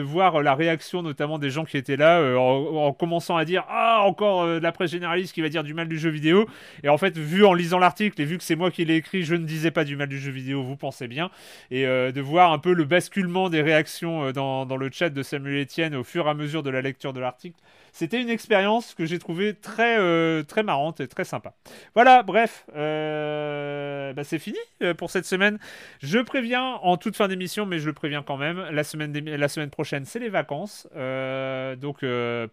voir 0.00 0.42
la 0.42 0.54
réaction 0.54 1.02
notamment 1.02 1.38
des 1.38 1.50
gens 1.50 1.64
qui 1.64 1.76
étaient 1.76 1.96
là 1.96 2.20
en, 2.38 2.86
en 2.86 2.92
commençant 2.92 3.36
à 3.36 3.44
dire 3.44 3.64
Ah, 3.68 4.02
encore 4.04 4.46
de 4.46 4.58
la 4.58 4.72
presse 4.72 4.92
généraliste 4.92 5.34
qui 5.34 5.40
va 5.40 5.48
dire 5.48 5.64
du 5.64 5.74
mal 5.74 5.88
du 5.88 5.98
jeu 5.98 6.10
vidéo. 6.10 6.46
Et 6.84 6.88
en 6.88 6.98
fait, 6.98 7.18
vu 7.18 7.44
en 7.44 7.54
lisant 7.54 7.78
l'article 7.78 8.20
et 8.22 8.24
vu 8.24 8.38
que 8.38 8.44
c'est 8.44 8.56
moi 8.56 8.70
qui 8.70 8.84
l'ai 8.84 8.96
écrit, 8.96 9.24
je 9.24 9.34
ne 9.34 9.44
disais 9.44 9.70
pas 9.72 9.84
du 9.84 9.96
mal 9.96 10.08
du 10.08 10.18
jeu 10.18 10.30
vidéo, 10.30 10.62
vous 10.62 10.76
pensez 10.76 11.08
bien. 11.08 11.30
Et 11.70 11.84
de 11.84 12.20
voir 12.20 12.52
un 12.52 12.58
peu 12.58 12.72
le 12.72 12.84
basculement 12.84 13.50
des 13.50 13.62
réactions 13.62 14.30
dans 14.32 14.76
le 14.76 14.90
chat 14.92 15.10
de 15.10 15.22
Samuel 15.22 15.62
Etienne 15.62 15.94
au 15.96 16.04
fur 16.04 16.26
et 16.26 16.30
à 16.30 16.34
mesure 16.34 16.62
de 16.62 16.70
la 16.70 16.80
lecture 16.80 17.12
de 17.12 17.20
l'article. 17.20 17.47
beschäftigt. 17.52 17.62
C'était 17.92 18.20
une 18.20 18.30
expérience 18.30 18.94
que 18.94 19.04
j'ai 19.06 19.18
trouvée 19.18 19.54
très, 19.54 19.98
euh, 19.98 20.42
très 20.42 20.62
marrante 20.62 21.00
et 21.00 21.08
très 21.08 21.24
sympa. 21.24 21.54
Voilà, 21.94 22.22
bref, 22.22 22.64
euh, 22.76 24.12
bah, 24.12 24.24
c'est 24.24 24.38
fini 24.38 24.58
euh, 24.82 24.94
pour 24.94 25.10
cette 25.10 25.26
semaine. 25.26 25.58
Je 26.00 26.18
préviens 26.18 26.78
en 26.82 26.96
toute 26.96 27.16
fin 27.16 27.28
d'émission, 27.28 27.66
mais 27.66 27.78
je 27.78 27.86
le 27.86 27.92
préviens 27.92 28.22
quand 28.22 28.36
même, 28.36 28.64
la 28.70 28.84
semaine, 28.84 29.12
la 29.12 29.48
semaine 29.48 29.70
prochaine, 29.70 30.04
c'est 30.04 30.18
les 30.18 30.28
vacances. 30.28 30.88
Euh, 30.96 31.76
donc, 31.76 32.04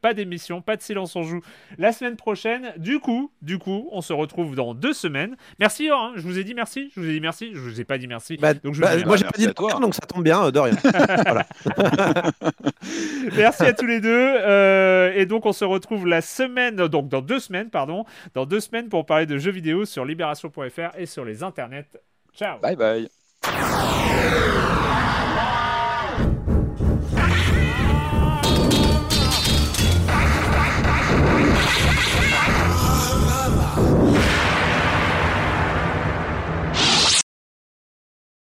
pas 0.02 0.14
d'émission, 0.14 0.62
pas 0.62 0.76
de 0.76 0.82
silence 0.82 1.16
on 1.16 1.24
joue 1.24 1.42
la 1.78 1.92
semaine 1.92 2.16
prochaine. 2.16 2.74
Du 2.78 3.00
coup, 3.00 3.32
du 3.42 3.58
coup, 3.58 3.90
on 3.92 4.02
se 4.02 4.14
retrouve 4.14 4.56
dans 4.56 4.74
deux 4.74 4.94
semaines. 4.94 5.36
Merci, 5.60 5.90
hein, 5.90 6.14
je 6.16 6.22
vous 6.22 6.40
ai 6.40 6.44
dit 6.44 6.54
merci, 6.54 6.92
je 6.96 7.00
vous 7.00 7.10
ai 7.10 7.14
dit 7.14 7.22
merci, 7.22 7.52
je 7.54 7.60
vous 7.60 7.82
ai 7.82 7.84
pas 7.84 7.98
dit 7.98 8.08
merci. 8.08 8.38
Bah, 8.38 8.54
Donc, 8.54 8.74
je 8.74 8.82
bah, 8.82 8.98
moi, 9.06 9.18
j'ai 9.18 9.26
pas 9.26 9.38
dit 9.38 9.54
toi. 9.54 9.74
donc 9.80 9.94
ça 9.94 10.02
tombe 10.02 10.24
bien, 10.24 10.50
de 10.52 10.60
rien. 10.60 10.76
Merci 13.36 13.64
à 13.64 13.74
tous 13.74 13.86
les 13.86 14.00
deux. 14.00 14.36
Et 15.16 15.26
donc, 15.26 15.35
donc 15.36 15.46
on 15.46 15.52
se 15.52 15.66
retrouve 15.66 16.08
la 16.08 16.22
semaine, 16.22 16.78
donc 16.78 17.10
dans 17.10 17.22
deux 17.22 17.42
semaines, 17.42 17.70
pardon, 17.70 18.06
dans 18.36 18.46
deux 18.46 18.62
semaines 18.62 18.88
pour 18.88 19.06
parler 19.06 19.26
de 19.26 19.38
jeux 19.38 19.52
vidéo 19.52 19.84
sur 19.84 20.06
libération.fr 20.06 20.98
et 20.98 21.06
sur 21.06 21.26
les 21.26 21.44
internets. 21.44 21.84
Ciao. 22.34 22.58
Bye 22.60 22.78
bye. 22.78 23.10